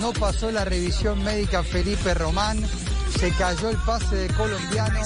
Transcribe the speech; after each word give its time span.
No 0.00 0.12
pasó 0.12 0.50
la 0.50 0.64
revisión 0.64 1.22
médica 1.24 1.62
Felipe 1.62 2.12
Román, 2.12 2.58
se 3.18 3.30
cayó 3.32 3.70
el 3.70 3.76
pase 3.78 4.14
de 4.14 4.34
colombiano. 4.34 5.00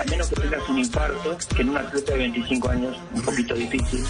A 0.00 0.04
menos 0.10 0.28
que 0.28 0.36
tengas 0.36 0.68
un 0.68 0.78
infarto, 0.78 1.38
que 1.54 1.62
en 1.62 1.68
una 1.68 1.80
atleta 1.80 2.12
de 2.12 2.18
25 2.18 2.68
años 2.68 2.96
un 3.12 3.22
poquito 3.22 3.54
difícil. 3.54 4.04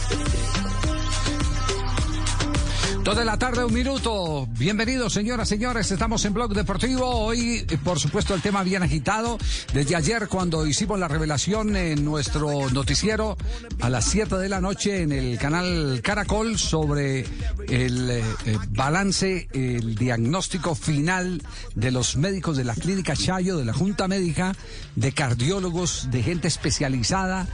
Dos 3.04 3.18
de 3.18 3.24
la 3.26 3.38
tarde, 3.38 3.62
un 3.62 3.74
minuto. 3.74 4.48
Bienvenidos, 4.56 5.12
señoras, 5.12 5.46
señores. 5.46 5.90
Estamos 5.90 6.24
en 6.24 6.32
Blog 6.32 6.54
Deportivo. 6.54 7.06
Hoy, 7.06 7.66
por 7.84 8.00
supuesto, 8.00 8.34
el 8.34 8.40
tema 8.40 8.62
bien 8.62 8.82
agitado. 8.82 9.36
Desde 9.74 9.94
ayer, 9.94 10.26
cuando 10.26 10.66
hicimos 10.66 10.98
la 10.98 11.06
revelación 11.06 11.76
en 11.76 12.02
nuestro 12.02 12.70
noticiero 12.70 13.36
a 13.82 13.90
las 13.90 14.06
7 14.06 14.36
de 14.38 14.48
la 14.48 14.62
noche 14.62 15.02
en 15.02 15.12
el 15.12 15.38
canal 15.38 16.00
Caracol 16.02 16.58
sobre 16.58 17.26
el 17.68 18.10
eh, 18.10 18.22
balance, 18.70 19.48
el 19.52 19.96
diagnóstico 19.96 20.74
final 20.74 21.42
de 21.74 21.90
los 21.90 22.16
médicos 22.16 22.56
de 22.56 22.64
la 22.64 22.74
Clínica 22.74 23.14
Chayo, 23.14 23.58
de 23.58 23.66
la 23.66 23.74
Junta 23.74 24.08
Médica, 24.08 24.54
de 24.96 25.12
cardiólogos, 25.12 26.08
de 26.10 26.22
gente 26.22 26.48
especializada 26.48 27.48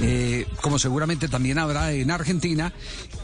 eh, 0.00 0.46
como 0.60 0.78
seguramente 0.78 1.28
también 1.28 1.58
habrá 1.58 1.92
en 1.92 2.10
Argentina, 2.10 2.72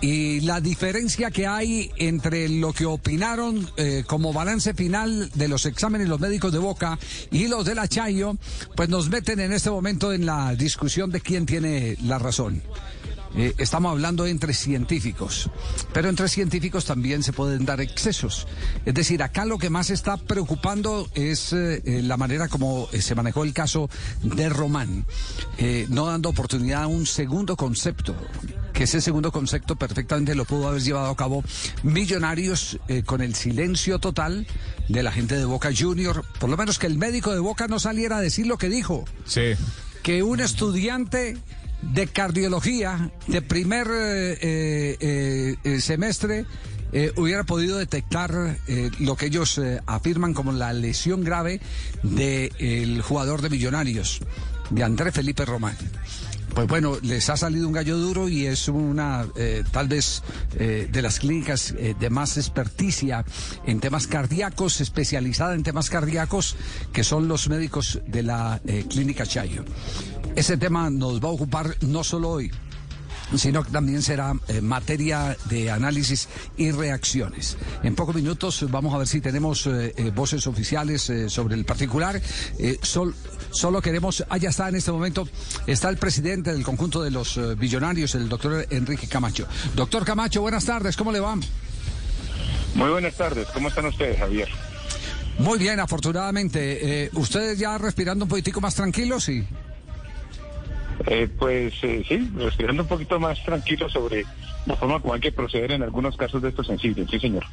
y 0.00 0.40
la 0.40 0.60
diferencia 0.60 1.30
que 1.30 1.46
hay 1.46 1.90
entre 1.96 2.48
lo 2.48 2.72
que 2.72 2.86
opinaron 2.86 3.70
eh, 3.76 4.04
como 4.06 4.32
balance 4.32 4.74
final 4.74 5.30
de 5.34 5.48
los 5.48 5.66
exámenes 5.66 6.08
los 6.08 6.20
médicos 6.20 6.52
de 6.52 6.58
Boca 6.58 6.98
y 7.30 7.46
los 7.48 7.64
de 7.64 7.74
la 7.74 7.88
Chayo, 7.88 8.36
pues 8.74 8.88
nos 8.88 9.08
meten 9.10 9.40
en 9.40 9.52
este 9.52 9.70
momento 9.70 10.12
en 10.12 10.26
la 10.26 10.54
discusión 10.54 11.10
de 11.10 11.20
quién 11.20 11.46
tiene 11.46 11.96
la 12.02 12.18
razón. 12.18 12.62
Eh, 13.34 13.54
estamos 13.58 13.90
hablando 13.92 14.26
entre 14.26 14.52
científicos, 14.52 15.48
pero 15.92 16.08
entre 16.08 16.28
científicos 16.28 16.84
también 16.84 17.22
se 17.22 17.32
pueden 17.32 17.64
dar 17.64 17.80
excesos. 17.80 18.46
Es 18.84 18.94
decir, 18.94 19.22
acá 19.22 19.44
lo 19.44 19.58
que 19.58 19.70
más 19.70 19.88
está 19.90 20.16
preocupando 20.18 21.08
es 21.14 21.52
eh, 21.52 21.82
eh, 21.84 22.02
la 22.02 22.16
manera 22.16 22.48
como 22.48 22.88
se 22.92 23.14
manejó 23.14 23.44
el 23.44 23.54
caso 23.54 23.88
de 24.22 24.48
Román, 24.48 25.06
eh, 25.58 25.86
no 25.88 26.06
dando 26.06 26.28
oportunidad 26.28 26.82
a 26.82 26.86
un 26.88 27.06
segundo 27.06 27.56
concepto, 27.56 28.14
que 28.74 28.84
ese 28.84 29.00
segundo 29.00 29.32
concepto 29.32 29.76
perfectamente 29.76 30.34
lo 30.34 30.44
pudo 30.44 30.68
haber 30.68 30.82
llevado 30.82 31.10
a 31.10 31.16
cabo 31.16 31.42
Millonarios 31.82 32.78
con 33.06 33.20
el 33.20 33.34
silencio 33.34 33.98
total 33.98 34.46
de 34.88 35.02
la 35.02 35.12
gente 35.12 35.36
de 35.36 35.44
Boca 35.44 35.70
Junior, 35.76 36.24
por 36.38 36.50
lo 36.50 36.56
menos 36.56 36.78
que 36.78 36.86
el 36.86 36.98
médico 36.98 37.32
de 37.32 37.38
Boca 37.38 37.68
no 37.68 37.78
saliera 37.78 38.18
a 38.18 38.20
decir 38.20 38.46
lo 38.46 38.58
que 38.58 38.68
dijo 38.68 39.04
Sí. 39.24 39.52
que 40.02 40.22
un 40.22 40.40
estudiante 40.40 41.36
de 41.82 42.06
cardiología 42.06 43.10
de 43.26 43.42
primer 43.42 43.88
eh, 43.90 44.38
eh, 44.40 45.56
eh, 45.62 45.80
semestre 45.80 46.46
hubiera 47.16 47.44
podido 47.44 47.78
detectar 47.78 48.58
lo 48.98 49.16
que 49.16 49.24
ellos 49.24 49.58
afirman 49.86 50.34
como 50.34 50.52
la 50.52 50.74
lesión 50.74 51.24
grave 51.24 51.58
del 52.02 53.00
jugador 53.00 53.40
de 53.40 53.48
Millonarios, 53.48 54.20
de 54.68 54.84
Andrés 54.84 55.14
Felipe 55.14 55.46
Román. 55.46 55.74
Pues 56.54 56.68
bueno, 56.68 56.98
les 57.00 57.30
ha 57.30 57.38
salido 57.38 57.66
un 57.66 57.72
gallo 57.72 57.96
duro 57.96 58.28
y 58.28 58.44
es 58.44 58.68
una, 58.68 59.26
tal 59.70 59.88
vez, 59.88 60.22
de 60.54 61.00
las 61.00 61.18
clínicas 61.18 61.74
de 61.98 62.10
más 62.10 62.36
experticia 62.36 63.24
en 63.64 63.80
temas 63.80 64.06
cardíacos, 64.06 64.82
especializada 64.82 65.54
en 65.54 65.62
temas 65.62 65.88
cardíacos, 65.88 66.56
que 66.92 67.04
son 67.04 67.26
los 67.26 67.48
médicos 67.48 68.00
de 68.06 68.22
la 68.22 68.60
clínica 68.90 69.24
Chayo. 69.24 69.64
Ese 70.34 70.56
tema 70.56 70.90
nos 70.90 71.20
va 71.22 71.28
a 71.28 71.32
ocupar 71.32 71.76
no 71.82 72.02
solo 72.02 72.30
hoy, 72.30 72.50
sino 73.36 73.62
que 73.62 73.70
también 73.70 74.02
será 74.02 74.34
eh, 74.48 74.60
materia 74.60 75.36
de 75.46 75.70
análisis 75.70 76.28
y 76.56 76.70
reacciones. 76.70 77.56
En 77.82 77.94
pocos 77.94 78.14
minutos 78.14 78.64
vamos 78.70 78.94
a 78.94 78.98
ver 78.98 79.06
si 79.06 79.20
tenemos 79.20 79.66
eh, 79.66 79.92
eh, 79.96 80.10
voces 80.14 80.46
oficiales 80.46 81.10
sobre 81.28 81.54
el 81.54 81.64
particular. 81.64 82.20
Sol- 82.82 83.14
solo 83.50 83.82
queremos, 83.82 84.24
allá 84.30 84.48
está 84.50 84.68
en 84.68 84.76
este 84.76 84.90
momento, 84.90 85.28
está 85.66 85.90
el 85.90 85.98
presidente 85.98 86.52
del 86.52 86.64
conjunto 86.64 87.02
de 87.02 87.10
los 87.10 87.38
billonarios, 87.58 88.14
el 88.14 88.28
doctor 88.28 88.66
Enrique 88.70 89.06
Camacho. 89.06 89.46
Doctor 89.76 90.04
Camacho, 90.04 90.40
buenas 90.40 90.64
tardes, 90.64 90.96
¿cómo 90.96 91.12
le 91.12 91.20
va? 91.20 91.36
Muy 92.74 92.88
buenas 92.88 93.14
tardes, 93.14 93.46
¿cómo 93.52 93.68
están 93.68 93.84
ustedes, 93.84 94.18
Javier? 94.18 94.48
Muy 95.38 95.58
bien, 95.58 95.78
afortunadamente. 95.80 97.10
¿Ustedes 97.14 97.58
ya 97.58 97.76
respirando 97.78 98.24
un 98.24 98.28
poquitico 98.28 98.60
más 98.60 98.74
tranquilos? 98.74 99.24
Sí. 99.24 99.44
Eh, 101.06 101.28
pues 101.38 101.74
eh, 101.82 102.04
sí, 102.08 102.30
respirando 102.36 102.82
un 102.82 102.88
poquito 102.88 103.18
más 103.18 103.42
tranquilo 103.44 103.88
sobre 103.88 104.24
la 104.66 104.76
forma 104.76 105.00
como 105.00 105.14
hay 105.14 105.20
que 105.20 105.32
proceder 105.32 105.72
en 105.72 105.82
algunos 105.82 106.16
casos 106.16 106.40
de 106.42 106.50
estos 106.50 106.66
sensibles, 106.66 107.08
sí 107.10 107.18
señor. 107.18 107.44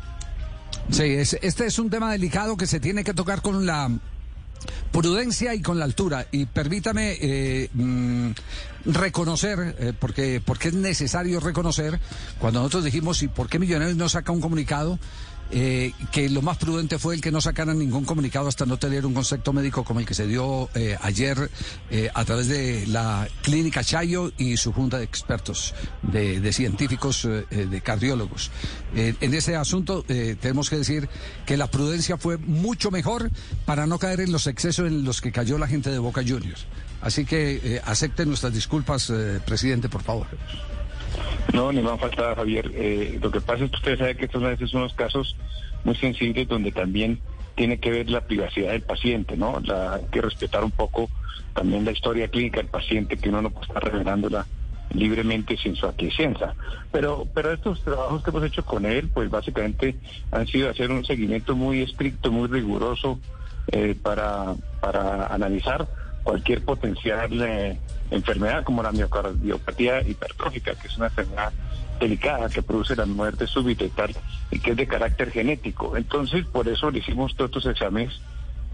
Sí, 0.90 1.04
es- 1.04 1.38
este 1.42 1.66
es 1.66 1.80
un 1.80 1.90
tema 1.90 2.12
delicado 2.12 2.58
que 2.58 2.66
se 2.68 2.80
tiene 2.80 3.04
que 3.04 3.14
tocar 3.14 3.42
con 3.42 3.66
la 3.66 3.90
prudencia 4.92 5.54
y 5.56 5.62
con 5.62 5.80
la 5.80 5.86
altura. 5.86 6.28
Y 6.32 6.46
permítame 6.46 7.18
eh, 7.22 7.70
mm, 7.74 8.32
reconocer, 8.86 9.76
eh, 9.80 9.94
porque, 9.98 10.42
porque 10.44 10.70
es 10.70 10.74
necesario 10.74 11.40
reconocer, 11.40 12.00
cuando 12.40 12.60
nosotros 12.60 12.86
dijimos, 12.86 13.22
¿y 13.24 13.28
por 13.28 13.48
qué 13.50 13.60
Millonarios 13.60 13.98
no 13.98 14.10
saca 14.10 14.32
un 14.32 14.42
comunicado? 14.42 15.00
Eh, 15.52 15.94
que 16.12 16.30
lo 16.30 16.44
más 16.44 16.58
prudente 16.58 17.00
fue 17.00 17.16
el 17.16 17.22
que 17.22 17.32
no 17.32 17.42
sacaran 17.42 17.80
ningún 17.80 18.06
comunicado 18.06 18.48
hasta 18.48 18.66
no 18.66 18.78
tener 18.78 19.06
un 19.06 19.14
concepto 19.14 19.52
médico 19.52 19.84
como 19.84 20.00
el 20.00 20.06
que 20.06 20.14
se 20.14 20.28
dio 20.28 20.70
eh, 20.76 20.96
ayer 21.02 21.50
eh, 21.90 22.10
a 22.14 22.24
través 22.24 22.48
de 22.48 22.86
la 22.88 23.28
clínica 23.42 23.84
Chayo 23.84 24.32
y 24.38 24.58
su 24.58 24.72
junta 24.72 25.00
de 25.00 25.06
expertos, 25.06 25.74
de, 26.04 26.40
de 26.40 26.54
científicos, 26.54 27.26
eh, 27.26 27.46
de 27.50 27.82
cardiólogos. 27.82 28.52
En 28.96 29.34
ese 29.34 29.56
asunto 29.56 30.04
tenemos 30.04 30.70
que 30.70 30.78
decir 30.78 31.10
que 31.46 31.58
la 31.58 31.68
prudencia 31.68 32.18
fue 32.18 32.38
mucho 32.38 32.90
mejor 32.90 33.30
para 33.66 33.86
no 33.86 34.00
caer 34.00 34.22
en 34.22 34.32
los 34.32 34.48
excesos 34.48 34.88
en 34.88 35.04
los 35.04 35.22
que 35.22 35.32
cayó 35.32 35.58
la 35.58 35.68
gente 35.68 35.92
de 35.92 36.00
Boca 36.00 36.22
Juniors. 36.28 36.66
Así 37.02 37.24
que 37.24 37.82
acepten 37.86 38.28
nuestras 38.30 38.54
disculpas, 38.54 39.12
presidente, 39.46 39.90
por 39.90 40.02
favor. 40.02 40.28
No, 41.54 41.72
ni 41.72 41.82
más 41.82 42.00
falta, 42.00 42.36
Javier. 42.36 42.72
Eh, 42.74 43.20
lo 43.22 43.32
que 43.32 43.42
pasa 43.42 43.64
es 43.64 43.72
que 43.72 43.78
usted 43.78 43.98
sabe 43.98 44.16
que 44.16 44.26
estos 44.26 44.44
a 44.44 44.56
son 44.68 44.82
unos 44.82 44.94
casos 44.94 45.36
muy 45.84 45.96
sensibles 45.96 46.48
donde 46.48 46.72
también 46.72 47.20
tiene 47.56 47.80
que 47.80 47.92
ver 47.92 48.10
la 48.10 48.22
privacidad 48.22 48.72
del 48.72 48.82
paciente, 48.82 49.36
¿no? 49.36 49.60
La, 49.66 49.96
hay 49.96 50.06
que 50.12 50.22
respetar 50.22 50.64
un 50.64 50.72
poco 50.72 51.10
también 51.54 51.84
la 51.86 51.92
historia 51.92 52.28
clínica 52.28 52.58
del 52.58 52.70
paciente, 52.70 53.18
que 53.18 53.30
uno 53.30 53.42
no 53.42 53.50
puede 53.50 53.68
estar 53.68 53.84
revelándola 53.84 54.46
libremente 54.94 55.58
sin 55.58 55.76
su 55.76 55.86
aquiescencia. 55.86 56.56
Pero, 56.92 57.28
pero 57.34 57.52
estos 57.52 57.82
trabajos 57.84 58.24
que 58.24 58.30
hemos 58.30 58.44
hecho 58.44 58.66
con 58.66 58.86
él, 58.86 59.10
pues 59.14 59.30
básicamente 59.30 59.96
han 60.32 60.48
sido 60.48 60.70
hacer 60.70 60.92
un 60.92 61.06
seguimiento 61.06 61.56
muy 61.56 61.82
estricto, 61.82 62.32
muy 62.32 62.48
riguroso 62.48 63.20
eh, 63.72 63.96
para, 64.02 64.56
para 64.80 65.28
analizar 65.28 65.88
cualquier 66.24 66.64
potencial 66.64 67.30
eh, 67.42 67.78
enfermedad 68.12 68.64
como 68.64 68.84
la 68.84 68.92
miocardiopatía 68.92 70.02
hipertrófica, 70.02 70.76
que 70.76 70.88
es 70.88 70.98
una 70.98 71.08
enfermedad 71.08 71.54
delicada 72.00 72.50
que 72.50 72.62
produce 72.64 72.96
la 72.96 73.06
muerte 73.06 73.46
súbita 73.46 73.84
y 73.84 73.90
tal, 73.90 74.16
y 74.52 74.60
que 74.60 74.72
es 74.72 74.78
de 74.78 74.88
carácter 74.88 75.32
genético. 75.32 75.98
Entonces, 75.98 76.46
por 76.46 76.68
eso 76.68 76.90
le 76.92 77.00
hicimos 77.00 77.36
todos 77.36 77.50
estos 77.50 77.66
exámenes 77.68 78.22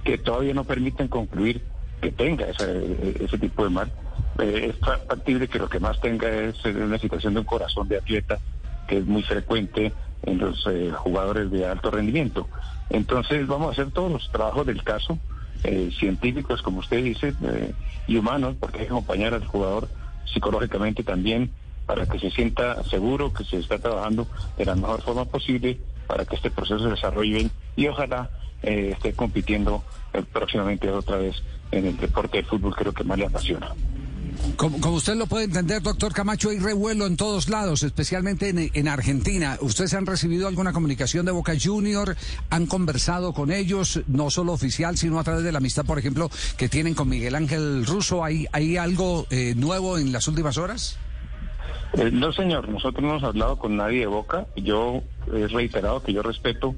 que 0.04 0.18
todavía 0.18 0.54
no 0.54 0.64
permiten 0.64 1.08
concluir 1.08 1.66
que 2.02 2.12
tenga 2.12 2.46
ese, 2.48 3.24
ese 3.24 3.38
tipo 3.38 3.64
de 3.64 3.70
mal. 3.72 3.92
Eh, 4.40 4.72
es 4.74 4.80
fa- 4.86 5.00
factible 5.08 5.48
que 5.48 5.58
lo 5.60 5.68
que 5.70 5.80
más 5.80 6.00
tenga 6.00 6.30
es 6.30 6.56
eh, 6.66 6.70
una 6.76 7.00
situación 7.00 7.34
de 7.34 7.40
un 7.40 7.46
corazón 7.46 7.88
de 7.88 7.98
atleta, 7.98 8.38
que 8.88 8.98
es 9.00 9.06
muy 9.06 9.24
frecuente 9.24 9.94
en 10.24 10.38
los 10.38 10.66
eh, 10.68 10.92
jugadores 10.96 11.50
de 11.50 11.66
alto 11.66 11.90
rendimiento. 11.90 12.48
Entonces, 12.90 13.48
vamos 13.48 13.70
a 13.70 13.72
hacer 13.72 13.92
todos 13.92 14.12
los 14.12 14.30
trabajos 14.30 14.66
del 14.68 14.84
caso 14.84 15.18
eh, 15.66 15.90
científicos, 15.98 16.62
como 16.62 16.80
usted 16.80 17.04
dice, 17.04 17.34
eh, 17.44 17.74
y 18.08 18.18
humanos, 18.18 18.56
porque 18.60 18.80
hay 18.80 18.86
que 18.86 18.92
acompañar 18.92 19.34
al 19.34 19.46
jugador 19.46 19.90
psicológicamente 20.32 21.04
también 21.04 21.52
para 21.86 22.06
que 22.06 22.20
se 22.20 22.32
sienta 22.32 22.84
seguro 22.84 23.34
que 23.34 23.44
se 23.44 23.58
está 23.58 23.80
trabajando 23.80 24.28
de 24.58 24.66
la 24.66 24.76
mejor 24.76 25.02
forma 25.02 25.26
posible 25.26 25.80
para 26.08 26.26
que 26.26 26.36
este 26.36 26.52
proceso 26.52 26.80
se 26.80 26.90
desarrolle 26.90 27.50
y 27.76 27.88
ojalá 27.88 28.30
eh, 28.64 28.92
esté 28.94 29.14
compitiendo 29.14 29.84
próximamente 30.32 30.90
otra 30.90 31.18
vez 31.18 31.36
en 31.72 31.86
el 31.86 31.98
deporte 31.98 32.38
de 32.38 32.44
fútbol, 32.44 32.76
creo 32.76 32.94
que 32.94 33.04
más 33.04 33.18
le 33.18 33.26
apasiona. 33.26 33.72
Como, 34.58 34.78
usted 34.92 35.16
lo 35.16 35.26
puede 35.26 35.46
entender, 35.46 35.82
doctor 35.82 36.14
Camacho, 36.14 36.50
hay 36.50 36.60
revuelo 36.60 37.06
en 37.06 37.18
todos 37.18 37.50
lados, 37.50 37.84
especialmente 37.84 38.50
en, 38.50 38.72
en, 38.74 38.88
Argentina. 38.88 39.58
¿Ustedes 39.60 39.94
han 39.94 40.06
recibido 40.06 40.48
alguna 40.48 40.72
comunicación 40.72 41.26
de 41.26 41.32
Boca 41.32 41.54
Junior? 41.62 42.16
¿Han 42.50 42.66
conversado 42.66 43.34
con 43.34 43.52
ellos, 43.52 44.02
no 44.08 44.30
solo 44.30 44.54
oficial, 44.54 44.98
sino 44.98 45.20
a 45.20 45.24
través 45.24 45.44
de 45.44 45.52
la 45.52 45.58
amistad, 45.58 45.86
por 45.86 46.00
ejemplo, 46.00 46.30
que 46.58 46.70
tienen 46.70 46.94
con 46.94 47.10
Miguel 47.10 47.36
Ángel 47.36 47.86
Russo? 47.86 48.24
¿Hay, 48.24 48.46
hay 48.52 48.78
algo 48.78 49.26
eh, 49.30 49.56
nuevo 49.56 49.98
en 49.98 50.12
las 50.12 50.28
últimas 50.28 50.58
horas? 50.58 50.98
Eh, 51.94 52.12
no, 52.12 52.32
señor, 52.32 52.70
nosotros 52.70 53.04
no 53.04 53.12
hemos 53.12 53.24
hablado 53.24 53.58
con 53.58 53.76
nadie 53.76 54.02
de 54.02 54.08
Boca. 54.08 54.48
Yo 54.56 55.02
he 55.34 55.48
reiterado 55.48 56.02
que 56.02 56.14
yo 56.14 56.22
respeto 56.22 56.76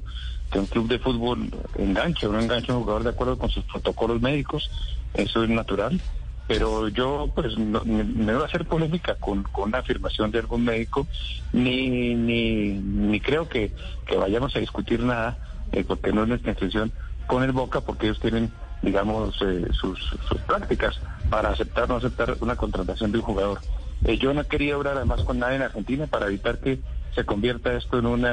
que 0.50 0.58
un 0.58 0.66
club 0.66 0.88
de 0.88 0.98
fútbol 0.98 1.50
enganche 1.76 2.26
o 2.26 2.32
no 2.32 2.40
enganche 2.40 2.72
a 2.72 2.76
un 2.76 2.82
jugador 2.82 3.04
de 3.04 3.10
acuerdo 3.10 3.38
con 3.38 3.50
sus 3.50 3.64
protocolos 3.64 4.20
médicos. 4.20 4.70
Eso 5.14 5.44
es 5.44 5.50
natural 5.50 6.00
pero 6.48 6.88
yo 6.88 7.30
pues 7.34 7.58
no, 7.58 7.82
me 7.84 8.32
voy 8.32 8.42
a 8.42 8.46
hacer 8.46 8.64
polémica 8.64 9.14
con, 9.16 9.42
con 9.42 9.68
una 9.68 9.78
afirmación 9.78 10.30
de 10.30 10.38
algún 10.38 10.64
médico, 10.64 11.06
ni, 11.52 12.14
ni, 12.14 12.72
ni 12.72 13.20
creo 13.20 13.48
que, 13.48 13.74
que 14.06 14.16
vayamos 14.16 14.56
a 14.56 14.58
discutir 14.58 15.00
nada, 15.00 15.36
eh, 15.72 15.84
porque 15.86 16.10
no 16.10 16.22
es 16.22 16.28
nuestra 16.28 16.52
intención, 16.52 16.90
con 17.26 17.42
el 17.42 17.52
Boca, 17.52 17.82
porque 17.82 18.06
ellos 18.06 18.18
tienen, 18.18 18.50
digamos, 18.80 19.36
eh, 19.42 19.66
sus, 19.72 20.16
prácticas 20.46 20.98
para 21.28 21.50
aceptar 21.50 21.84
o 21.84 21.88
no 21.88 21.96
aceptar 21.96 22.34
una 22.40 22.56
contratación 22.56 23.12
de 23.12 23.18
un 23.18 23.24
jugador. 23.24 23.60
Eh, 24.06 24.16
yo 24.16 24.32
no 24.32 24.42
quería 24.44 24.74
hablar 24.74 24.96
además 24.96 25.20
con 25.24 25.38
nadie 25.38 25.56
en 25.56 25.62
Argentina 25.62 26.06
para 26.06 26.28
evitar 26.28 26.60
que 26.60 26.80
se 27.14 27.26
convierta 27.26 27.74
esto 27.74 27.98
en 27.98 28.06
un 28.06 28.26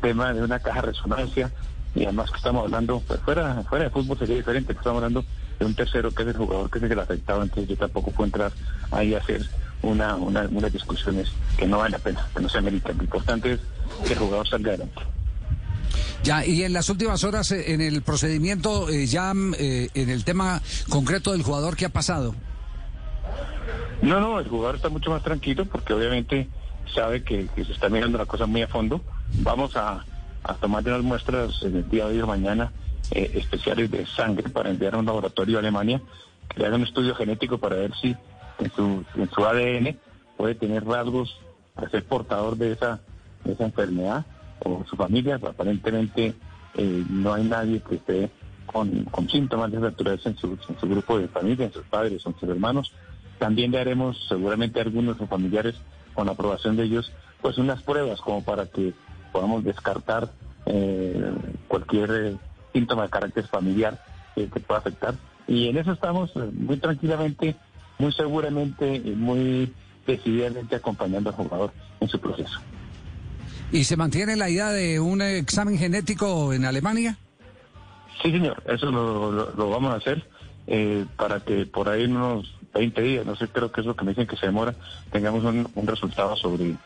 tema 0.00 0.34
de 0.34 0.42
una 0.42 0.58
caja 0.58 0.80
de 0.80 0.86
resonancia, 0.88 1.52
y 1.94 2.02
además 2.02 2.32
que 2.32 2.38
estamos 2.38 2.64
hablando, 2.64 3.00
pues 3.06 3.20
fuera, 3.20 3.62
fuera 3.68 3.84
de 3.84 3.90
fútbol 3.90 4.18
sería 4.18 4.34
diferente, 4.34 4.72
estamos 4.72 4.96
hablando 4.96 5.24
de 5.58 5.66
un 5.66 5.74
tercero 5.74 6.10
que 6.10 6.22
es 6.22 6.28
el 6.28 6.36
jugador 6.36 6.70
que 6.70 6.78
es 6.78 6.90
el 6.90 6.98
afectado, 6.98 7.42
entonces 7.42 7.68
yo 7.68 7.76
tampoco 7.76 8.10
puedo 8.10 8.26
entrar 8.26 8.52
ahí 8.90 9.14
a 9.14 9.18
hacer 9.18 9.46
una, 9.82 10.16
una, 10.16 10.42
unas 10.50 10.72
discusiones 10.72 11.30
que 11.56 11.66
no 11.66 11.78
vale 11.78 11.92
la 11.92 11.98
pena, 11.98 12.26
que 12.34 12.42
no 12.42 12.48
se 12.48 12.58
ameritan. 12.58 12.96
Lo 12.96 13.04
importante 13.04 13.52
es 13.52 13.60
que 14.06 14.12
el 14.14 14.18
jugador 14.18 14.48
salga 14.48 14.70
adelante. 14.70 15.00
Ya, 16.22 16.44
y 16.44 16.62
en 16.64 16.72
las 16.72 16.88
últimas 16.88 17.22
horas, 17.22 17.52
eh, 17.52 17.74
en 17.74 17.80
el 17.82 18.02
procedimiento, 18.02 18.88
eh, 18.88 19.06
ya 19.06 19.32
eh, 19.58 19.90
en 19.94 20.08
el 20.08 20.24
tema 20.24 20.62
concreto 20.88 21.32
del 21.32 21.42
jugador, 21.42 21.76
¿qué 21.76 21.84
ha 21.84 21.90
pasado? 21.90 22.34
No, 24.00 24.20
no, 24.20 24.40
el 24.40 24.48
jugador 24.48 24.76
está 24.76 24.88
mucho 24.88 25.10
más 25.10 25.22
tranquilo 25.22 25.66
porque 25.66 25.92
obviamente 25.92 26.48
sabe 26.94 27.22
que, 27.22 27.48
que 27.54 27.64
se 27.64 27.72
está 27.72 27.88
mirando 27.88 28.18
la 28.18 28.26
cosa 28.26 28.46
muy 28.46 28.62
a 28.62 28.68
fondo. 28.68 29.02
Vamos 29.40 29.76
a, 29.76 30.04
a 30.42 30.54
tomar 30.54 30.82
unas 30.84 31.02
muestras 31.02 31.62
en 31.62 31.76
el 31.76 31.88
día 31.90 32.06
de 32.06 32.12
hoy 32.12 32.20
o 32.20 32.26
mañana 32.26 32.72
eh, 33.10 33.30
especiales 33.34 33.90
de 33.90 34.06
sangre 34.06 34.48
para 34.48 34.70
enviar 34.70 34.94
a 34.94 34.98
un 34.98 35.06
laboratorio 35.06 35.58
a 35.58 35.60
Alemania 35.60 36.00
haga 36.62 36.76
un 36.76 36.82
estudio 36.82 37.14
genético 37.14 37.58
para 37.58 37.76
ver 37.76 37.92
si 38.00 38.14
en 38.58 38.70
su, 38.72 39.04
en 39.16 39.30
su 39.30 39.44
ADN 39.44 39.98
puede 40.36 40.54
tener 40.54 40.84
rasgos 40.84 41.36
para 41.74 41.90
ser 41.90 42.04
portador 42.04 42.56
de 42.56 42.72
esa, 42.72 43.00
de 43.44 43.52
esa 43.52 43.64
enfermedad 43.64 44.24
o 44.60 44.84
su 44.88 44.96
familia. 44.96 45.36
Aparentemente 45.36 46.34
eh, 46.74 47.04
no 47.10 47.34
hay 47.34 47.44
nadie 47.44 47.80
que 47.80 47.96
esté 47.96 48.30
con, 48.66 49.06
síntomas 49.28 49.72
de 49.72 49.80
naturaleza 49.80 50.28
en 50.28 50.36
su, 50.36 50.58
en 50.68 50.78
su 50.78 50.88
grupo 50.88 51.18
de 51.18 51.28
familia, 51.28 51.66
en 51.66 51.72
sus 51.72 51.84
padres, 51.84 52.24
en 52.24 52.38
sus 52.38 52.48
hermanos. 52.48 52.92
También 53.38 53.72
le 53.72 53.80
haremos 53.80 54.16
seguramente 54.28 54.78
a 54.78 54.84
algunos 54.84 55.16
familiares, 55.28 55.74
con 56.14 56.28
aprobación 56.28 56.76
de 56.76 56.84
ellos, 56.84 57.12
pues 57.42 57.58
unas 57.58 57.82
pruebas 57.82 58.20
como 58.20 58.44
para 58.44 58.66
que 58.66 58.94
podamos 59.32 59.64
descartar 59.64 60.30
eh, 60.66 61.32
cualquier 61.66 62.10
eh, 62.10 62.36
síntoma 62.74 63.04
de 63.04 63.10
carácter 63.10 63.46
familiar 63.46 63.98
que 64.34 64.60
pueda 64.60 64.80
afectar. 64.80 65.14
Y 65.46 65.68
en 65.68 65.78
eso 65.78 65.92
estamos 65.92 66.30
eh, 66.36 66.50
muy 66.52 66.76
tranquilamente, 66.76 67.56
muy 67.98 68.12
seguramente 68.12 68.96
y 68.96 69.10
muy 69.10 69.72
decididamente 70.06 70.76
acompañando 70.76 71.30
al 71.30 71.36
jugador 71.36 71.72
en 72.00 72.08
su 72.08 72.18
proceso. 72.18 72.60
¿Y 73.72 73.84
se 73.84 73.96
mantiene 73.96 74.36
la 74.36 74.50
idea 74.50 74.70
de 74.70 75.00
un 75.00 75.22
examen 75.22 75.78
genético 75.78 76.52
en 76.52 76.64
Alemania? 76.64 77.16
Sí, 78.22 78.30
señor, 78.30 78.62
eso 78.66 78.90
lo, 78.90 79.70
vamos 79.70 79.92
a 79.92 79.96
hacer 79.96 80.26
para 81.16 81.40
que 81.40 81.66
por 81.66 81.88
ahí 81.88 82.04
en 82.04 82.16
unos 82.16 82.54
20 82.74 83.02
días, 83.02 83.26
no 83.26 83.36
sé, 83.36 83.48
creo 83.48 83.70
que 83.70 83.80
es 83.80 83.86
lo 83.86 83.96
que 83.96 84.04
me 84.04 84.12
dicen 84.12 84.26
que 84.26 84.36
se 84.36 84.46
demora, 84.46 84.74
tengamos 85.10 85.44
un, 85.44 85.68
un 85.74 85.86
resultado 85.86 86.36
sobre 86.36 86.76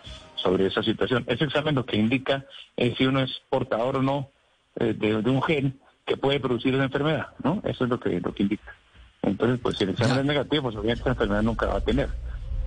sobre 0.43 0.67
esa 0.67 0.83
situación. 0.83 1.25
Ese 1.27 1.45
examen 1.45 1.75
lo 1.75 1.85
que 1.85 1.97
indica 1.97 2.45
es 2.77 2.97
si 2.97 3.07
uno 3.07 3.21
es 3.21 3.43
portador 3.51 3.97
o 3.97 4.03
no 4.03 4.31
eh, 4.81 4.95
de, 4.97 5.17
un 5.17 5.43
gen 5.43 5.79
que 6.07 6.17
puede 6.17 6.41
producir 6.41 6.75
una 6.75 6.85
enfermedad, 6.85 7.29
¿no? 7.43 7.61
Eso 7.65 7.85
es 7.85 7.91
lo 7.91 7.99
que, 7.99 8.21
lo 8.21 8.33
que 8.33 8.45
indica. 8.45 8.75
Entonces, 9.23 9.59
pues 9.61 9.77
si 9.77 9.85
el 9.85 9.91
examen 9.91 10.19
es 10.19 10.25
negativo, 10.25 10.63
pues 10.65 10.77
obviamente 10.77 11.01
esa 11.03 11.11
enfermedad 11.11 11.43
nunca 11.43 11.67
va 11.67 11.77
a 11.77 11.81
tener. 11.81 12.09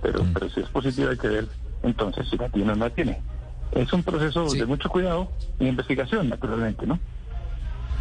Pero, 0.02 0.22
mm. 0.22 0.32
pero 0.34 0.50
si 0.50 0.60
es 0.60 0.68
positivo 0.68 1.10
hay 1.10 1.18
que 1.18 1.28
ver 1.28 1.48
entonces 1.82 2.28
si 2.28 2.36
la 2.36 2.48
tiene 2.48 2.72
o 2.72 2.76
no 2.76 2.84
la 2.84 2.94
tiene. 2.94 3.20
Es 3.72 3.92
un 3.92 4.02
proceso 4.02 4.44
de 4.52 4.66
mucho 4.66 4.88
cuidado 4.88 5.32
y 5.58 5.66
investigación, 5.66 6.28
naturalmente, 6.28 6.86
¿no? 6.86 7.00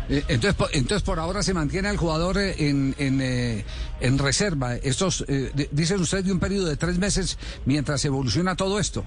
Eh, 0.10 0.24
entonces, 0.28 0.56
por, 0.56 0.70
entonces, 0.74 1.04
por 1.04 1.20
ahora 1.20 1.42
se 1.42 1.54
mantiene 1.54 1.88
al 1.88 1.98
jugador 1.98 2.38
eh, 2.38 2.56
en, 2.70 2.94
en, 2.98 3.64
en 4.02 4.18
reserva. 4.18 4.76
Estos, 4.76 5.26
dicen 5.72 6.02
ustedes, 6.02 6.26
de 6.26 6.34
un 6.34 6.40
periodo 6.40 6.68
de 6.68 6.76
tres 6.76 7.00
meses 7.00 7.40
mientras 7.66 8.04
evoluciona 8.04 8.56
todo 8.56 8.80
esto. 8.80 9.06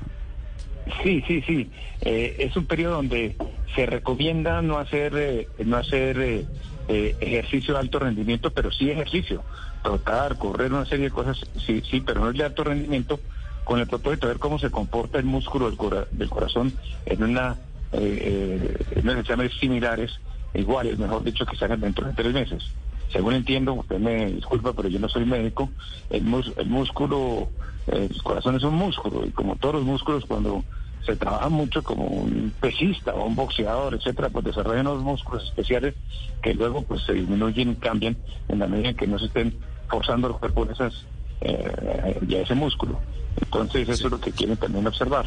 Sí, 1.03 1.23
sí, 1.27 1.43
sí. 1.43 1.71
Eh, 2.03 2.37
es 2.39 2.57
un 2.57 2.67
periodo 2.67 2.97
donde 2.97 3.37
se 3.75 3.87
recomienda 3.87 4.61
no 4.63 4.79
hacer, 4.79 5.13
eh, 5.17 5.49
no 5.65 5.77
hacer 5.77 6.19
eh, 6.21 6.47
ejercicio 6.89 7.75
de 7.75 7.81
alto 7.81 7.99
rendimiento, 7.99 8.51
pero 8.51 8.71
sí 8.71 8.91
ejercicio. 8.91 9.43
Trotar, 9.83 10.39
correr, 10.39 10.73
una 10.73 10.87
serie 10.87 11.07
de 11.07 11.11
cosas, 11.11 11.39
sí, 11.67 11.83
sí, 11.91 12.01
pero 12.01 12.21
no 12.21 12.31
es 12.31 12.37
de 12.37 12.45
alto 12.45 12.65
rendimiento, 12.65 13.21
con 13.65 13.81
el 13.81 13.87
propósito 13.87 14.27
de 14.27 14.35
ver 14.35 14.41
cómo 14.41 14.59
se 14.59 14.71
comporta 14.71 15.19
el 15.19 15.25
músculo 15.25 15.71
del, 15.71 16.29
corazón 16.29 16.77
en 17.07 17.23
una 17.23 17.57
en 17.93 19.03
unos 19.03 19.19
exámenes 19.19 19.55
similares, 19.55 20.19
iguales, 20.53 20.99
mejor 20.99 21.23
dicho, 21.23 21.47
que 21.47 21.57
se 21.57 21.69
dentro 21.69 22.07
de 22.07 22.13
tres 22.13 22.33
meses. 22.33 22.65
Según 23.13 23.35
entiendo, 23.35 23.75
usted 23.75 23.99
me 23.99 24.27
disculpa, 24.27 24.73
pero 24.73 24.89
yo 24.89 24.99
no 24.99 25.09
soy 25.09 25.25
médico, 25.25 25.71
el, 26.11 26.25
el 26.57 26.67
músculo, 26.69 27.49
el 27.87 28.23
corazón 28.23 28.57
es 28.57 28.63
un 28.65 28.75
músculo, 28.75 29.25
y 29.25 29.31
como 29.31 29.57
todos 29.57 29.77
los 29.77 29.85
músculos, 29.85 30.25
cuando 30.27 30.65
se 31.05 31.17
trabaja 31.17 31.49
mucho 31.49 31.83
como 31.83 32.07
un 32.07 32.53
pesista 32.61 33.15
o 33.15 33.27
un 33.27 33.37
boxeador, 33.37 33.95
etcétera, 33.95 34.31
pues 34.31 34.45
desarrollan 34.47 34.87
unos 34.87 35.03
músculos 35.03 35.45
especiales 35.45 35.95
que 36.43 36.55
luego 36.55 36.83
pues 36.83 37.03
se 37.03 37.13
disminuyen 37.13 37.73
y 37.73 37.75
cambian 37.77 38.17
en 38.49 38.59
la 38.59 38.67
medida 38.67 38.91
en 38.91 38.97
que 38.97 39.07
no 39.07 39.19
se 39.19 39.27
estén 39.27 39.59
forzando 39.89 40.29
el 40.29 40.35
cuerpo 40.35 40.65
en 40.65 40.71
esas, 40.71 41.05
eh, 41.43 42.19
ya 42.27 42.41
ese 42.41 42.55
músculo. 42.55 43.01
Entonces 43.41 43.89
eso 43.89 44.07
es 44.07 44.13
lo 44.13 44.21
que 44.21 44.33
quieren 44.33 44.57
también 44.57 44.87
observar, 44.87 45.27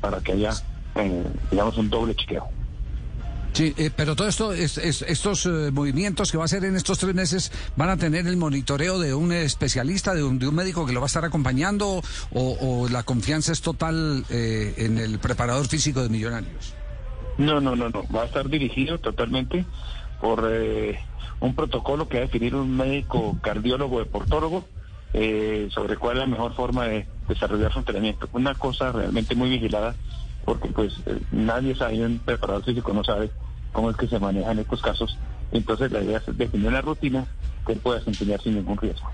para 0.00 0.20
que 0.20 0.32
haya, 0.32 0.52
eh, 0.94 1.24
digamos, 1.50 1.76
un 1.76 1.90
doble 1.90 2.14
chequeo. 2.14 2.46
Sí, 3.56 3.72
eh, 3.78 3.90
pero 3.96 4.14
todo 4.14 4.28
esto, 4.28 4.52
es, 4.52 4.76
estos 4.76 5.46
eh, 5.46 5.70
movimientos 5.72 6.30
que 6.30 6.36
va 6.36 6.44
a 6.44 6.44
hacer 6.44 6.62
en 6.66 6.76
estos 6.76 6.98
tres 6.98 7.14
meses, 7.14 7.50
¿van 7.74 7.88
a 7.88 7.96
tener 7.96 8.26
el 8.26 8.36
monitoreo 8.36 8.98
de 8.98 9.14
un 9.14 9.32
especialista, 9.32 10.14
de 10.14 10.22
un, 10.22 10.38
de 10.38 10.46
un 10.46 10.54
médico 10.54 10.84
que 10.84 10.92
lo 10.92 11.00
va 11.00 11.06
a 11.06 11.08
estar 11.08 11.24
acompañando 11.24 12.02
o, 12.34 12.86
la 12.90 13.02
confianza 13.04 13.52
es 13.52 13.62
total 13.62 14.26
eh, 14.28 14.74
en 14.76 14.98
el 14.98 15.18
preparador 15.18 15.66
físico 15.68 16.02
de 16.02 16.10
Millonarios? 16.10 16.74
No, 17.38 17.58
no, 17.62 17.74
no, 17.74 17.88
no, 17.88 18.04
va 18.14 18.24
a 18.24 18.26
estar 18.26 18.46
dirigido 18.50 18.98
totalmente 18.98 19.64
por 20.20 20.46
un 21.40 21.54
protocolo 21.54 22.10
que 22.10 22.18
va 22.18 22.24
a 22.24 22.26
definir 22.26 22.54
un 22.54 22.76
médico 22.76 23.38
cardiólogo 23.40 24.00
deportólogo 24.00 24.66
sobre 25.70 25.96
cuál 25.96 26.18
es 26.18 26.20
la 26.20 26.26
mejor 26.26 26.54
forma 26.54 26.84
de 26.84 27.06
desarrollar 27.26 27.72
su 27.72 27.78
entrenamiento. 27.78 28.28
Una 28.34 28.54
cosa 28.54 28.92
realmente 28.92 29.34
muy 29.34 29.48
vigilada 29.48 29.94
porque 30.44 30.68
pues 30.68 30.92
nadie 31.32 31.74
sabe, 31.74 32.04
un 32.04 32.18
preparador 32.18 32.62
físico 32.62 32.92
no 32.92 33.02
sabe 33.02 33.30
cómo 33.76 33.90
es 33.90 33.96
que 33.98 34.08
se 34.08 34.18
manejan 34.18 34.58
estos 34.58 34.80
casos. 34.80 35.18
Entonces 35.52 35.92
la 35.92 36.02
idea 36.02 36.22
es 36.26 36.38
definir 36.38 36.68
una 36.68 36.80
rutina 36.80 37.26
que 37.66 37.74
él 37.74 37.78
pueda 37.78 37.98
desempeñar 37.98 38.40
sin 38.40 38.54
ningún 38.54 38.78
riesgo. 38.78 39.10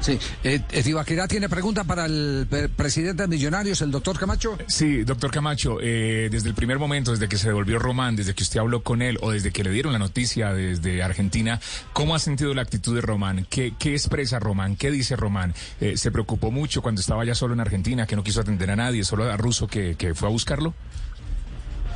Sí, 0.00 0.18
eh, 0.42 0.60
eh 0.72 1.26
tiene 1.28 1.48
pregunta 1.48 1.84
para 1.84 2.06
el 2.06 2.48
presidente 2.74 3.22
de 3.22 3.28
Millonarios, 3.28 3.80
el 3.82 3.92
doctor 3.92 4.18
Camacho. 4.18 4.58
Sí, 4.66 5.04
doctor 5.04 5.30
Camacho, 5.30 5.78
eh, 5.80 6.28
desde 6.32 6.48
el 6.48 6.54
primer 6.54 6.80
momento, 6.80 7.12
desde 7.12 7.28
que 7.28 7.36
se 7.36 7.48
devolvió 7.48 7.78
Román, 7.78 8.16
desde 8.16 8.34
que 8.34 8.42
usted 8.42 8.58
habló 8.58 8.82
con 8.82 9.02
él 9.02 9.18
o 9.20 9.30
desde 9.30 9.52
que 9.52 9.62
le 9.62 9.70
dieron 9.70 9.92
la 9.92 10.00
noticia 10.00 10.52
desde 10.52 11.04
Argentina, 11.04 11.60
¿cómo 11.92 12.16
ha 12.16 12.18
sentido 12.18 12.52
la 12.54 12.62
actitud 12.62 12.94
de 12.94 13.02
Román? 13.02 13.46
¿Qué, 13.48 13.74
qué 13.78 13.92
expresa 13.92 14.40
Román? 14.40 14.74
¿Qué 14.74 14.90
dice 14.90 15.14
Román? 15.14 15.54
Eh, 15.80 15.96
¿Se 15.96 16.10
preocupó 16.10 16.50
mucho 16.50 16.82
cuando 16.82 17.00
estaba 17.00 17.24
ya 17.24 17.36
solo 17.36 17.54
en 17.54 17.60
Argentina, 17.60 18.06
que 18.06 18.16
no 18.16 18.24
quiso 18.24 18.40
atender 18.40 18.70
a 18.70 18.76
nadie, 18.76 19.04
solo 19.04 19.30
a 19.30 19.36
Russo 19.36 19.68
que, 19.68 19.94
que 19.94 20.14
fue 20.14 20.28
a 20.28 20.32
buscarlo? 20.32 20.74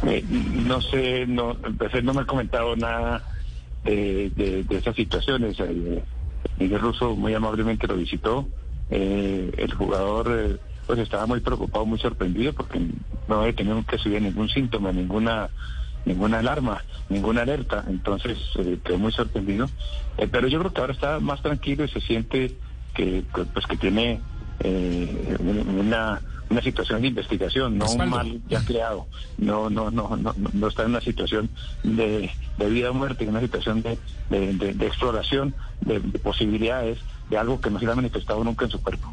Eh, 0.07 0.25
no 0.29 0.81
sé, 0.81 1.27
no, 1.27 1.57
no 2.03 2.15
me 2.15 2.21
ha 2.21 2.27
comentado 2.27 2.77
nada 2.77 3.23
de, 3.85 4.65
esas 4.71 4.95
situaciones. 4.97 5.57
Eh, 5.61 6.03
Miguel 6.59 6.81
Russo 6.81 7.17
muy 7.17 7.35
amablemente 7.35 7.87
lo 7.87 7.97
visitó. 7.97 8.47
Eh, 8.91 9.53
el 9.57 9.75
jugador 9.75 10.61
pues 10.87 10.99
estaba 10.99 11.27
muy 11.27 11.41
preocupado, 11.41 11.87
muy 11.87 11.99
sorprendido 11.99 12.53
porque 12.53 12.79
no 13.29 13.41
había 13.41 13.55
tenido 13.55 13.83
que 13.87 13.99
subir 13.99 14.21
ningún 14.21 14.49
síntoma, 14.49 14.93
ninguna 14.93 15.49
ninguna 16.05 16.41
alarma, 16.41 16.85
ninguna 17.09 17.43
alerta. 17.43 17.85
Entonces 17.89 18.39
quedó 18.85 18.99
muy 18.99 19.13
sorprendido. 19.13 19.69
pero 20.31 20.49
yo 20.49 20.59
creo 20.59 20.73
que 20.73 20.81
ahora 20.81 20.93
está 20.93 21.21
más 21.21 21.41
tranquilo 21.41 21.85
y 21.85 21.89
se 21.89 22.01
siente 22.01 22.55
que, 22.95 23.25
pues 23.53 23.67
que 23.67 23.77
tiene 23.77 24.21
eh, 24.61 25.37
una 25.41 26.21
una 26.51 26.63
situación 26.63 27.03
de 27.03 27.09
investigación, 27.09 27.79
no 27.79 27.91
un 27.91 28.09
mal 28.09 28.41
ya 28.49 28.61
creado. 28.65 29.07
No, 29.39 29.71
no, 29.71 29.91
no, 29.91 30.17
no, 30.17 30.35
no 30.53 30.69
está 30.69 30.83
en 30.83 30.91
una 30.91 31.01
situación 31.01 31.51
de, 31.83 32.31
de 32.59 32.71
vida 32.71 32.91
o 32.91 32.95
muerte, 32.95 33.25
en 33.25 33.31
una 33.31 33.41
situación 33.41 33.83
de, 33.83 33.99
de, 34.31 34.87
exploración, 34.87 35.55
de, 35.81 36.01
posibilidades, 36.19 36.99
de 37.31 37.39
algo 37.39 37.61
que 37.61 37.71
no 37.71 37.79
se 37.79 37.87
ha 37.87 37.95
manifestado 37.95 38.45
nunca 38.45 38.65
en 38.67 38.71
su 38.71 38.83
cuerpo. 38.83 39.13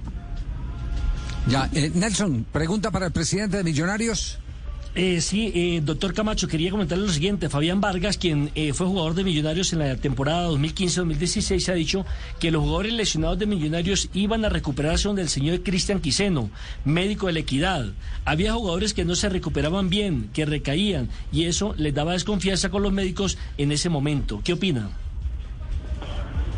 Ya, 1.47 1.69
eh, 1.73 1.91
Nelson, 1.93 2.45
pregunta 2.51 2.91
para 2.91 3.07
el 3.07 3.11
presidente 3.11 3.57
de 3.57 3.63
Millonarios. 3.63 4.39
Eh, 4.93 5.21
sí, 5.21 5.53
eh, 5.55 5.81
doctor 5.81 6.13
Camacho, 6.13 6.49
quería 6.49 6.69
comentarle 6.69 7.05
lo 7.05 7.13
siguiente. 7.13 7.47
Fabián 7.47 7.79
Vargas, 7.79 8.17
quien 8.17 8.51
eh, 8.55 8.73
fue 8.73 8.87
jugador 8.87 9.13
de 9.13 9.23
Millonarios 9.23 9.71
en 9.71 9.79
la 9.79 9.95
temporada 9.95 10.49
2015-2016, 10.49 11.69
ha 11.69 11.73
dicho 11.73 12.05
que 12.41 12.51
los 12.51 12.61
jugadores 12.61 12.91
lesionados 12.91 13.39
de 13.39 13.45
Millonarios 13.45 14.09
iban 14.13 14.43
a 14.43 14.49
recuperarse 14.49 15.07
donde 15.07 15.21
el 15.21 15.29
señor 15.29 15.63
Cristian 15.63 16.01
Quiseno, 16.01 16.49
médico 16.83 17.27
de 17.27 17.33
la 17.33 17.39
equidad. 17.39 17.85
Había 18.25 18.51
jugadores 18.51 18.93
que 18.93 19.05
no 19.05 19.15
se 19.15 19.29
recuperaban 19.29 19.89
bien, 19.89 20.29
que 20.33 20.45
recaían, 20.45 21.07
y 21.31 21.45
eso 21.45 21.73
les 21.77 21.93
daba 21.93 22.11
desconfianza 22.11 22.69
con 22.69 22.83
los 22.83 22.91
médicos 22.91 23.37
en 23.57 23.71
ese 23.71 23.87
momento. 23.87 24.41
¿Qué 24.43 24.53
opina? 24.53 24.89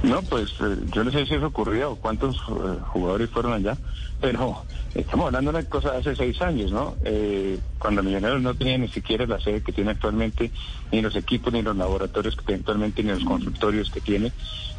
No, 0.01 0.23
pues 0.23 0.49
eh, 0.59 0.77
yo 0.91 1.03
no 1.03 1.11
sé 1.11 1.27
si 1.27 1.35
eso 1.35 1.45
ocurrió, 1.45 1.97
cuántos 1.97 2.41
jugadores 2.41 3.29
fueron 3.29 3.53
allá, 3.53 3.77
pero 4.19 4.65
Estamos 4.95 5.25
hablando 5.25 5.51
de 5.51 5.59
una 5.59 5.69
cosa 5.69 5.91
de 5.91 5.97
hace 5.97 6.15
seis 6.15 6.39
años, 6.41 6.71
¿no? 6.71 6.95
Eh, 7.03 7.57
cuando 7.79 8.03
Millonarios 8.03 8.41
no 8.43 8.53
tenía 8.53 8.77
ni 8.77 8.87
siquiera 8.87 9.25
la 9.25 9.39
sede 9.39 9.61
que 9.61 9.71
tiene 9.71 9.91
actualmente, 9.91 10.51
ni 10.91 11.01
los 11.01 11.15
equipos, 11.15 11.51
ni 11.51 11.63
los 11.63 11.75
laboratorios 11.75 12.35
que 12.35 12.45
tiene 12.45 12.59
actualmente, 12.59 13.01
ni 13.01 13.09
los 13.09 13.23
consultorios 13.23 13.89
que 13.89 14.01
tiene. 14.01 14.31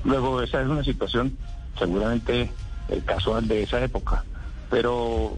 Luego, 0.05 0.41
esa 0.41 0.63
es 0.63 0.69
una 0.69 0.85
situación 0.85 1.37
seguramente 1.77 2.49
el 2.89 3.05
casual 3.05 3.49
de 3.49 3.65
esa 3.65 3.83
época. 3.83 4.25
Pero 4.71 5.37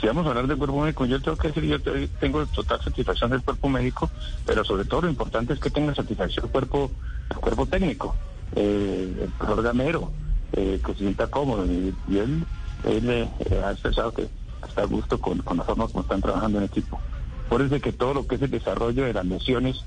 si 0.00 0.06
vamos 0.06 0.24
a 0.26 0.30
hablar 0.30 0.46
del 0.46 0.56
cuerpo 0.56 0.80
médico, 0.80 1.04
yo 1.04 1.20
tengo 1.20 1.36
que 1.36 1.48
decir, 1.48 1.64
yo 1.64 1.80
tengo 2.20 2.46
total 2.46 2.80
satisfacción 2.82 3.30
del 3.30 3.42
cuerpo 3.42 3.68
médico, 3.68 4.08
pero 4.46 4.64
sobre 4.64 4.84
todo 4.84 5.02
lo 5.02 5.08
importante 5.08 5.52
es 5.52 5.58
que 5.58 5.70
tenga 5.70 5.94
satisfacción 5.94 6.46
el 6.46 6.50
cuerpo, 6.52 6.90
técnico, 7.68 8.14
eh, 8.54 9.16
el 9.20 9.28
profesor 9.30 9.64
Gamero, 9.64 10.12
eh, 10.52 10.80
que 10.84 10.92
se 10.92 11.00
sienta 11.00 11.26
cómodo. 11.26 11.66
Y 11.66 12.18
él 12.18 12.44
él 12.84 13.10
eh, 13.10 13.28
ha 13.64 13.72
expresado 13.72 14.12
que 14.12 14.28
está 14.66 14.82
a 14.82 14.86
gusto 14.86 15.20
con, 15.20 15.38
con 15.38 15.56
la 15.56 15.64
forma 15.64 15.86
como 15.86 16.02
están 16.02 16.20
trabajando 16.20 16.58
en 16.58 16.64
equipo. 16.64 17.00
Por 17.48 17.60
eso 17.62 17.76
es 17.76 17.82
que 17.82 17.92
todo 17.92 18.14
lo 18.14 18.26
que 18.26 18.36
es 18.36 18.42
el 18.42 18.50
desarrollo 18.50 19.04
de 19.04 19.12
las 19.12 19.26
lesiones, 19.26 19.84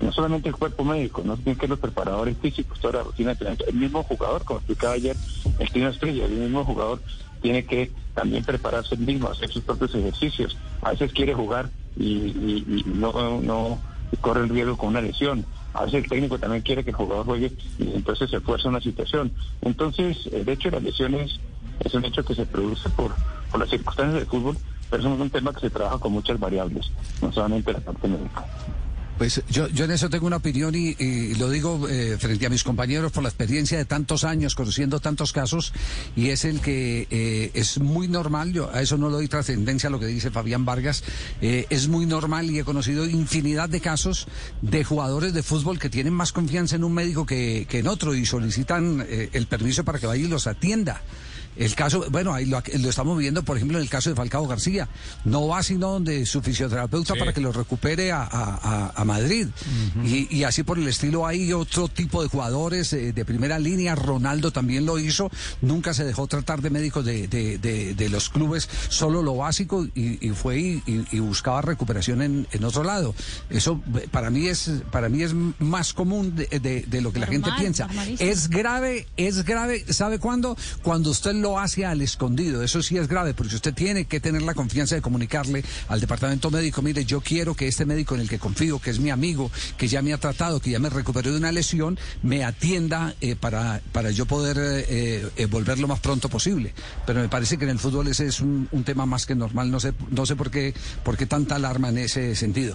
no 0.00 0.12
solamente 0.12 0.48
el 0.48 0.56
cuerpo 0.56 0.84
médico, 0.84 1.22
no 1.24 1.36
tienen 1.36 1.56
que 1.56 1.68
los 1.68 1.78
preparadores 1.78 2.36
físicos, 2.38 2.80
toda 2.80 3.04
la 3.04 3.34
el 3.66 3.74
mismo 3.74 4.02
jugador, 4.02 4.44
como 4.44 4.58
explicaba 4.58 4.94
ayer 4.94 5.16
el 5.58 5.70
Tino 5.70 5.88
Estrella, 5.88 6.24
el 6.24 6.32
mismo 6.32 6.64
jugador 6.64 7.00
tiene 7.40 7.64
que 7.64 7.92
también 8.14 8.44
prepararse 8.44 8.94
el 8.96 9.02
mismo, 9.02 9.28
hacer 9.28 9.48
sus 9.50 9.62
propios 9.62 9.94
ejercicios. 9.94 10.56
A 10.82 10.90
veces 10.90 11.12
quiere 11.12 11.34
jugar 11.34 11.70
y, 11.96 12.82
no, 12.86 13.40
no 13.40 13.78
corre 14.20 14.42
el 14.42 14.48
riesgo 14.48 14.76
con 14.76 14.88
una 14.88 15.00
lesión. 15.00 15.46
A 15.74 15.84
veces 15.84 16.02
el 16.04 16.10
técnico 16.10 16.38
también 16.38 16.62
quiere 16.62 16.82
que 16.82 16.90
el 16.90 16.96
jugador 16.96 17.26
juegue 17.26 17.52
y 17.78 17.94
entonces 17.94 18.30
se 18.30 18.40
fuerza 18.40 18.68
una 18.68 18.80
situación. 18.80 19.32
Entonces, 19.60 20.28
de 20.30 20.52
hecho, 20.52 20.70
las 20.70 20.82
lesiones 20.82 21.38
es 21.80 21.94
un 21.94 22.04
hecho 22.04 22.24
que 22.24 22.34
se 22.34 22.46
produce 22.46 22.88
por, 22.90 23.14
por 23.50 23.60
las 23.60 23.70
circunstancias 23.70 24.14
del 24.14 24.26
fútbol, 24.26 24.56
pero 24.90 25.02
es 25.02 25.20
un 25.20 25.30
tema 25.30 25.52
que 25.52 25.60
se 25.60 25.70
trabaja 25.70 25.98
con 25.98 26.12
muchas 26.12 26.38
variables, 26.38 26.90
no 27.20 27.32
solamente 27.32 27.72
la 27.72 27.80
parte 27.80 28.08
médica. 28.08 28.44
Pues 29.18 29.42
yo, 29.48 29.66
yo 29.68 29.86
en 29.86 29.92
eso 29.92 30.10
tengo 30.10 30.26
una 30.26 30.36
opinión 30.36 30.74
y, 30.74 31.34
lo 31.36 31.48
digo 31.48 31.88
eh, 31.88 32.18
frente 32.18 32.44
a 32.44 32.50
mis 32.50 32.62
compañeros 32.62 33.12
por 33.12 33.22
la 33.22 33.30
experiencia 33.30 33.78
de 33.78 33.86
tantos 33.86 34.24
años 34.24 34.54
conociendo 34.54 35.00
tantos 35.00 35.32
casos 35.32 35.72
y 36.14 36.28
es 36.28 36.44
el 36.44 36.60
que 36.60 37.06
eh, 37.10 37.50
es 37.54 37.78
muy 37.78 38.08
normal, 38.08 38.52
yo 38.52 38.70
a 38.70 38.82
eso 38.82 38.98
no 38.98 39.08
le 39.08 39.14
doy 39.14 39.28
trascendencia 39.28 39.88
a 39.88 39.90
lo 39.90 39.98
que 39.98 40.06
dice 40.06 40.30
Fabián 40.30 40.66
Vargas, 40.66 41.02
eh, 41.40 41.66
es 41.70 41.88
muy 41.88 42.04
normal 42.04 42.50
y 42.50 42.58
he 42.58 42.64
conocido 42.64 43.06
infinidad 43.06 43.70
de 43.70 43.80
casos 43.80 44.28
de 44.60 44.84
jugadores 44.84 45.32
de 45.32 45.42
fútbol 45.42 45.78
que 45.78 45.88
tienen 45.88 46.12
más 46.12 46.32
confianza 46.32 46.76
en 46.76 46.84
un 46.84 46.92
médico 46.92 47.24
que, 47.24 47.66
que 47.70 47.78
en 47.78 47.88
otro 47.88 48.14
y 48.14 48.26
solicitan 48.26 49.06
el 49.08 49.46
permiso 49.46 49.82
para 49.82 49.98
que 49.98 50.06
vaya 50.06 50.24
y 50.24 50.28
los 50.28 50.46
atienda. 50.46 51.00
El 51.56 51.74
caso, 51.74 52.04
bueno, 52.10 52.34
ahí 52.34 52.46
lo, 52.46 52.58
estamos 52.88 53.18
viendo, 53.18 53.42
por 53.42 53.56
ejemplo, 53.56 53.78
en 53.78 53.84
el 53.84 53.90
caso 53.90 54.10
de 54.10 54.16
Falcao 54.16 54.46
García. 54.46 54.88
No 55.24 55.48
va 55.48 55.62
sino 55.62 55.92
donde 55.92 56.26
su 56.26 56.42
fisioterapeuta 56.42 57.14
para 57.14 57.32
que 57.32 57.40
lo 57.40 57.52
recupere 57.52 58.12
a, 58.12 59.02
Madrid. 59.06 59.48
y, 60.04 60.42
así 60.44 60.62
por 60.62 60.78
el 60.78 60.86
estilo 60.88 61.26
hay 61.26 61.52
otro 61.52 61.88
tipo 61.88 62.22
de 62.22 62.28
jugadores 62.28 62.92
eh, 62.92 63.12
de 63.12 63.24
primera 63.24 63.58
línea. 63.58 63.94
Ronaldo 63.94 64.50
también 64.50 64.84
lo 64.84 64.98
hizo. 64.98 65.30
Nunca 65.60 65.94
se 65.94 66.04
dejó 66.04 66.26
tratar 66.26 66.60
de 66.60 66.70
médicos 66.70 67.04
de, 67.04 67.26
de, 67.28 68.08
los 68.08 68.30
clubes, 68.30 68.68
solo 68.88 69.22
lo 69.22 69.36
básico 69.36 69.86
y, 69.94 70.30
fue 70.30 70.82
y, 70.86 71.18
buscaba 71.20 71.62
recuperación 71.62 72.22
en, 72.22 72.46
en, 72.52 72.64
otro 72.64 72.84
lado. 72.84 73.14
Eso 73.50 73.80
para 74.10 74.30
mí 74.30 74.46
es, 74.46 74.70
para 74.90 75.08
mí 75.08 75.22
es 75.22 75.32
más 75.58 75.92
común 75.92 76.34
de, 76.36 77.00
lo 77.00 77.12
que 77.12 77.20
la 77.20 77.26
gente 77.26 77.50
piensa. 77.58 77.88
Es 78.18 78.48
grave, 78.48 79.06
es 79.16 79.44
grave. 79.44 79.84
¿Sabe 79.92 80.18
cuándo? 80.18 80.56
Cuando 80.82 81.10
usted 81.10 81.34
lo 81.34 81.45
lo 81.46 81.60
hace 81.60 81.86
al 81.86 82.02
escondido. 82.02 82.60
Eso 82.64 82.82
sí 82.82 82.98
es 82.98 83.06
grave, 83.06 83.32
porque 83.32 83.54
usted 83.54 83.72
tiene 83.72 84.06
que 84.06 84.18
tener 84.18 84.42
la 84.42 84.52
confianza 84.52 84.96
de 84.96 85.00
comunicarle 85.00 85.62
al 85.86 86.00
departamento 86.00 86.50
médico, 86.50 86.82
mire, 86.82 87.04
yo 87.04 87.20
quiero 87.20 87.54
que 87.54 87.68
este 87.68 87.84
médico 87.84 88.16
en 88.16 88.22
el 88.22 88.28
que 88.28 88.40
confío, 88.40 88.80
que 88.80 88.90
es 88.90 88.98
mi 88.98 89.10
amigo, 89.10 89.48
que 89.76 89.86
ya 89.86 90.02
me 90.02 90.12
ha 90.12 90.18
tratado, 90.18 90.58
que 90.58 90.70
ya 90.70 90.80
me 90.80 90.90
recuperó 90.90 91.30
de 91.30 91.38
una 91.38 91.52
lesión, 91.52 92.00
me 92.24 92.42
atienda 92.42 93.14
eh, 93.20 93.36
para, 93.36 93.80
para 93.92 94.10
yo 94.10 94.26
poder 94.26 94.56
eh, 94.58 95.30
eh, 95.36 95.46
volver 95.46 95.78
lo 95.78 95.86
más 95.86 96.00
pronto 96.00 96.28
posible. 96.28 96.74
Pero 97.06 97.20
me 97.20 97.28
parece 97.28 97.58
que 97.58 97.64
en 97.64 97.70
el 97.70 97.78
fútbol 97.78 98.08
ese 98.08 98.26
es 98.26 98.40
un, 98.40 98.68
tema 98.84 99.06
más 99.06 99.24
que 99.24 99.36
normal. 99.36 99.70
No 99.70 99.78
sé, 99.78 99.94
no 100.10 100.26
sé 100.26 100.34
por 100.34 100.50
qué, 100.50 100.74
por 101.04 101.16
qué 101.16 101.26
tanta 101.26 101.54
alarma 101.54 101.90
en 101.90 101.98
ese 101.98 102.34
sentido. 102.34 102.74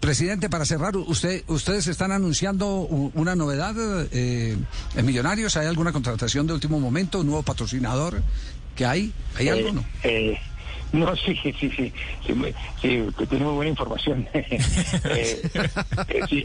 presidente, 0.00 0.50
para 0.50 0.64
cerrar, 0.64 0.96
usted, 0.96 1.44
ustedes 1.46 1.86
están 1.86 2.10
anunciando 2.10 2.80
una 3.14 3.36
novedad 3.36 3.76
en 4.10 4.66
Millonarios. 5.06 5.56
¿Hay 5.56 5.68
alguna 5.68 5.92
contratación 5.92 6.48
de 6.48 6.54
último 6.54 6.80
momento, 6.80 7.20
un 7.20 7.26
nuevo 7.26 7.44
patrocinador? 7.44 7.99
Que 8.76 8.86
hay? 8.86 9.12
¿Hay 9.36 9.48
algo 9.48 9.68
eh, 9.68 9.72
no? 9.72 9.84
Eh, 10.04 10.38
no, 10.92 11.14
sí, 11.26 11.36
sí, 11.42 11.54
sí, 11.58 11.70
sí, 11.70 11.92
sí, 12.80 13.06
que 13.16 13.26
tiene 13.26 13.44
muy 13.44 13.54
buena 13.54 13.70
información. 13.70 14.26
eh, 14.34 14.48
eh 15.04 16.20
sí, 16.28 16.42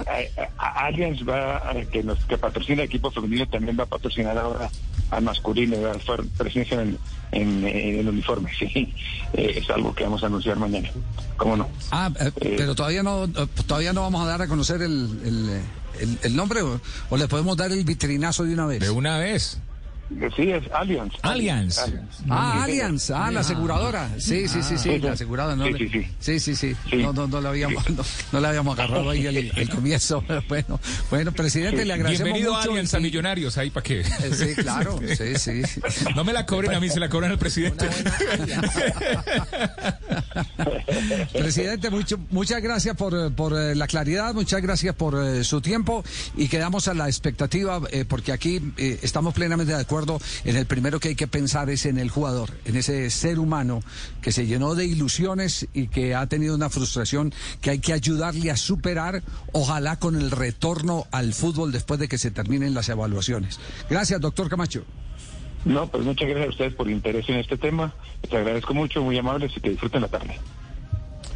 Allianz 0.58 1.28
va, 1.28 1.58
a, 1.58 1.86
que, 1.86 2.04
nos, 2.04 2.24
que 2.26 2.38
patrocina 2.38 2.84
el 2.84 2.88
equipo 2.88 3.12
femenino, 3.12 3.48
también 3.48 3.78
va 3.80 3.84
a 3.84 3.88
patrocinar 3.88 4.38
ahora 4.38 4.70
al 5.12 5.24
masculino, 5.24 5.82
va 5.82 5.92
a 5.92 5.96
hacer 5.96 6.26
presencia 6.38 6.82
en, 6.82 6.98
en, 7.32 7.66
el 7.66 8.08
uniforme, 8.10 8.50
sí. 8.58 8.94
es 9.34 9.70
algo 9.70 9.94
que 9.96 10.04
vamos 10.04 10.24
a 10.24 10.28
anunciar 10.28 10.58
mañana. 10.58 10.90
¿Cómo 11.38 11.58
no? 11.58 11.70
Ah, 11.92 12.12
pero 12.40 12.76
todavía 12.76 13.04
no, 13.04 13.28
todavía 13.68 13.94
no 13.94 14.02
vamos 14.02 14.24
a 14.24 14.30
dar 14.30 14.42
a 14.42 14.48
conocer 14.48 14.82
el, 14.82 15.62
el, 16.00 16.18
el, 16.22 16.36
nombre 16.36 16.62
o, 16.62 16.80
o 17.10 17.18
le 17.18 17.28
podemos 17.28 17.58
dar 17.58 17.72
el 17.72 17.84
vitrinazo 17.84 18.44
de 18.44 18.54
una 18.54 18.66
vez. 18.66 18.80
De 18.80 18.90
una 18.90 19.18
vez. 19.18 19.60
Sí, 20.36 20.52
es 20.52 20.64
Allianz. 20.72 21.14
Allianz. 21.24 21.80
Ah, 22.30 22.64
Allianz. 22.64 23.10
Ah, 23.10 23.32
la 23.32 23.40
aseguradora. 23.40 24.08
Sí, 24.20 24.48
sí, 24.48 24.62
sí, 24.62 24.78
sí, 24.78 25.00
la 25.00 25.14
aseguradora. 25.14 25.56
No, 25.56 25.66
sí, 25.66 26.06
sí, 26.20 26.40
sí. 26.40 26.56
sí, 26.56 26.76
No, 26.98 27.12
no, 27.12 27.26
no, 27.28 27.42
la 27.42 27.50
habíamos, 27.50 27.84
no, 28.32 28.40
la 28.40 28.50
habíamos 28.50 28.78
agarrado 28.78 29.10
ahí 29.10 29.26
el, 29.26 29.70
comienzo. 29.70 30.24
Bueno, 30.48 30.80
bueno, 31.10 31.32
presidente, 31.32 31.84
le 31.86 31.94
agradecemos 31.94 32.26
Bienvenido 32.26 32.54
mucho. 32.54 32.70
Allianz 32.70 32.94
a 32.94 33.00
Millonarios, 33.00 33.58
ahí 33.58 33.72
para 33.72 33.84
qué. 33.84 34.02
Eh, 34.02 34.32
sí, 34.32 34.54
claro. 34.56 35.00
Sí, 35.18 35.38
sí. 35.38 35.64
No 36.16 36.24
me 36.24 36.34
la 36.34 36.46
cobren 36.46 36.76
a 36.76 36.80
mí, 36.80 36.88
se 36.90 37.00
la 37.00 37.10
cobran 37.10 37.32
al 37.32 37.40
presidente. 37.40 37.88
presidente, 41.34 41.90
mucho, 41.90 42.20
muchas 42.30 42.62
gracias 42.62 42.96
por, 42.96 43.34
por 43.34 43.58
eh, 43.58 43.74
la 43.76 43.88
claridad, 43.88 44.36
muchas 44.36 44.62
gracias 44.62 44.94
por 44.96 45.16
eh, 45.16 45.44
su 45.44 45.62
tiempo 45.62 46.04
y 46.38 46.48
quedamos 46.48 46.88
a 46.88 46.94
la 46.94 47.08
expectativa 47.08 47.82
porque 48.08 48.32
aquí 48.32 48.62
estamos 48.78 49.34
plenamente 49.34 49.74
de 49.74 49.82
acuerdo 49.82 49.95
en 50.44 50.56
el 50.56 50.66
primero 50.66 51.00
que 51.00 51.10
hay 51.10 51.16
que 51.16 51.28
pensar 51.28 51.70
es 51.70 51.86
en 51.86 51.98
el 51.98 52.10
jugador, 52.10 52.50
en 52.66 52.76
ese 52.76 53.10
ser 53.10 53.40
humano 53.40 53.82
que 54.22 54.32
se 54.32 54.46
llenó 54.46 54.76
de 54.76 54.86
ilusiones 54.86 55.68
y 55.74 55.88
que 55.88 56.16
ha 56.16 56.28
tenido 56.28 56.56
una 56.56 56.70
frustración 56.70 57.34
que 57.62 57.70
hay 57.70 57.80
que 57.80 57.94
ayudarle 57.94 58.52
a 58.52 58.58
superar, 58.58 59.24
ojalá 59.54 59.98
con 59.98 60.16
el 60.16 60.32
retorno 60.32 61.08
al 61.12 61.34
fútbol 61.34 61.72
después 61.72 62.00
de 62.00 62.08
que 62.08 62.18
se 62.18 62.32
terminen 62.32 62.74
las 62.74 62.90
evaluaciones. 62.90 63.60
Gracias, 63.90 64.20
doctor 64.20 64.50
Camacho. 64.50 64.84
No, 65.64 65.88
pues 65.88 66.04
muchas 66.04 66.28
gracias 66.28 66.48
a 66.48 66.52
ustedes 66.52 66.74
por 66.74 66.88
el 66.88 66.94
interés 66.94 67.28
en 67.30 67.36
este 67.36 67.58
tema. 67.58 67.94
Les 68.24 68.34
agradezco 68.34 68.74
mucho, 68.74 69.02
muy 69.02 69.18
amables 69.18 69.52
y 69.56 69.62
que 69.62 69.70
disfruten 69.72 70.02
la 70.02 70.08
tarde. 70.08 70.40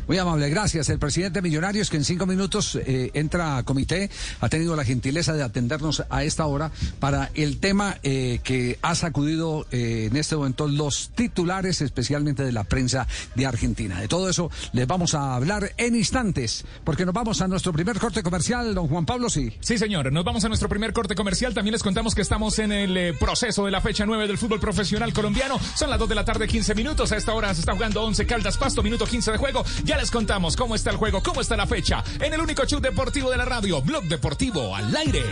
Muy 0.09 0.17
amable, 0.17 0.49
gracias. 0.49 0.89
El 0.89 0.97
presidente 0.97 1.37
de 1.37 1.47
Millonarios, 1.47 1.91
que 1.91 1.97
en 1.97 2.03
cinco 2.03 2.25
minutos 2.25 2.73
eh, 2.73 3.11
entra 3.13 3.57
a 3.57 3.63
comité, 3.63 4.09
ha 4.41 4.49
tenido 4.49 4.75
la 4.75 4.83
gentileza 4.83 5.33
de 5.33 5.43
atendernos 5.43 6.03
a 6.09 6.23
esta 6.23 6.47
hora 6.47 6.71
para 6.99 7.29
el 7.35 7.59
tema 7.59 7.99
eh, 8.01 8.39
que 8.43 8.79
ha 8.81 8.95
sacudido 8.95 9.67
eh, 9.71 10.07
en 10.09 10.17
este 10.17 10.35
momento 10.35 10.67
los 10.67 11.11
titulares, 11.13 11.81
especialmente 11.81 12.41
de 12.41 12.51
la 12.51 12.63
prensa 12.63 13.05
de 13.35 13.45
Argentina. 13.45 14.01
De 14.01 14.07
todo 14.07 14.27
eso 14.31 14.49
les 14.73 14.87
vamos 14.87 15.13
a 15.13 15.35
hablar 15.35 15.73
en 15.77 15.95
instantes, 15.95 16.65
porque 16.83 17.05
nos 17.05 17.13
vamos 17.13 17.41
a 17.41 17.47
nuestro 17.47 17.71
primer 17.71 17.99
corte 17.99 18.23
comercial, 18.23 18.73
don 18.73 18.87
Juan 18.87 19.05
Pablo, 19.05 19.29
sí. 19.29 19.53
Sí, 19.59 19.77
señor, 19.77 20.11
nos 20.11 20.25
vamos 20.25 20.43
a 20.43 20.47
nuestro 20.47 20.69
primer 20.69 20.91
corte 20.91 21.13
comercial. 21.13 21.53
También 21.53 21.73
les 21.73 21.83
contamos 21.83 22.15
que 22.15 22.23
estamos 22.23 22.57
en 22.57 22.71
el 22.71 23.15
proceso 23.19 23.63
de 23.63 23.69
la 23.69 23.79
fecha 23.79 24.07
9 24.07 24.25
del 24.25 24.39
fútbol 24.39 24.59
profesional 24.59 25.13
colombiano. 25.13 25.59
Son 25.75 25.87
las 25.87 25.99
2 25.99 26.09
de 26.09 26.15
la 26.15 26.25
tarde, 26.25 26.47
15 26.47 26.73
minutos. 26.73 27.11
A 27.11 27.17
esta 27.17 27.35
hora 27.35 27.53
se 27.53 27.59
está 27.59 27.73
jugando 27.73 28.01
11 28.01 28.25
Caldas 28.25 28.57
Pasto, 28.57 28.81
minuto 28.81 29.05
15 29.05 29.33
de 29.33 29.37
juego. 29.37 29.63
Les 29.99 30.11
contamos 30.11 30.55
cómo 30.55 30.75
está 30.75 30.91
el 30.91 30.95
juego, 30.95 31.21
cómo 31.21 31.41
está 31.41 31.57
la 31.57 31.67
fecha. 31.67 32.01
En 32.21 32.33
el 32.33 32.39
único 32.39 32.63
show 32.65 32.79
deportivo 32.79 33.29
de 33.29 33.35
la 33.35 33.43
radio, 33.43 33.81
Blog 33.81 34.05
Deportivo 34.05 34.73
al 34.73 34.95
aire. 34.95 35.23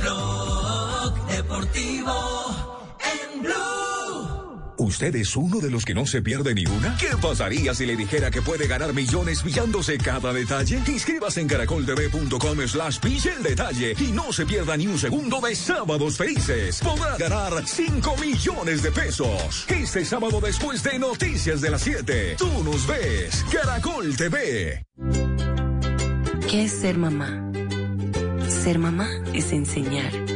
Blog 0.00 1.26
Deportivo 1.28 2.88
en 2.98 3.42
Blue. 3.42 4.35
¿Usted 4.78 5.14
es 5.16 5.36
uno 5.36 5.60
de 5.60 5.70
los 5.70 5.84
que 5.84 5.94
no 5.94 6.04
se 6.04 6.20
pierde 6.20 6.54
ni 6.54 6.66
una? 6.66 6.96
¿Qué 6.98 7.16
pasaría 7.20 7.74
si 7.74 7.86
le 7.86 7.96
dijera 7.96 8.30
que 8.30 8.42
puede 8.42 8.66
ganar 8.66 8.92
millones 8.92 9.42
pillándose 9.42 9.96
cada 9.96 10.32
detalle? 10.32 10.82
Inscríbase 10.86 11.40
en 11.40 11.48
caracoltv.com 11.48 12.58
slash 12.66 13.00
pille 13.00 13.32
el 13.32 13.42
detalle 13.42 13.94
y 13.98 14.12
no 14.12 14.32
se 14.32 14.44
pierda 14.44 14.76
ni 14.76 14.86
un 14.86 14.98
segundo 14.98 15.40
de 15.40 15.54
Sábados 15.54 16.18
Felices. 16.18 16.80
Podrá 16.82 17.16
ganar 17.16 17.66
5 17.66 18.16
millones 18.18 18.82
de 18.82 18.92
pesos. 18.92 19.64
Este 19.68 20.04
sábado 20.04 20.40
después 20.40 20.82
de 20.82 20.98
Noticias 20.98 21.60
de 21.60 21.70
las 21.70 21.82
7. 21.82 22.36
Tú 22.38 22.62
nos 22.62 22.86
ves. 22.86 23.44
Caracol 23.50 24.14
TV. 24.16 24.84
¿Qué 26.50 26.64
es 26.64 26.72
ser 26.72 26.98
mamá? 26.98 27.50
Ser 28.48 28.78
mamá 28.78 29.08
es 29.32 29.52
enseñar 29.52 30.35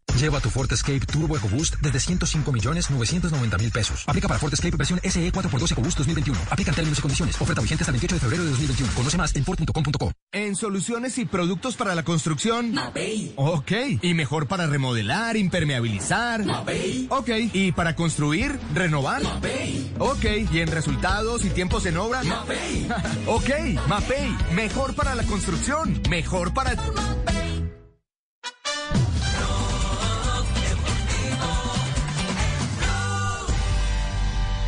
Lleva 0.17 0.39
tu 0.39 0.49
Ford 0.49 0.71
Escape 0.71 0.99
Turbo 1.05 1.37
EcoBoost 1.37 1.75
desde 1.81 1.99
105 1.99 2.51
millones 2.51 2.89
990 2.89 3.57
mil 3.57 3.71
pesos. 3.71 4.03
Aplica 4.07 4.27
para 4.27 4.39
Ford 4.39 4.53
Escape 4.53 4.75
versión 4.77 4.99
SE 5.03 5.31
4x2 5.31 5.71
EcoBoost 5.71 5.97
2021. 5.99 6.39
Aplica 6.49 6.71
en 6.71 6.75
términos 6.75 6.99
y 6.99 7.01
condiciones. 7.01 7.41
Oferta 7.41 7.61
vigente 7.61 7.83
hasta 7.83 7.91
el 7.91 7.93
28 7.93 8.15
de 8.15 8.19
febrero 8.19 8.43
de 8.43 8.49
2021. 8.51 8.93
Conoce 8.93 9.17
más 9.17 9.35
en 9.35 9.45
Ford.com.co. 9.45 10.11
En 10.33 10.55
soluciones 10.55 11.17
y 11.17 11.25
productos 11.25 11.75
para 11.75 11.95
la 11.95 12.03
construcción. 12.03 12.73
Mapei. 12.73 13.33
Ok. 13.35 13.71
Y 14.01 14.13
mejor 14.13 14.47
para 14.47 14.67
remodelar, 14.67 15.37
impermeabilizar. 15.37 16.45
Mapei. 16.45 17.07
Ok. 17.09 17.29
Y 17.53 17.71
para 17.71 17.95
construir, 17.95 18.59
renovar. 18.73 19.23
Mapei. 19.23 19.93
Ok. 19.99 20.25
Y 20.51 20.59
en 20.59 20.67
resultados 20.67 21.45
y 21.45 21.49
tiempos 21.49 21.85
en 21.85 21.97
obra. 21.97 22.23
Mapei. 22.23 22.87
ok. 23.27 23.49
Mapei. 23.87 24.35
Mejor 24.53 24.93
para 24.93 25.15
la 25.15 25.23
construcción. 25.23 26.01
Mejor 26.09 26.53
para... 26.53 26.75
Mapei. 26.75 27.50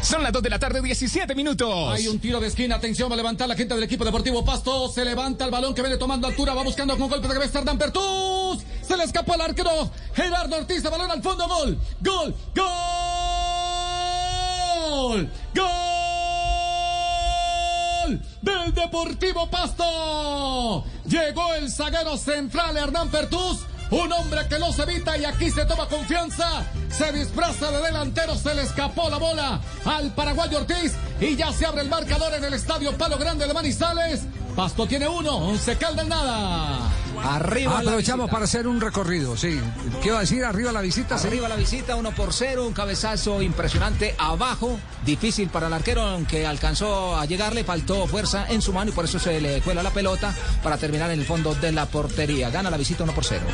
Son 0.03 0.21
las 0.21 0.33
2 0.33 0.43
de 0.43 0.49
la 0.49 0.59
tarde, 0.59 0.81
17 0.81 1.33
minutos. 1.33 1.89
Hay 1.89 2.09
un 2.09 2.19
tiro 2.19 2.41
de 2.41 2.47
esquina, 2.47 2.75
atención, 2.75 3.09
va 3.09 3.13
a 3.13 3.17
levantar 3.17 3.47
la 3.47 3.55
gente 3.55 3.73
del 3.73 3.85
equipo 3.85 4.03
deportivo 4.03 4.43
Pasto. 4.43 4.89
Se 4.89 5.05
levanta 5.05 5.45
el 5.45 5.51
balón 5.51 5.73
que 5.73 5.81
viene 5.81 5.95
tomando 5.97 6.27
altura, 6.27 6.53
va 6.53 6.61
buscando 6.61 6.97
con 6.97 7.09
golpe 7.09 7.25
de 7.27 7.33
cabeza 7.33 7.61
Dan 7.61 7.77
Pertus. 7.77 8.63
Se 8.85 8.97
le 8.97 9.05
escapó 9.05 9.33
al 9.33 9.41
arquero 9.41 9.89
Gerardo 10.13 10.57
Ortiz, 10.57 10.83
balón 10.83 11.09
al 11.09 11.23
fondo, 11.23 11.47
gol, 11.47 11.79
gol, 12.01 12.35
gol, 12.53 12.65
gol 15.55 15.71
del 18.41 18.73
Deportivo 18.73 19.49
Pasto. 19.49 20.83
Llegó 21.05 21.53
el 21.53 21.71
zaguero 21.71 22.17
central 22.17 22.75
Hernán 22.75 23.09
Pertus 23.09 23.59
un 23.93 24.11
hombre 24.11 24.47
que 24.47 24.57
los 24.57 24.77
evita 24.79 25.17
y 25.17 25.25
aquí 25.25 25.51
se 25.51 25.65
toma 25.65 25.87
confianza. 25.87 26.65
Se 26.89 27.11
disfraza 27.11 27.71
de 27.71 27.81
delantero, 27.81 28.35
se 28.35 28.53
le 28.55 28.63
escapó 28.63 29.09
la 29.09 29.17
bola 29.17 29.61
al 29.85 30.13
paraguayo 30.13 30.59
Ortiz 30.59 30.93
y 31.19 31.35
ya 31.35 31.51
se 31.53 31.65
abre 31.65 31.81
el 31.81 31.89
marcador 31.89 32.33
en 32.33 32.43
el 32.43 32.53
estadio 32.53 32.97
Palo 32.97 33.17
Grande 33.17 33.47
de 33.47 33.53
Manizales. 33.53 34.21
Pasto 34.55 34.87
tiene 34.87 35.07
uno, 35.07 35.37
once 35.37 35.77
calda 35.77 36.03
nada. 36.03 37.02
Arriba. 37.21 37.79
Aprovechamos 37.79 38.29
para 38.29 38.45
hacer 38.45 38.67
un 38.67 38.81
recorrido, 38.81 39.37
sí. 39.37 39.59
¿Qué 40.01 40.09
iba 40.09 40.17
a 40.17 40.21
decir? 40.21 40.43
Arriba 40.43 40.71
la 40.71 40.81
visita. 40.81 41.15
Arriba 41.15 41.47
la 41.47 41.55
visita, 41.55 41.95
uno 41.95 42.11
por 42.11 42.33
cero, 42.33 42.65
un 42.65 42.73
cabezazo 42.73 43.41
impresionante 43.41 44.15
abajo, 44.17 44.79
difícil 45.05 45.49
para 45.49 45.67
el 45.67 45.73
arquero, 45.73 46.01
aunque 46.01 46.45
alcanzó 46.45 47.15
a 47.15 47.25
llegarle, 47.25 47.63
faltó 47.63 48.07
fuerza 48.07 48.47
en 48.49 48.61
su 48.61 48.73
mano 48.73 48.91
y 48.91 48.93
por 48.93 49.05
eso 49.05 49.19
se 49.19 49.39
le 49.39 49.61
cuela 49.61 49.83
la 49.83 49.91
pelota 49.91 50.33
para 50.61 50.77
terminar 50.77 51.11
en 51.11 51.19
el 51.19 51.25
fondo 51.25 51.53
de 51.55 51.71
la 51.71 51.85
portería. 51.85 52.49
Gana 52.49 52.69
la 52.69 52.77
visita 52.77 53.03
uno 53.03 53.13
por 53.13 53.25
cero. 53.25 53.45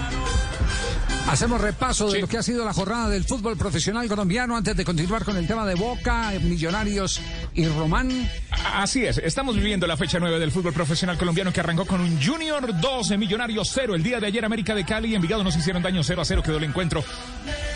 Hacemos 1.30 1.62
repaso 1.62 2.10
de 2.10 2.22
lo 2.22 2.28
que 2.28 2.40
ha 2.40 2.44
sido 2.44 2.66
la 2.66 2.74
jornada 2.74 3.08
del 3.08 3.24
fútbol 3.24 3.56
profesional 3.56 4.08
colombiano 4.08 4.58
antes 4.58 4.76
de 4.76 4.84
continuar 4.84 5.24
con 5.24 5.38
el 5.38 5.46
tema 5.46 5.64
de 5.64 5.76
Boca, 5.76 6.32
Millonarios 6.42 7.22
y 7.54 7.68
Román. 7.68 8.28
Así 8.74 9.06
es, 9.06 9.20
estamos 9.20 9.56
viviendo 9.56 9.86
la 9.86 9.96
fecha 9.96 10.18
9 10.20 10.40
del 10.40 10.52
fútbol 10.52 10.74
profesional 10.74 11.20
colombiano 11.20 11.54
que 11.54 11.60
arrancó 11.60 11.86
con 11.86 12.02
un 12.02 12.20
Junior 12.20 12.80
12, 12.82 13.18
Millonarios 13.20 13.49
0. 13.64 13.96
El 13.96 14.04
día 14.04 14.20
de 14.20 14.28
ayer 14.28 14.46
América 14.46 14.76
de 14.76 14.86
Cali 14.86 15.10
y 15.10 15.16
Envigado 15.16 15.44
nos 15.44 15.56
hicieron 15.56 15.82
daño 15.82 16.04
0 16.04 16.22
a 16.22 16.26
0, 16.26 16.44
quedó 16.44 16.58
el 16.58 16.64
encuentro. 16.64 17.04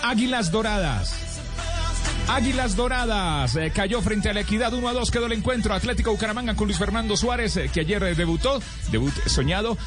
Águilas 0.02 0.52
Doradas. 0.52 1.34
Águilas 2.28 2.76
Doradas 2.76 3.56
eh, 3.56 3.72
cayó 3.76 4.02
frente 4.02 4.30
a 4.30 4.34
la 4.34 4.42
Equidad 4.42 4.74
1 4.74 4.88
a 4.88 4.94
2 4.94 5.12
quedó 5.12 5.26
el 5.26 5.34
encuentro. 5.34 5.74
Atlético 5.74 6.12
Bucaramanga 6.12 6.56
con 6.56 6.68
Luis 6.68 6.78
Fernando 6.78 7.18
Suárez 7.18 7.58
eh, 7.58 7.70
que 7.74 7.82
ayer 7.82 8.02
eh, 8.04 8.16
debutó, 8.16 8.62
debut 8.92 9.14
soñado. 9.28 9.78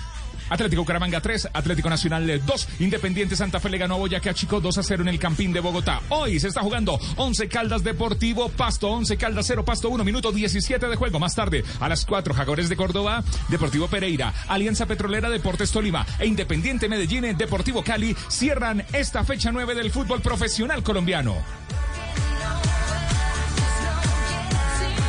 Atlético 0.48 0.82
Bucaramanga 0.82 1.20
3, 1.20 1.50
Atlético 1.52 1.90
Nacional 1.90 2.44
2, 2.44 2.68
Independiente 2.80 3.36
Santa 3.36 3.60
Fe 3.60 3.70
le 3.70 3.78
ganó 3.78 3.94
a 3.94 3.98
Boyacá 3.98 4.34
Chico 4.34 4.60
2 4.60 4.78
a 4.78 4.82
0 4.82 5.02
en 5.02 5.08
el 5.08 5.18
Campín 5.18 5.52
de 5.52 5.60
Bogotá. 5.60 6.00
Hoy 6.08 6.38
se 6.38 6.48
está 6.48 6.60
jugando 6.60 6.98
11 7.16 7.48
Caldas 7.48 7.82
Deportivo 7.82 8.48
Pasto, 8.48 8.88
11 8.90 9.16
Caldas 9.16 9.46
0 9.46 9.64
Pasto 9.64 9.88
1, 9.88 10.04
minuto 10.04 10.32
17 10.32 10.86
de 10.86 10.96
juego. 10.96 11.18
Más 11.18 11.34
tarde, 11.34 11.64
a 11.80 11.88
las 11.88 12.04
4, 12.04 12.34
Jaguares 12.34 12.68
de 12.68 12.76
Córdoba, 12.76 13.24
Deportivo 13.48 13.88
Pereira, 13.88 14.32
Alianza 14.48 14.86
Petrolera 14.86 15.30
Deportes 15.30 15.70
Tolima 15.70 16.06
e 16.18 16.26
Independiente 16.26 16.88
Medellín 16.88 17.36
Deportivo 17.36 17.82
Cali 17.82 18.14
cierran 18.28 18.84
esta 18.92 19.24
fecha 19.24 19.50
9 19.50 19.74
del 19.74 19.90
fútbol 19.90 20.20
profesional 20.20 20.82
colombiano. 20.82 21.65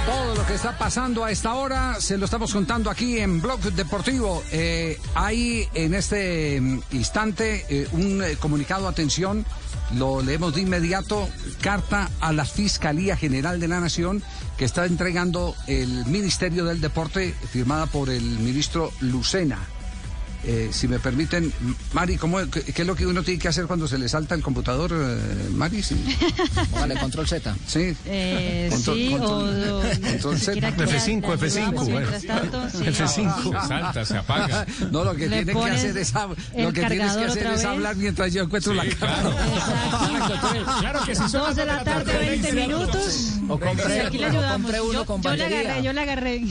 Todo 0.07 0.35
lo 0.35 0.45
que 0.45 0.53
está 0.53 0.77
pasando 0.77 1.25
a 1.25 1.31
esta 1.31 1.53
hora 1.55 1.99
se 1.99 2.17
lo 2.17 2.23
estamos 2.23 2.53
contando 2.53 2.89
aquí 2.89 3.17
en 3.17 3.41
Blog 3.41 3.59
Deportivo. 3.59 4.41
Eh, 4.53 4.97
hay 5.15 5.67
en 5.73 5.93
este 5.93 6.61
mm, 6.61 6.79
instante 6.93 7.65
eh, 7.69 7.89
un 7.91 8.23
eh, 8.23 8.37
comunicado, 8.39 8.87
atención, 8.87 9.45
lo 9.97 10.21
leemos 10.21 10.55
de 10.55 10.61
inmediato, 10.61 11.27
carta 11.59 12.09
a 12.21 12.31
la 12.31 12.45
Fiscalía 12.45 13.17
General 13.17 13.59
de 13.59 13.67
la 13.67 13.81
Nación 13.81 14.23
que 14.57 14.63
está 14.63 14.85
entregando 14.85 15.55
el 15.67 16.05
Ministerio 16.05 16.63
del 16.63 16.79
Deporte 16.79 17.35
firmada 17.51 17.85
por 17.87 18.09
el 18.09 18.23
ministro 18.23 18.93
Lucena. 19.01 19.59
Eh, 20.43 20.69
si 20.71 20.87
me 20.87 20.99
permiten, 20.99 21.51
Mari, 21.93 22.15
¿cómo, 22.17 22.37
qué, 22.49 22.61
qué, 22.61 22.81
es 22.83 22.87
lo 22.87 22.95
que 22.95 23.05
uno 23.05 23.23
tiene 23.23 23.39
que 23.39 23.47
hacer 23.47 23.65
cuando 23.65 23.87
se 23.87 23.97
le 23.97 24.07
salta 24.07 24.35
el 24.35 24.41
computador, 24.41 24.91
eh, 24.93 25.49
Mari? 25.53 25.81
Sí. 25.83 25.95
Vale, 26.71 26.95
control 26.99 27.27
Z. 27.27 27.55
Sí. 27.65 27.95
Eh, 28.05 28.69
control, 28.71 28.95
sí, 28.95 29.09
control, 29.11 29.69
o, 29.69 29.81
control 30.11 30.39
Z. 30.39 30.69
F5, 30.77 31.21
F5. 31.21 31.91
Bueno. 31.91 32.07
Tanto, 32.27 32.69
sí. 32.69 32.77
F5. 32.77 33.61
Se 33.61 33.67
salta, 33.67 34.05
se 34.05 34.17
apaga. 34.17 34.65
No, 34.91 35.03
lo 35.03 35.15
que 35.15 35.27
tiene 35.27 35.51
que 35.53 35.59
hacer 35.69 35.97
es, 35.97 36.13
lo 36.55 36.71
que 36.71 36.85
tienes 36.85 37.13
que 37.13 37.25
hacer 37.25 37.47
es 37.47 37.65
hablar 37.65 37.95
mientras 37.95 38.31
yo 38.33 38.43
encuentro 38.43 38.71
sí, 38.73 38.77
la 38.77 38.85
claro. 38.95 39.35
cámara. 39.35 40.79
Claro 40.79 40.99
que 41.05 41.15
si 41.15 41.29
son 41.29 41.37
Dos 41.47 41.55
de 41.55 41.65
la 41.65 41.83
tarde, 41.83 42.17
20 42.17 42.51
minutos. 42.53 43.33
O 43.47 43.59
compré, 43.59 44.01
Sí, 44.01 44.05
aquí 44.07 44.17
le 44.17 44.25
o 44.25 44.29
ayudamos. 44.29 44.61
compré 44.61 44.81
uno 44.81 44.93
Yo, 44.93 45.05
con 45.05 45.21
yo 45.21 45.31
le 45.35 45.43
batería. 45.43 45.59
agarré, 45.61 45.83
yo 45.83 45.93
le 45.93 46.01
agarré. 46.01 46.43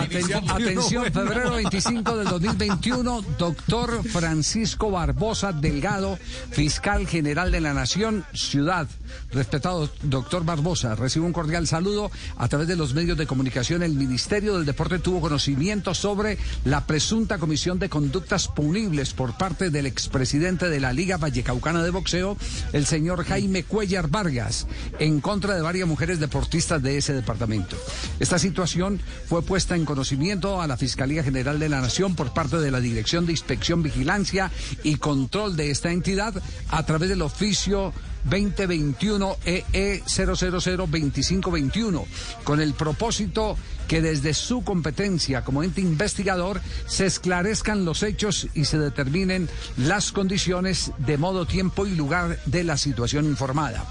Atención, 0.00 0.50
atención, 0.50 1.04
febrero 1.12 1.50
25 1.54 2.16
del 2.18 2.28
2021, 2.28 3.15
doctor 3.22 4.02
Francisco 4.08 4.90
Barbosa 4.90 5.52
Delgado, 5.52 6.18
fiscal 6.50 7.06
general 7.06 7.50
de 7.50 7.60
la 7.60 7.72
Nación, 7.72 8.24
Ciudad. 8.34 8.88
Respetado 9.32 9.88
doctor 10.02 10.44
Barbosa, 10.44 10.94
recibe 10.94 11.26
un 11.26 11.32
cordial 11.32 11.66
saludo 11.66 12.10
a 12.36 12.48
través 12.48 12.68
de 12.68 12.76
los 12.76 12.94
medios 12.94 13.16
de 13.16 13.26
comunicación. 13.26 13.82
El 13.82 13.94
Ministerio 13.94 14.56
del 14.56 14.66
Deporte 14.66 14.98
tuvo 14.98 15.20
conocimiento 15.20 15.94
sobre 15.94 16.38
la 16.64 16.86
presunta 16.86 17.38
comisión 17.38 17.78
de 17.78 17.88
conductas 17.88 18.48
punibles 18.48 19.12
por 19.12 19.36
parte 19.36 19.70
del 19.70 19.86
expresidente 19.86 20.68
de 20.68 20.80
la 20.80 20.92
Liga 20.92 21.16
Vallecaucana 21.16 21.82
de 21.82 21.90
Boxeo, 21.90 22.36
el 22.72 22.86
señor 22.86 23.24
Jaime 23.24 23.64
Cuellar 23.64 24.08
Vargas, 24.08 24.66
en 24.98 25.20
contra 25.20 25.54
de 25.54 25.62
varias 25.62 25.88
mujeres 25.88 26.20
deportistas 26.20 26.82
de 26.82 26.98
ese 26.98 27.12
departamento. 27.12 27.76
Esta 28.20 28.38
situación 28.38 29.00
fue 29.28 29.42
puesta 29.42 29.76
en 29.76 29.84
conocimiento 29.84 30.60
a 30.60 30.66
la 30.66 30.76
Fiscalía 30.76 31.22
General 31.22 31.58
de 31.58 31.68
la 31.68 31.80
Nación 31.80 32.14
por 32.14 32.34
parte 32.34 32.58
de 32.58 32.70
la 32.70 32.80
Dirección 32.80 33.05
de 33.06 33.32
Inspección, 33.32 33.84
Vigilancia 33.84 34.50
y 34.82 34.96
Control 34.96 35.56
de 35.56 35.70
esta 35.70 35.92
entidad 35.92 36.34
a 36.70 36.84
través 36.84 37.08
del 37.08 37.22
oficio 37.22 37.92
2021 38.28 39.36
EE 39.44 40.02
0002521 40.04 42.04
con 42.42 42.60
el 42.60 42.74
propósito 42.74 43.56
que 43.86 44.02
desde 44.02 44.34
su 44.34 44.64
competencia 44.64 45.44
como 45.44 45.62
ente 45.62 45.80
investigador 45.80 46.60
se 46.86 47.06
esclarezcan 47.06 47.84
los 47.84 48.02
hechos 48.02 48.48
y 48.54 48.64
se 48.64 48.80
determinen 48.80 49.48
las 49.76 50.10
condiciones 50.10 50.90
de 50.98 51.16
modo, 51.16 51.46
tiempo 51.46 51.86
y 51.86 51.94
lugar 51.94 52.40
de 52.46 52.64
la 52.64 52.76
situación 52.76 53.26
informada. 53.26 53.84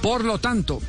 Por 0.00 0.24
lo 0.24 0.38
tanto, 0.38 0.80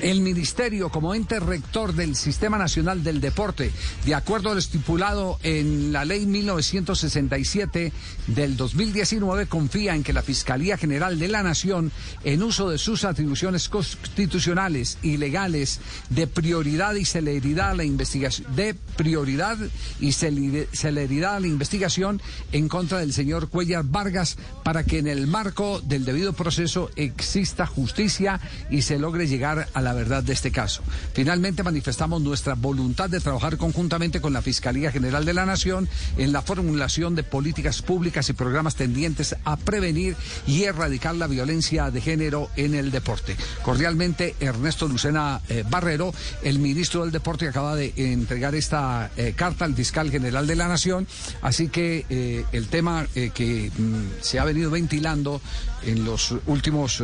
el 0.00 0.20
Ministerio, 0.20 0.90
como 0.90 1.14
ente 1.14 1.40
rector 1.40 1.94
del 1.94 2.16
Sistema 2.16 2.58
Nacional 2.58 3.02
del 3.02 3.20
Deporte, 3.20 3.70
de 4.04 4.14
acuerdo 4.14 4.50
a 4.50 4.54
lo 4.54 4.58
estipulado 4.58 5.38
en 5.42 5.92
la 5.92 6.04
Ley 6.04 6.26
1967 6.26 7.92
del 8.28 8.56
2019, 8.56 9.46
confía 9.46 9.94
en 9.94 10.02
que 10.02 10.12
la 10.12 10.22
Fiscalía 10.22 10.76
General 10.76 11.18
de 11.18 11.28
la 11.28 11.42
Nación, 11.42 11.92
en 12.24 12.42
uso 12.42 12.70
de 12.70 12.78
sus 12.78 13.04
atribuciones 13.04 13.68
constitucionales 13.68 14.98
y 15.02 15.16
legales 15.16 15.80
de 16.10 16.26
prioridad 16.26 16.94
y 16.94 17.04
celeridad 17.04 17.70
a 17.70 17.74
la 17.74 17.84
investigación, 17.84 18.54
de 18.54 18.74
prioridad 18.96 19.56
y 20.00 20.08
cele- 20.12 20.68
celeridad 20.72 21.36
a 21.36 21.40
la 21.40 21.46
investigación 21.46 22.20
en 22.52 22.68
contra 22.68 22.98
del 22.98 23.12
señor 23.12 23.48
Cuellar 23.48 23.84
Vargas, 23.84 24.36
para 24.64 24.84
que 24.84 24.98
en 24.98 25.06
el 25.06 25.26
marco 25.26 25.80
del 25.80 26.04
debido 26.04 26.32
proceso 26.32 26.90
exista 26.96 27.66
justicia 27.66 28.40
y 28.70 28.82
se 28.82 28.98
logre 28.98 29.26
llegar 29.26 29.68
a 29.74 29.80
la 29.80 29.87
verdad 29.92 30.22
de 30.22 30.32
este 30.32 30.50
caso. 30.50 30.82
Finalmente 31.12 31.62
manifestamos 31.62 32.22
nuestra 32.22 32.54
voluntad 32.54 33.10
de 33.10 33.20
trabajar 33.20 33.56
conjuntamente 33.56 34.20
con 34.20 34.32
la 34.32 34.42
Fiscalía 34.42 34.90
General 34.90 35.24
de 35.24 35.34
la 35.34 35.46
Nación 35.46 35.88
en 36.16 36.32
la 36.32 36.42
formulación 36.42 37.14
de 37.14 37.22
políticas 37.22 37.82
públicas 37.82 38.28
y 38.28 38.32
programas 38.32 38.74
tendientes 38.74 39.36
a 39.44 39.56
prevenir 39.56 40.16
y 40.46 40.64
erradicar 40.64 41.14
la 41.14 41.26
violencia 41.26 41.90
de 41.90 42.00
género 42.00 42.50
en 42.56 42.74
el 42.74 42.90
deporte. 42.90 43.36
Cordialmente, 43.62 44.34
Ernesto 44.40 44.88
Lucena 44.88 45.40
eh, 45.48 45.64
Barrero, 45.68 46.12
el 46.42 46.58
ministro 46.58 47.02
del 47.02 47.12
Deporte, 47.12 47.48
acaba 47.48 47.76
de 47.76 47.92
entregar 47.96 48.54
esta 48.54 49.10
eh, 49.16 49.34
carta 49.36 49.64
al 49.64 49.74
fiscal 49.74 50.10
general 50.10 50.46
de 50.46 50.56
la 50.56 50.68
Nación. 50.68 51.06
Así 51.42 51.68
que 51.68 52.06
eh, 52.08 52.44
el 52.52 52.68
tema 52.68 53.06
que 53.12 53.70
mm, 53.76 54.20
se 54.20 54.38
ha 54.38 54.44
venido 54.44 54.70
ventilando 54.70 55.40
en 55.82 56.04
los 56.04 56.34
últimos 56.46 57.02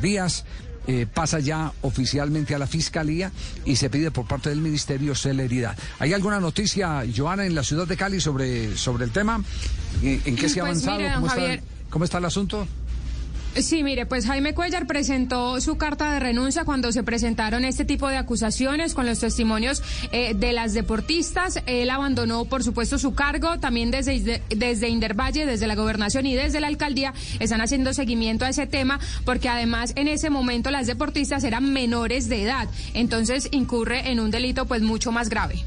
días 0.00 0.44
eh, 0.86 1.06
pasa 1.12 1.40
ya 1.40 1.72
oficialmente 1.82 2.54
a 2.54 2.58
la 2.58 2.66
Fiscalía 2.66 3.32
y 3.64 3.76
se 3.76 3.90
pide 3.90 4.10
por 4.10 4.26
parte 4.26 4.48
del 4.50 4.60
Ministerio 4.60 5.14
celeridad. 5.14 5.76
¿Hay 5.98 6.12
alguna 6.12 6.40
noticia, 6.40 7.02
Joana, 7.14 7.46
en 7.46 7.54
la 7.54 7.62
ciudad 7.64 7.86
de 7.86 7.96
Cali 7.96 8.20
sobre, 8.20 8.76
sobre 8.76 9.04
el 9.04 9.10
tema? 9.10 9.42
¿En, 10.02 10.22
en 10.24 10.36
qué 10.36 10.48
se 10.48 10.60
ha 10.60 10.64
Pues 10.64 10.86
avanzado? 10.86 10.96
mire, 10.98 11.10
don 11.10 11.14
¿Cómo, 11.20 11.26
está, 11.26 11.40
Javier. 11.40 11.62
¿Cómo 11.90 12.04
está 12.04 12.18
el 12.18 12.24
asunto? 12.24 12.68
Sí, 13.62 13.82
mire, 13.82 14.04
pues 14.04 14.26
Jaime 14.26 14.52
Cuellar 14.54 14.86
presentó 14.86 15.60
su 15.62 15.78
carta 15.78 16.12
de 16.12 16.20
renuncia 16.20 16.64
cuando 16.64 16.92
se 16.92 17.02
presentaron 17.02 17.64
este 17.64 17.86
tipo 17.86 18.08
de 18.08 18.18
acusaciones 18.18 18.92
con 18.92 19.06
los 19.06 19.18
testimonios 19.18 19.82
eh, 20.12 20.34
de 20.34 20.52
las 20.52 20.74
deportistas. 20.74 21.60
Él 21.64 21.88
abandonó, 21.88 22.44
por 22.44 22.62
supuesto, 22.62 22.98
su 22.98 23.14
cargo. 23.14 23.58
También 23.58 23.90
desde, 23.90 24.42
desde 24.50 24.88
Indervalle, 24.88 25.46
desde 25.46 25.66
la 25.66 25.74
gobernación 25.74 26.26
y 26.26 26.34
desde 26.34 26.60
la 26.60 26.66
alcaldía 26.66 27.14
están 27.40 27.62
haciendo 27.62 27.94
seguimiento 27.94 28.44
a 28.44 28.50
ese 28.50 28.66
tema 28.66 29.00
porque 29.24 29.48
además 29.48 29.92
en 29.96 30.08
ese 30.08 30.28
momento 30.28 30.70
las 30.70 30.86
deportistas 30.86 31.42
eran 31.44 31.72
menores 31.72 32.28
de 32.28 32.42
edad. 32.42 32.68
Entonces 32.92 33.48
incurre 33.52 34.10
en 34.10 34.20
un 34.20 34.30
delito 34.30 34.66
pues 34.66 34.82
mucho 34.82 35.12
más 35.12 35.30
grave. 35.30 35.64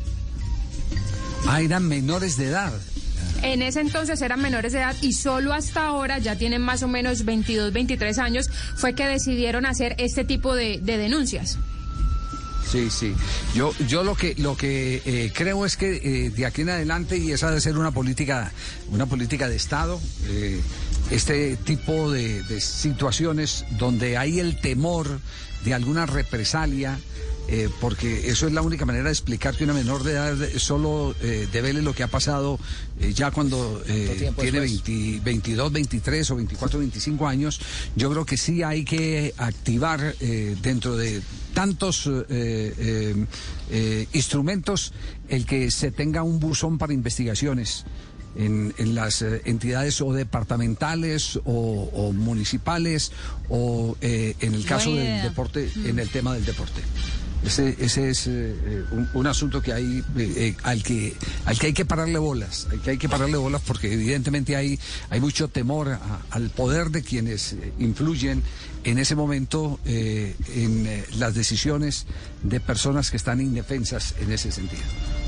Ah, 1.47 1.61
eran 1.61 1.87
menores 1.87 2.37
de 2.37 2.47
edad. 2.47 2.73
En 3.43 3.61
ese 3.61 3.81
entonces 3.81 4.21
eran 4.21 4.41
menores 4.41 4.73
de 4.73 4.79
edad 4.79 4.95
y 5.01 5.13
solo 5.13 5.53
hasta 5.53 5.87
ahora, 5.87 6.17
ya 6.19 6.35
tienen 6.35 6.61
más 6.61 6.83
o 6.83 6.87
menos 6.87 7.25
22, 7.25 7.71
23 7.73 8.17
años, 8.19 8.49
fue 8.75 8.93
que 8.93 9.05
decidieron 9.05 9.65
hacer 9.65 9.95
este 9.97 10.23
tipo 10.23 10.55
de, 10.55 10.79
de 10.81 10.97
denuncias. 10.97 11.57
Sí, 12.69 12.89
sí. 12.91 13.15
Yo, 13.55 13.73
yo 13.87 14.03
lo 14.03 14.13
que, 14.13 14.35
lo 14.37 14.55
que 14.55 15.01
eh, 15.03 15.31
creo 15.33 15.65
es 15.65 15.75
que 15.75 15.95
eh, 16.03 16.29
de 16.29 16.45
aquí 16.45 16.61
en 16.61 16.69
adelante, 16.69 17.17
y 17.17 17.31
esa 17.31 17.47
debe 17.47 17.61
ser 17.61 17.77
una 17.77 17.89
política, 17.91 18.51
una 18.91 19.07
política 19.07 19.49
de 19.49 19.55
Estado, 19.55 19.99
eh, 20.27 20.61
este 21.09 21.57
tipo 21.57 22.11
de, 22.11 22.43
de 22.43 22.61
situaciones 22.61 23.65
donde 23.79 24.17
hay 24.17 24.39
el 24.39 24.61
temor 24.61 25.19
de 25.65 25.73
alguna 25.73 26.05
represalia, 26.05 26.99
eh, 27.51 27.69
porque 27.81 28.29
eso 28.29 28.45
es 28.47 28.53
la 28.53 28.61
única 28.61 28.85
manera 28.85 29.05
de 29.05 29.11
explicar 29.11 29.55
que 29.55 29.63
una 29.63 29.73
menor 29.73 30.03
de 30.03 30.11
edad 30.13 30.37
solo 30.57 31.15
eh, 31.21 31.47
devele 31.51 31.81
lo 31.81 31.93
que 31.93 32.03
ha 32.03 32.07
pasado 32.07 32.59
eh, 32.99 33.11
ya 33.13 33.31
cuando 33.31 33.81
eh, 33.87 34.31
tiene 34.39 34.59
después? 34.61 34.83
20 34.83 35.19
22, 35.23 35.71
23 35.71 36.31
o 36.31 36.35
24, 36.35 36.79
25 36.79 37.27
años. 37.27 37.59
Yo 37.95 38.11
creo 38.11 38.25
que 38.25 38.37
sí 38.37 38.61
hay 38.61 38.85
que 38.85 39.33
activar 39.37 40.15
eh, 40.19 40.55
dentro 40.61 40.95
de 40.95 41.21
tantos 41.53 42.05
eh, 42.07 42.25
eh, 42.29 43.25
eh, 43.71 44.07
instrumentos 44.13 44.93
el 45.27 45.45
que 45.45 45.71
se 45.71 45.91
tenga 45.91 46.21
un 46.23 46.39
buzón 46.39 46.77
para 46.77 46.93
investigaciones. 46.93 47.85
En, 48.35 48.75
en 48.77 48.93
las 48.93 49.23
entidades 49.23 49.99
o 50.01 50.13
departamentales 50.13 51.37
o, 51.45 51.89
o 51.91 52.13
municipales 52.13 53.11
o 53.49 53.97
eh, 54.01 54.35
en 54.39 54.53
el 54.53 54.65
caso 54.65 54.93
del 54.93 55.23
deporte, 55.23 55.67
en 55.83 55.97
el 55.97 56.09
tema 56.09 56.35
del 56.35 56.45
deporte. 56.45 56.79
Ese, 57.43 57.75
ese 57.79 58.09
es 58.09 58.27
eh, 58.27 58.31
eh, 58.65 58.83
un, 58.91 59.09
un 59.13 59.25
asunto 59.27 59.61
que 59.61 59.71
hay 59.71 59.99
eh, 59.99 60.03
eh, 60.17 60.55
al 60.63 60.83
que 60.83 61.15
al 61.45 61.57
que 61.57 61.67
hay 61.67 61.73
que 61.73 61.85
pararle 61.85 62.17
bolas, 62.19 62.67
al 62.69 62.81
que 62.81 62.91
hay 62.91 62.97
que 62.97 63.07
pararle 63.07 63.37
bolas 63.37 63.61
porque 63.65 63.91
evidentemente 63.93 64.57
hay 64.57 64.77
hay 65.09 65.21
mucho 65.21 65.47
temor 65.47 65.87
a- 65.89 66.21
al 66.31 66.49
poder 66.49 66.89
de 66.91 67.01
quienes 67.01 67.53
eh, 67.53 67.71
influyen 67.79 68.43
en 68.83 68.97
ese 68.97 69.15
momento 69.15 69.79
eh, 69.85 70.35
en 70.53 71.03
las 71.17 71.33
decisiones 71.33 72.05
de 72.43 72.59
personas 72.59 73.09
que 73.09 73.17
están 73.17 73.39
indefensas 73.39 74.15
en 74.19 74.31
ese 74.33 74.51
sentido. 74.51 74.83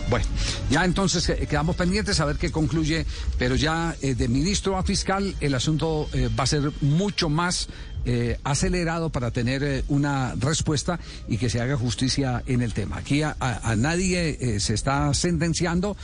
Bueno, 0.10 0.26
ya 0.70 0.84
entonces 0.84 1.32
quedamos 1.48 1.76
pendientes 1.78 2.20
a 2.20 2.26
ver 2.26 2.36
qué 2.36 2.52
concluye, 2.52 3.06
pero 3.38 3.56
ya 3.56 3.96
de 4.02 4.28
ministro 4.28 4.76
a 4.78 4.84
fiscal 4.84 5.34
el 5.40 5.54
asunto 5.56 6.10
va 6.38 6.44
a 6.44 6.48
ser 6.48 6.72
mucho 6.82 7.30
más 7.30 7.70
eh, 8.06 8.40
acelerado 8.44 9.10
para 9.10 9.32
tener 9.32 9.64
eh, 9.64 9.84
una 9.88 10.34
respuesta 10.36 11.00
y 11.28 11.38
que 11.38 11.50
se 11.50 11.62
haga 11.62 11.78
justicia 11.78 12.44
en 12.48 12.62
el 12.62 12.74
tema. 12.74 12.98
Aquí 12.98 13.22
a, 13.22 13.36
nadie 13.78 14.38
eh, 14.40 14.60
se 14.60 14.74
está 14.74 15.14
sentenciando, 15.14 15.96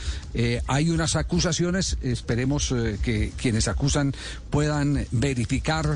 hay 0.66 0.90
unas 0.90 1.16
acusaciones, 1.16 1.98
esperemos 2.02 2.74
que 3.02 3.32
quienes 3.36 3.68
acusan 3.68 4.14
puedan 4.50 5.06
verificar, 5.10 5.86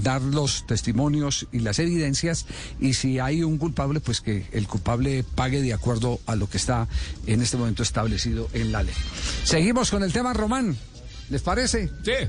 dar 0.00 0.22
los 0.22 0.66
testimonios 0.66 1.46
y 1.52 1.60
las 1.60 1.78
evidencias 1.78 2.46
y 2.80 2.94
si 2.94 3.18
hay 3.18 3.42
un 3.42 3.58
culpable, 3.58 4.00
pues 4.00 4.20
que 4.20 4.46
el 4.52 4.66
culpable 4.68 5.24
pague 5.34 5.60
de 5.60 5.72
acuerdo 5.72 6.20
a 6.26 6.36
lo 6.36 6.48
que 6.48 6.58
está 6.58 6.88
en 7.26 7.42
este 7.42 7.56
momento 7.56 7.82
establecido 7.82 8.48
en 8.52 8.72
la 8.72 8.82
ley. 8.82 8.94
Seguimos 9.44 9.90
con 9.90 10.02
el 10.02 10.12
tema 10.12 10.32
Román, 10.32 10.76
¿les 11.30 11.42
parece? 11.42 11.90
Sí. 12.04 12.28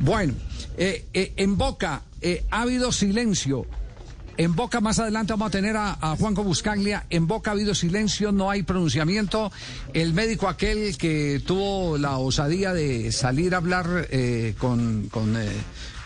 Bueno, 0.00 0.34
eh, 0.76 1.06
eh, 1.14 1.32
en 1.36 1.56
Boca 1.56 2.02
eh, 2.20 2.44
ha 2.50 2.62
habido 2.62 2.92
silencio. 2.92 3.66
En 4.38 4.54
Boca 4.54 4.82
más 4.82 4.98
adelante 4.98 5.32
vamos 5.32 5.48
a 5.48 5.50
tener 5.50 5.76
a, 5.76 5.96
a 6.00 6.14
Juanco 6.16 6.44
Buscaglia. 6.44 7.06
En 7.08 7.26
Boca 7.26 7.50
ha 7.50 7.54
habido 7.54 7.74
silencio, 7.74 8.32
no 8.32 8.50
hay 8.50 8.62
pronunciamiento. 8.62 9.50
El 9.94 10.12
médico 10.12 10.48
aquel 10.48 10.98
que 10.98 11.40
tuvo 11.46 11.96
la 11.96 12.18
osadía 12.18 12.74
de 12.74 13.12
salir 13.12 13.54
a 13.54 13.58
hablar 13.58 14.06
eh, 14.10 14.54
con, 14.58 15.08
con, 15.10 15.36
eh, 15.36 15.48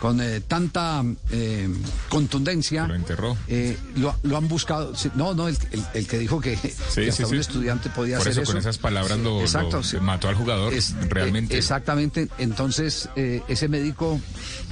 con 0.01 0.19
eh, 0.19 0.41
tanta 0.41 1.03
eh, 1.29 1.69
contundencia. 2.09 2.87
Lo 2.87 2.95
enterró. 2.95 3.37
eh, 3.47 3.77
lo, 3.95 4.15
lo 4.23 4.35
han 4.37 4.47
buscado. 4.47 4.95
sí, 4.95 5.11
no, 5.15 5.33
no, 5.35 5.47
el, 5.47 5.55
el- 5.71 5.85
el 5.93 6.07
que 6.07 6.17
dijo 6.17 6.41
que, 6.41 6.57
que 6.57 7.09
hasta 7.09 7.27
un 7.27 7.35
estudiante 7.35 7.89
podía 7.91 8.17
Por 8.17 8.27
hacer 8.27 8.41
eso, 8.43 8.51
con 8.51 8.59
esas 8.59 8.77
palabras 8.79 9.19
lo, 9.19 9.41
Exacto, 9.41 9.83
sí. 9.83 9.97
mató 10.01 10.27
al 10.27 10.35
jugador. 10.35 10.73
Es- 10.73 10.95
realmente. 11.09 11.53
eh, 11.55 11.59
exactamente. 11.59 12.27
Entonces, 12.39 13.09
eh, 13.15 13.43
ese 13.47 13.67
médico, 13.67 14.19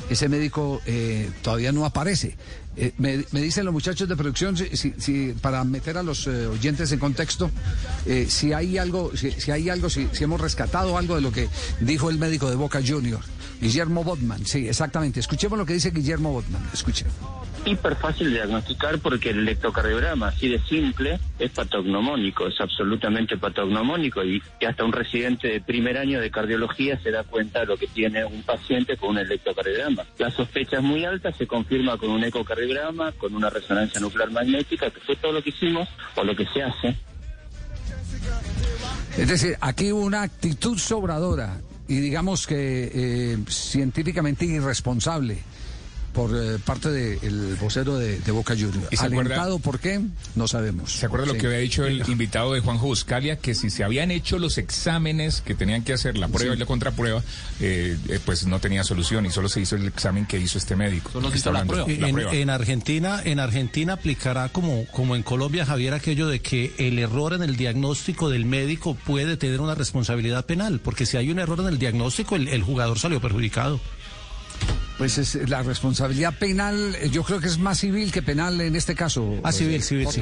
ese 0.09 0.27
médico 0.29 0.81
eh, 0.87 1.29
todavía 1.43 1.71
no 1.71 1.85
aparece. 1.85 2.35
Eh, 2.75 2.93
me, 2.97 3.23
me 3.31 3.41
dicen 3.41 3.65
los 3.65 3.73
muchachos 3.73 4.09
de 4.09 4.15
producción, 4.15 4.57
si, 4.57 4.75
si- 4.75 4.93
si- 4.97 5.33
para 5.41 5.63
meter 5.63 5.97
a 5.97 6.03
los 6.03 6.25
eh, 6.25 6.47
oyentes 6.47 6.91
en 6.91 6.97
contexto, 6.99 7.51
eh, 8.07 8.25
si 8.29 8.51
hay 8.53 8.79
algo, 8.79 9.11
si, 9.15 9.31
si 9.31 9.51
hay 9.51 9.69
algo, 9.69 9.89
si, 9.91 10.07
si 10.11 10.23
hemos 10.23 10.41
rescatado 10.41 10.97
algo 10.97 11.13
de 11.15 11.21
lo 11.21 11.31
que 11.31 11.49
dijo 11.81 12.09
el 12.09 12.17
médico 12.17 12.49
de 12.49 12.55
Boca 12.55 12.79
Junior, 12.85 13.19
Guillermo 13.59 14.03
Botman. 14.03 14.45
Sí, 14.45 14.67
exactamente. 14.67 15.19
Escuchemos 15.19 15.57
lo 15.57 15.65
que 15.65 15.73
dice 15.73 15.91
Guillermo 15.91 16.31
Botman. 16.31 16.61
Escuchen. 16.73 17.07
hiper 17.65 17.95
fácil 17.97 18.27
de 18.27 18.37
diagnosticar 18.37 18.99
porque 18.99 19.31
el 19.31 19.39
electrocardiograma, 19.39 20.29
así 20.29 20.47
de 20.47 20.59
simple, 20.61 21.19
es 21.37 21.51
patognomónico, 21.51 22.47
es 22.47 22.59
absolutamente 22.61 23.37
patognomónico 23.37 24.23
y, 24.23 24.41
y 24.59 24.65
hasta 24.65 24.85
un 24.85 24.93
residente 24.93 25.49
de 25.49 25.61
primer 25.61 25.97
año 25.97 26.21
de 26.21 26.31
cardiología 26.31 26.97
se 27.01 27.11
da 27.11 27.23
cuenta 27.23 27.59
de 27.59 27.65
lo 27.65 27.77
que 27.77 27.87
tiene 27.87 28.23
un 28.23 28.43
paciente 28.43 28.95
con 28.95 29.09
un 29.09 29.17
electrocardiograma. 29.19 30.05
La 30.17 30.31
sospecha 30.31 30.77
es 30.77 30.83
muy 30.83 31.03
alta, 31.03 31.31
se 31.33 31.45
confirma 31.45 31.97
con 31.97 32.09
un 32.11 32.23
ecocardiograma, 32.23 33.11
con 33.13 33.35
una 33.35 33.49
resonancia 33.49 33.99
nuclear 33.99 34.31
magnética, 34.31 34.89
que 34.89 35.01
fue 35.01 35.15
todo 35.17 35.33
lo 35.33 35.43
que 35.43 35.49
hicimos 35.49 35.87
o 36.15 36.23
lo 36.23 36.35
que 36.35 36.45
se 36.45 36.63
hace. 36.63 36.95
Es 39.17 39.27
decir, 39.27 39.57
aquí 39.59 39.91
hubo 39.91 40.01
una 40.01 40.21
actitud 40.21 40.77
sobradora 40.77 41.59
y 41.89 41.99
digamos 41.99 42.45
que 42.45 42.91
eh, 42.93 43.37
científicamente 43.49 44.45
irresponsable 44.45 45.39
por 46.19 46.35
eh, 46.35 46.57
parte 46.65 46.89
del 46.91 47.55
vocero 47.61 47.97
de, 47.97 48.19
de 48.19 48.31
Boca 48.33 48.53
Juniors. 48.53 48.89
¿Y 48.91 48.97
se 48.97 49.05
acuerda- 49.05 49.35
¿Alentado 49.35 49.59
por 49.59 49.79
qué? 49.79 50.01
No 50.35 50.49
sabemos. 50.49 50.91
¿Se 50.91 51.05
acuerda 51.05 51.25
lo 51.27 51.35
que 51.35 51.45
había 51.47 51.59
dicho 51.59 51.85
el 51.85 52.03
invitado 52.09 52.51
de 52.53 52.59
Juanjo 52.59 52.87
Buscalia? 52.87 53.37
Que 53.37 53.55
si 53.55 53.69
se 53.69 53.85
habían 53.85 54.11
hecho 54.11 54.37
los 54.37 54.57
exámenes 54.57 55.39
que 55.39 55.55
tenían 55.55 55.85
que 55.85 55.93
hacer, 55.93 56.17
la 56.17 56.27
prueba 56.27 56.51
Sí. 56.53 56.57
y 56.57 56.59
la 56.59 56.65
contraprueba, 56.65 57.23
eh, 57.61 57.97
eh, 58.09 58.19
pues 58.25 58.45
no 58.47 58.59
tenía 58.59 58.83
solución 58.83 59.25
y 59.27 59.31
solo 59.31 59.47
se 59.47 59.61
hizo 59.61 59.77
el 59.77 59.87
examen 59.87 60.25
que 60.25 60.37
hizo 60.39 60.57
este 60.57 60.75
médico. 60.75 61.21
La 61.21 61.61
En, 61.61 61.67
prueba. 61.67 62.33
en 62.33 62.49
Argentina, 62.49 63.21
en 63.23 63.39
Argentina 63.39 63.93
aplicará 63.93 64.49
como, 64.49 64.85
como 64.87 65.15
en 65.15 65.23
Colombia, 65.23 65.65
Javier, 65.65 65.93
aquello 65.93 66.27
de 66.27 66.41
que 66.41 66.73
el 66.79 66.99
error 66.99 67.31
en 67.33 67.43
el 67.43 67.55
diagnóstico 67.55 68.29
del 68.29 68.43
médico 68.45 68.95
puede 69.05 69.37
tener 69.37 69.61
una 69.61 69.73
responsabilidad 69.75 70.45
penal, 70.45 70.81
porque 70.83 71.05
si 71.05 71.15
hay 71.15 71.29
un 71.31 71.39
error 71.39 71.61
en 71.61 71.67
el 71.67 71.79
diagnóstico, 71.79 72.35
el, 72.35 72.49
el 72.49 72.61
jugador 72.61 72.99
salió 72.99 73.21
perjudicado. 73.21 73.79
Pues 74.97 75.17
es 75.17 75.47
la 75.47 75.63
responsabilidad 75.63 76.33
penal, 76.37 76.93
eh, 76.95 77.09
yo 77.09 77.23
creo 77.23 77.39
que 77.39 77.47
es 77.47 77.57
más 77.57 77.79
civil 77.79 78.11
que 78.11 78.21
penal 78.21 78.59
en 78.59 78.75
este 78.75 78.95
caso. 78.95 79.39
Ah, 79.43 79.51
civil, 79.53 79.81
civil, 79.81 80.09
sí. 80.11 80.21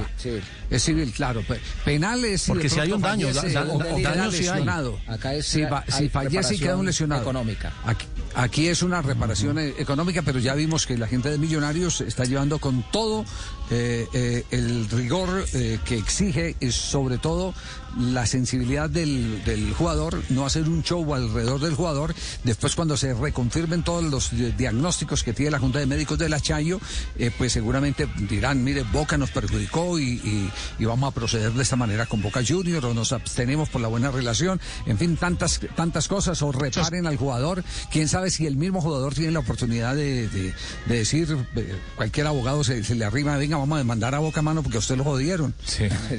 Es 0.70 0.84
civil, 0.84 1.12
claro. 1.14 1.42
Pe- 1.42 1.60
Penal 1.84 2.24
es 2.24 2.44
si 2.44 2.52
Porque 2.52 2.70
si 2.70 2.80
hay 2.80 2.92
un 2.92 3.02
daño, 3.02 3.28
fallece 3.34 3.54
da- 3.56 3.64
da- 3.66 3.74
o- 3.74 3.80
da- 3.80 3.86
o 3.92 3.96
queda 3.98 4.10
daño 4.12 4.24
hay. 4.26 4.32
lesionado. 4.32 5.00
Acá 5.08 5.34
es 5.34 5.48
si, 5.48 5.62
una- 5.62 5.70
va- 5.72 5.86
si 5.88 6.04
hay 6.04 6.10
fallece 6.10 6.56
y 6.56 6.60
queda 6.60 6.76
un 6.78 6.86
lesionado. 6.86 7.24
económica. 7.24 7.74
Aquí, 7.86 8.06
aquí 8.36 8.68
es 8.68 8.84
una 8.84 9.02
reparación 9.02 9.58
eh, 9.58 9.74
económica, 9.80 10.22
pero 10.22 10.38
ya 10.38 10.54
vimos 10.54 10.86
que 10.86 10.96
la 10.96 11.08
gente 11.08 11.32
de 11.32 11.40
Millonarios 11.40 12.02
está 12.02 12.26
llevando 12.26 12.60
con 12.60 12.84
todo 12.92 13.26
eh, 13.72 14.06
eh, 14.14 14.44
el 14.52 14.88
rigor 14.92 15.44
eh, 15.54 15.80
que 15.86 15.98
exige, 15.98 16.56
y 16.60 16.72
sobre 16.72 17.18
todo 17.18 17.56
la 18.00 18.26
sensibilidad 18.26 18.90
del, 18.90 19.44
del 19.44 19.74
jugador, 19.74 20.22
no 20.30 20.46
hacer 20.46 20.68
un 20.70 20.84
show 20.84 21.14
alrededor 21.14 21.60
del 21.60 21.74
jugador. 21.76 22.14
Después, 22.44 22.76
cuando 22.76 22.98
se 22.98 23.14
reconfirmen 23.14 23.84
todos 23.84 24.04
los 24.04 24.32
diagnósticos 24.58 25.24
que 25.24 25.34
tiene 25.34 25.52
la 25.52 25.60
Junta 25.60 25.80
de 25.80 25.86
Médicos 25.86 26.18
de 26.20 26.30
la 26.30 26.40
Chayo, 26.40 26.80
eh, 27.18 27.32
pues 27.38 27.54
seguramente 27.54 28.08
dirán, 28.30 28.64
mire, 28.64 28.84
Boca 28.84 29.18
nos 29.18 29.32
perjudicó 29.32 30.00
y, 30.00 30.04
y- 30.14 30.52
y 30.80 30.86
vamos 30.86 31.12
a 31.12 31.14
proceder 31.14 31.52
de 31.54 31.64
esta 31.64 31.76
manera 31.76 32.06
con 32.06 32.22
Boca 32.22 32.42
Junior 32.48 32.86
o 32.86 32.94
nos 32.94 33.12
abstenemos 33.14 33.70
por 33.70 33.82
la 33.82 33.88
buena 33.88 34.12
relación. 34.12 34.60
En 34.86 34.98
fin, 34.98 35.18
tantas, 35.18 35.60
tantas 35.76 36.08
cosas 36.08 36.42
o 36.42 36.52
reparen 36.52 37.08
al 37.08 37.18
jugador. 37.18 37.64
Quién 37.92 38.08
sabe 38.08 38.30
si 38.32 38.46
el 38.46 38.56
mismo 38.58 38.82
jugador 38.82 39.14
tiene 39.14 39.32
la 39.32 39.40
oportunidad 39.40 39.96
de, 39.96 40.28
de- 40.28 40.54
de 40.86 40.96
decir, 40.98 41.38
eh, 41.56 41.76
cualquier 41.96 42.28
abogado 42.28 42.64
se, 42.64 42.84
se 42.84 42.96
le 42.96 43.06
arrima, 43.06 43.38
venga, 43.38 43.58
vamos 43.58 43.76
a 43.76 43.80
demandar 43.80 44.14
a 44.16 44.20
Boca 44.20 44.42
Mano 44.42 44.62
porque 44.64 44.78
a 44.78 44.80
usted 44.80 44.98
lo 44.98 45.04
jodieron. 45.04 45.54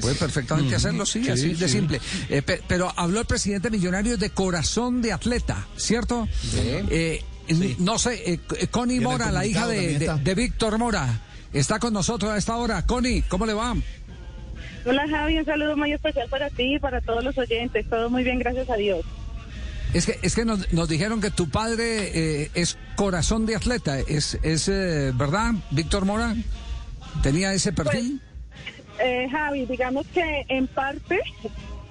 Puede 0.01 0.15
perfectamente 0.15 0.75
hacerlo, 0.75 1.05
sí, 1.05 1.23
Sí, 1.23 1.29
así 1.31 1.53
de 1.55 1.68
sí. 1.69 1.77
simple. 1.77 1.99
Eh, 2.29 2.41
pe- 2.41 2.61
pero 2.67 2.91
habló 2.95 3.19
el 3.21 3.25
presidente 3.25 3.69
millonario 3.69 4.17
de 4.17 4.29
corazón 4.31 5.01
de 5.01 5.13
atleta, 5.13 5.67
¿cierto? 5.77 6.27
Eh, 6.55 7.23
No 7.79 7.97
sé, 7.97 8.33
eh, 8.33 8.67
Connie 8.69 8.99
Mora, 8.99 9.31
la 9.31 9.45
hija 9.45 9.67
de, 9.67 9.97
de- 9.99 10.35
Víctor 10.35 10.77
Mora, 10.77 11.21
está 11.51 11.79
con 11.79 11.93
nosotros 11.93 12.31
a 12.31 12.37
esta 12.37 12.55
hora. 12.57 12.85
Connie, 12.85 13.23
¿cómo 13.23 13.45
le 13.45 13.53
va? 13.53 13.75
Hola 14.85 15.05
Javi, 15.09 15.37
un 15.39 15.45
saludo 15.45 15.75
muy 15.75 15.91
especial 15.91 16.27
para 16.29 16.49
ti 16.51 16.75
y 16.75 16.79
para 16.79 17.01
todos 17.01 17.23
los 17.23 17.37
oyentes. 17.37 17.89
Todo 17.89 18.09
muy 18.09 18.23
bien, 18.23 18.39
gracias 18.39 18.69
a 18.69 18.75
Dios. 18.75 19.01
Es 19.93 20.05
que, 20.05 20.19
es 20.21 20.35
que 20.35 20.45
nos, 20.45 20.71
nos 20.71 20.87
dijeron 20.87 21.19
que 21.19 21.31
tu 21.31 21.49
padre 21.49 22.43
eh, 22.43 22.51
es 22.53 22.77
corazón 22.95 23.47
de 23.47 23.55
atleta. 23.55 23.99
¿Es, 23.99 24.37
es 24.43 24.67
eh, 24.69 25.11
verdad, 25.15 25.53
Víctor 25.71 26.05
Mora? 26.05 26.35
¿Tenía 27.23 27.51
ese 27.53 27.73
perfil? 27.73 28.21
Eh, 29.01 29.27
Javi, 29.29 29.65
digamos 29.65 30.05
que 30.07 30.45
en 30.49 30.67
parte 30.67 31.19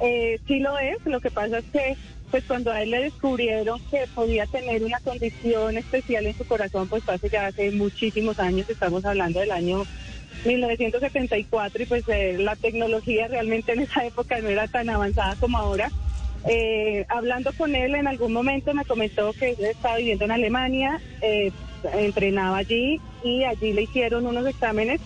eh, 0.00 0.38
sí 0.46 0.60
lo 0.60 0.78
es. 0.78 1.04
Lo 1.04 1.20
que 1.20 1.30
pasa 1.30 1.58
es 1.58 1.64
que 1.66 1.96
pues 2.30 2.44
cuando 2.44 2.70
a 2.70 2.82
él 2.82 2.90
le 2.90 3.04
descubrieron 3.04 3.80
que 3.90 4.06
podía 4.14 4.46
tener 4.46 4.84
una 4.84 5.00
condición 5.00 5.78
especial 5.78 6.26
en 6.26 6.36
su 6.36 6.44
corazón, 6.46 6.88
pues 6.88 7.08
hace 7.08 7.30
ya 7.30 7.46
hace 7.46 7.70
muchísimos 7.70 8.38
años, 8.38 8.68
estamos 8.68 9.04
hablando 9.04 9.40
del 9.40 9.50
año 9.50 9.84
1974 10.44 11.82
y 11.82 11.86
pues 11.86 12.04
eh, 12.08 12.36
la 12.38 12.54
tecnología 12.56 13.28
realmente 13.28 13.72
en 13.72 13.80
esa 13.80 14.04
época 14.04 14.38
no 14.40 14.48
era 14.48 14.68
tan 14.68 14.88
avanzada 14.90 15.36
como 15.36 15.58
ahora. 15.58 15.90
Eh, 16.46 17.04
hablando 17.08 17.52
con 17.52 17.74
él 17.74 17.94
en 17.96 18.06
algún 18.06 18.32
momento 18.32 18.72
me 18.72 18.84
comentó 18.84 19.32
que 19.32 19.50
él 19.50 19.64
estaba 19.64 19.96
viviendo 19.96 20.24
en 20.24 20.30
Alemania, 20.30 21.00
eh, 21.20 21.50
entrenaba 21.94 22.58
allí 22.58 23.00
y 23.24 23.44
allí 23.44 23.72
le 23.72 23.82
hicieron 23.82 24.26
unos 24.26 24.46
exámenes 24.46 25.00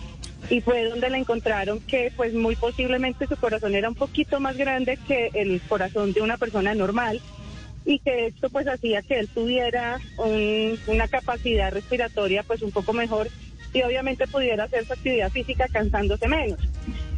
y 0.49 0.61
fue 0.61 0.83
donde 0.85 1.09
le 1.09 1.17
encontraron 1.17 1.79
que 1.81 2.11
pues 2.15 2.33
muy 2.33 2.55
posiblemente 2.55 3.27
su 3.27 3.35
corazón 3.37 3.75
era 3.75 3.89
un 3.89 3.95
poquito 3.95 4.39
más 4.39 4.57
grande 4.57 4.97
que 5.07 5.29
el 5.33 5.61
corazón 5.61 6.13
de 6.13 6.21
una 6.21 6.37
persona 6.37 6.75
normal 6.75 7.21
y 7.85 7.99
que 7.99 8.27
esto 8.27 8.49
pues 8.49 8.67
hacía 8.67 9.01
que 9.01 9.19
él 9.19 9.29
tuviera 9.33 9.99
un- 10.17 10.77
una 10.87 11.07
capacidad 11.07 11.71
respiratoria 11.71 12.43
pues 12.43 12.61
un 12.61 12.71
poco 12.71 12.93
mejor 12.93 13.29
y 13.73 13.81
obviamente 13.81 14.27
pudiera 14.27 14.65
hacer 14.65 14.85
su 14.85 14.93
actividad 14.93 15.31
física 15.31 15.65
cansándose 15.71 16.27
menos. 16.27 16.59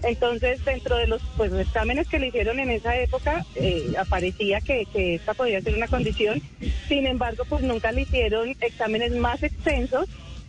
Entonces, 0.03 0.63
dentro 0.63 0.95
de 0.95 1.07
los 1.07 1.21
pues, 1.35 1.51
exámenes 1.51 2.07
que 2.07 2.19
le 2.19 2.27
hicieron 2.27 2.59
en 2.59 2.69
esa 2.69 2.95
época, 2.97 3.43
eh, 3.55 3.93
aparecía 3.97 4.61
que 4.61 4.87
esta 4.93 5.33
podía 5.33 5.59
ser 5.61 5.75
una 5.75 5.87
condición. 5.87 6.41
Sin 6.87 7.07
embargo, 7.07 7.43
pues 7.49 7.63
nunca 7.63 7.91
le 7.91 8.03
hicieron 8.03 8.55
exámenes 8.61 9.11
más 9.13 9.41
extensos 9.43 10.05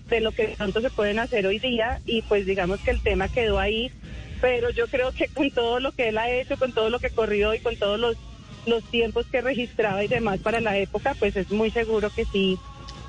de 0.09 0.21
lo 0.21 0.33
que 0.33 0.55
pronto 0.57 0.81
se 0.81 0.91
pueden 0.91 1.19
hacer 1.19 1.47
hoy 1.47 1.59
día 1.59 2.01
y 2.07 2.23
pues 2.23 2.47
digamos 2.47 2.81
que 2.81 2.91
el 2.91 3.03
tema 3.03 3.29
quedó 3.29 3.59
ahí. 3.59 3.91
Pero 4.41 4.71
yo 4.71 4.87
creo 4.87 5.13
que 5.13 5.29
con 5.29 5.51
todo 5.51 5.81
lo 5.81 5.93
que 5.93 6.09
él 6.09 6.19
ha 6.19 6.31
hecho, 6.31 6.57
con 6.59 6.73
todo 6.73 6.91
lo 6.91 6.99
que 6.99 7.11
corrió 7.11 7.55
y 7.55 7.61
con 7.61 7.77
todos 7.77 7.99
los, 7.99 8.17
los 8.67 8.85
tiempos 8.91 9.27
que 9.27 9.41
registraba 9.41 10.05
y 10.05 10.09
demás 10.09 10.41
para 10.41 10.61
la 10.61 10.77
época, 10.77 11.15
pues 11.19 11.37
es 11.37 11.51
muy 11.51 11.71
seguro 11.71 12.11
que 12.11 12.25
sí 12.27 12.59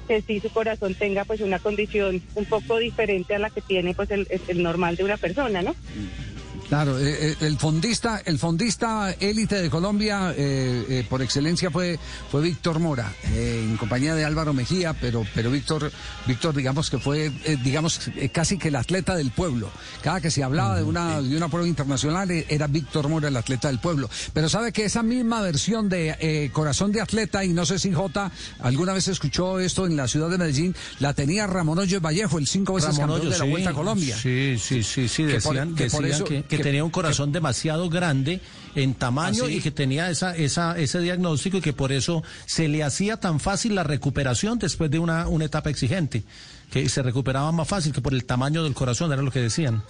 que 0.08 0.22
sí 0.22 0.40
su 0.40 0.50
corazón 0.50 0.96
tenga 0.96 1.26
pues 1.26 1.42
una 1.42 1.60
condición 1.60 2.22
un 2.36 2.46
poco 2.46 2.78
diferente 2.78 3.36
a 3.36 3.40
la 3.40 3.50
que 3.50 3.60
tiene 3.60 3.94
pues 3.94 4.10
el, 4.10 4.26
el 4.48 4.64
normal 4.64 4.96
de 4.96 5.04
una 5.04 5.18
persona, 5.18 5.62
¿no? 5.62 5.76
Claro, 6.70 7.00
eh, 7.00 7.32
eh, 7.32 7.36
el 7.42 7.58
fondista, 7.58 8.22
el 8.26 8.38
fondista 8.40 9.12
élite 9.20 9.62
de 9.62 9.70
Colombia 9.70 10.34
eh, 10.36 10.86
eh, 10.90 11.06
por 11.10 11.22
excelencia 11.22 11.72
fue 11.72 11.98
fue 12.30 12.42
Víctor 12.42 12.80
Mora, 12.80 13.14
en 13.34 13.78
compañía 13.78 14.14
de 14.16 14.26
Álvaro 14.26 14.54
Mejía, 14.54 14.94
pero 14.94 15.26
pero 15.34 15.50
Víctor 15.50 15.90
Víctor 16.26 16.54
digamos 16.56 16.90
que 16.90 16.98
fue 16.98 17.32
digamos 17.64 18.02
casi 18.34 18.58
que 18.58 18.68
el 18.68 18.76
atleta 18.76 19.16
del 19.16 19.32
pueblo. 19.32 19.70
Cada 20.04 20.20
que 20.20 20.30
se 20.30 20.44
hablaba 20.44 20.76
de 20.76 20.84
una 20.84 21.22
de 21.22 21.38
una 21.38 21.48
prueba 21.48 21.68
internacional 21.68 22.30
era 22.32 22.68
Víctor 22.68 23.08
Mora 23.08 23.30
el 23.30 23.38
atleta 23.38 23.70
del 23.70 23.80
pueblo. 23.80 24.10
Pero 24.34 24.50
sabe 24.50 24.74
que 24.74 24.84
esa 24.84 25.04
misma 25.04 25.40
versión 25.42 25.88
de 25.88 26.18
eh, 26.20 26.50
corazón 26.52 26.92
de 26.92 27.00
atleta 27.00 27.46
y 27.46 27.50
no 27.54 27.66
sé 27.66 27.80
si 27.80 27.94
J 27.94 28.30
alguna 28.60 28.92
vez 28.92 29.08
escuchó 29.08 29.60
esto 29.60 29.86
en 29.86 29.96
la 29.96 30.08
ciudad 30.10 30.30
de 30.30 30.38
Medellín, 30.38 30.76
la 31.00 31.14
tenía 31.14 31.48
Ramón 31.48 31.80
Hoyos 31.80 32.02
Vallejo, 32.02 32.38
el 32.40 32.48
cinco 32.48 32.74
veces 32.74 32.98
Ramón 32.98 33.16
campeón 33.22 33.32
de 33.32 33.38
la 33.40 33.46
sí. 33.46 33.52
Vuelta 33.52 33.70
a 33.70 33.74
Colombia. 33.74 34.18
Sí, 34.18 34.58
sí, 34.60 34.84
sí, 34.84 35.08
sí. 35.08 35.26
Que 35.26 35.40
por- 35.40 35.56
Decían, 35.56 35.76
que 35.76 35.90
por 35.90 36.04
decían 36.04 36.16
eso- 36.16 36.26
que, 36.26 36.57
que 36.58 36.63
que- 36.63 36.70
tenía 36.70 36.84
un 36.84 36.89
corazón 36.91 37.32
demasiado 37.32 37.89
grande 37.89 38.41
en 38.76 38.93
tamaño 38.93 39.46
¿Ah, 39.46 39.52
y 39.52 39.62
que 39.62 39.72
tenía 39.72 40.10
esa, 40.10 40.36
esa, 40.36 40.78
ese 40.78 41.00
diagnóstico 41.00 41.58
y 41.58 41.62
que 41.62 41.74
por 41.74 41.91
eso 41.91 42.24
se 42.46 42.67
le 42.67 42.84
hacía 42.84 43.17
tan 43.17 43.39
fácil 43.39 43.76
la 43.76 43.84
recuperación 43.84 44.60
después 44.60 44.91
de 44.91 45.00
una, 45.00 45.28
una 45.28 45.46
etapa 45.46 45.70
exigente. 45.70 46.24
Que 46.70 46.89
se 46.89 47.02
recuperaba 47.02 47.52
más 47.54 47.67
fácil 47.67 47.93
que 47.93 48.02
por 48.02 48.13
el 48.13 48.26
tamaño 48.26 48.63
del 48.63 48.74
corazón, 48.74 49.12
era 49.13 49.22
lo 49.22 49.32
que 49.32 49.39
decían. 49.39 49.84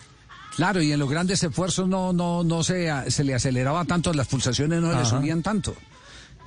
Claro, 0.56 0.82
y 0.82 0.91
en 0.91 0.99
los 0.99 1.10
grandes 1.10 1.41
esfuerzos 1.43 1.88
no, 1.88 2.13
no, 2.13 2.43
no 2.43 2.63
se, 2.63 2.89
se 3.12 3.23
le 3.23 3.34
aceleraba 3.36 3.86
tanto, 3.86 4.13
las 4.13 4.27
pulsaciones 4.27 4.82
no 4.82 4.97
le 4.97 5.06
subían 5.06 5.41
tanto. 5.43 5.75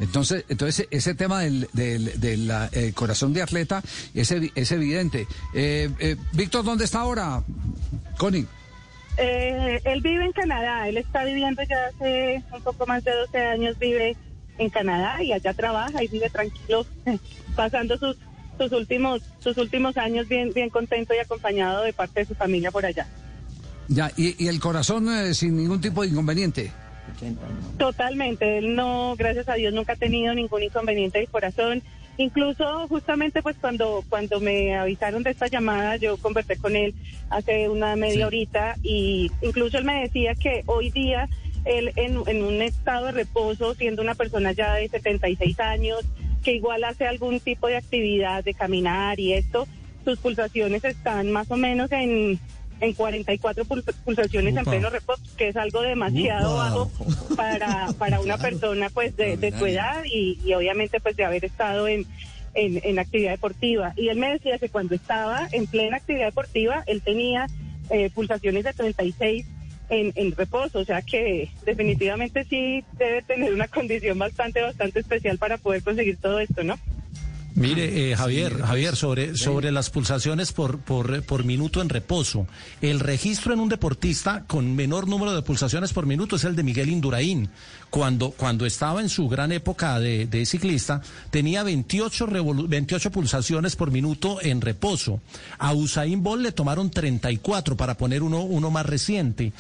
Entonces, 0.01 0.45
entonces 0.49 0.87
ese 0.91 1.15
tema 1.15 1.41
del, 1.41 1.69
del, 1.75 2.51
eh, 2.73 2.93
corazón 2.95 3.33
de 3.35 3.43
atleta 3.43 3.83
es, 4.15 4.31
es 4.31 4.73
evidente. 4.73 5.27
Eh, 5.53 5.91
eh, 5.99 6.17
Víctor, 6.33 6.65
¿dónde 6.65 6.85
está 6.87 7.01
ahora? 7.01 7.43
Connie. 8.17 8.47
Eh, 9.17 9.81
él 9.85 10.01
vive 10.01 10.25
en 10.25 10.33
Canadá, 10.33 10.89
él 10.89 10.97
está 10.97 11.25
viviendo 11.25 11.63
ya 11.63 11.87
hace 11.87 12.43
un 12.53 12.63
poco 12.63 12.87
más 12.87 13.05
de 13.05 13.13
12 13.13 13.39
años, 13.39 13.79
vive 13.79 14.17
en 14.59 14.71
Canadá 14.71 15.23
y 15.23 15.33
allá 15.33 15.53
trabaja 15.53 16.03
y 16.03 16.09
vive 16.09 16.31
tranquilo, 16.31 16.87
pasando 17.57 17.97
sus, 17.99 18.17
sus 18.59 18.73
últimos 18.73 19.23
sus 19.41 19.57
últimos 19.57 19.97
años 19.97 20.29
bien 20.29 20.53
bien 20.53 20.71
contento 20.71 21.15
y 21.15 21.19
acompañado 21.19 21.83
de 21.83 21.93
parte 21.93 22.21
de 22.21 22.27
su 22.27 22.35
familia 22.35 22.71
por 22.71 22.87
allá. 22.87 23.07
Ya, 23.89 24.13
y, 24.17 24.43
y 24.43 24.49
el 24.49 24.61
corazón 24.61 25.09
eh, 25.13 25.35
sin 25.35 25.57
ningún 25.57 25.81
tipo 25.81 26.03
de 26.03 26.09
inconveniente. 26.09 26.73
Totalmente, 27.79 28.59
él 28.59 28.75
no, 28.75 29.15
gracias 29.17 29.49
a 29.49 29.55
Dios, 29.55 29.75
nunca 29.75 29.95
ha 29.95 29.97
tenido 29.97 30.33
ningún 30.35 30.63
inconveniente 30.63 31.19
del 31.19 31.29
corazón. 31.29 31.83
Incluso 32.21 32.87
justamente 32.89 33.43
pues 33.43 33.57
cuando 33.59 34.05
cuando 34.11 34.41
me 34.41 34.77
avisaron 34.77 35.23
de 35.23 35.31
esta 35.31 35.47
llamada, 35.47 35.97
yo 35.97 36.19
conversé 36.19 36.59
con 36.59 36.77
él 36.77 36.95
hace 37.31 37.71
una 37.71 37.97
media 37.97 38.27
horita 38.27 38.77
y 38.83 39.33
incluso 39.41 39.79
él 39.79 39.87
me 39.87 40.03
decía 40.03 40.35
que 40.35 40.63
hoy 40.67 40.91
día 40.91 41.31
él 41.65 41.93
en, 41.97 42.19
en 42.27 42.45
un 42.45 42.61
estado 42.61 43.07
de 43.07 43.13
reposo, 43.13 43.73
siendo 43.75 44.03
una 44.03 44.15
persona 44.15 44.53
ya 44.53 44.75
de 44.75 44.91
76 44.91 45.61
años, 45.61 46.01
que 46.45 46.53
igual 46.53 46.85
hace 46.85 47.07
algún 47.07 47.41
tipo 47.41 47.69
de 47.69 47.79
actividad 47.79 48.45
de 48.45 48.53
caminar 48.53 49.19
y 49.19 49.33
esto, 49.33 49.67
sus 50.05 50.19
pulsaciones 50.19 50.85
están 50.85 51.33
más 51.33 51.51
o 51.51 51.57
menos 51.57 51.91
en 51.91 52.39
en 52.81 52.93
44 52.95 53.65
pul- 53.65 53.85
pulsaciones 54.05 54.57
en 54.57 54.65
pleno 54.65 54.91
reposo, 54.91 55.23
que 55.37 55.49
es 55.49 55.57
algo 55.57 55.83
demasiado 55.83 56.55
Upa. 56.55 56.65
bajo 56.65 56.91
para, 57.37 57.89
para 57.99 58.21
una 58.21 58.39
persona 58.39 58.89
pues 58.91 59.17
de, 59.17 59.37
de 59.37 59.53
tu 59.53 59.67
edad 59.67 60.03
y, 60.05 60.39
y 60.45 60.55
obviamente 60.55 61.01
pues 61.01 61.17
de 61.17 61.25
haber 61.25 61.45
estado 61.45 61.87
en, 61.89 62.07
en, 62.55 62.81
en 62.83 62.99
actividad 62.99 63.33
deportiva. 63.33 63.93
Y 63.97 64.09
él 64.09 64.19
me 64.19 64.33
decía 64.33 64.59
que 64.59 64.69
cuando 64.69 64.95
estaba 64.95 65.49
en 65.53 65.67
plena 65.67 65.99
actividad 65.99 66.27
deportiva, 66.27 66.83
él 66.87 67.03
tenía 67.03 67.47
eh, 67.91 68.11
pulsaciones 68.15 68.65
de 68.65 68.73
36 68.73 69.47
en, 69.91 70.13
en 70.15 70.33
reposo, 70.37 70.79
o 70.79 70.85
sea 70.85 71.03
que 71.03 71.51
definitivamente 71.67 72.45
sí 72.45 72.85
debe 72.97 73.23
tener 73.23 73.53
una 73.53 73.67
condición 73.67 74.19
bastante, 74.19 74.63
bastante 74.63 75.01
especial 75.01 75.37
para 75.37 75.59
poder 75.59 75.83
conseguir 75.83 76.17
todo 76.17 76.39
esto, 76.39 76.63
¿no? 76.63 76.79
Mire, 77.55 78.11
eh, 78.11 78.17
Javier, 78.17 78.59
Javier, 78.63 78.97
sobre, 78.97 79.37
sobre 79.37 79.73
las 79.73 79.91
pulsaciones 79.91 80.53
por, 80.53 80.79
por, 80.81 81.23
por 81.25 81.45
minuto 81.45 81.83
en 81.83 81.89
reposo. 81.89 82.47
El 82.81 83.01
registro 83.01 83.53
en 83.53 83.61
un 83.61 83.69
deportista 83.69 84.45
con 84.47 84.75
menor 84.77 85.09
número 85.09 85.35
de 85.35 85.43
pulsaciones 85.43 85.93
por 85.93 86.07
minuto 86.07 86.37
es 86.37 86.45
el 86.45 86.57
de 86.57 86.63
Miguel 86.63 86.91
Indurain. 86.91 87.51
Cuando, 87.91 88.31
cuando 88.31 88.67
estaba 88.67 89.01
en 89.01 89.09
su 89.09 89.29
gran 89.29 89.51
época 89.51 89.99
de, 89.99 90.27
de 90.27 90.47
ciclista, 90.47 91.03
tenía 91.31 91.65
28, 91.65 92.29
revolu- 92.29 92.69
28 92.69 93.11
pulsaciones 93.11 93.75
por 93.75 93.91
minuto 93.91 94.39
en 94.41 94.61
reposo. 94.61 95.21
A 95.59 95.73
Usain 95.75 96.23
Bolt 96.23 96.43
le 96.43 96.53
tomaron 96.53 96.91
34 96.91 97.77
para 97.77 97.97
poner 97.97 98.23
uno, 98.23 98.43
uno 98.43 98.71
más 98.71 98.87
reciente. 98.87 99.53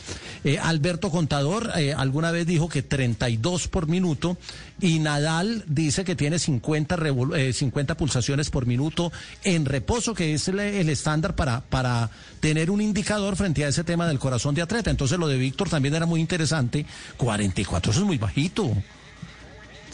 Eh, 0.44 0.58
Alberto 0.58 1.10
Contador 1.10 1.72
eh, 1.76 1.92
alguna 1.92 2.30
vez 2.30 2.46
dijo 2.46 2.68
que 2.68 2.82
32 2.82 3.66
por 3.66 3.88
minuto 3.88 4.36
y 4.80 5.00
Nadal 5.00 5.64
dice 5.66 6.04
que 6.04 6.14
tiene 6.14 6.38
50, 6.38 6.96
revol- 6.96 7.36
eh, 7.36 7.52
50 7.52 7.96
pulsaciones 7.96 8.48
por 8.48 8.64
minuto 8.64 9.10
en 9.42 9.64
reposo, 9.64 10.14
que 10.14 10.34
es 10.34 10.46
el, 10.48 10.60
el 10.60 10.88
estándar 10.88 11.34
para, 11.34 11.62
para 11.62 12.10
tener 12.38 12.70
un 12.70 12.80
indicador 12.80 13.34
frente 13.36 13.64
a 13.64 13.68
ese 13.68 13.82
tema 13.84 14.06
del 14.06 14.18
corazón 14.20 14.54
de 14.54 14.62
atleta. 14.62 14.88
Entonces 14.90 15.18
lo 15.18 15.26
de 15.26 15.36
Víctor 15.36 15.68
también 15.68 15.96
era 15.96 16.06
muy 16.06 16.20
interesante. 16.20 16.86
44, 17.16 17.90
eso 17.90 18.00
es 18.00 18.06
muy 18.06 18.19
Barrito. 18.20 18.76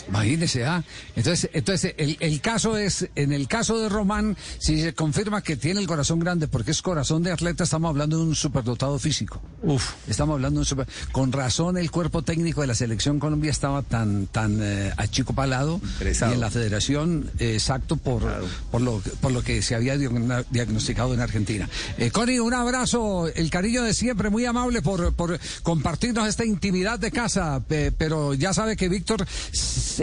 Imagínese, 0.09 0.65
ah. 0.65 0.85
Entonces, 1.17 1.51
entonces 1.53 1.95
el, 1.99 2.17
el 2.21 2.41
caso 2.41 2.77
es, 2.79 3.09
en 3.17 3.33
el 3.33 3.49
caso 3.49 3.79
de 3.81 3.89
Román, 3.89 4.37
si 4.59 4.81
se 4.81 4.95
confirma 4.95 5.43
que 5.43 5.57
tiene 5.57 5.81
el 5.81 5.87
corazón 5.87 6.19
grande, 6.21 6.49
porque 6.49 6.71
es 6.71 6.83
corazón 6.83 7.23
de 7.23 7.33
atleta, 7.33 7.65
estamos 7.65 7.89
hablando 7.89 8.19
de 8.19 8.23
un 8.25 8.35
superdotado 8.35 8.99
físico. 8.99 9.43
Uf. 9.63 9.93
Estamos 10.09 10.35
hablando 10.35 10.59
de 10.59 10.63
un 10.63 10.67
super... 10.67 10.87
Con 11.13 11.33
razón 11.33 11.77
el 11.77 11.91
cuerpo 11.91 12.23
técnico 12.23 12.61
de 12.61 12.67
la 12.69 12.75
selección 12.75 13.19
Colombia 13.19 13.51
estaba 13.51 13.83
tan, 13.83 14.27
tan 14.27 14.59
eh, 14.63 14.93
achicopalado 14.97 15.81
y 16.01 16.33
en 16.35 16.41
la 16.41 16.51
federación, 16.51 17.31
eh, 17.39 17.55
exacto, 17.55 17.97
por, 17.97 18.23
por, 18.71 18.81
lo, 18.81 19.01
por 19.21 19.33
lo 19.33 19.43
que 19.43 19.63
se 19.63 19.75
había 19.75 19.97
diagnosticado 19.97 21.15
en 21.15 21.21
Argentina. 21.21 21.69
Eh, 21.99 22.11
Connie, 22.11 22.39
un 22.41 22.55
abrazo, 22.55 23.29
el 23.29 23.51
cariño 23.51 23.83
de 23.83 23.95
siempre, 23.95 24.31
muy 24.31 24.45
amable 24.45 24.83
por, 24.83 25.15
por 25.15 25.39
compartirnos 25.63 26.29
esta 26.29 26.45
intimidad 26.45 26.99
de 26.99 27.11
casa, 27.11 27.61
pe- 27.67 27.93
pero 27.93 28.35
ya 28.35 28.53
sabe 28.55 28.77
que 28.77 28.89
Víctor 28.89 29.27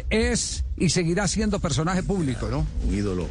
es 0.09 0.63
y 0.77 0.89
seguirá 0.89 1.27
siendo 1.27 1.59
personaje 1.59 2.03
público, 2.03 2.47
¿no? 2.49 2.65
Un 2.87 2.93
ídolo. 2.95 3.27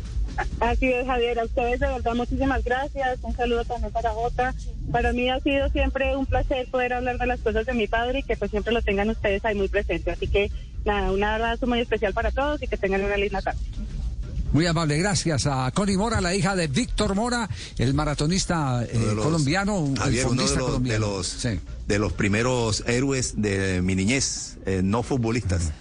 Así 0.60 0.86
es, 0.86 1.06
Javier. 1.06 1.38
A 1.40 1.44
ustedes 1.44 1.78
de 1.80 1.86
verdad 1.88 2.14
muchísimas 2.14 2.64
gracias. 2.64 3.18
Un 3.22 3.36
saludo 3.36 3.64
también 3.64 3.92
para 3.92 4.10
Jota. 4.12 4.54
Para 4.90 5.12
mí 5.12 5.28
ha 5.28 5.38
sido 5.40 5.68
siempre 5.70 6.16
un 6.16 6.24
placer 6.26 6.66
poder 6.70 6.94
hablar 6.94 7.18
de 7.18 7.26
las 7.26 7.40
cosas 7.40 7.66
de 7.66 7.74
mi 7.74 7.86
padre 7.86 8.20
y 8.20 8.22
que 8.22 8.36
pues 8.36 8.50
siempre 8.50 8.72
lo 8.72 8.80
tengan 8.82 9.10
ustedes 9.10 9.44
ahí 9.44 9.54
muy 9.54 9.68
presente. 9.68 10.10
Así 10.10 10.26
que 10.28 10.50
nada, 10.84 11.12
un 11.12 11.22
abrazo 11.22 11.66
muy 11.66 11.80
especial 11.80 12.14
para 12.14 12.30
todos 12.30 12.62
y 12.62 12.66
que 12.66 12.76
tengan 12.78 13.04
una 13.04 13.16
linda 13.16 13.42
tarde. 13.42 13.58
Muy 14.52 14.66
amable, 14.66 14.98
gracias 14.98 15.46
a 15.46 15.70
Connie 15.72 15.96
Mora, 15.96 16.20
la 16.20 16.34
hija 16.34 16.54
de 16.54 16.66
Víctor 16.66 17.14
Mora, 17.14 17.48
el 17.78 17.94
maratonista 17.94 18.84
eh, 18.84 18.90
los- 19.14 19.24
colombiano, 19.24 19.78
un- 19.78 19.92
el 19.96 19.98
Javier, 19.98 20.26
uno 20.26 20.46
de 20.46 20.56
los, 20.56 20.82
de 20.82 20.98
los, 20.98 21.46
de 21.88 21.98
los 21.98 22.12
primeros 22.12 22.84
héroes 22.86 23.40
de 23.40 23.80
mi 23.80 23.94
niñez, 23.94 24.58
eh, 24.66 24.82
no 24.84 25.02
futbolistas. 25.02 25.72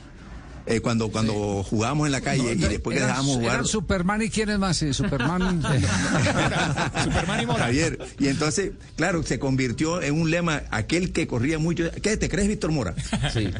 Eh, 0.71 0.79
cuando 0.81 1.09
cuando 1.09 1.63
jugábamos 1.63 2.05
en 2.07 2.11
la 2.13 2.21
calle 2.21 2.53
y 2.53 2.55
después 2.55 2.97
que 2.97 3.03
dejábamos 3.03 3.35
jugar. 3.37 3.53
eran 3.55 3.65
Superman 3.65 4.21
y 4.21 4.29
quién 4.29 4.49
es 4.49 4.59
más, 4.59 4.81
Eh, 4.81 4.93
Superman. 4.93 5.61
Javier, 7.57 7.99
y 8.19 8.27
entonces, 8.27 8.71
claro, 8.95 9.23
se 9.23 9.39
convirtió 9.39 10.01
en 10.01 10.19
un 10.19 10.31
lema, 10.31 10.63
aquel 10.71 11.11
que 11.11 11.27
corría 11.27 11.59
mucho, 11.59 11.83
¿qué 12.01 12.17
te 12.17 12.29
crees, 12.29 12.47
Víctor 12.47 12.71
Mora? 12.71 12.95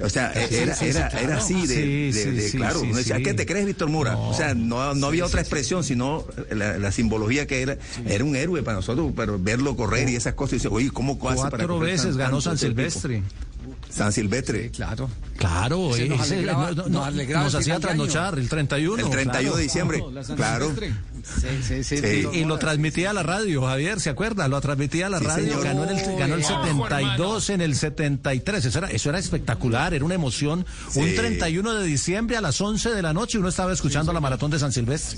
O 0.04 0.10
sea, 0.10 0.34
Sí, 0.34 0.56
era, 0.56 0.76
sí, 0.76 0.86
sí, 0.86 0.92
era, 0.98 1.10
claro. 1.10 1.26
era 1.28 1.38
así, 1.38 1.68
de, 1.68 1.76
Sí, 1.76 2.12
de- 2.12 2.14
sí, 2.14 2.30
de- 2.32 2.50
sí, 2.50 2.58
claro, 2.58 2.80
sí, 2.80 2.88
uno 2.88 2.98
decía, 2.98 3.18
sí. 3.18 3.24
¿qué 3.24 3.34
te 3.34 3.46
crees, 3.46 3.66
Víctor 3.66 3.90
Mora? 3.90 4.18
o 4.18 4.34
sea, 4.34 4.54
no, 4.54 4.94
no 4.96 5.08
había 5.08 5.26
otra 5.26 5.42
expresión, 5.42 5.84
sino 5.84 6.26
la, 6.52 6.78
la 6.78 6.92
simbología 6.92 7.48
que 7.48 7.62
era, 7.62 7.78
era 8.06 8.24
un 8.24 8.36
héroe 8.36 8.64
para 8.64 8.78
nosotros, 8.78 9.12
pero 9.16 9.38
verlo 9.40 9.76
correr 9.76 10.10
y 10.10 10.16
esas 10.16 10.34
cosas, 10.34 10.54
y 10.54 10.56
dice, 10.58 10.68
oye, 10.70 10.90
¿cómo 10.92 11.14
hace 11.14 11.42
para 11.42 11.50
Cuatro 11.50 11.68
correr 11.78 11.92
veces 11.94 12.10
tan- 12.12 12.18
ganó 12.18 12.42
San 12.42 12.58
tipo?" 12.58 12.68
San 13.92 14.12
Silvestre. 14.14 14.72
claro. 14.72 15.10
Claro, 15.38 15.96
Ese 15.96 16.08
nos 16.08 16.22
ese 16.26 16.36
alegraba- 16.36 16.70
no- 16.72 16.84
no- 16.84 16.90
nos 16.90 17.08
alegraba 17.08 17.46
nos 17.46 17.54
el 17.56 17.60
hacía 17.62 17.80
trasnochar 17.80 18.38
el 18.38 18.48
31. 18.48 19.04
El 19.04 19.10
31 19.10 19.56
de 19.56 19.64
diciembre, 19.64 20.04
claro. 20.36 20.72
Sí, 21.24 21.48
sí, 21.68 21.84
sí. 21.84 21.96
Y, 22.32 22.38
y 22.40 22.46
lo 22.46 22.58
transmitía 22.60 23.10
a 23.10 23.14
la 23.14 23.24
radio, 23.24 23.64
Javier, 23.64 24.00
¿se 24.00 24.10
acuerda? 24.12 24.48
Lo 24.48 24.62
transmitía 24.62 25.08
a 25.08 25.10
la 25.10 25.18
Sí, 25.20 25.26
radio, 25.26 25.46
señor. 25.48 25.64
ganó, 25.64 25.84
en 25.86 25.98
el, 25.98 26.18
ganó 26.18 26.36
el 26.36 26.44
Ojo, 26.44 26.64
72, 26.64 27.50
en 27.50 27.62
el 27.62 27.76
73, 27.76 28.66
eso 28.66 28.78
era, 28.80 28.92
eso 28.92 29.10
era 29.10 29.18
espectacular, 29.20 29.94
era 29.96 30.06
una 30.06 30.16
emoción. 30.16 30.66
Un 30.96 31.08
Sí. 31.10 31.16
31 31.16 31.74
de 31.74 31.84
diciembre 31.86 32.38
a 32.38 32.42
las 32.42 32.60
11 32.62 32.90
de 32.92 33.02
la 33.02 33.14
noche 33.14 33.40
uno 33.40 33.50
estaba 33.50 33.74
escuchando 33.74 34.14
la 34.14 34.20
maratón 34.20 34.52
de 34.52 34.60
San 34.60 34.72
Silvestre. 34.72 35.18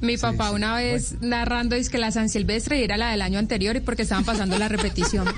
Mi 0.00 0.16
papá 0.16 0.50
una 0.50 0.76
vez 0.76 1.20
narrando 1.20 1.76
dice 1.76 1.90
que 1.90 1.98
la 1.98 2.10
San 2.10 2.28
Silvestre 2.30 2.82
era 2.84 2.96
la 2.96 3.10
del 3.10 3.20
año 3.22 3.38
anterior 3.38 3.76
y 3.76 3.80
porque 3.80 4.02
estaban 4.02 4.24
pasando 4.24 4.56
la 4.58 4.68
repetición. 4.68 5.26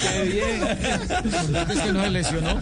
Qué 0.00 0.22
bien. 0.24 0.62
Es 1.70 1.80
que 1.80 1.92
no 1.92 2.02
se 2.02 2.10
lesionó. 2.10 2.60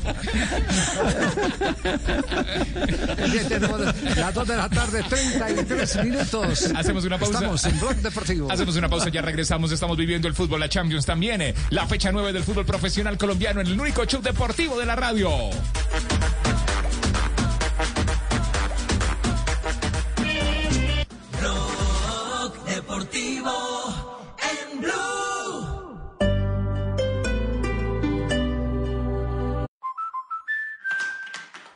Tenemos 3.49 3.81
Las 4.17 4.35
2 4.35 4.49
de 4.49 4.57
la 4.57 4.69
tarde, 4.69 5.03
33 5.09 6.05
minutos. 6.05 6.71
Hacemos 6.75 7.05
una 7.05 7.19
pausa. 7.19 7.35
Estamos 7.38 7.64
en 7.64 7.81
Blog 7.81 7.95
Deportivo. 7.97 8.53
Hacemos 8.53 8.77
una 8.77 8.88
pausa, 8.88 9.09
ya 9.09 9.23
regresamos. 9.23 9.73
Estamos 9.73 9.97
viviendo 9.97 10.29
el 10.29 10.35
fútbol, 10.35 10.61
la 10.61 10.69
Champions 10.69 11.07
también. 11.07 11.41
eh. 11.43 11.55
La 11.71 11.87
fecha 11.87 12.12
9 12.12 12.33
del 12.33 12.45
fútbol 12.45 12.67
profesional 12.67 13.17
colombiano 13.17 13.61
en 13.61 13.69
el 13.69 13.81
único 13.81 14.05
show 14.05 14.21
deportivo 14.21 14.79
de 14.79 14.87
la 14.87 14.97
radio. 14.97 15.31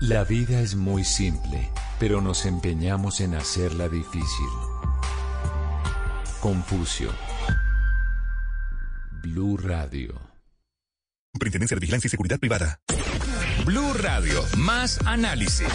La 0.00 0.24
vida 0.24 0.60
es 0.60 0.76
muy 0.76 1.04
simple, 1.04 1.70
pero 1.98 2.20
nos 2.20 2.44
empeñamos 2.44 3.22
en 3.22 3.34
hacerla 3.34 3.88
difícil. 3.88 4.46
Confucio. 6.38 7.10
Blue 9.22 9.56
Radio. 9.56 10.20
Superintendencia 11.32 11.76
de 11.76 11.80
Vigilancia 11.80 12.08
y 12.08 12.10
Seguridad 12.10 12.38
Privada. 12.38 12.78
Blue 13.64 13.92
Radio, 13.94 14.44
más 14.56 14.98
análisis. 15.04 15.66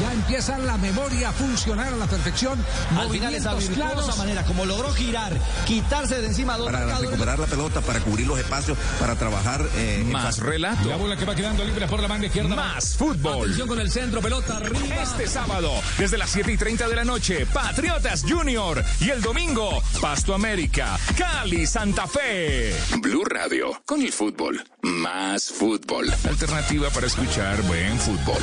Ya 0.00 0.12
empieza 0.12 0.58
la 0.58 0.76
memoria 0.78 1.28
a 1.28 1.32
funcionar 1.32 1.92
a 1.92 1.96
la 1.96 2.06
perfección. 2.06 2.58
Al 2.96 3.10
final 3.10 3.34
esa 3.34 3.52
Movimientos 3.52 3.68
virtuosa 3.68 3.94
claros. 4.02 4.18
manera 4.18 4.44
como 4.44 4.64
logró 4.64 4.92
girar, 4.92 5.32
quitarse 5.66 6.20
de 6.20 6.26
encima 6.28 6.56
dos 6.56 6.66
Para 6.66 6.80
marcadores. 6.80 7.10
recuperar 7.10 7.38
la 7.38 7.46
pelota, 7.46 7.80
para 7.80 8.00
cubrir 8.00 8.26
los 8.26 8.38
espacios, 8.38 8.76
para 9.00 9.16
trabajar. 9.16 9.62
eh, 9.76 9.98
en 10.00 10.10
Más 10.12 10.38
relato. 10.38 10.88
La 10.88 10.96
bola 10.96 11.16
que 11.16 11.24
va 11.24 11.34
quedando 11.34 11.64
libre 11.64 11.86
por 11.86 12.00
la 12.00 12.08
banda 12.08 12.26
izquierda. 12.26 12.54
Más 12.54 12.96
fútbol. 12.96 13.42
Atención 13.42 13.68
con 13.68 13.80
el 13.80 13.90
centro, 13.90 14.20
pelota 14.20 14.56
arriba. 14.56 15.02
Este 15.02 15.26
sábado, 15.28 15.72
desde 15.98 16.18
las 16.18 16.30
7 16.30 16.52
y 16.52 16.56
30 16.56 16.88
de 16.88 16.96
la 16.96 17.04
noche, 17.04 17.46
Patriotas 17.46 18.22
Junior. 18.28 18.84
Y 19.00 19.10
el 19.10 19.20
domingo, 19.22 19.82
Pasto 20.00 20.34
América, 20.34 20.98
Cali, 21.16 21.66
Santa 21.66 22.06
Fe. 22.06 22.74
Blue 23.00 23.24
Radio, 23.24 23.82
con 23.84 24.00
el 24.02 24.12
fútbol. 24.12 24.62
Más 24.82 25.44
fútbol. 25.50 26.12
Alternativa 26.28 26.88
para 26.90 27.06
escuchar 27.06 27.21
buen 27.68 27.98
fútbol. 27.98 28.42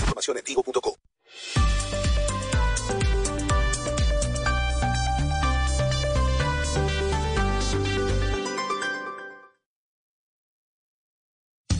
Información 0.00 0.38
en 0.38 0.44
tigo.co. 0.44 0.98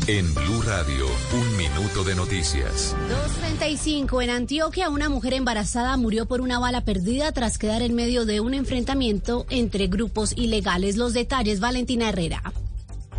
En 0.07 0.35
Blue 0.35 0.63
Radio, 0.63 1.07
un 1.35 1.57
minuto 1.59 2.03
de 2.05 2.15
noticias. 2.15 2.97
2.35. 3.59 4.23
En 4.23 4.31
Antioquia, 4.31 4.89
una 4.89 5.11
mujer 5.11 5.35
embarazada 5.35 5.97
murió 5.99 6.25
por 6.27 6.41
una 6.41 6.59
bala 6.59 6.83
perdida 6.83 7.33
tras 7.33 7.59
quedar 7.59 7.83
en 7.83 7.95
medio 7.95 8.25
de 8.25 8.41
un 8.41 8.55
enfrentamiento 8.55 9.45
entre 9.51 9.89
grupos 9.89 10.33
ilegales. 10.35 10.97
Los 10.97 11.13
detalles, 11.13 11.61
Valentina 11.61 12.09
Herrera. 12.09 12.43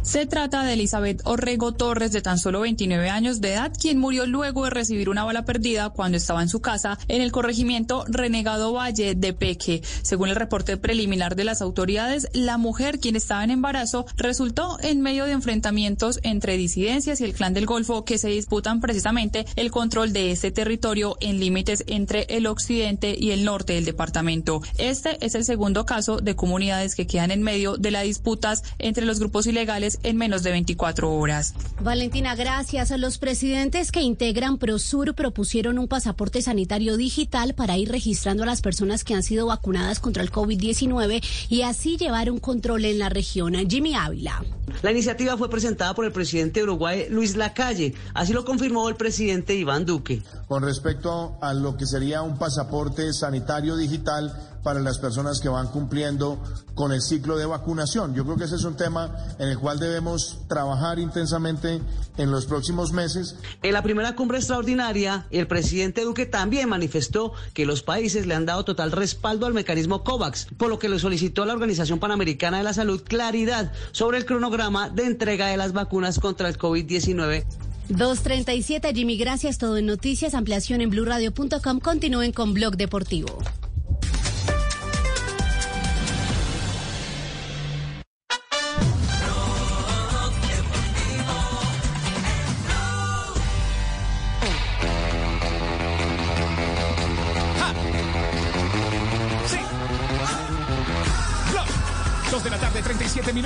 Se 0.02 0.26
trata 0.26 0.64
de 0.64 0.74
Elizabeth 0.74 1.22
Orrego 1.26 1.74
Torres, 1.74 2.14
de 2.14 2.22
tan 2.22 2.40
solo 2.40 2.62
29 2.62 3.10
años 3.10 3.42
de 3.42 3.54
edad, 3.54 3.74
quien 3.78 4.00
murió 4.00 4.26
luego 4.26 4.64
de 4.64 4.70
recibir 4.70 5.10
una 5.10 5.26
bala 5.26 5.44
perdida 5.44 5.90
cuando 5.90 6.18
estaba 6.18 6.42
en 6.42 6.48
su 6.48 6.62
casa 6.62 6.98
en 7.10 7.22
el 7.22 7.34
corregimiento 7.34 8.06
Renegado 8.08 8.74
Valle 8.74 9.14
de 9.14 9.34
Peque. 9.34 9.84
Según 10.02 10.30
el 10.30 10.38
reporte 10.38 10.78
preliminar 10.78 11.36
de 11.36 11.44
las 11.44 11.62
autoridades, 11.62 12.28
la 12.34 12.58
mujer, 12.58 13.00
quien 13.00 13.18
estaba 13.18 13.44
en 13.44 13.52
embarazo, 13.52 14.06
resultó 14.16 14.78
en 14.82 15.02
medio 15.02 15.26
de 15.26 15.34
enfrentamientos 15.34 16.20
entre 16.24 16.56
disidencias 16.56 17.20
y 17.20 17.26
el 17.26 17.34
clan 17.34 17.54
del 17.54 17.66
Golfo 17.66 18.06
que 18.06 18.18
se 18.18 18.30
disputan 18.30 18.80
precisamente 18.80 19.46
el 19.58 19.70
control 19.70 20.14
de 20.14 20.32
este 20.32 20.52
territorio 20.52 21.18
en 21.20 21.40
límites 21.40 21.84
entre 21.88 22.24
el 22.30 22.48
occidente 22.48 23.16
y 23.20 23.32
el 23.32 23.44
norte 23.44 23.74
del 23.74 23.86
departamento. 23.86 24.62
Este 24.78 25.24
es 25.24 25.36
el 25.36 25.44
segundo 25.44 25.86
caso 25.86 26.18
de 26.18 26.36
comunidades 26.36 26.96
que 26.96 27.06
quedan 27.06 27.32
en 27.32 27.44
medio 27.44 27.76
de 27.76 27.92
las 27.92 28.04
disputas 28.04 28.64
entre 28.80 29.06
los 29.06 29.20
grupos 29.20 29.46
ilegales 29.46 29.89
en 30.04 30.18
menos 30.18 30.44
de 30.44 30.52
24 30.52 31.12
horas. 31.12 31.54
Valentina, 31.82 32.36
gracias. 32.36 32.92
Los 32.92 33.18
presidentes 33.18 33.92
que 33.92 34.02
integran 34.02 34.58
Prosur 34.58 35.16
propusieron 35.16 35.80
un 35.80 35.88
pasaporte 35.88 36.42
sanitario 36.42 36.98
digital 36.98 37.56
para 37.56 37.78
ir 37.78 37.90
registrando 37.90 38.44
a 38.44 38.46
las 38.46 38.62
personas 38.62 39.04
que 39.04 39.16
han 39.16 39.24
sido 39.24 39.48
vacunadas 39.48 40.00
contra 40.00 40.24
el 40.24 40.32
COVID-19 40.32 41.24
y 41.50 41.62
así 41.64 41.98
llevar 41.98 42.30
un 42.30 42.40
control 42.40 42.86
en 42.86 43.00
la 43.00 43.10
región. 43.10 43.56
Jimmy 43.70 43.96
Ávila. 43.96 44.44
La 44.82 44.92
iniciativa 44.92 45.38
fue 45.38 45.50
presentada 45.50 45.94
por 45.94 46.06
el 46.06 46.12
presidente 46.12 46.60
de 46.60 46.66
Uruguay, 46.66 47.08
Luis 47.10 47.36
Lacalle. 47.36 47.94
Así 48.14 48.34
lo 48.34 48.46
confirmó 48.46 48.88
el 48.88 48.96
presidente 48.96 49.56
Iván 49.56 49.86
Duque. 49.86 50.22
Con 50.48 50.64
respecto 50.64 51.38
a 51.42 51.54
lo 51.54 51.76
que 51.76 51.86
sería 51.86 52.22
un 52.22 52.38
pasaporte 52.38 53.12
sanitario 53.14 53.76
digital 53.76 54.34
para 54.64 54.80
las 54.80 54.98
personas 54.98 55.40
que 55.40 55.50
van 55.50 55.68
cumpliendo 55.68 56.42
con 56.76 56.92
el 56.92 57.02
ciclo 57.02 57.38
de 57.38 57.46
vacunación. 57.46 58.14
Yo 58.16 58.24
creo 58.26 58.38
que 58.38 58.46
ese 58.46 58.56
es 58.56 58.64
un 58.64 58.76
tema 58.76 59.16
en 59.38 59.50
el 59.50 59.58
cual 59.58 59.80
debemos 59.80 60.40
trabajar 60.48 61.00
intensamente 61.00 61.82
en 62.18 62.32
los 62.32 62.46
próximos 62.46 62.92
meses. 62.92 63.36
En 63.62 63.74
la 63.74 63.84
primera 63.84 64.16
cumbre 64.16 64.38
extraordinaria, 64.38 65.28
el 65.32 65.48
presidente 65.48 66.04
Duque 66.04 66.26
también 66.26 66.70
manifestó 66.70 67.34
que 67.54 67.66
los 67.66 67.84
países 67.84 68.26
le 68.26 68.36
han 68.36 68.46
dado 68.46 68.64
total 68.64 68.92
respaldo 68.92 69.46
al 69.46 69.54
mecanismo 69.54 70.04
COVAX, 70.04 70.48
por 70.58 70.70
lo 70.70 70.80
que 70.80 70.90
le 70.90 71.00
solicitó 71.00 71.44
a 71.44 71.46
la 71.46 71.54
Organización 71.54 72.00
Panamericana 72.00 72.58
de 72.58 72.64
la 72.64 72.74
Salud 72.74 73.02
claridad 73.04 73.72
sobre 73.92 74.18
el 74.18 74.26
cronograma 74.26 74.90
de 74.90 75.06
entrega 75.06 75.48
de 75.48 75.58
las 75.58 75.74
vacunas 75.74 76.20
contra 76.20 76.50
el 76.50 76.58
COVID-19. 76.58 77.46
237, 77.90 78.94
Jimmy, 78.94 79.18
gracias. 79.18 79.58
Todo 79.58 79.78
en 79.78 79.88
noticias. 79.88 80.36
Ampliación 80.36 80.82
en 80.82 80.92
blurradio.com. 80.92 81.80
Continúen 81.80 82.32
con 82.32 82.54
Blog 82.54 82.78
Deportivo. 82.78 83.40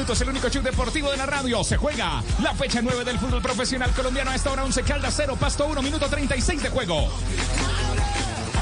Minutos, 0.04 0.20
el 0.20 0.30
único 0.30 0.50
show 0.50 0.62
deportivo 0.62 1.10
de 1.12 1.16
la 1.18 1.26
radio. 1.26 1.64
Se 1.64 1.78
juega 1.78 2.22
la 2.42 2.54
fecha 2.54 2.82
9 2.82 3.06
del 3.06 3.18
fútbol 3.18 3.42
profesional 3.42 3.90
colombiano. 3.92 4.32
A 4.32 4.36
esta 4.36 4.52
hora 4.52 4.66
11 4.66 4.84
Caldas 4.84 5.14
0, 5.16 5.38
Pasto 5.40 5.66
1, 5.66 5.82
minuto 5.82 6.10
36 6.10 6.62
de 6.62 6.70
juego. 6.70 7.08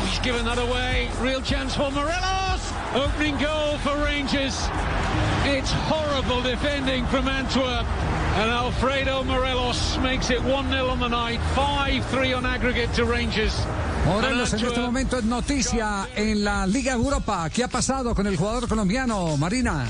He's 0.06 0.22
given 0.22 0.46
that 0.46 0.60
away. 0.60 1.10
Real 1.20 1.42
chance 1.42 1.76
for 1.76 1.92
Morelos. 1.92 2.62
Opening 2.94 3.36
goal 3.40 3.80
for 3.80 3.98
Rangers. 4.06 4.54
It's 5.46 5.72
horrible 5.90 6.44
defending 6.44 7.08
from 7.08 7.28
Antwerp. 7.28 7.88
And 8.38 8.52
Alfredo 8.52 9.24
Morelos 9.24 9.98
makes 10.04 10.30
it 10.30 10.42
1-0 10.42 10.92
on 10.92 11.00
the 11.00 11.10
night. 11.10 11.40
5-3 11.56 12.38
on 12.38 12.46
aggregate 12.46 12.94
to 12.94 13.06
Rangers. 13.06 13.66
Morelos 14.06 14.54
en 14.54 14.60
este 14.60 14.80
momento 14.80 15.18
es 15.18 15.24
noticia 15.24 16.08
en 16.16 16.44
la 16.44 16.68
Liga 16.68 16.94
Europa. 16.94 17.50
¿Qué 17.50 17.64
ha 17.64 17.68
pasado 17.68 18.14
con 18.14 18.28
el 18.28 18.38
jugador 18.38 18.68
colombiano, 18.68 19.38
Marina? 19.38 19.88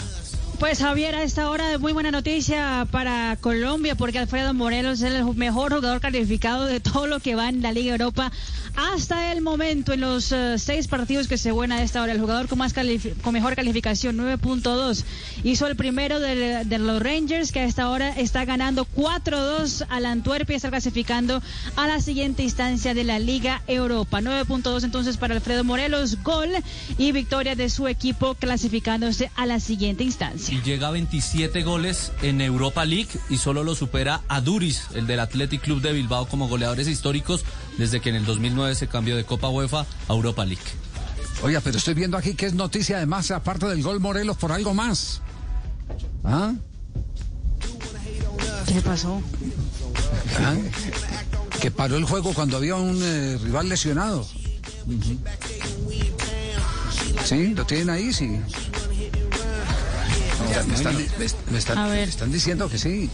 Pues 0.62 0.78
Javier, 0.78 1.16
a 1.16 1.24
esta 1.24 1.50
hora 1.50 1.80
muy 1.80 1.92
buena 1.92 2.12
noticia 2.12 2.88
para 2.92 3.36
Colombia 3.38 3.96
porque 3.96 4.20
Alfredo 4.20 4.54
Morelos 4.54 5.02
es 5.02 5.12
el 5.12 5.26
mejor 5.34 5.74
jugador 5.74 6.00
calificado 6.02 6.66
de 6.66 6.80
todo 6.80 7.08
lo 7.08 7.20
que 7.20 7.34
va 7.34 7.50
en 7.50 7.64
la 7.64 7.72
Liga 7.72 7.94
Europa 7.94 8.32
hasta 8.76 9.32
el 9.32 9.42
momento 9.42 9.92
en 9.92 10.02
los 10.02 10.32
eh, 10.32 10.60
seis 10.60 10.88
partidos 10.88 11.28
que 11.28 11.40
se 11.40 11.52
juegan 11.52 11.72
a 11.72 11.82
esta 11.82 12.04
hora. 12.04 12.12
El 12.12 12.22
jugador 12.22 12.48
con 12.48 12.60
más 12.60 12.76
con 13.24 13.34
mejor 13.34 13.56
calificación 13.56 14.18
9.2 14.18 15.04
hizo 15.44 15.66
el 15.66 15.76
primero 15.76 16.20
de, 16.20 16.64
de 16.64 16.78
los 16.78 17.02
Rangers 17.02 17.52
que 17.52 17.62
a 17.62 17.66
esta 17.66 17.90
hora 17.90 18.10
está 18.10 18.46
ganando 18.46 18.86
4-2 18.86 19.88
al 19.90 20.06
Antwerp 20.06 20.52
y 20.52 20.54
está 20.54 20.70
clasificando 20.70 21.42
a 21.76 21.88
la 21.88 22.00
siguiente 22.02 22.44
instancia 22.44 22.94
de 22.94 23.04
la 23.04 23.18
Liga 23.18 23.64
Europa. 23.66 24.22
9.2 24.22 24.84
entonces 24.84 25.18
para 25.18 25.34
Alfredo 25.34 25.64
Morelos, 25.64 26.22
gol 26.22 26.50
y 27.00 27.12
victoria 27.14 27.56
de 27.56 27.68
su 27.68 27.88
equipo 27.88 28.36
clasificándose 28.36 29.32
a 29.36 29.48
la 29.48 29.60
siguiente 29.60 30.04
instancia. 30.04 30.51
Y 30.52 30.62
llega 30.64 30.90
a 30.90 30.92
27 30.92 31.64
goles 31.64 32.12
en 32.22 32.42
Europa 32.42 32.84
League 32.84 33.08
y 33.30 33.38
solo 33.38 33.64
lo 33.64 33.74
supera 33.74 34.20
a 34.28 34.42
Duris, 34.42 34.84
el 34.94 35.08
del 35.08 35.22
Athletic 35.22 35.62
Club 35.62 35.82
de 35.82 35.94
Bilbao, 35.94 36.28
como 36.28 36.50
goleadores 36.50 36.90
históricos 36.90 37.46
desde 37.78 38.02
que 38.02 38.10
en 38.10 38.18
el 38.18 38.26
2009 38.26 38.76
se 38.76 38.88
cambió 38.90 39.16
de 39.16 39.24
Copa 39.24 39.48
UEFA 39.48 39.86
a 40.10 40.14
Europa 40.14 40.44
League. 40.44 40.62
Oiga, 41.42 41.62
pero 41.62 41.78
estoy 41.78 41.94
viendo 41.94 42.18
aquí 42.18 42.34
que 42.34 42.48
es 42.48 42.54
noticia 42.54 42.98
además, 42.98 43.32
aparte 43.32 43.66
del 43.66 43.82
gol 43.82 44.02
Morelos, 44.02 44.36
por 44.36 44.52
algo 44.52 44.74
más. 44.74 45.22
¿Ah? 46.26 46.54
¿Qué 48.68 48.82
pasó? 48.82 49.22
¿Ah? 50.38 50.56
Que 51.62 51.72
paró 51.72 51.96
el 51.96 52.04
juego 52.04 52.34
cuando 52.34 52.58
había 52.58 52.76
un 52.76 53.00
eh, 53.02 53.38
rival 53.42 53.70
lesionado. 53.70 54.28
Sí, 57.24 57.54
lo 57.54 57.66
tienen 57.66 57.90
ahí, 57.90 58.12
sí. 58.12 58.38
Me, 60.52 60.64
me 60.68 60.74
están, 60.76 60.96
me- 60.98 61.52
me 61.52 61.58
están- 61.58 62.28
me 62.30 62.34
diciendo 62.34 62.70
que 62.70 62.78
sí. 62.78 63.10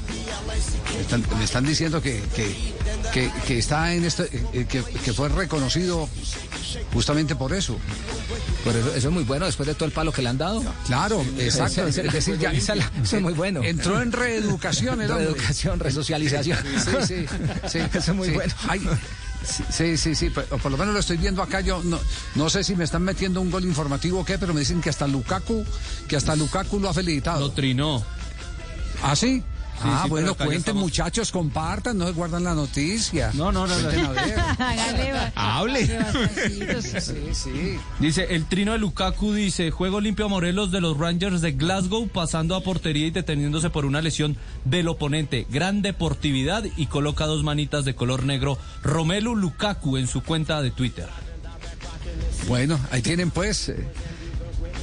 Me 0.96 1.02
están, 1.02 1.24
me 1.38 1.44
están 1.44 1.66
diciendo 1.66 2.02
que, 2.02 2.22
que, 2.36 2.56
que, 3.14 3.32
que 3.46 3.58
está 3.60 3.94
en 3.94 4.04
esto, 4.06 4.24
eh, 4.24 4.66
que, 4.68 4.84
que 4.84 5.14
fue 5.14 5.30
reconocido 5.30 6.10
justamente 6.94 7.36
por 7.36 7.54
eso. 7.54 7.78
Por 8.64 8.76
eso, 8.76 8.90
eso 8.96 9.08
es 9.10 9.14
muy 9.14 9.24
bueno 9.24 9.46
después 9.46 9.68
de 9.68 9.76
todo 9.76 9.86
el 9.86 9.92
palo 9.92 10.12
que 10.12 10.22
le 10.22 10.30
han 10.30 10.38
dado. 10.38 10.64
Claro, 10.86 11.24
exacto. 11.38 11.88
Es 11.88 11.96
decir, 11.96 12.38
ya- 12.40 12.52
eso 12.52 12.74
es 13.18 13.22
muy 13.22 13.34
bueno. 13.34 13.62
Entró 13.64 14.02
en 14.02 14.12
reeducación. 14.12 15.00
Reeducación, 15.00 15.80
resocialización. 15.80 16.58
Sí, 16.64 16.92
sí, 17.08 17.26
sí. 17.68 17.80
Eso 17.94 18.12
es 18.12 18.16
muy 18.18 18.30
sí. 18.30 18.34
bueno. 18.34 18.54
Hay, 18.68 18.82
Sí, 19.44 19.98
sí, 19.98 20.16
sí, 20.16 20.32
pero 20.34 20.58
por 20.58 20.72
lo 20.72 20.78
menos 20.78 20.94
lo 20.94 21.00
estoy 21.00 21.18
viendo 21.18 21.42
acá. 21.42 21.62
Yo 21.62 21.82
no, 21.84 22.00
no 22.36 22.50
sé 22.50 22.64
si 22.64 22.76
me 22.76 22.84
están 22.84 23.04
metiendo 23.04 23.42
un 23.42 23.52
gol 23.52 23.66
informativo 23.66 24.20
o 24.22 24.26
qué, 24.26 24.38
pero 24.38 24.54
me 24.54 24.62
dicen 24.62 24.82
que 24.82 24.90
hasta 24.90 25.08
Lukaku, 25.08 25.66
que 26.08 26.16
hasta 26.16 26.36
Lukaku 26.36 26.80
lo 26.80 26.90
ha 26.90 26.94
felicitado. 26.94 27.40
Lo 27.40 27.52
trinó. 27.52 28.04
¿Ah, 29.04 29.16
sí? 29.16 29.44
Ah, 29.82 30.02
sí, 30.04 30.10
bueno, 30.10 30.36
cuenten 30.36 30.58
estamos- 30.58 30.82
muchachos, 30.84 31.32
compartan, 31.32 31.98
no 31.98 32.12
guardan 32.14 32.44
la 32.44 32.54
noticia. 32.54 33.32
No, 33.34 33.52
no, 33.52 33.68
no. 33.68 33.74
Hágale, 34.60 35.32
Hable. 35.36 35.88
Sí, 37.02 37.16
sí. 37.34 37.80
Dice, 38.00 38.28
el 38.36 38.46
trino 38.46 38.72
de 38.74 38.78
Lukaku 38.80 39.34
dice, 39.34 39.72
juego 39.72 40.02
limpio 40.02 40.26
a 40.26 40.30
Morelos 40.30 40.72
de 40.72 40.82
los 40.82 40.98
Rangers 40.98 41.42
de 41.42 41.52
Glasgow, 41.54 42.08
pasando 42.08 42.56
a 42.56 42.62
portería 42.62 43.08
y 43.08 43.12
deteniéndose 43.12 43.70
por 43.70 43.86
una 43.86 44.02
lesión 44.02 44.38
del 44.66 44.88
oponente. 44.88 45.46
Gran 45.50 45.82
deportividad 45.82 46.64
y 46.76 46.88
coloca 46.88 47.26
dos 47.26 47.44
manitas 47.44 47.86
de 47.86 47.96
color 47.96 48.24
negro. 48.24 48.58
Romelu 48.84 49.36
Lukaku 49.36 49.98
en 49.98 50.08
su 50.08 50.22
cuenta 50.24 50.62
de 50.62 50.72
Twitter. 50.72 51.08
Bueno, 52.48 52.80
ahí 52.92 53.02
tienen 53.02 53.32
pues. 53.32 53.70
eh, 53.70 53.88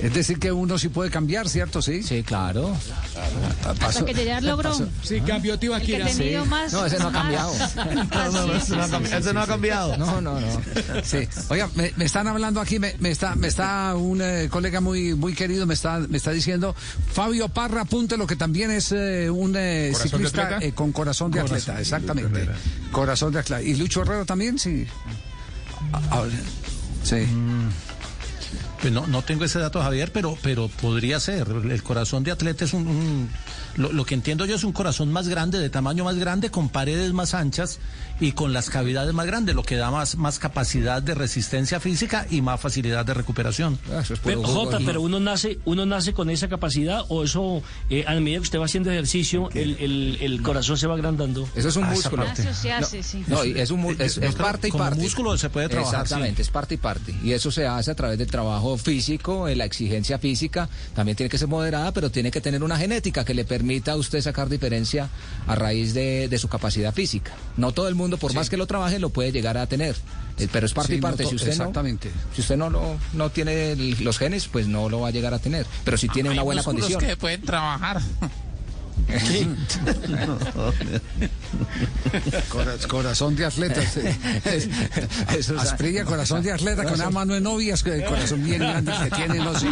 Es 0.03 0.13
decir, 0.13 0.39
que 0.39 0.53
uno 0.53 0.79
sí 0.79 0.89
puede 0.89 1.11
cambiar, 1.11 1.49
¿cierto? 1.49 1.81
Sí. 1.81 2.03
Sí, 2.03 2.23
claro. 2.23 2.77
Hasta 3.81 4.05
que 4.05 4.15
Yayar 4.15 4.43
logró. 4.43 4.75
Sí, 5.03 5.21
cambió 5.21 5.55
que 5.55 5.59
Tibaquira. 5.59 6.07
más. 6.47 6.73
No, 6.73 6.85
ese 6.85 6.99
no 6.99 7.09
ha 7.09 7.13
cambiado. 7.13 7.53
paciencia. 8.11 9.19
Ese 9.19 9.33
no 9.33 9.41
ha 9.41 9.47
cambiado. 9.47 9.97
No, 9.97 10.21
no, 10.21 10.41
no. 10.41 10.47
Sí. 11.03 11.29
Oiga, 11.49 11.71
me, 11.75 11.93
me 11.97 12.05
están 12.05 12.27
hablando 12.27 12.61
aquí, 12.61 12.79
me, 12.79 12.95
me 12.99 13.11
está, 13.11 13.35
me 13.35 13.49
está 13.49 13.95
un 13.95 14.21
eh, 14.21 14.49
colega 14.51 14.81
muy, 14.81 15.15
muy 15.15 15.35
querido, 15.35 15.67
me 15.67 15.75
está, 15.75 15.99
me 16.01 16.17
está 16.17 16.31
diciendo, 16.31 16.75
Fabio 17.13 17.49
Parra, 17.49 17.83
apunte 17.83 18.17
lo 18.17 18.27
que 18.27 18.37
también 18.37 18.71
es 18.71 18.93
eh, 18.93 19.31
un 19.31 19.55
eh, 19.57 19.91
¿Corazón 19.93 20.11
de 20.11 20.29
ciclista 20.29 20.59
eh, 20.61 20.73
con 20.73 20.93
corazón 20.93 21.31
de 21.31 21.41
Corazón, 21.41 21.57
atleta, 21.57 21.75
sí, 21.77 21.83
exactamente. 21.83 22.49
Corazón 22.91 23.33
de 23.33 23.39
atleta. 23.41 23.63
¿Y 23.63 23.75
Lucho 23.75 24.03
Herrera 24.03 24.25
también? 24.25 24.59
Sí. 24.59 24.87
Ah, 25.93 26.01
ah, 26.11 26.25
sí. 27.03 27.27
Pues 28.85 28.93
no, 28.93 29.07
no 29.07 29.23
tengo 29.23 29.47
ese 29.47 29.59
dato, 29.59 29.81
Javier, 29.83 30.13
pero, 30.13 30.37
pero 30.43 30.69
podría 30.69 31.19
ser. 31.19 31.47
El 31.49 31.83
corazón 31.83 32.23
de 32.23 32.33
atleta 32.33 32.67
es 32.67 32.75
un... 32.75 32.87
un- 32.87 33.31
lo, 33.77 33.93
lo 33.93 34.05
que 34.05 34.15
entiendo 34.15 34.45
yo 34.47 34.57
es 34.57 34.65
un 34.65 34.73
corazón 34.73 35.13
más 35.13 35.29
grande, 35.29 35.59
de 35.59 35.71
tamaño 35.71 36.05
más 36.05 36.17
grande, 36.17 36.51
con 36.51 36.69
paredes 36.69 37.13
más 37.13 37.35
anchas 37.35 37.79
y 38.21 38.33
con 38.33 38.53
las 38.53 38.71
cavidades 38.71 39.13
más 39.15 39.27
grandes, 39.27 39.55
lo 39.55 39.63
que 39.65 39.77
da 39.77 39.91
más, 39.91 40.17
más 40.17 40.39
capacidad 40.39 41.03
de 41.03 41.15
resistencia 41.15 41.81
física 41.81 42.27
y 42.31 42.41
más 42.43 42.61
facilidad 42.61 43.05
de 43.05 43.15
recuperación. 43.15 43.79
Ah, 43.93 44.01
eso 44.03 44.15
es 44.15 44.21
Pero, 44.21 44.43
Jota, 44.45 44.79
pero 44.85 45.01
uno 45.03 45.19
nace, 45.21 45.59
uno 45.65 45.85
nace 45.87 46.13
con 46.13 46.31
esa 46.31 46.49
capacidad 46.49 47.03
o 47.09 47.25
eso, 47.25 47.63
eh, 47.91 48.05
a 48.07 48.15
medida 48.15 48.39
que 48.39 48.43
usted 48.45 48.59
va 48.61 48.67
haciendo 48.67 48.91
ejercicio, 48.91 49.51
el, 49.55 49.77
el- 49.81 50.19
el 50.21 50.43
corazón 50.43 50.79
se 50.79 50.87
va 50.87 50.95
agrandando. 50.95 51.49
Eso 51.57 51.69
es 51.69 51.77
un 51.77 51.85
Ah, 51.85 51.91
músculo. 51.91 52.25
parte. 52.25 52.43
Eso 52.43 52.55
se 52.55 52.73
hace, 52.73 53.03
sí. 53.03 53.25
No, 53.27 53.45
y 53.45 53.59
es, 53.59 53.71
un, 53.71 53.97
es, 53.99 54.15
Yo 54.17 54.23
es 54.23 54.35
parte 54.37 54.69
y 54.69 54.71
como 54.71 54.85
parte. 54.85 55.01
músculo 55.01 55.37
se 55.37 55.51
puede 55.51 55.69
trabajar, 55.69 56.03
Exactamente, 56.03 56.43
es 56.43 56.49
parte 56.51 56.75
y 56.75 56.79
parte. 56.79 57.15
Y 57.23 57.33
eso 57.33 57.51
se 57.51 57.67
hace 57.67 57.91
a 57.91 57.95
través 57.95 58.19
del 58.19 58.29
trabajo 58.31 58.77
físico, 58.79 59.47
de 59.47 59.57
la 59.57 59.65
exigencia 59.65 60.19
física. 60.19 60.69
También 60.95 61.17
tiene 61.17 61.29
que 61.31 61.39
ser 61.39 61.49
moderada, 61.49 61.93
pero 61.93 62.11
tiene 62.11 62.31
que 62.31 62.41
tener 62.41 62.63
una 62.63 62.77
genética 62.79 63.25
que 63.25 63.35
le 63.35 63.45
permita 63.65 63.93
a 63.93 63.97
usted 63.97 64.21
sacar 64.21 64.51
diferencia 64.51 65.09
a 65.47 65.55
raíz 65.55 65.95
de, 65.95 66.29
de 66.29 66.39
su 66.39 66.49
capacidad 66.49 66.93
física. 66.93 67.33
No 67.57 67.73
todo 67.73 67.89
el 67.89 67.95
mundo, 67.95 68.19
por 68.19 68.35
más 68.35 68.51
que 68.51 68.59
lo 68.59 68.67
trabaje, 68.67 68.99
lo 68.99 69.09
puede 69.09 69.33
llegar 69.33 69.57
a 69.57 69.67
tener. 69.67 69.97
Eh, 70.39 70.49
Pero 70.53 70.67
es 70.67 70.75
parte 70.75 70.93
Sí, 70.93 70.99
y 70.99 71.01
parte. 71.01 71.23
no 71.23 71.29
si 71.31 71.37
usted 71.37 71.49
exactamente. 71.49 72.11
no, 72.11 72.35
si 72.35 72.41
usted 72.43 72.57
no, 72.59 72.69
lo- 72.69 72.99
no 73.15 73.31
tiene 73.31 73.73
el- 73.73 73.97
los 74.05 74.19
genes, 74.19 74.49
pues 74.49 74.67
no 74.69 74.89
lo 74.91 75.01
va 75.01 75.09
a 75.09 75.11
llegar 75.13 75.33
a 75.33 75.39
tener. 75.39 75.65
Pero 75.85 75.97
si 75.97 76.09
tiene 76.09 76.29
una 76.31 76.43
buena 76.43 76.63
condición. 76.63 77.01
pueden 77.19 77.41
trabajar. 77.43 78.03
Cora- 82.49 82.77
corazón 82.89 83.37
de 83.37 83.45
atleta. 83.45 83.83
sí. 83.83 84.01
Eso 85.37 85.59
Asprilla, 85.59 86.05
corazón 86.05 86.43
de 86.43 86.53
atleta, 86.53 86.85
con 86.85 86.95
una 86.95 87.11
mano 87.11 87.35
en 87.35 87.43
novias, 87.43 87.85
el 87.87 88.05
corazón 88.05 88.45
bien 88.45 88.61
grande 88.61 88.93
que 89.05 89.11
tiene, 89.11 89.39
no 89.39 89.59
sé. 89.59 89.69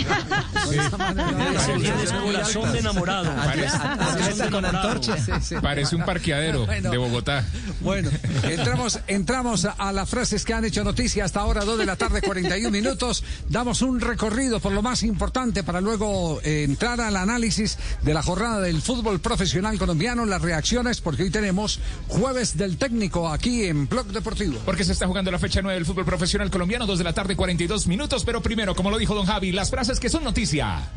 Tienes 1.80 2.12
corazón 2.12 2.72
de 2.72 2.78
enamorado. 2.80 3.30
Atleta 3.30 4.50
con 4.50 4.64
antorcha. 4.64 5.16
Parece 5.60 5.96
un 5.96 6.04
parqueadero 6.04 6.66
Bueno. 6.72 6.90
de 6.90 6.96
Bogotá. 6.98 7.44
Bueno, 7.80 8.10
entramos, 8.44 8.98
entramos 9.06 9.64
a 9.66 9.92
las 9.92 10.08
frases 10.08 10.44
que 10.44 10.54
han 10.54 10.64
hecho 10.64 10.84
noticia 10.84 11.24
hasta 11.24 11.40
ahora, 11.40 11.64
2 11.64 11.78
de 11.78 11.86
la 11.86 11.96
tarde, 11.96 12.22
41 12.22 12.70
minutos. 12.70 13.24
Damos 13.48 13.82
un 13.82 14.00
recorrido 14.00 14.60
por 14.60 14.72
lo 14.72 14.82
más 14.82 15.02
importante 15.02 15.62
para 15.62 15.80
luego 15.80 16.40
eh, 16.42 16.64
entrar 16.64 17.00
al 17.00 17.16
análisis 17.16 17.78
de 18.02 18.14
la 18.14 18.22
jornada 18.22 18.60
del 18.60 18.80
fútbol 18.80 19.11
profesional 19.20 19.78
colombiano, 19.78 20.24
las 20.24 20.42
reacciones, 20.42 21.00
porque 21.00 21.24
hoy 21.24 21.30
tenemos 21.30 21.80
jueves 22.08 22.56
del 22.56 22.76
técnico 22.76 23.28
aquí 23.28 23.64
en 23.64 23.88
Blog 23.88 24.06
Deportivo. 24.06 24.58
Porque 24.64 24.84
se 24.84 24.92
está 24.92 25.06
jugando 25.06 25.30
la 25.30 25.38
fecha 25.38 25.62
9 25.62 25.74
del 25.74 25.86
fútbol 25.86 26.04
profesional 26.04 26.50
colombiano, 26.50 26.86
2 26.86 26.98
de 26.98 27.04
la 27.04 27.12
tarde, 27.12 27.36
42 27.36 27.86
minutos. 27.86 28.24
Pero 28.24 28.42
primero, 28.42 28.74
como 28.74 28.90
lo 28.90 28.98
dijo 28.98 29.14
don 29.14 29.26
Javi, 29.26 29.52
las 29.52 29.70
frases 29.70 30.00
que 30.00 30.08
son 30.08 30.24
noticia. 30.24 30.88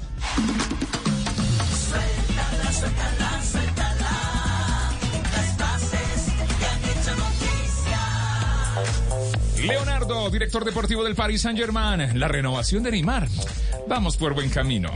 Suéltala, 1.89 2.73
suéltala. 2.73 3.44
Leonardo, 9.65 10.29
director 10.29 10.63
deportivo 10.63 11.03
del 11.03 11.15
Paris 11.15 11.41
Saint-Germain. 11.41 12.19
La 12.19 12.27
renovación 12.27 12.83
de 12.83 12.91
Neymar. 12.91 13.27
Vamos 13.87 14.15
por 14.15 14.35
buen 14.35 14.49
camino. 14.49 14.91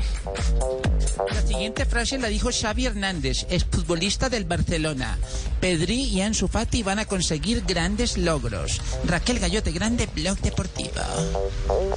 La 1.28 1.42
siguiente 1.42 1.86
frase 1.86 2.18
la 2.20 2.28
dijo 2.28 2.50
Xavi 2.52 2.86
Hernández, 2.86 3.48
exfutbolista 3.50 4.30
del 4.30 4.46
Barcelona. 4.46 5.18
Pedri 5.60 6.04
y 6.04 6.22
Ansu 6.22 6.48
Fati 6.48 6.84
van 6.84 7.00
a 7.00 7.06
conseguir 7.06 7.64
grandes 7.68 8.18
logros. 8.18 8.80
Raquel 9.06 9.40
Gallote, 9.40 9.72
grande 9.72 10.08
blog 10.14 10.38
deportivo. 10.40 11.02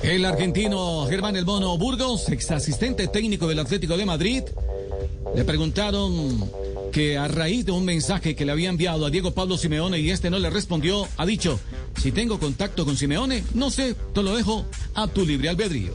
El 0.02 0.24
argentino 0.24 1.06
Germán 1.06 1.36
El 1.36 1.44
Bono 1.44 1.76
Burgos, 1.76 2.28
ex 2.30 2.50
asistente 2.50 3.06
técnico 3.08 3.46
del 3.46 3.58
Atlético 3.58 3.96
de 3.96 4.06
Madrid, 4.06 4.44
le 5.34 5.44
preguntaron 5.44 6.50
que 6.92 7.16
a 7.16 7.26
raíz 7.26 7.64
de 7.64 7.72
un 7.72 7.84
mensaje 7.84 8.36
que 8.36 8.44
le 8.44 8.52
había 8.52 8.68
enviado 8.68 9.06
a 9.06 9.10
Diego 9.10 9.32
Pablo 9.32 9.56
Simeone 9.56 9.98
y 9.98 10.10
este 10.10 10.30
no 10.30 10.38
le 10.38 10.50
respondió, 10.50 11.08
ha 11.16 11.24
dicho, 11.24 11.58
si 12.00 12.12
tengo 12.12 12.38
contacto 12.38 12.84
con 12.84 12.96
Simeone, 12.96 13.42
no 13.54 13.70
sé, 13.70 13.94
te 14.12 14.22
lo 14.22 14.36
dejo 14.36 14.66
a 14.94 15.06
tu 15.06 15.24
libre 15.24 15.48
albedrío. 15.48 15.92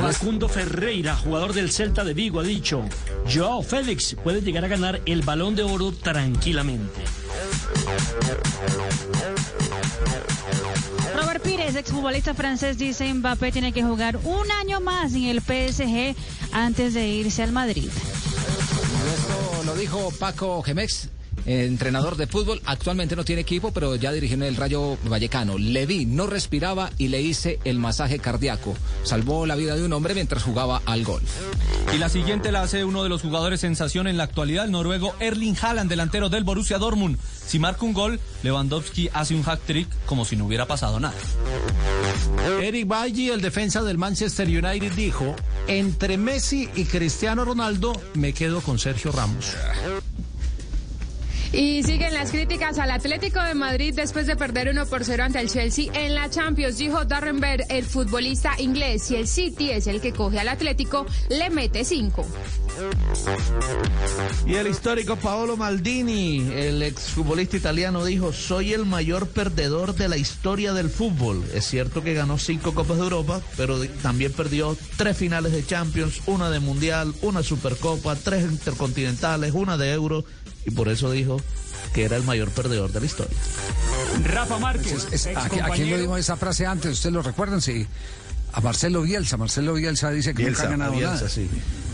Facundo 0.00 0.48
Ferreira, 0.48 1.16
jugador 1.16 1.52
del 1.52 1.70
Celta 1.70 2.04
de 2.04 2.14
Vigo, 2.14 2.40
ha 2.40 2.44
dicho, 2.44 2.82
Joao 3.32 3.62
Félix 3.62 4.16
puede 4.22 4.40
llegar 4.40 4.64
a 4.64 4.68
ganar 4.68 5.00
el 5.04 5.22
balón 5.22 5.54
de 5.54 5.62
oro 5.62 5.92
tranquilamente. 5.92 7.02
Robert 11.14 11.42
Pires, 11.42 11.76
exfutbolista 11.76 12.34
francés, 12.34 12.76
dice 12.76 13.12
Mbappé 13.12 13.52
tiene 13.52 13.72
que 13.72 13.82
jugar 13.82 14.18
un 14.24 14.50
año 14.50 14.80
más 14.80 15.14
en 15.14 15.24
el 15.24 15.40
PSG 15.40 16.16
antes 16.52 16.94
de 16.94 17.06
irse 17.06 17.42
al 17.42 17.52
Madrid. 17.52 17.88
Esto 17.88 19.62
lo 19.64 19.76
dijo 19.76 20.10
Paco 20.18 20.62
Gemex, 20.62 21.08
entrenador 21.46 22.16
de 22.16 22.26
fútbol. 22.26 22.60
Actualmente 22.64 23.16
no 23.16 23.24
tiene 23.24 23.42
equipo, 23.42 23.72
pero 23.72 23.96
ya 23.96 24.12
dirigió 24.12 24.34
en 24.34 24.42
el 24.44 24.56
Rayo 24.56 24.96
Vallecano. 25.04 25.58
Le 25.58 25.86
vi, 25.86 26.06
no 26.06 26.26
respiraba 26.26 26.90
y 26.98 27.08
le 27.08 27.20
hice 27.22 27.58
el 27.64 27.78
masaje 27.78 28.18
cardíaco. 28.18 28.74
Salvó 29.02 29.46
la 29.46 29.56
vida 29.56 29.76
de 29.76 29.84
un 29.84 29.92
hombre 29.92 30.14
mientras 30.14 30.42
jugaba 30.42 30.82
al 30.86 31.04
golf. 31.04 31.30
Y 31.94 31.98
la 31.98 32.08
siguiente 32.08 32.52
la 32.52 32.62
hace 32.62 32.84
uno 32.84 33.02
de 33.02 33.08
los 33.08 33.22
jugadores 33.22 33.60
sensación 33.60 34.06
en 34.06 34.16
la 34.16 34.24
actualidad, 34.24 34.64
el 34.64 34.70
noruego 34.70 35.14
Erling 35.20 35.56
Haaland, 35.60 35.90
delantero 35.90 36.28
del 36.28 36.44
Borussia 36.44 36.78
Dortmund. 36.78 37.18
Si 37.46 37.58
marca 37.58 37.84
un 37.84 37.92
gol, 37.92 38.20
Lewandowski 38.42 39.10
hace 39.12 39.34
un 39.34 39.42
hat-trick 39.46 39.88
como 40.06 40.24
si 40.24 40.36
no 40.36 40.46
hubiera 40.46 40.66
pasado 40.66 40.98
nada. 40.98 41.14
Eric 42.60 42.86
Bailly, 42.86 43.30
el 43.30 43.40
defensa 43.40 43.82
del 43.82 43.98
Manchester 43.98 44.48
United, 44.48 44.92
dijo, 44.92 45.36
entre 45.66 46.16
Messi 46.18 46.68
y 46.74 46.84
Cristiano 46.84 47.44
Ronaldo 47.44 47.92
me 48.14 48.32
quedo 48.32 48.60
con 48.60 48.78
Sergio 48.78 49.12
Ramos. 49.12 49.54
Y 51.54 51.84
siguen 51.84 52.14
las 52.14 52.32
críticas 52.32 52.80
al 52.80 52.90
Atlético 52.90 53.40
de 53.40 53.54
Madrid 53.54 53.94
después 53.94 54.26
de 54.26 54.34
perder 54.34 54.70
1 54.70 54.86
por 54.86 55.04
0 55.04 55.22
ante 55.22 55.38
el 55.38 55.48
Chelsea 55.48 55.86
en 55.94 56.14
la 56.14 56.28
Champions. 56.28 56.78
Dijo 56.78 57.04
Darren 57.04 57.38
Bear, 57.38 57.64
el 57.68 57.84
futbolista 57.84 58.54
inglés, 58.58 59.04
si 59.04 59.14
el 59.14 59.28
City 59.28 59.70
es 59.70 59.86
el 59.86 60.00
que 60.00 60.12
coge 60.12 60.40
al 60.40 60.48
Atlético, 60.48 61.06
le 61.28 61.50
mete 61.50 61.84
5. 61.84 62.26
Y 64.46 64.54
el 64.56 64.66
histórico 64.66 65.16
Paolo 65.16 65.56
Maldini, 65.56 66.38
el 66.54 66.82
exfutbolista 66.82 67.56
italiano, 67.56 68.04
dijo, 68.04 68.32
soy 68.32 68.72
el 68.72 68.84
mayor 68.84 69.28
perdedor 69.28 69.94
de 69.94 70.08
la 70.08 70.16
historia 70.16 70.72
del 70.72 70.90
fútbol. 70.90 71.44
Es 71.54 71.66
cierto 71.66 72.02
que 72.02 72.14
ganó 72.14 72.36
cinco 72.36 72.74
Copas 72.74 72.96
de 72.96 73.04
Europa, 73.04 73.40
pero 73.56 73.78
también 74.02 74.32
perdió 74.32 74.76
tres 74.96 75.16
finales 75.16 75.52
de 75.52 75.64
Champions, 75.64 76.20
una 76.26 76.50
de 76.50 76.58
Mundial, 76.58 77.14
una 77.22 77.42
Supercopa, 77.44 78.16
tres 78.16 78.42
intercontinentales, 78.42 79.54
una 79.54 79.76
de 79.76 79.92
Euro, 79.92 80.24
y 80.64 80.70
por 80.70 80.88
eso 80.88 81.10
dijo 81.10 81.40
que 81.92 82.04
era 82.04 82.16
el 82.16 82.22
mayor 82.24 82.50
perdedor 82.50 82.92
de 82.92 83.00
la 83.00 83.06
historia. 83.06 83.36
Rafa 84.24 84.58
Márquez, 84.58 85.06
Es- 85.12 85.26
¿a, 85.28 85.44
a 85.44 85.48
quién 85.70 85.90
lo 85.90 85.98
dimos 85.98 86.18
esa 86.18 86.36
frase 86.36 86.66
antes? 86.66 86.92
¿Ustedes 86.92 87.12
lo 87.12 87.22
recuerdan? 87.22 87.60
Sí. 87.60 87.86
A 88.52 88.60
Marcelo 88.60 89.02
Bielsa. 89.02 89.36
Marcelo 89.36 89.74
Bielsa 89.74 90.10
dice 90.10 90.32
que 90.34 90.42
Bielsa, 90.44 90.62
nunca 90.64 90.68
ha 90.68 90.76
ganado 90.76 90.92
Bielsa, 90.92 91.14
nada. 91.16 91.28
sí. 91.28 91.48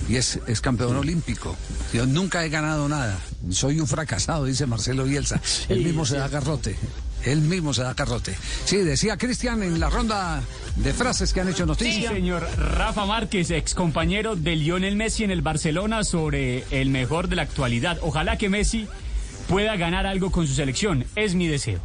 y 0.09 0.17
es, 0.17 0.39
es 0.47 0.61
campeón 0.61 0.97
olímpico. 0.97 1.57
Yo 1.93 2.05
nunca 2.07 2.45
he 2.45 2.49
ganado 2.51 2.89
nada. 2.89 3.19
Soy 3.51 3.81
un 3.81 3.87
fracasado, 3.87 4.45
dice 4.45 4.67
Marcelo 4.67 5.05
Bielsa. 5.05 5.41
Él 5.69 5.83
mismo 5.85 6.05
se 6.05 6.17
da 6.19 6.29
garrote. 6.29 6.77
Él 7.25 7.41
mismo 7.43 7.75
se 7.75 7.83
da 7.83 7.95
garrote. 7.95 8.35
Sí, 8.65 8.79
decía 8.79 9.17
Cristian 9.17 9.63
en 9.63 9.79
la 9.81 9.91
ronda 9.91 10.43
de 10.77 10.93
frases 10.95 11.33
que 11.33 11.41
han 11.41 11.49
hecho 11.49 11.65
Sí, 11.65 11.69
noticia. 11.69 12.11
señor 12.11 12.47
Rafa 12.57 13.05
Márquez, 13.07 13.51
ex 13.51 13.75
compañero 13.75 14.37
de 14.37 14.57
Lionel 14.57 14.97
Messi 14.97 15.25
en 15.25 15.31
el 15.31 15.43
Barcelona 15.43 16.05
sobre 16.05 16.65
el 16.71 16.89
mejor 16.91 17.29
de 17.29 17.37
la 17.37 17.43
actualidad. 17.43 17.99
Ojalá 18.03 18.39
que 18.39 18.49
Messi 18.49 18.87
pueda 19.49 19.77
ganar 19.77 20.07
algo 20.07 20.31
con 20.31 20.47
su 20.47 20.55
selección. 20.55 21.05
Es 21.17 21.35
mi 21.35 21.47
deseo. 21.49 21.81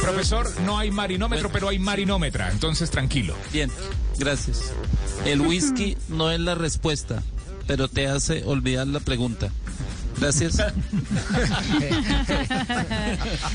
Profesor, 0.00 0.50
no 0.62 0.78
hay 0.78 0.90
marinómetro, 0.90 1.50
pero 1.52 1.68
hay 1.68 1.78
marinómetra, 1.78 2.50
entonces 2.50 2.90
tranquilo. 2.90 3.36
Bien, 3.52 3.70
gracias. 4.18 4.72
El 5.24 5.40
whisky 5.42 5.96
no 6.08 6.30
es 6.30 6.40
la 6.40 6.54
respuesta, 6.54 7.22
pero 7.66 7.88
te 7.88 8.06
hace 8.08 8.42
olvidar 8.44 8.86
la 8.86 9.00
pregunta. 9.00 9.50
Gracias. 10.18 10.58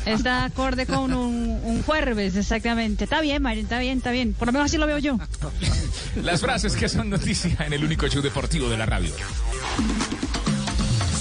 Está 0.05 0.45
acorde 0.45 0.86
con 0.86 1.14
un, 1.14 1.60
un 1.64 1.84
jueves, 1.84 2.36
exactamente. 2.36 3.05
Está 3.05 3.22
bien, 3.22 3.41
Marín, 3.41 3.64
está 3.64 3.80
bien, 3.80 3.97
está 3.97 4.12
bien. 4.12 4.34
Por 4.34 4.47
lo 4.47 4.53
menos 4.53 4.66
así 4.66 4.78
lo 4.78 4.88
veo 4.88 4.97
yo. 4.99 5.18
Las 6.24 6.41
frases 6.41 6.76
que 6.76 6.89
son 6.89 7.10
noticia 7.10 7.57
en 7.66 7.74
el 7.74 7.84
único 7.84 8.07
show 8.07 8.22
deportivo 8.22 8.70
de 8.70 8.78
la 8.78 8.86
radio. 8.86 9.14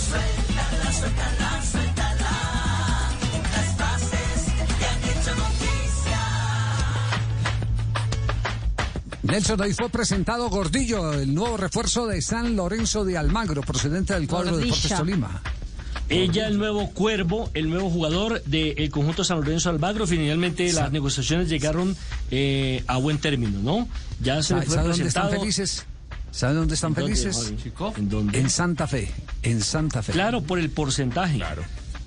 Suéltala, 0.08 0.92
suéltala, 0.92 1.62
suéltala. 1.62 1.77
Nelson, 9.28 9.60
hoy 9.60 9.74
fue 9.74 9.90
presentado 9.90 10.48
Gordillo, 10.48 11.12
el 11.12 11.34
nuevo 11.34 11.56
refuerzo 11.58 12.06
de 12.06 12.22
San 12.22 12.56
Lorenzo 12.56 13.04
de 13.04 13.18
Almagro, 13.18 13.60
procedente 13.62 14.14
del 14.14 14.26
cuadro 14.26 14.56
de 14.56 14.64
Deportes 14.64 14.94
Tolima. 14.96 15.42
Ella, 16.08 16.48
el 16.48 16.56
nuevo 16.56 16.88
cuervo, 16.90 17.50
el 17.52 17.68
nuevo 17.68 17.90
jugador 17.90 18.42
del 18.44 18.88
conjunto 18.90 19.24
San 19.24 19.40
Lorenzo 19.40 19.68
Albagro. 19.68 20.06
Finalmente 20.06 20.72
las 20.72 20.90
negociaciones 20.90 21.50
llegaron 21.50 21.94
eh, 22.30 22.82
a 22.86 22.96
buen 22.96 23.18
término, 23.18 23.58
¿no? 23.60 23.86
Ya 24.22 24.42
se 24.42 24.54
le 24.54 24.60
¿Sabe, 24.60 24.66
fue 24.66 24.74
sabe 24.76 24.88
dónde 24.88 25.08
están 25.08 25.30
felices? 25.30 25.84
¿Sabe 26.30 26.54
dónde 26.54 26.74
están 26.74 26.90
¿En 26.90 26.94
dónde, 26.94 27.16
felices? 27.16 27.52
¿En 28.32 28.48
Santa 28.50 28.86
Fe. 28.86 29.12
En 29.42 29.60
Santa 29.60 30.02
Fe. 30.02 30.12
Claro, 30.12 30.40
por 30.40 30.58
el 30.58 30.70
porcentaje. 30.70 31.36
Claro. 31.36 31.62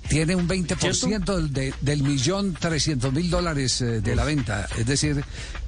Tiene 0.08 0.34
un 0.34 0.48
20% 0.48 1.24
del, 1.36 1.52
de- 1.52 1.74
del 1.80 2.02
millón 2.02 2.54
trescientos 2.54 3.12
mil 3.12 3.30
dólares 3.30 3.80
eh, 3.80 4.00
de 4.00 4.16
la 4.16 4.24
venta. 4.24 4.68
Es 4.76 4.84
decir, 4.84 5.24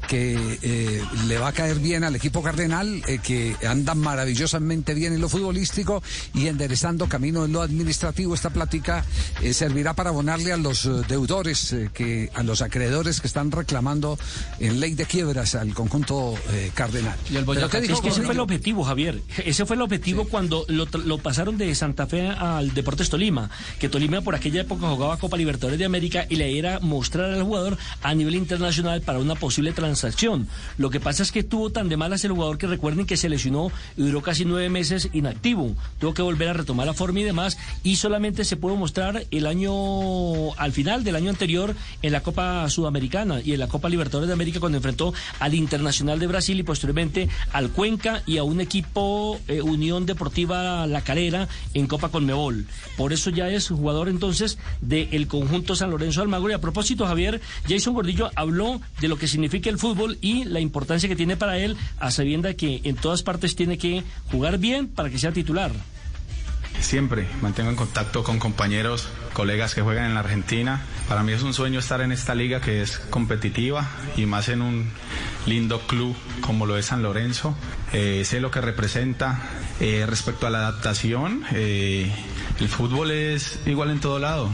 que 0.09 0.59
eh, 0.63 1.03
le 1.27 1.39
va 1.39 1.49
a 1.49 1.53
caer 1.53 1.79
bien 1.79 2.05
al 2.05 2.15
equipo 2.17 2.43
cardenal, 2.43 3.03
eh, 3.07 3.19
que 3.23 3.57
anda 3.67 3.95
maravillosamente 3.95 4.95
bien 4.95 5.13
en 5.13 5.21
lo 5.21 5.29
futbolístico 5.29 6.03
y 6.35 6.47
enderezando 6.47 7.09
camino 7.09 7.45
en 7.45 7.53
lo 7.53 7.63
administrativo. 7.63 8.35
Esta 8.35 8.51
plática 8.51 9.05
eh, 9.43 9.55
servirá 9.55 9.95
para 9.95 10.11
abonarle 10.11 10.53
a 10.53 10.57
los 10.57 10.85
eh, 10.87 10.91
deudores, 11.09 11.73
eh, 11.73 11.91
que 11.93 12.31
a 12.35 12.43
los 12.43 12.63
acreedores 12.63 13.21
que 13.21 13.27
están 13.27 13.51
reclamando 13.51 14.19
en 14.61 14.81
ley 14.81 14.95
de 14.95 15.07
quiebras 15.07 15.55
al 15.55 15.73
conjunto 15.75 16.35
eh, 16.51 16.71
cardenal. 16.75 17.17
¿Y 17.31 17.37
el 17.37 17.45
Pero 17.45 17.67
es 17.67 18.01
que 18.01 18.09
ese 18.09 18.23
fue 18.23 18.35
el 18.35 18.41
objetivo, 18.41 18.85
Javier. 18.85 19.23
Ese 19.45 19.67
fue 19.67 19.77
el 19.77 19.83
objetivo 19.83 20.27
cuando 20.29 20.65
lo, 20.69 20.87
lo 21.05 21.19
pasaron 21.19 21.57
de 21.57 21.75
Santa 21.75 22.07
Fe 22.07 22.29
al 22.29 22.75
Deportes 22.75 23.09
Tolima. 23.11 23.51
Que 23.79 23.89
Tolima 23.89 24.21
por 24.21 24.35
aquella 24.35 24.63
época 24.63 24.89
jugaba 24.89 25.17
Copa 25.19 25.37
Libertadores 25.37 25.79
de 25.79 25.85
América 25.85 26.27
y 26.29 26.37
le 26.37 26.59
era 26.59 26.81
mostrar 26.81 27.31
al 27.31 27.43
jugador 27.43 27.79
a 28.03 28.15
nivel 28.15 28.35
internacional 28.35 29.01
para 29.03 29.19
una 29.19 29.35
posible 29.35 29.73
transacción. 29.73 29.94
Lo 30.79 30.91
que 30.91 31.01
pasa 31.01 31.23
es 31.23 31.33
que 31.33 31.43
tuvo 31.43 31.71
tan 31.71 31.89
de 31.89 31.97
malas 31.97 32.25
el 32.25 32.33
jugador 32.33 32.59
que 32.59 32.67
recuerden 32.67 33.07
que 33.07 33.17
se 33.17 33.29
lesionó 33.29 33.71
y 33.97 34.03
duró 34.03 34.23
casi 34.23 34.45
nueve 34.45 34.69
meses 34.69 35.09
inactivo. 35.13 35.75
Tuvo 35.99 36.15
que 36.15 36.23
volver 36.23 36.49
a 36.49 36.53
retomar 36.53 36.87
la 36.87 36.95
forma 36.95 37.21
y 37.21 37.25
demás. 37.25 37.59
Y 37.83 37.97
solamente 37.97 38.45
se 38.45 38.57
pudo 38.57 38.77
mostrar 38.77 39.27
el 39.31 39.47
año, 39.47 40.55
al 40.55 40.73
final 40.73 41.05
del 41.05 41.17
año 41.17 41.31
anterior, 41.31 41.75
en 42.03 42.13
la 42.13 42.23
Copa 42.23 42.69
Sudamericana 42.69 43.41
y 43.41 43.53
en 43.53 43.61
la 43.61 43.69
Copa 43.69 43.89
Libertadores 43.89 44.29
de 44.29 44.35
América 44.35 44.61
cuando 44.61 44.79
enfrentó 44.79 45.15
al 45.39 45.55
Internacional 45.55 46.19
de 46.19 46.27
Brasil 46.27 46.59
y 46.59 46.63
posteriormente 46.63 47.29
al 47.53 47.71
Cuenca 47.71 48.23
y 48.27 48.39
a 48.39 48.45
un 48.45 48.61
equipo 48.61 49.41
eh, 49.49 49.63
Unión 49.63 50.07
Deportiva 50.07 50.87
La 50.87 51.03
Calera 51.03 51.49
en 51.75 51.87
Copa 51.87 52.09
Conmebol. 52.09 52.67
Por 52.97 53.13
eso 53.13 53.31
ya 53.31 53.49
es 53.49 53.69
jugador 53.69 54.09
entonces 54.09 54.59
del 54.81 55.27
conjunto 55.27 55.77
San 55.77 55.91
Lorenzo 55.91 56.23
Almagro. 56.23 56.51
Y 56.51 56.55
a 56.55 56.61
propósito, 56.61 57.07
Javier, 57.07 57.41
Jason 57.69 57.95
Gordillo 57.95 58.31
habló 58.37 58.81
de 59.01 59.09
lo 59.09 59.17
que 59.17 59.29
significa 59.29 59.71
el 59.71 59.79
fútbol 59.85 60.17
y 60.23 60.45
la 60.45 60.61
importancia 60.61 61.11
que 61.11 61.15
tiene 61.15 61.37
para 61.37 61.59
él, 61.59 61.77
a 61.99 62.11
sabienda 62.11 62.55
que 62.55 62.81
en 62.85 62.97
todas 62.97 63.23
partes 63.23 63.55
tiene 63.55 63.77
que 63.77 64.03
jugar 64.31 64.57
bien 64.57 64.89
para 64.89 65.11
que 65.11 65.19
sea 65.19 65.31
titular. 65.31 65.73
Siempre 66.81 67.27
mantengo 67.43 67.69
en 67.69 67.77
contacto 67.77 68.25
con 68.25 68.39
compañeros, 68.39 69.09
colegas 69.35 69.75
que 69.75 69.83
juegan 69.83 70.07
en 70.07 70.15
la 70.15 70.21
Argentina. 70.21 70.81
Para 71.07 71.23
mí 71.23 71.33
es 71.33 71.43
un 71.43 71.53
sueño 71.53 71.81
estar 71.81 72.01
en 72.01 72.13
esta 72.13 72.35
liga 72.35 72.63
que 72.63 72.81
es 72.81 72.99
competitiva 72.99 73.87
y 74.17 74.25
más 74.25 74.49
en 74.49 74.63
un 74.63 74.91
lindo 75.47 75.81
club 75.87 76.17
como 76.41 76.65
lo 76.65 76.79
es 76.79 76.87
San 76.87 77.03
Lorenzo. 77.03 77.55
Eh, 77.93 78.23
sé 78.25 78.41
lo 78.41 78.51
que 78.51 78.63
representa. 78.63 79.43
Eh, 79.81 80.07
respecto 80.09 80.47
a 80.47 80.51
la 80.51 80.61
adaptación, 80.61 81.45
eh, 81.53 82.11
el 82.59 82.69
fútbol 82.69 83.11
es 83.11 83.61
igual 83.67 83.91
en 83.91 84.01
todo 84.01 84.19
lado. 84.19 84.49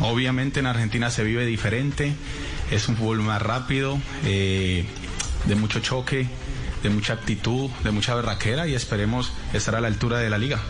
Obviamente 0.00 0.60
en 0.60 0.66
Argentina 0.66 1.10
se 1.10 1.22
vive 1.22 1.44
diferente. 1.44 2.14
Es 2.70 2.88
un 2.88 2.96
fútbol 2.96 3.20
más 3.22 3.42
rápido, 3.42 3.98
eh, 4.24 4.86
de 5.46 5.54
mucho 5.54 5.80
choque, 5.80 6.28
de 6.82 6.90
mucha 6.90 7.14
actitud, 7.14 7.70
de 7.84 7.90
mucha 7.90 8.14
berraquera 8.14 8.66
y 8.66 8.74
esperemos 8.74 9.32
estar 9.52 9.74
a 9.74 9.80
la 9.80 9.88
altura 9.88 10.18
de 10.18 10.30
la 10.30 10.38
liga. 10.38 10.60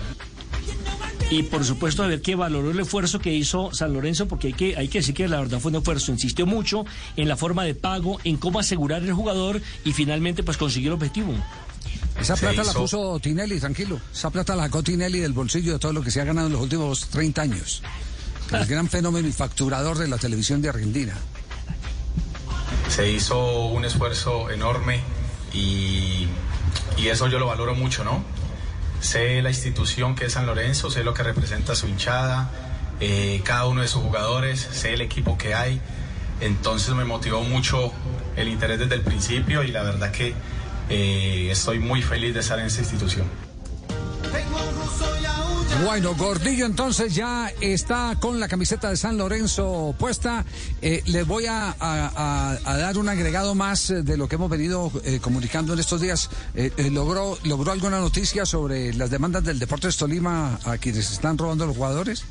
Y 1.31 1.45
por 1.45 1.65
supuesto, 1.65 2.03
a 2.03 2.09
ver 2.09 2.23
que 2.23 2.35
valoró 2.35 2.73
el 2.73 2.81
esfuerzo 2.81 3.21
que 3.21 3.33
hizo 3.33 3.73
San 3.73 3.93
Lorenzo, 3.93 4.27
porque 4.27 4.49
hay 4.49 4.53
que, 4.53 4.77
hay 4.77 4.89
que 4.89 4.99
decir 4.99 5.15
que 5.15 5.29
la 5.29 5.39
verdad 5.39 5.61
fue 5.61 5.71
un 5.71 5.77
esfuerzo. 5.77 6.11
Insistió 6.11 6.45
mucho 6.45 6.85
en 7.17 7.29
la 7.29 7.37
forma 7.37 7.63
de 7.63 7.77
pago, 7.77 8.19
en 8.25 8.37
cómo 8.37 8.59
asegurar 8.59 9.03
el 9.03 9.13
jugador 9.13 9.63
y 9.85 9.93
finalmente 9.93 10.43
pues 10.43 10.57
consiguió 10.57 10.91
el 10.91 10.95
objetivo. 10.95 11.33
Esa 12.21 12.35
Se 12.35 12.47
plata 12.47 12.65
la 12.65 12.73
puso 12.73 13.21
Tinelli, 13.21 13.61
tranquilo. 13.61 14.01
Esa 14.13 14.31
plata 14.31 14.57
la 14.57 14.65
sacó 14.65 14.83
Tinelli 14.83 15.21
del 15.21 15.33
bolsillo 15.33 15.75
de 15.75 15.79
todo 15.79 15.93
lo 15.93 16.03
que 16.03 16.11
se 16.11 16.21
ha 16.21 16.25
ganado 16.25 16.49
en 16.49 16.55
los 16.55 16.63
últimos 16.63 17.09
30 17.09 17.43
años. 17.43 17.83
El 18.51 18.67
gran 18.67 18.89
fenómeno 18.89 19.29
y 19.29 19.33
facturador 19.33 19.99
de 19.99 20.09
la 20.09 20.19
televisión 20.19 20.61
de 20.61 20.71
Argentina. 20.71 21.15
Se 22.91 23.09
hizo 23.09 23.67
un 23.67 23.85
esfuerzo 23.85 24.51
enorme 24.51 25.01
y, 25.53 26.27
y 26.97 27.09
eso 27.09 27.29
yo 27.29 27.39
lo 27.39 27.47
valoro 27.47 27.75
mucho, 27.77 28.03
¿no? 28.03 28.25
Sé 29.01 29.41
la 29.43 29.51
institución 29.51 30.17
que 30.17 30.27
es 30.27 30.33
San 30.33 30.45
Lorenzo, 30.45 30.91
sé 30.91 31.05
lo 31.05 31.15
que 31.15 31.23
representa 31.23 31.77
su 31.77 31.87
hinchada, 31.87 32.51
eh, 32.99 33.41
cada 33.45 33.67
uno 33.67 33.81
de 33.81 33.89
sus 33.89 34.03
jugadores, 34.03 34.61
sé 34.61 34.93
el 34.95 35.01
equipo 35.03 35.39
que 35.39 35.55
hay. 35.55 35.81
Entonces 36.41 36.93
me 36.95 37.05
motivó 37.05 37.43
mucho 37.43 37.93
el 38.37 38.49
interés 38.49 38.81
desde 38.81 38.97
el 38.97 39.03
principio 39.03 39.63
y 39.63 39.69
la 39.69 39.85
verdad 39.85 40.11
que 40.11 40.35
eh, 40.89 41.49
estoy 41.49 41.79
muy 41.79 42.03
feliz 42.03 42.35
de 42.35 42.41
estar 42.41 42.59
en 42.59 42.67
esta 42.67 42.81
institución. 42.81 43.50
Bueno, 45.85 46.15
Gordillo 46.15 46.67
entonces 46.67 47.15
ya 47.15 47.53
está 47.61 48.17
con 48.21 48.39
la 48.39 48.49
camiseta 48.49 48.91
de 48.91 48.97
San 48.97 49.17
Lorenzo 49.17 49.95
puesta. 49.99 50.45
Eh, 50.83 51.03
le 51.07 51.23
voy 51.23 51.47
a, 51.49 51.75
dar 52.65 52.99
un 52.99 53.09
agregado 53.09 53.55
más 53.55 53.91
eh, 53.91 54.03
de 54.03 54.17
lo 54.17 54.29
que 54.29 54.35
hemos 54.35 54.51
venido 54.51 54.93
eh, 55.05 55.21
comunicando 55.21 55.73
en 55.73 55.79
estos 55.79 56.01
días. 56.01 56.29
Eh, 56.55 56.71
¿logró, 56.91 57.39
¿Logró 57.45 57.73
alguna 57.73 57.99
noticia 57.99 58.45
sobre 58.45 58.93
las 58.95 59.11
demandas 59.11 59.43
del 59.43 59.59
Deportes 59.59 59.97
Tolima 59.97 60.61
a 60.65 60.77
quienes 60.77 61.11
están 61.11 61.39
robando 61.39 61.67
los 61.67 61.77
jugadores? 61.77 62.25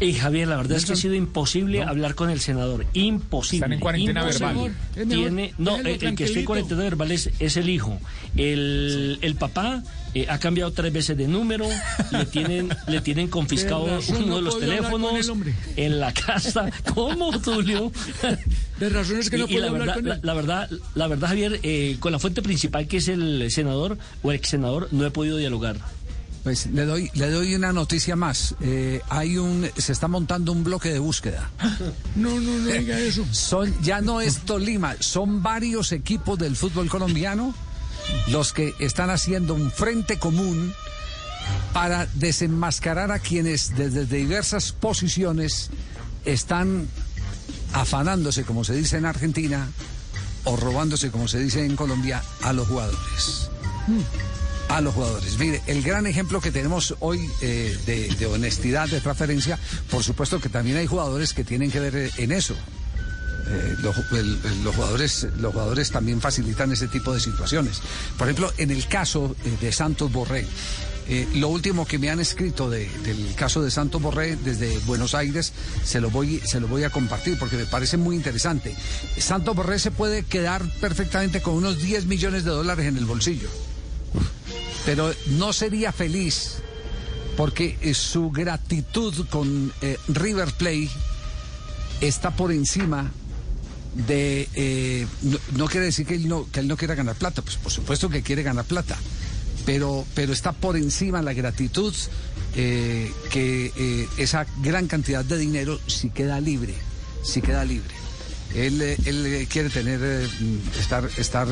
Y 0.00 0.14
Javier, 0.14 0.46
la 0.48 0.56
verdad 0.56 0.76
es 0.78 0.86
que 0.86 0.92
ha 0.92 0.96
sido 0.96 1.14
imposible 1.14 1.82
hablar 1.82 2.14
con 2.14 2.30
el 2.30 2.38
senador. 2.40 2.86
Imposible. 2.92 3.56
Están 3.64 3.72
en 3.72 3.80
cuarentena 3.80 4.20
Imposible. 4.20 4.72
verbal. 4.94 5.08
Tiene, 5.08 5.54
no, 5.58 5.76
el, 5.76 5.86
el 5.88 6.14
que 6.14 6.24
está 6.24 6.38
en 6.38 6.44
cuarentena 6.44 6.82
verbal 6.84 7.10
es, 7.10 7.30
es 7.40 7.56
el 7.56 7.68
hijo. 7.68 7.98
El, 8.36 9.18
el 9.22 9.34
papá 9.34 9.82
eh, 10.14 10.26
ha 10.28 10.38
cambiado 10.38 10.70
tres 10.72 10.92
veces 10.92 11.16
de 11.16 11.26
número, 11.26 11.66
le 12.12 12.26
tienen, 12.26 12.68
le 12.86 13.00
tienen 13.00 13.26
confiscado 13.28 13.84
uno 14.08 14.26
no 14.26 14.36
de 14.36 14.42
los 14.42 14.60
teléfonos 14.60 15.32
en 15.76 15.98
la 15.98 16.12
casa. 16.14 16.70
¿Cómo, 16.94 17.36
Tulio? 17.40 17.90
De 18.78 18.88
razón 18.90 19.18
es 19.18 19.30
que 19.30 19.38
no 19.38 19.46
Y- 19.48 19.50
y 19.50 19.52
puedo 19.54 19.64
la 19.66 19.70
hablar 19.72 19.86
verdad, 19.88 19.94
con 19.96 20.08
la, 20.08 20.14
él. 20.14 20.20
la 20.22 20.34
verdad, 20.34 20.70
la 20.94 21.06
verdad, 21.08 21.28
Javier, 21.28 21.60
eh, 21.64 21.96
con 21.98 22.12
la 22.12 22.20
fuente 22.20 22.40
principal 22.42 22.86
que 22.86 22.98
es 22.98 23.08
el 23.08 23.50
senador 23.50 23.98
o 24.22 24.30
el 24.30 24.36
ex 24.36 24.48
senador, 24.50 24.88
no 24.92 25.04
he 25.04 25.10
podido 25.10 25.36
dialogar. 25.38 25.76
Pues 26.48 26.64
le 26.64 26.86
doy, 26.86 27.10
le 27.12 27.28
doy 27.28 27.54
una 27.54 27.74
noticia 27.74 28.16
más. 28.16 28.54
Eh, 28.62 29.02
hay 29.10 29.36
un, 29.36 29.68
se 29.76 29.92
está 29.92 30.08
montando 30.08 30.50
un 30.50 30.64
bloque 30.64 30.88
de 30.88 30.98
búsqueda. 30.98 31.50
No, 32.16 32.40
no, 32.40 32.58
no 32.58 32.72
diga 32.72 32.98
eso. 32.98 33.26
Son, 33.32 33.70
ya 33.82 34.00
no 34.00 34.22
es 34.22 34.38
Tolima, 34.38 34.96
son 34.98 35.42
varios 35.42 35.92
equipos 35.92 36.38
del 36.38 36.56
fútbol 36.56 36.88
colombiano 36.88 37.54
los 38.28 38.54
que 38.54 38.74
están 38.78 39.10
haciendo 39.10 39.52
un 39.52 39.70
frente 39.70 40.18
común 40.18 40.72
para 41.74 42.06
desenmascarar 42.14 43.12
a 43.12 43.18
quienes 43.18 43.76
desde 43.76 44.06
diversas 44.06 44.72
posiciones 44.72 45.68
están 46.24 46.88
afanándose, 47.74 48.44
como 48.44 48.64
se 48.64 48.74
dice 48.74 48.96
en 48.96 49.04
Argentina, 49.04 49.68
o 50.44 50.56
robándose, 50.56 51.10
como 51.10 51.28
se 51.28 51.40
dice 51.40 51.66
en 51.66 51.76
Colombia, 51.76 52.22
a 52.40 52.54
los 52.54 52.66
jugadores. 52.68 53.50
A 54.68 54.80
los 54.80 54.94
jugadores. 54.94 55.38
Mire, 55.38 55.62
el 55.66 55.82
gran 55.82 56.06
ejemplo 56.06 56.40
que 56.40 56.50
tenemos 56.50 56.94
hoy 57.00 57.28
eh, 57.40 57.76
de, 58.18 58.26
honestidad, 58.26 58.88
de 58.88 59.00
transferencia, 59.00 59.58
por 59.90 60.04
supuesto 60.04 60.40
que 60.40 60.48
también 60.48 60.76
hay 60.76 60.86
jugadores 60.86 61.32
que 61.32 61.44
tienen 61.44 61.70
que 61.70 61.80
ver 61.80 61.96
eh, 61.96 62.10
en 62.18 62.32
eso. 62.32 62.54
Eh, 63.50 63.76
los, 63.82 63.96
jugadores, 64.74 65.26
los 65.40 65.52
jugadores 65.54 65.90
también 65.90 66.20
facilitan 66.20 66.70
ese 66.72 66.86
tipo 66.88 67.14
de 67.14 67.20
situaciones. 67.20 67.80
Por 68.18 68.26
ejemplo, 68.28 68.52
en 68.58 68.70
el 68.70 68.86
caso 68.88 69.34
de 69.60 69.72
Santos 69.72 70.12
Borré, 70.12 70.46
lo 71.36 71.48
último 71.48 71.86
que 71.86 71.98
me 71.98 72.10
han 72.10 72.20
escrito 72.20 72.68
de- 72.68 72.90
del 73.04 73.34
caso 73.34 73.62
de 73.62 73.70
Santos 73.70 74.02
Borré 74.02 74.36
desde 74.36 74.76
Buenos 74.80 75.14
Aires, 75.14 75.54
se 75.82 75.98
lo, 76.02 76.10
voy, 76.10 76.42
se 76.44 76.60
lo 76.60 76.68
voy 76.68 76.84
a 76.84 76.90
compartir 76.90 77.38
porque 77.38 77.56
me 77.56 77.64
parece 77.64 77.96
muy 77.96 78.14
interesante. 78.14 78.76
Santos 79.16 79.56
Borré 79.56 79.78
se 79.78 79.90
puede 79.90 80.24
quedar 80.24 80.62
perfectamente 80.82 81.40
con 81.40 81.54
unos 81.54 81.78
10 81.80 82.04
millones 82.04 82.44
de 82.44 82.50
dólares 82.50 82.84
en 82.84 82.98
el 82.98 83.06
bolsillo, 83.06 83.48
pero 84.84 85.12
no 85.26 85.52
sería 85.52 85.92
feliz 85.92 86.62
porque 87.36 87.78
eh, 87.80 87.94
su 87.94 88.30
gratitud 88.30 89.26
con 89.28 89.72
eh, 89.80 89.96
River 90.08 90.52
Plate 90.54 90.90
está 92.00 92.34
por 92.34 92.52
encima 92.52 93.12
de 93.94 94.48
eh, 94.54 95.06
no, 95.56 95.66
quiere 95.66 95.86
decir 95.86 96.06
que 96.06 96.14
él 96.14 96.28
no 96.28 96.50
que 96.50 96.60
él 96.60 96.68
no 96.68 96.76
quiera 96.76 96.94
ganar 96.94 97.16
plata 97.16 97.42
pues 97.42 97.56
por 97.56 97.70
supuesto 97.70 98.08
que 98.08 98.22
quiere 98.22 98.42
ganar 98.42 98.64
plata 98.64 98.96
pero 99.66 100.04
pero 100.14 100.32
está 100.32 100.52
por 100.52 100.76
encima 100.76 101.22
la 101.22 101.32
gratitud 101.32 101.94
que 102.54 104.08
esa 104.16 104.46
gran 104.62 104.88
cantidad 104.88 105.24
de 105.24 105.38
dinero 105.38 105.78
si 105.86 106.10
queda 106.10 106.40
libre 106.40 106.74
si 107.22 107.40
queda 107.40 107.64
libre 107.64 107.94
él, 108.54 108.80
eh, 108.80 108.96
eh, 109.04 109.46
quiere 109.50 109.68
tener 109.70 110.00
eh, 110.02 110.28
mm, 110.40 110.78
estar 110.78 111.08
estar 111.16 111.46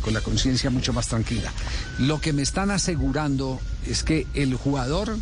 con 0.00 0.14
la 0.14 0.20
conciencia 0.20 0.70
mucho 0.70 0.92
más 0.92 1.08
tranquila 1.08 1.52
lo 1.98 2.20
que 2.20 2.32
me 2.32 2.42
están 2.42 2.70
asegurando 2.70 3.60
es 3.86 4.02
que 4.02 4.26
el 4.34 4.54
jugador 4.54 5.16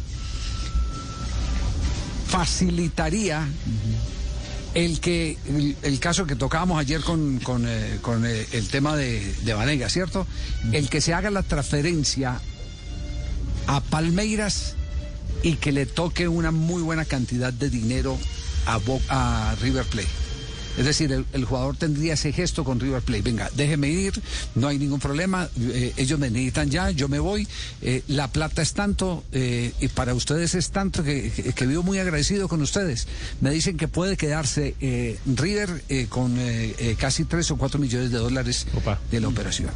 facilitaría 2.29 3.47
el 4.75 5.01
que 5.01 5.39
el, 5.83 5.99
caso 5.99 6.27
que 6.27 6.37
tocábamos 6.37 6.79
ayer 6.79 7.01
con, 7.01 7.39
con, 7.41 7.67
el 7.67 8.69
tema 8.71 8.97
de, 8.97 9.35
de 9.43 9.55
Vanega, 9.55 9.89
¿cierto? 9.89 10.27
El 10.73 10.91
que 10.91 11.01
se 11.01 11.15
haga 11.15 11.31
la 11.31 11.43
transferencia 11.43 12.39
a 13.67 13.81
Palmeiras 13.81 14.77
y 15.43 15.55
que 15.55 15.73
le 15.73 15.87
toque 15.87 16.29
una 16.29 16.51
muy 16.51 16.83
buena 16.83 17.05
cantidad 17.05 17.53
de 17.53 17.71
dinero 17.71 18.19
a, 18.67 18.79
a 19.09 19.55
River 19.61 19.85
Plate. 19.87 20.28
Es 20.79 20.85
decir, 20.87 21.13
el, 21.13 21.27
el 21.33 21.45
jugador 21.45 21.77
tendría 21.77 22.15
ese 22.15 22.33
gesto 22.33 22.63
con 22.65 22.79
River 22.81 23.03
Plate. 23.03 23.23
Venga, 23.23 23.51
déjeme 23.57 23.89
ir, 23.91 24.13
no 24.55 24.69
hay 24.69 24.79
ningún 24.79 25.01
problema. 25.01 25.49
eh, 25.61 25.93
ellos 25.97 26.19
me 26.19 26.31
necesitan 26.31 26.71
ya, 26.71 26.91
yo 26.91 27.09
me 27.09 27.19
voy. 27.19 27.47
eh, 27.83 28.03
la 28.09 28.29
plata 28.29 28.63
es 28.63 28.73
tanto 28.75 29.25
eh, 29.33 29.73
y 29.81 29.89
para 29.89 30.15
ustedes 30.15 30.55
es 30.55 30.71
tanto 30.71 31.03
que, 31.03 31.31
que, 31.31 31.53
que 31.53 31.67
vivo 31.67 31.83
muy 31.83 31.99
agradecido 31.99 32.49
con 32.49 32.63
ustedes. 32.63 33.07
Me 33.41 33.51
dicen 33.51 33.77
que 33.77 33.89
puede 33.89 34.17
quedarse 34.17 34.75
eh, 34.81 35.19
River 35.27 35.83
con 36.09 36.39
casi 36.99 37.25
3 37.25 37.51
o 37.51 37.57
4 37.57 37.81
millones 37.81 38.11
de 38.11 38.19
dólares 38.19 38.67
de 39.11 39.21
la 39.21 39.29
operación. 39.29 39.71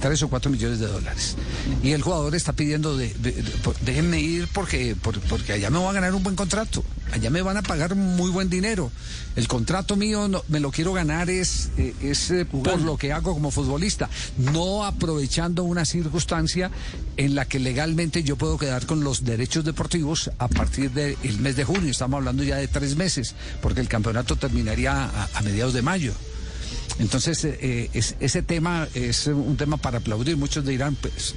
3 0.00 0.22
o 0.22 0.28
4 0.28 0.50
millones 0.50 0.78
de 0.78 0.86
dólares. 0.86 1.36
Y 1.82 1.92
el 1.92 2.02
jugador 2.02 2.34
está 2.34 2.52
pidiendo, 2.52 2.96
de, 2.96 3.08
de- 3.14 3.32
de- 3.32 3.42
por- 3.62 3.78
déjenme 3.80 4.20
ir 4.20 4.48
porque, 4.52 4.94
por- 4.96 5.18
porque 5.20 5.52
allá 5.54 5.70
me 5.70 5.78
voy 5.78 5.88
a 5.88 5.92
ganar 5.92 6.14
un 6.14 6.22
buen 6.22 6.36
contrato. 6.36 6.84
Allá 7.12 7.30
me 7.30 7.40
van 7.42 7.56
a 7.56 7.62
pagar 7.62 7.94
muy 7.94 8.30
buen 8.30 8.50
dinero. 8.50 8.90
El 9.36 9.46
contrato 9.48 9.96
mío 9.96 10.28
no- 10.28 10.42
me 10.48 10.60
lo 10.60 10.70
quiero 10.72 10.92
ganar 10.92 11.30
es, 11.30 11.70
eh, 11.78 11.94
es 12.02 12.30
eh, 12.30 12.44
por 12.44 12.80
lo 12.80 12.96
que 12.96 13.12
hago 13.12 13.32
como 13.34 13.50
futbolista, 13.50 14.08
no 14.38 14.84
aprovechando 14.84 15.62
una 15.64 15.84
circunstancia 15.84 16.70
en 17.16 17.34
la 17.34 17.46
que 17.46 17.58
legalmente 17.58 18.22
yo 18.22 18.36
puedo 18.36 18.58
quedar 18.58 18.86
con 18.86 19.04
los 19.04 19.24
derechos 19.24 19.64
deportivos 19.64 20.30
a 20.38 20.48
partir 20.48 20.90
del 20.90 21.16
mes 21.40 21.56
de 21.56 21.64
junio. 21.64 21.90
Estamos 21.90 22.18
hablando 22.18 22.42
ya 22.42 22.56
de 22.56 22.68
tres 22.68 22.96
meses, 22.96 23.34
porque 23.62 23.80
el 23.80 23.88
campeonato 23.88 24.36
terminaría 24.36 25.04
a- 25.04 25.28
a 25.34 25.42
mediados 25.42 25.74
de 25.74 25.82
mayo. 25.82 26.12
Entonces, 26.98 27.44
eh, 27.44 27.90
es- 27.92 28.14
ese 28.20 28.42
tema 28.42 28.88
es 28.94 29.26
un 29.26 29.56
tema 29.56 29.76
para 29.76 29.98
aplaudir. 29.98 30.36
Muchos 30.36 30.64
dirán, 30.64 30.94
pues, 30.96 31.34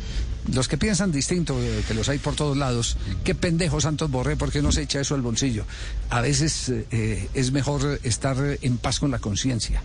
los 0.54 0.68
que 0.68 0.78
piensan 0.78 1.12
distinto, 1.12 1.62
eh, 1.62 1.84
que 1.88 1.94
los 1.94 2.10
hay 2.10 2.20
por 2.20 2.36
todos 2.36 2.58
lados, 2.58 2.98
qué 3.24 3.36
pendejo 3.36 3.82
Santos 3.82 4.10
Borré, 4.10 4.36
¿por 4.36 4.52
qué 4.52 4.62
no 4.62 4.72
se 4.72 4.84
echa 4.84 5.00
eso 5.00 5.16
al 5.16 5.22
bolsillo? 5.22 5.66
A 6.10 6.22
veces 6.22 6.70
eh, 6.70 7.30
es 7.34 7.52
mejor 7.52 8.00
estar 8.04 8.38
en 8.62 8.78
paz 8.78 9.00
con 9.00 9.12
la 9.12 9.20
conciencia. 9.20 9.84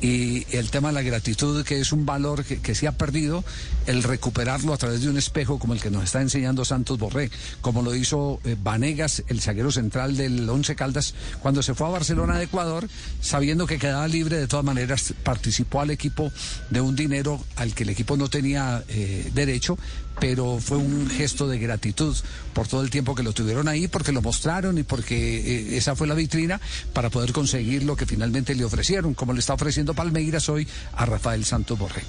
Y 0.00 0.46
el 0.56 0.70
tema 0.70 0.88
de 0.88 0.94
la 0.94 1.02
gratitud, 1.02 1.64
que 1.64 1.80
es 1.80 1.92
un 1.92 2.06
valor 2.06 2.44
que, 2.44 2.60
que 2.60 2.74
se 2.74 2.86
ha 2.86 2.92
perdido, 2.92 3.44
el 3.86 4.02
recuperarlo 4.02 4.72
a 4.72 4.76
través 4.76 5.02
de 5.02 5.10
un 5.10 5.18
espejo 5.18 5.58
como 5.58 5.74
el 5.74 5.80
que 5.80 5.90
nos 5.90 6.04
está 6.04 6.20
enseñando 6.20 6.64
Santos 6.64 6.98
Borré, 6.98 7.30
como 7.60 7.82
lo 7.82 7.94
hizo 7.94 8.40
eh, 8.44 8.56
Vanegas, 8.60 9.22
el 9.28 9.40
zaguero 9.40 9.70
central 9.70 10.16
del 10.16 10.48
Once 10.48 10.74
Caldas, 10.74 11.14
cuando 11.40 11.62
se 11.62 11.74
fue 11.74 11.86
a 11.86 11.90
Barcelona 11.90 12.38
de 12.38 12.44
Ecuador, 12.44 12.88
sabiendo 13.20 13.66
que 13.66 13.78
quedaba 13.78 14.06
libre, 14.08 14.36
de 14.36 14.46
todas 14.46 14.64
maneras 14.64 15.14
participó 15.22 15.80
al 15.80 15.90
equipo 15.90 16.32
de 16.70 16.80
un 16.80 16.96
dinero 16.96 17.42
al 17.56 17.74
que 17.74 17.84
el 17.84 17.90
equipo 17.90 18.16
no 18.16 18.28
tenía 18.28 18.82
eh, 18.88 19.30
derecho, 19.34 19.78
pero 20.20 20.58
fue 20.60 20.76
un 20.76 21.08
gesto 21.08 21.48
de 21.48 21.58
gratitud 21.58 22.16
por 22.52 22.68
todo 22.68 22.82
el 22.82 22.90
tiempo 22.90 23.14
que 23.14 23.22
lo 23.22 23.32
tuvieron 23.32 23.66
ahí, 23.68 23.88
porque 23.88 24.12
lo 24.12 24.22
mostraron 24.22 24.78
y 24.78 24.82
porque 24.82 25.16
eh, 25.16 25.76
esa 25.76 25.96
fue 25.96 26.06
la 26.06 26.14
vitrina 26.14 26.60
para 26.92 27.10
poder 27.10 27.32
conseguir 27.32 27.82
lo 27.82 27.96
que 27.96 28.06
finalmente 28.06 28.54
le 28.54 28.64
ofrecieron, 28.64 29.14
como 29.14 29.32
le 29.32 29.40
está 29.40 29.54
ofreciendo 29.54 29.94
Palmeiras 29.94 30.48
hoy 30.48 30.68
a 30.92 31.06
Rafael 31.06 31.44
Santos 31.44 31.78
Borré. 31.78 32.02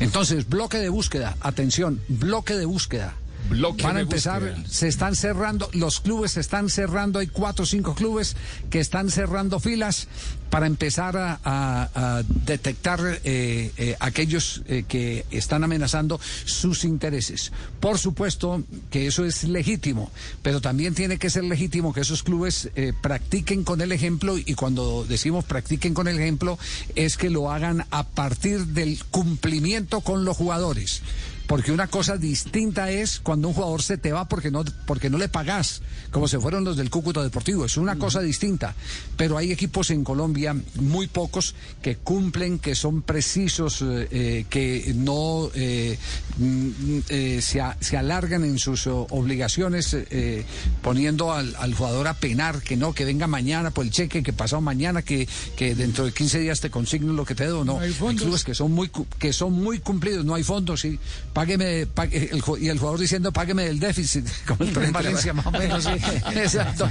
Entonces, 0.00 0.48
bloque 0.48 0.78
de 0.78 0.88
búsqueda, 0.88 1.36
atención, 1.40 2.00
bloque 2.08 2.56
de 2.56 2.64
búsqueda. 2.64 3.14
Bloque 3.48 3.82
Van 3.82 3.96
a 3.96 4.00
empezar, 4.00 4.42
se 4.68 4.88
están 4.88 5.14
cerrando, 5.16 5.68
los 5.72 6.00
clubes 6.00 6.32
se 6.32 6.40
están 6.40 6.70
cerrando, 6.70 7.18
hay 7.18 7.26
cuatro 7.26 7.64
o 7.64 7.66
cinco 7.66 7.94
clubes 7.94 8.36
que 8.70 8.80
están 8.80 9.10
cerrando 9.10 9.60
filas 9.60 10.08
para 10.48 10.66
empezar 10.66 11.16
a, 11.16 11.40
a- 11.44 11.90
a 12.18 12.22
detectar 12.22 13.00
eh, 13.24 13.72
eh, 13.76 13.96
aquellos 14.00 14.62
eh, 14.66 14.84
que 14.86 15.24
están 15.30 15.64
amenazando 15.64 16.20
sus 16.44 16.84
intereses. 16.84 17.52
Por 17.80 17.98
supuesto 17.98 18.62
que 18.90 19.06
eso 19.06 19.24
es 19.24 19.44
legítimo, 19.44 20.10
pero 20.42 20.60
también 20.60 20.94
tiene 20.94 21.18
que 21.18 21.30
ser 21.30 21.44
legítimo 21.44 21.92
que 21.92 22.00
esos 22.02 22.22
clubes 22.22 22.70
eh, 22.74 22.92
practiquen 23.02 23.64
con 23.64 23.80
el 23.80 23.92
ejemplo 23.92 24.36
y 24.38 24.54
cuando 24.54 25.04
decimos 25.08 25.44
practiquen 25.44 25.94
con 25.94 26.06
el 26.08 26.18
ejemplo 26.18 26.58
es 26.94 27.16
que 27.16 27.30
lo 27.30 27.50
hagan 27.50 27.84
a 27.90 28.04
partir 28.06 28.66
del 28.68 29.02
cumplimiento 29.10 30.00
con 30.00 30.24
los 30.24 30.36
jugadores. 30.36 31.02
Porque 31.46 31.72
una 31.72 31.86
cosa 31.88 32.16
distinta 32.16 32.90
es 32.90 33.20
cuando 33.20 33.48
un 33.48 33.54
jugador 33.54 33.82
se 33.82 33.98
te 33.98 34.12
va 34.12 34.26
porque 34.28 34.50
no, 34.50 34.64
porque 34.86 35.10
no 35.10 35.18
le 35.18 35.28
pagas, 35.28 35.82
como 36.10 36.28
se 36.28 36.38
fueron 36.38 36.64
los 36.64 36.76
del 36.76 36.88
Cúcuta 36.90 37.22
Deportivo. 37.22 37.64
Es 37.64 37.76
una 37.76 37.96
cosa 37.96 38.20
distinta. 38.20 38.74
Pero 39.16 39.36
hay 39.36 39.52
equipos 39.52 39.90
en 39.90 40.04
Colombia, 40.04 40.56
muy 40.76 41.06
pocos, 41.08 41.54
que 41.82 41.96
cumplen, 41.96 42.58
que 42.58 42.74
son 42.74 43.02
precisos, 43.02 43.82
eh, 43.82 44.08
eh, 44.10 44.44
que 44.48 44.92
no 44.96 45.50
eh, 45.54 45.98
mm, 46.38 46.70
eh, 47.08 47.40
se, 47.42 47.60
a- 47.60 47.76
se 47.80 47.96
alargan 47.96 48.44
en 48.44 48.58
sus 48.58 48.86
oh, 48.86 49.06
obligaciones, 49.10 49.94
eh, 49.94 50.44
poniendo 50.82 51.32
al, 51.32 51.54
al 51.58 51.74
jugador 51.74 52.08
a 52.08 52.14
penar, 52.14 52.62
que 52.62 52.76
no, 52.76 52.92
que 52.94 53.04
venga 53.04 53.26
mañana 53.26 53.70
por 53.70 53.84
el 53.84 53.90
cheque, 53.90 54.22
que 54.22 54.32
pasado 54.32 54.62
mañana, 54.62 55.02
que, 55.02 55.28
que 55.56 55.74
dentro 55.74 56.04
de 56.04 56.12
15 56.12 56.38
días 56.38 56.60
te 56.60 56.70
consigno 56.70 57.12
lo 57.12 57.24
que 57.24 57.34
te 57.34 57.46
doy. 57.46 57.66
No, 57.66 57.78
hay, 57.80 57.92
clubes 58.16 58.44
que 58.44 58.54
son 58.54 58.72
muy 58.72 58.90
que 59.18 59.32
son 59.32 59.52
muy 59.52 59.78
cumplidos, 59.80 60.24
no 60.24 60.34
hay 60.34 60.42
fondos, 60.44 60.80
sí. 60.80 60.98
Págueme, 61.32 61.80
el 61.80 62.42
y 62.60 62.68
el 62.68 62.78
jugador 62.78 63.00
diciendo 63.00 63.32
págueme 63.32 63.64
del 63.64 63.80
déficit, 63.80 64.26
como 64.46 64.64
el 64.64 64.72
tren 64.72 64.92
Valencia 64.92 65.32
más 65.32 65.46
o 65.46 65.50
menos. 65.50 65.84
sí. 65.84 65.90
Exacto, 66.36 66.88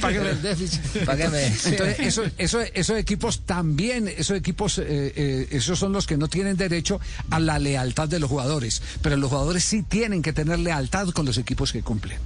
págueme 0.00 0.30
el 0.30 0.42
déficit. 0.42 0.80
Págueme. 1.04 1.46
Entonces, 1.46 2.00
eso, 2.00 2.22
eso, 2.36 2.60
esos 2.60 2.98
equipos 2.98 3.40
también, 3.46 4.08
esos 4.08 4.36
equipos, 4.36 4.78
eh, 4.78 4.84
eh, 4.88 5.48
esos 5.52 5.78
son 5.78 5.92
los 5.92 6.06
que 6.06 6.16
no 6.16 6.28
tienen 6.28 6.56
derecho 6.56 7.00
a 7.30 7.40
la 7.40 7.58
lealtad 7.58 8.08
de 8.08 8.18
los 8.18 8.28
jugadores, 8.28 8.82
pero 9.00 9.16
los 9.16 9.30
jugadores 9.30 9.64
sí 9.64 9.82
tienen 9.82 10.22
que 10.22 10.32
tener 10.32 10.58
lealtad 10.58 11.08
con 11.10 11.24
los 11.24 11.38
equipos 11.38 11.72
que 11.72 11.82
cumplen. 11.82 12.18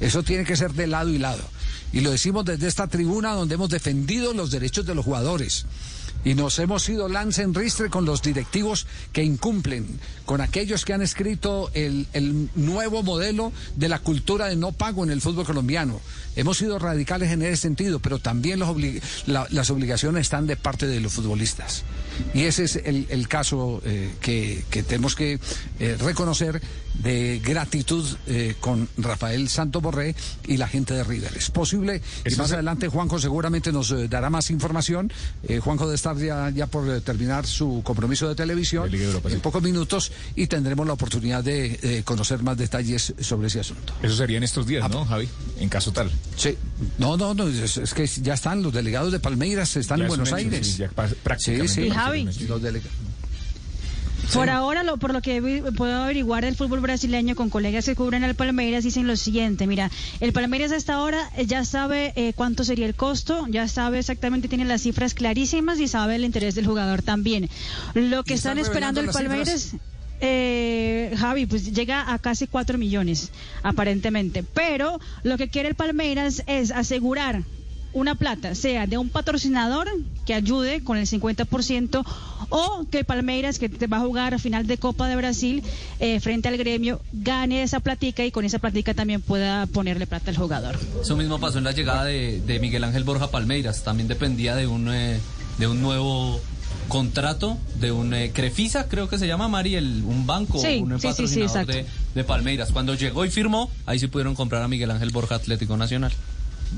Eso 0.00 0.22
tiene 0.22 0.44
que 0.44 0.56
ser 0.56 0.72
de 0.72 0.88
lado 0.88 1.10
y 1.10 1.18
lado. 1.18 1.42
Y 1.92 2.00
lo 2.00 2.10
decimos 2.10 2.44
desde 2.44 2.66
esta 2.66 2.88
tribuna 2.88 3.32
donde 3.32 3.54
hemos 3.54 3.70
defendido 3.70 4.34
los 4.34 4.50
derechos 4.50 4.84
de 4.84 4.94
los 4.94 5.04
jugadores. 5.04 5.66
Y 6.24 6.34
nos 6.34 6.58
hemos 6.60 6.88
ido 6.88 7.08
lance 7.08 7.42
en 7.42 7.52
ristre 7.52 7.90
con 7.90 8.04
los 8.04 8.22
directivos 8.22 8.86
que 9.12 9.24
incumplen, 9.24 9.86
con 10.24 10.40
aquellos 10.40 10.84
que 10.84 10.92
han 10.92 11.02
escrito 11.02 11.70
el, 11.74 12.06
el 12.12 12.48
nuevo 12.54 13.02
modelo 13.02 13.52
de 13.76 13.88
la 13.88 13.98
cultura 13.98 14.46
de 14.46 14.54
no 14.56 14.70
pago 14.72 15.02
en 15.02 15.10
el 15.10 15.20
fútbol 15.20 15.44
colombiano. 15.46 16.00
Hemos 16.36 16.58
sido 16.58 16.78
radicales 16.78 17.30
en 17.32 17.42
ese 17.42 17.56
sentido, 17.56 17.98
pero 17.98 18.18
también 18.20 18.58
los 18.60 18.68
obli- 18.68 19.02
la- 19.26 19.46
las 19.50 19.68
obligaciones 19.70 20.22
están 20.22 20.46
de 20.46 20.56
parte 20.56 20.86
de 20.86 21.00
los 21.00 21.12
futbolistas. 21.12 21.82
Y 22.34 22.42
ese 22.44 22.64
es 22.64 22.76
el, 22.76 23.06
el 23.10 23.26
caso 23.26 23.82
eh, 23.84 24.10
que, 24.20 24.64
que 24.70 24.82
tenemos 24.82 25.16
que 25.16 25.40
eh, 25.80 25.96
reconocer 25.98 26.62
de 26.94 27.40
gratitud 27.44 28.04
eh, 28.26 28.54
con 28.60 28.88
Rafael 28.98 29.48
Santo 29.48 29.80
Borré 29.80 30.14
y 30.46 30.56
la 30.56 30.68
gente 30.68 30.94
de 30.94 31.04
River. 31.04 31.32
Es 31.36 31.50
posible, 31.50 32.00
y 32.24 32.34
más 32.36 32.52
adelante 32.52 32.88
Juanjo 32.88 33.18
seguramente 33.18 33.72
nos 33.72 33.90
eh, 33.92 34.08
dará 34.08 34.30
más 34.30 34.50
información. 34.50 35.12
Eh, 35.48 35.58
Juanjo 35.58 35.84
debe 35.86 35.96
estar 35.96 36.16
ya, 36.16 36.50
ya 36.50 36.66
por 36.66 36.88
eh, 36.90 37.00
terminar 37.00 37.46
su 37.46 37.80
compromiso 37.84 38.28
de 38.28 38.34
televisión 38.34 38.90
en 38.92 39.40
pocos 39.40 39.62
minutos 39.62 40.12
y 40.36 40.46
tendremos 40.46 40.86
la 40.86 40.92
oportunidad 40.92 41.42
de 41.42 41.78
eh, 41.82 42.02
conocer 42.04 42.42
más 42.42 42.56
detalles 42.56 43.14
sobre 43.20 43.48
ese 43.48 43.60
asunto. 43.60 43.94
Eso 44.02 44.16
sería 44.16 44.36
en 44.36 44.42
estos 44.44 44.66
días, 44.66 44.88
¿no, 44.90 45.04
Javi? 45.04 45.28
En 45.58 45.68
caso 45.68 45.92
tal. 45.92 46.10
Sí, 46.36 46.56
no, 46.98 47.16
no, 47.16 47.34
no, 47.34 47.48
es, 47.48 47.76
es 47.78 47.94
que 47.94 48.06
ya 48.06 48.34
están 48.34 48.62
los 48.62 48.72
delegados 48.72 49.12
de 49.12 49.18
Palmeiras, 49.20 49.76
están 49.76 49.98
Ya 49.98 50.04
en 50.04 50.08
Buenos 50.08 50.28
hecho, 50.28 50.36
Aires. 50.36 50.66
sí, 50.66 50.78
ya 50.78 50.88
pa- 50.88 51.08
prácticamente 51.22 51.72
Sí, 51.72 51.80
sí. 51.82 51.86
Y 51.86 51.90
Javi. 51.90 52.24
Los 52.48 52.62
delega- 52.62 52.88
Por 54.32 54.50
ahora, 54.50 54.82
lo, 54.82 54.96
por 54.96 55.12
lo 55.12 55.20
que 55.20 55.62
puedo 55.76 56.02
averiguar 56.02 56.44
del 56.44 56.56
fútbol 56.56 56.80
brasileño 56.80 57.34
con 57.34 57.50
colegas 57.50 57.84
que 57.84 57.94
cubren 57.94 58.24
al 58.24 58.34
Palmeiras, 58.34 58.84
dicen 58.84 59.06
lo 59.06 59.16
siguiente, 59.16 59.66
mira, 59.66 59.90
el 60.20 60.32
Palmeiras 60.32 60.72
hasta 60.72 60.94
ahora 60.94 61.30
eh, 61.36 61.46
ya 61.46 61.64
sabe 61.64 62.12
eh, 62.16 62.32
cuánto 62.34 62.64
sería 62.64 62.86
el 62.86 62.94
costo, 62.94 63.46
ya 63.48 63.68
sabe 63.68 63.98
exactamente, 63.98 64.48
tiene 64.48 64.64
las 64.64 64.82
cifras 64.82 65.14
clarísimas 65.14 65.80
y 65.80 65.88
sabe 65.88 66.16
el 66.16 66.24
interés 66.24 66.54
del 66.54 66.66
jugador 66.66 67.02
también. 67.02 67.50
Lo 67.94 68.24
que 68.24 68.34
¿Y 68.34 68.36
están 68.36 68.58
están 68.58 68.58
esperando 68.58 69.00
el 69.00 69.10
Palmeiras... 69.10 69.74
Eh, 70.24 71.12
Javi, 71.18 71.46
pues 71.46 71.72
llega 71.74 72.12
a 72.12 72.18
casi 72.20 72.46
4 72.46 72.78
millones, 72.78 73.32
aparentemente. 73.64 74.44
Pero 74.44 75.00
lo 75.24 75.36
que 75.36 75.48
quiere 75.48 75.68
el 75.68 75.74
Palmeiras 75.74 76.44
es 76.46 76.70
asegurar 76.70 77.42
una 77.92 78.14
plata, 78.14 78.54
sea 78.54 78.86
de 78.86 78.98
un 78.98 79.08
patrocinador 79.08 79.88
que 80.26 80.34
ayude 80.34 80.82
con 80.82 80.96
el 80.96 81.06
50% 81.06 82.04
o 82.48 82.86
que 82.90 83.04
Palmeiras, 83.04 83.58
que 83.58 83.68
te 83.68 83.86
va 83.86 83.98
a 83.98 84.00
jugar 84.00 84.34
a 84.34 84.38
final 84.38 84.66
de 84.66 84.78
Copa 84.78 85.08
de 85.08 85.16
Brasil 85.16 85.62
eh, 86.00 86.20
frente 86.20 86.48
al 86.48 86.56
gremio, 86.58 87.00
gane 87.12 87.62
esa 87.62 87.80
platica 87.80 88.24
y 88.24 88.30
con 88.30 88.44
esa 88.44 88.58
platica 88.58 88.94
también 88.94 89.20
pueda 89.20 89.66
ponerle 89.66 90.06
plata 90.06 90.30
al 90.30 90.36
jugador. 90.36 90.78
Eso 91.00 91.16
mismo 91.16 91.38
pasó 91.40 91.58
en 91.58 91.64
la 91.64 91.72
llegada 91.72 92.04
de, 92.04 92.40
de 92.40 92.60
Miguel 92.60 92.84
Ángel 92.84 93.04
Borja 93.04 93.30
Palmeiras. 93.30 93.82
También 93.82 94.08
dependía 94.08 94.54
de 94.54 94.66
un, 94.66 94.92
eh, 94.92 95.18
de 95.58 95.66
un 95.66 95.80
nuevo 95.80 96.40
contrato, 96.88 97.56
de 97.80 97.90
un 97.90 98.12
eh, 98.12 98.32
Crefisa, 98.34 98.88
creo 98.88 99.08
que 99.08 99.18
se 99.18 99.26
llama 99.26 99.48
Mari, 99.48 99.76
el, 99.76 100.02
un 100.04 100.26
banco, 100.26 100.58
Sí, 100.58 100.80
un 100.82 101.00
sí, 101.00 101.08
sí, 101.14 101.26
sí, 101.26 101.40
patrocinador 101.40 101.66
de, 101.66 101.86
de 102.14 102.24
Palmeiras. 102.24 102.70
Cuando 102.70 102.94
llegó 102.94 103.24
y 103.24 103.30
firmó, 103.30 103.70
ahí 103.86 103.98
sí 103.98 104.08
pudieron 104.08 104.34
comprar 104.34 104.62
a 104.62 104.68
Miguel 104.68 104.90
Ángel 104.90 105.10
Borja 105.10 105.36
Atlético 105.36 105.76
Nacional. 105.76 106.12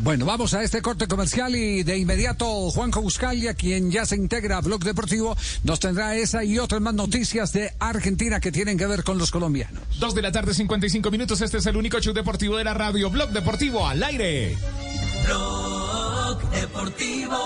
Bueno, 0.03 0.27
vamos 0.27 0.53
a 0.55 0.63
este 0.63 0.83
corte 0.83 1.07
comercial 1.07 1.55
y 1.55 1.83
de 1.83 1.97
inmediato 1.97 2.71
Juanjo 2.71 3.01
Buscalia, 3.01 3.55
quien 3.55 3.91
ya 3.91 4.05
se 4.05 4.17
integra 4.17 4.59
a 4.59 4.61
Blog 4.61 4.83
Deportivo, 4.83 5.37
nos 5.63 5.81
tendrá 5.81 6.17
esa 6.17 6.45
y 6.45 6.59
otras 6.59 6.81
más 6.81 6.95
noticias 6.95 7.53
de 7.53 7.71
Argentina 7.79 8.41
que 8.41 8.53
tienen 8.53 8.77
que 8.77 8.87
ver 8.87 9.05
con 9.05 9.19
los 9.19 9.31
colombianos. 9.31 9.83
Dos 9.99 10.15
de 10.15 10.23
la 10.23 10.33
tarde, 10.33 10.53
55 10.53 11.11
minutos. 11.11 11.41
Este 11.41 11.59
es 11.59 11.67
el 11.67 11.77
único 11.77 12.01
show 12.01 12.13
deportivo 12.13 12.57
de 12.57 12.65
la 12.65 12.75
radio. 12.75 13.09
Blog 13.09 13.31
Deportivo 13.31 13.87
al 13.87 14.03
aire. 14.03 14.57
Blog 15.27 16.51
Deportivo. 16.51 17.37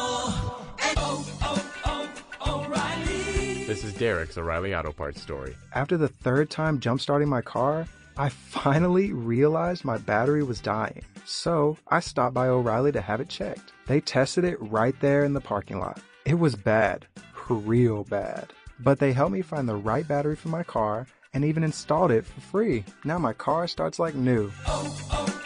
Oh, 0.96 1.24
oh, 1.42 1.58
oh, 1.84 2.64
O'Reilly. 2.64 3.66
This 3.66 3.84
is 3.84 3.94
Derek's 3.94 4.36
O'Reilly 4.38 4.74
Auto 4.74 4.92
Parts 4.92 5.20
story. 5.20 5.54
After 5.74 5.96
the 5.98 6.08
third 6.08 6.50
time 6.50 6.80
jump 6.80 7.00
starting 7.00 7.28
my 7.28 7.42
car, 7.42 7.86
I 8.20 8.30
finally 8.30 9.12
realized 9.12 9.84
my 9.84 9.96
battery 9.96 10.42
was 10.42 10.60
dying. 10.60 11.02
So 11.24 11.78
I 11.86 12.00
stopped 12.00 12.34
by 12.34 12.48
O'Reilly 12.48 12.90
to 12.90 13.00
have 13.00 13.20
it 13.20 13.28
checked. 13.28 13.72
They 13.86 14.00
tested 14.00 14.42
it 14.42 14.60
right 14.60 14.98
there 15.00 15.22
in 15.22 15.34
the 15.34 15.40
parking 15.40 15.78
lot. 15.78 16.00
It 16.24 16.34
was 16.34 16.56
bad, 16.56 17.06
real 17.48 18.02
bad. 18.02 18.52
But 18.80 18.98
they 18.98 19.12
helped 19.12 19.32
me 19.32 19.42
find 19.42 19.68
the 19.68 19.76
right 19.76 20.06
battery 20.06 20.34
for 20.34 20.48
my 20.48 20.64
car 20.64 21.06
and 21.32 21.44
even 21.44 21.62
installed 21.62 22.10
it 22.10 22.26
for 22.26 22.40
free. 22.40 22.84
Now 23.04 23.18
my 23.18 23.34
car 23.34 23.68
starts 23.68 24.00
like 24.00 24.16
new. 24.16 24.50
Oh, 24.66 24.98
oh, 25.12 25.42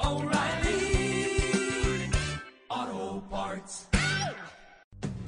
oh, 0.00 0.20
O'Reilly. 0.20 2.10
Auto 2.68 3.20
Parts. 3.30 3.86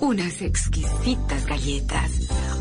unas 0.00 0.42
exquisitas 0.42 1.46
galletas, 1.46 2.10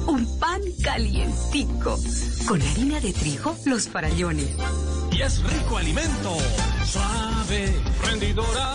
un 0.07 0.39
pan 0.39 0.61
calientico, 0.83 1.99
con 2.47 2.61
harina 2.61 2.99
de 2.99 3.13
trigo, 3.13 3.55
los 3.65 3.87
farallones. 3.87 4.49
Y 5.11 5.21
es 5.21 5.41
rico 5.43 5.77
alimento. 5.77 6.37
Suave, 6.85 7.73
rendidora. 8.03 8.73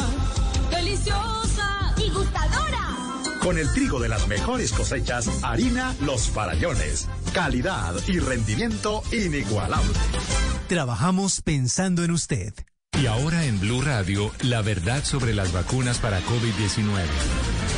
Deliciosa 0.71 1.95
y 1.97 2.11
gustadora. 2.11 2.99
Con 3.41 3.59
el 3.59 3.73
trigo 3.73 4.01
de 4.01 4.09
las 4.09 4.29
mejores 4.29 4.73
cosechas, 4.73 5.29
harina 5.43 5.95
Los 6.01 6.29
Farallones. 6.29 7.09
Calidad 7.33 7.95
y 8.07 8.19
rendimiento 8.19 9.03
inigualable. 9.13 9.95
Trabajamos 10.69 11.41
pensando 11.43 12.05
en 12.05 12.11
usted. 12.11 12.53
Y 13.01 13.07
ahora 13.07 13.45
en 13.45 13.61
Blue 13.61 13.81
Radio, 13.81 14.31
la 14.43 14.61
verdad 14.61 15.05
sobre 15.05 15.33
las 15.33 15.53
vacunas 15.53 15.99
para 15.99 16.21
COVID-19. 16.21 17.78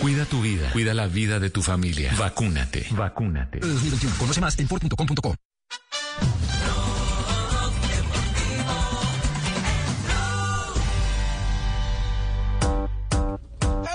Cuida 0.00 0.24
tu 0.26 0.42
vida, 0.42 0.70
cuida 0.72 0.94
la 0.94 1.06
vida 1.06 1.40
de 1.40 1.50
tu 1.50 1.62
familia. 1.62 2.12
Vacúnate. 2.18 2.86
Vacúnate. 2.90 3.60
2021. 3.60 4.16
Conoce 4.18 4.40
más 4.40 4.58
en 4.58 4.68
ford.com.co. 4.68 5.34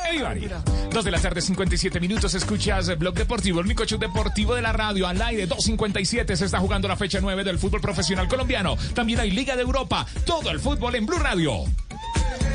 Ey, 0.10 0.20
Mari. 0.20 0.50
Dos 0.92 1.06
de 1.06 1.12
la 1.12 1.20
tarde, 1.20 1.42
57 1.42 2.00
minutos. 2.00 2.34
Escuchas 2.34 2.98
Blog 2.98 3.14
Deportivo, 3.14 3.60
el 3.62 3.68
único 3.68 3.86
show 3.86 3.98
deportivo 3.98 4.56
de 4.56 4.62
la 4.62 4.74
radio. 4.74 5.08
Al 5.08 5.22
aire, 5.22 5.48
2.57. 5.48 6.36
Se 6.36 6.46
está 6.46 6.60
jugando 6.60 6.88
la 6.88 6.98
fecha 6.98 7.20
9 7.22 7.44
del 7.44 7.60
fútbol 7.60 7.80
profesional 7.80 8.28
colombiano. 8.28 8.76
También 8.94 9.20
hay 9.20 9.32
Liga 9.32 9.56
de 9.56 9.62
Europa. 9.62 10.06
Todo 10.26 10.50
el 10.52 10.60
fútbol 10.60 10.96
en 10.96 11.06
Blue 11.06 11.20
Radio. 11.20 11.64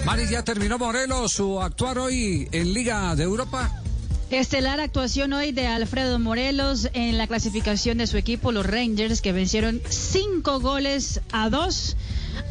Mari, 0.05 0.29
ya 0.29 0.43
terminó 0.45 0.79
Morelos 0.79 1.33
su 1.33 1.61
actuar 1.61 1.99
hoy 1.99 2.49
en 2.53 2.73
Liga 2.73 3.15
de 3.17 3.25
Europa. 3.25 3.86
Estelar 4.31 4.81
actuación 4.81 5.33
hoy 5.33 5.53
de 5.53 5.69
Alfredo 5.69 6.19
Morelos 6.19 6.89
en 6.95 7.17
la 7.17 7.29
clasificación 7.29 7.99
de 7.99 8.09
su 8.09 8.17
equipo, 8.17 8.51
los 8.51 8.67
Rangers, 8.67 9.21
que 9.21 9.31
vencieron 9.33 9.81
cinco 9.89 10.59
goles 10.59 11.21
a 11.31 11.49
dos 11.49 11.97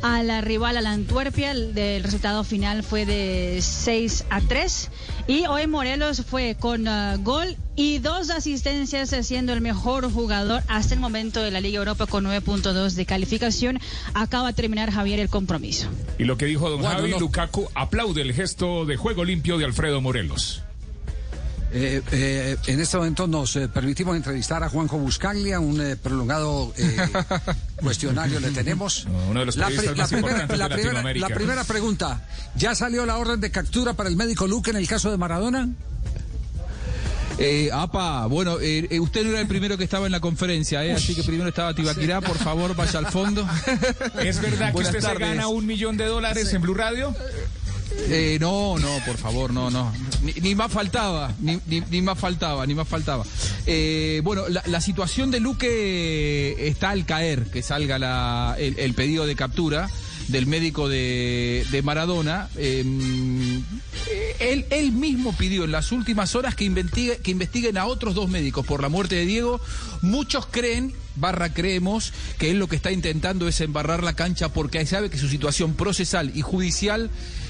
a 0.02 0.24
la 0.24 0.40
rival, 0.42 0.78
a 0.78 0.82
la 0.82 0.92
Antuerpia. 0.92 1.52
El, 1.52 1.78
el 1.78 2.04
resultado 2.04 2.46
final 2.46 2.84
fue 2.84 3.06
de 3.06 3.60
6 3.62 4.26
a 4.30 4.42
3. 4.42 4.90
Y 5.28 5.46
hoy 5.48 5.68
Morelos 5.68 6.24
fue 6.26 6.56
con 6.58 6.88
ah, 6.88 7.18
gol 7.20 7.58
y 7.76 8.00
dos 8.00 8.30
asistencias, 8.30 9.10
siendo 9.26 9.52
el 9.52 9.62
mejor 9.62 10.10
jugador 10.12 10.64
hasta 10.70 10.94
el 10.94 11.00
momento 11.02 11.42
de 11.42 11.52
la 11.52 11.60
Liga 11.60 11.80
Europa 11.80 12.06
con 12.06 12.26
9.2 12.26 12.94
de 12.94 13.06
calificación. 13.06 13.80
Acaba 14.14 14.48
de 14.48 14.54
terminar 14.54 14.92
Javier 14.92 15.20
el 15.20 15.30
compromiso. 15.30 15.90
Y 16.18 16.24
lo 16.24 16.38
que 16.38 16.46
dijo 16.46 16.70
don 16.70 16.82
Bueno, 16.82 16.96
Javi 16.96 17.12
no. 17.12 17.20
Lukaku 17.20 17.68
aplaude 17.76 18.22
el 18.22 18.34
gesto 18.34 18.86
de 18.86 18.96
juego 18.96 19.26
limpio 19.26 19.58
de 19.58 19.66
Alfredo 19.66 20.00
Morelos. 20.00 20.65
Eh, 21.72 22.02
eh, 22.12 22.58
en 22.68 22.80
este 22.80 22.96
momento 22.96 23.28
nos 23.28 23.56
eh, 23.58 23.68
permitimos 23.68 24.16
entrevistar 24.16 24.64
a 24.64 24.70
Juanjo 24.70 24.98
Buscaglia, 24.98 25.60
un 25.60 25.82
eh, 25.82 25.96
prolongado 25.98 26.74
eh, 26.78 26.96
cuestionario 27.76 28.40
le 28.40 28.52
tenemos. 28.52 29.06
Uno 29.30 29.42
de 29.42 29.46
los 29.48 29.58
La, 29.58 29.68
pri- 29.68 29.78
primera, 29.80 29.96
la 29.96 30.08
primera- 30.08 30.58
Latinoamérica. 30.70 31.28
la 31.30 31.36
primera 31.36 31.64
pregunta, 31.66 32.22
¿ya 32.56 32.76
salió 32.76 33.06
la 33.06 33.18
orden 33.18 33.42
de 33.42 33.52
captura 33.52 33.94
para 33.94 34.08
el 34.08 34.16
médico 34.16 34.48
Luque 34.48 34.70
en 34.72 34.78
el 34.78 34.88
caso 34.88 35.12
de 35.12 35.18
Maradona? 35.18 35.68
Eh, 37.38 37.70
apa, 37.74 38.28
bueno, 38.28 38.58
eh, 38.62 38.98
usted 39.02 39.26
no 39.26 39.32
era 39.32 39.42
el 39.42 39.48
primero 39.48 39.78
que 39.78 39.84
estaba 39.84 40.06
en 40.06 40.14
la 40.14 40.22
conferencia, 40.22 40.86
eh, 40.86 40.94
así 40.94 41.14
que 41.14 41.24
primero 41.24 41.50
estaba 41.50 41.74
Tibaquirá, 41.74 42.22
por 42.22 42.38
favor, 42.38 42.74
vaya 42.78 43.00
al 43.00 43.08
fondo. 43.08 43.46
¿Es 44.24 44.40
verdad 44.40 44.72
que 44.74 44.82
usted 44.82 45.02
se 45.02 45.14
gana 45.16 45.48
un 45.50 45.66
millón 45.66 45.98
de 45.98 46.06
dólares 46.06 46.54
en 46.54 46.62
Blue 46.62 46.74
Radio? 46.76 47.14
Eh, 48.08 48.38
no, 48.40 48.78
no, 48.80 48.88
por 49.06 49.18
favor, 49.18 49.52
no, 49.52 49.70
no. 49.70 49.92
Ni, 50.42 50.56
más 50.56 50.72
faltaba, 50.72 51.34
ni, 51.40 51.60
ni- 51.68 52.02
más 52.02 52.18
faltaba, 52.20 52.66
ni 52.66 52.74
más 52.76 52.88
faltaba. 52.88 53.26
Eh, 53.66 54.22
bueno, 54.24 54.48
la, 54.50 54.64
la 54.66 54.82
situación 54.82 55.32
de 55.32 55.40
Luque 55.40 56.68
está 56.68 56.90
al 56.92 57.06
caer, 57.06 57.46
que 57.52 57.62
salga 57.62 57.98
la- 58.00 58.56
el, 58.60 58.94
pedido 58.94 59.26
de 59.26 59.36
captura 59.36 59.90
del 60.28 60.48
médico 60.48 60.90
de, 60.90 61.66
de 61.72 61.82
Maradona. 61.82 62.50
Eh, 62.58 62.84
eh, 64.10 64.36
él, 64.40 64.66
él 64.70 64.92
mismo 64.92 65.34
pidió 65.36 65.64
en 65.66 65.72
las 65.72 65.92
últimas 65.92 66.36
horas 66.36 66.56
que, 66.56 66.66
investigue- 66.66 67.18
que 67.20 67.32
investiguen 67.32 67.78
a 67.78 67.86
otros 67.86 68.16
dos 68.16 68.30
médicos 68.30 68.66
por 68.66 68.82
la 68.82 68.90
muerte 68.90 69.16
de 69.16 69.26
Diego. 69.26 69.60
Muchos 70.02 70.46
creen, 70.48 70.94
barra 71.16 71.54
creemos, 71.54 72.12
que 72.38 72.52
él 72.52 72.60
lo 72.60 72.68
que 72.68 72.76
está 72.76 72.92
intentando 72.92 73.48
es 73.48 73.62
embarrar 73.62 74.04
la 74.04 74.14
cancha 74.14 74.50
porque 74.50 74.86
sabe 74.86 75.10
que 75.10 75.18
su 75.18 75.28
situación 75.30 75.74
procesal 75.74 76.32
y 76.36 76.42
judicial 76.42 77.10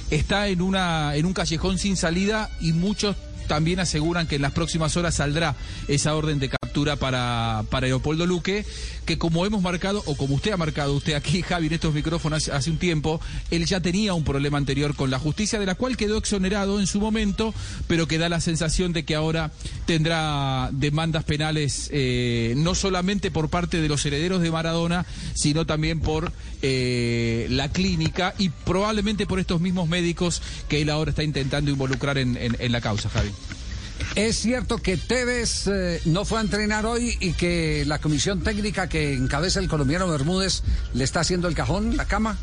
está 0.10 0.48
en, 0.48 0.62
una, 0.62 1.16
en 1.16 1.26
un 1.26 1.34
callejón 1.34 1.78
sin 1.78 1.98
salida 1.98 2.50
y 2.60 2.74
muchos 2.74 3.16
también 3.48 3.80
aseguran 3.80 4.28
que 4.28 4.36
en 4.36 4.42
las 4.42 4.52
próximas 4.52 4.98
horas 4.98 5.16
saldrá 5.16 5.56
esa 5.88 6.16
orden 6.16 6.40
de 6.40 6.50
captura 6.50 6.96
para, 6.96 7.64
para 7.70 7.88
Leopoldo 7.88 8.26
Luque, 8.26 8.66
que 9.06 9.18
como 9.18 9.46
hemos 9.46 9.62
marcado, 9.62 10.02
o 10.06 10.16
como 10.16 10.36
usted 10.36 10.52
ha 10.52 10.58
marcado 10.58 10.94
usted 10.94 11.14
aquí, 11.14 11.42
Javi, 11.48 11.68
en 11.68 11.74
estos 11.74 11.94
micrófonos 11.94 12.50
hace, 12.50 12.70
un 12.72 12.78
tiempo, 12.78 13.22
él 13.52 13.66
ya 13.66 13.80
tenía 13.80 14.14
un 14.14 14.24
problema 14.24 14.58
anterior 14.58 14.96
con 14.96 15.10
la 15.12 15.20
justicia, 15.20 15.60
de 15.60 15.66
la 15.66 15.76
cual 15.76 15.96
quedó 15.98 16.18
exonerado 16.18 16.80
en 16.80 16.88
su 16.88 17.00
momento, 17.00 17.54
pero 17.88 18.08
que 18.08 18.18
da 18.18 18.30
la 18.30 18.42
sensación 18.42 18.94
de 18.94 19.06
que 19.06 19.16
ahora 19.16 19.52
tendrá 19.86 20.70
demandas 20.74 21.24
penales 21.24 21.90
eh, 21.94 22.54
no 22.58 22.76
solamente 22.76 23.32
por 23.32 23.50
parte 23.50 23.80
de 23.82 23.88
los 23.88 24.06
herederos 24.06 24.42
de 24.42 24.52
Maradona, 24.52 25.06
sino 25.34 25.66
también 25.66 26.00
por 26.00 26.32
eh, 26.62 27.48
la 27.50 27.70
clínica 27.70 28.34
y 28.38 28.50
probablemente 28.50 29.26
por 29.26 29.40
estos 29.40 29.62
mismos 29.62 29.88
médicos 29.88 30.42
que 30.68 30.82
él 30.82 30.90
ahora 30.90 31.12
está 31.12 31.24
intentando 31.24 31.70
involucrar 31.72 32.18
en- 32.18 32.38
en 32.38 32.72
la 32.72 32.82
causa, 32.82 33.10
Javi. 33.10 33.30
Es 34.16 34.38
cierto 34.38 34.78
que 34.78 34.96
Tevez 34.96 35.68
eh, 35.68 36.00
no 36.06 36.24
fue 36.24 36.38
a 36.38 36.42
entrenar 36.42 36.86
hoy 36.86 37.18
y 37.20 37.34
que 37.34 37.84
la 37.86 38.00
comisión 38.00 38.42
técnica 38.42 38.88
que 38.88 39.14
encabeza 39.14 39.60
el 39.60 39.68
colombiano 39.68 40.08
Bermúdez 40.08 40.64
le 40.94 41.04
está 41.04 41.20
haciendo 41.20 41.50
el 41.50 41.54
cajón, 41.54 41.98
la 41.98 42.06
cama. 42.06 42.38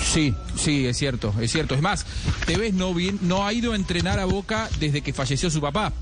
Sí, 0.00 0.34
sí, 0.56 0.86
es 0.86 0.96
cierto, 0.96 1.34
es 1.38 1.52
cierto. 1.52 1.74
Es 1.74 1.82
más, 1.82 2.06
Tevez 2.46 2.72
no, 2.72 2.94
bien, 2.94 3.18
no 3.20 3.46
ha 3.46 3.52
ido 3.52 3.72
a 3.72 3.76
entrenar 3.76 4.18
a 4.18 4.24
Boca 4.24 4.70
desde 4.80 5.02
que 5.02 5.12
falleció 5.12 5.50
su 5.50 5.60
papá. 5.60 5.92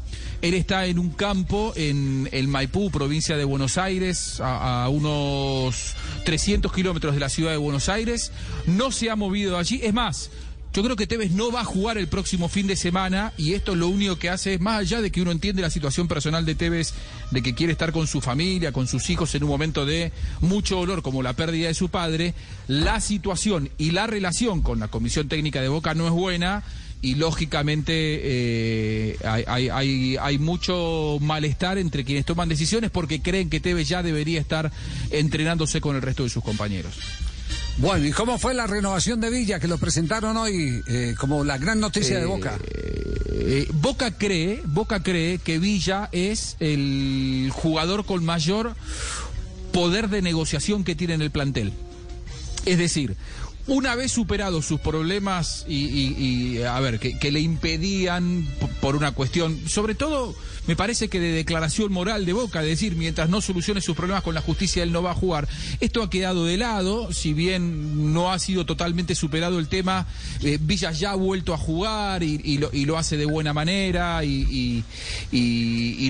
Él 0.43 0.55
está 0.55 0.87
en 0.87 1.01
un 1.01 1.11
campo 1.11 1.73
en 1.75 2.29
el 2.31 2.47
Maipú, 2.47 2.91
provincia 2.93 3.37
de 3.37 3.45
Buenos 3.45 3.79
Aires, 3.79 4.41
a, 4.41 4.85
a 4.85 4.89
unos 4.91 5.95
300 6.25 6.73
kilómetros 6.73 7.15
de 7.15 7.21
la 7.21 7.31
ciudad 7.31 7.51
de 7.51 7.57
Buenos 7.57 7.89
Aires. 7.89 8.31
No 8.67 8.93
se 8.93 9.11
ha 9.11 9.17
movido 9.17 9.59
allí. 9.59 9.81
Es 9.83 9.95
más, 9.95 10.31
yo 10.75 10.83
creo 10.83 10.97
que 10.97 11.07
Tevez 11.07 11.31
no 11.31 11.53
va 11.53 11.61
a 11.61 11.65
jugar 11.65 11.99
el 11.99 12.09
próximo 12.09 12.49
fin 12.49 12.67
de 12.67 12.75
semana 12.75 13.33
y 13.37 13.53
esto 13.53 13.77
lo 13.77 13.89
único 13.89 14.19
que 14.19 14.29
hace 14.29 14.55
es, 14.55 14.61
más 14.61 14.81
allá 14.81 15.01
de 15.01 15.13
que 15.13 15.23
uno 15.23 15.31
entiende 15.31 15.63
la 15.63 15.71
situación 15.71 16.09
personal 16.09 16.45
de 16.45 16.57
Tevez, 16.57 16.95
de 17.31 17.43
que 17.43 17.55
quiere 17.55 17.73
estar 17.73 17.93
con 17.93 18.09
su 18.09 18.21
familia, 18.21 18.73
con 18.73 18.89
sus 18.89 19.09
hijos 19.09 19.33
en 19.37 19.45
un 19.45 19.51
momento 19.51 19.87
de 19.87 20.11
mucho 20.41 20.77
dolor 20.77 21.03
como 21.03 21.23
la 21.23 21.35
pérdida 21.35 21.69
de 21.69 21.75
su 21.75 21.91
padre, 21.91 22.35
la 22.67 23.01
situación 23.01 23.71
y 23.79 23.93
la 23.93 24.09
relación 24.09 24.63
con 24.63 24.81
la 24.81 24.89
Comisión 24.89 25.29
Técnica 25.29 25.61
de 25.61 25.69
Boca 25.69 25.95
no 25.95 26.07
es 26.07 26.13
buena 26.13 26.65
y 27.03 27.15
lógicamente 27.15 27.93
eh, 27.95 29.19
hay, 29.23 30.39
mucho 30.39 31.19
malestar 31.21 31.79
entre 31.79 32.03
quienes 32.03 32.25
toman 32.25 32.49
decisiones 32.49 32.91
porque 32.91 33.23
creen 33.23 33.49
que 33.49 33.61
Tevez 33.61 33.89
ya 33.89 34.03
debería 34.03 34.41
estar 34.41 34.73
entrenándose 35.11 35.81
con 35.81 35.95
el 35.95 36.03
resto 36.03 36.25
de 36.25 36.31
sus 36.31 36.43
compañeros. 36.43 36.95
Bueno, 37.79 38.07
¿y 38.07 38.13
cómo 38.13 38.39
fue 38.39 38.55
la 38.55 38.67
renovación 38.67 39.21
de 39.21 39.31
Villa 39.31 39.59
que 39.59 39.67
lo 39.67 39.79
presentaron 39.79 40.37
hoy 40.37 40.81
eh, 40.87 41.15
como 41.19 41.43
la 41.45 41.59
gran 41.59 41.81
noticia 41.81 42.19
de 42.19 42.23
Eh, 42.25 42.27
Boca? 42.27 42.59
Eh, 43.31 43.69
Boca 43.75 44.13
cree, 44.17 44.63
Boca 44.65 45.03
cree 45.03 45.39
que 45.39 45.59
Villa 45.59 46.09
es 46.13 46.57
el 46.61 47.51
jugador 47.53 48.07
con 48.07 48.25
mayor 48.25 48.75
poder 49.73 50.09
de 50.09 50.23
negociación 50.23 50.85
que 50.85 50.95
tiene 50.95 51.15
en 51.15 51.23
el 51.23 51.31
plantel. 51.33 51.73
Es 52.65 52.79
decir, 52.79 53.17
una 53.67 53.95
vez 53.95 54.13
superados 54.13 54.67
sus 54.67 54.81
problemas 54.81 55.65
y, 55.67 56.63
a 56.63 56.79
ver, 56.81 56.99
que, 56.99 57.33
le 57.33 57.41
impedían 57.41 58.47
por 58.81 58.95
una 58.95 59.13
cuestión, 59.13 59.59
sobre 59.69 59.95
todo 59.95 60.35
me 60.67 60.77
parece 60.77 61.09
que 61.09 61.21
de 61.21 61.33
declaración 61.33 61.93
moral 61.93 62.27
de 62.27 62.33
Boca, 62.33 62.63
es 62.63 62.69
decir, 62.69 62.95
mientras 62.97 63.29
no 63.29 63.41
solucione 63.41 63.81
sus 63.81 63.97
problemas 63.97 64.23
con 64.23 64.35
la 64.35 64.41
justicia, 64.41 64.83
él 64.83 64.93
no 64.93 65.03
va 65.03 65.13
a 65.13 65.15
jugar. 65.15 65.49
Esto 65.81 66.03
ha 66.03 66.11
quedado 66.11 66.45
de 66.45 66.57
lado, 66.57 67.13
si 67.13 67.33
bien 67.33 68.13
no 68.13 68.33
ha 68.33 68.39
sido 68.39 68.67
totalmente 68.67 69.15
superado 69.15 69.59
el 69.59 69.69
tema, 69.69 70.07
eh, 70.43 70.59
Villa 70.61 70.93
ya 70.93 71.13
ha 71.13 71.17
vuelto 71.17 71.55
a 71.55 71.59
jugar 71.59 72.23
y, 72.23 72.41
y 72.45 72.59
lo, 72.59 72.71
lo 72.73 72.99
hace 72.99 73.17
de 73.17 73.27
buena 73.27 73.53
manera 73.53 74.25
y 74.25 74.85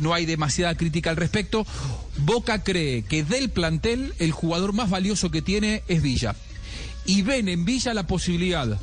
no 0.03 0.15
hay 0.15 0.27
demasiada 0.27 0.77
crítica 0.77 1.11
al 1.11 1.17
respecto. 1.17 1.67
Boca 2.19 2.63
cree 2.63 3.03
que 3.03 3.25
del 3.25 3.51
plantel 3.51 4.15
el 4.19 4.33
jugador 4.33 4.73
más 4.73 4.91
valioso 4.91 5.31
que 5.31 5.43
tiene 5.43 5.83
es 5.89 6.03
Villa 6.03 6.35
y 7.07 7.23
ven 7.23 7.49
en 7.49 7.65
Villa 7.65 7.95
la 7.95 8.07
posibilidad 8.07 8.79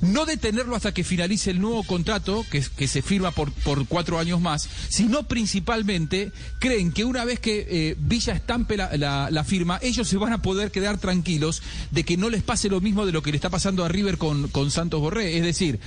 no 0.00 0.26
de 0.26 0.36
tenerlo 0.36 0.74
hasta 0.74 0.92
que 0.92 1.04
finalice 1.04 1.52
el 1.52 1.60
nuevo 1.60 1.84
contrato, 1.84 2.44
que, 2.50 2.60
que 2.76 2.88
se 2.88 3.02
firma 3.02 3.30
por, 3.30 3.52
por 3.52 3.86
cuatro 3.86 4.18
años 4.18 4.40
más, 4.40 4.68
sino 4.88 5.28
principalmente 5.28 6.32
creen 6.58 6.90
que 6.90 7.04
una 7.04 7.24
vez 7.24 7.38
que 7.38 7.64
eh, 7.70 7.96
Villa 8.00 8.32
estampe 8.32 8.76
la, 8.76 8.96
la- 8.96 9.30
la 9.30 9.44
firma, 9.44 9.78
ellos 9.80 10.08
se 10.08 10.16
van 10.16 10.32
a 10.32 10.42
poder 10.42 10.72
quedar 10.72 10.98
tranquilos 10.98 11.62
de 11.92 12.02
que 12.04 12.16
no 12.16 12.30
les 12.30 12.42
pase 12.42 12.68
lo 12.68 12.80
mismo 12.80 13.06
de 13.06 13.12
lo 13.12 13.22
que 13.22 13.30
le 13.30 13.36
está 13.36 13.48
pasando 13.48 13.84
a 13.84 13.88
River 13.88 14.18
con, 14.18 14.48
con 14.48 14.72
Santos 14.72 15.00
Borré. 15.00 15.36
Es 15.36 15.44
decir, 15.44 15.78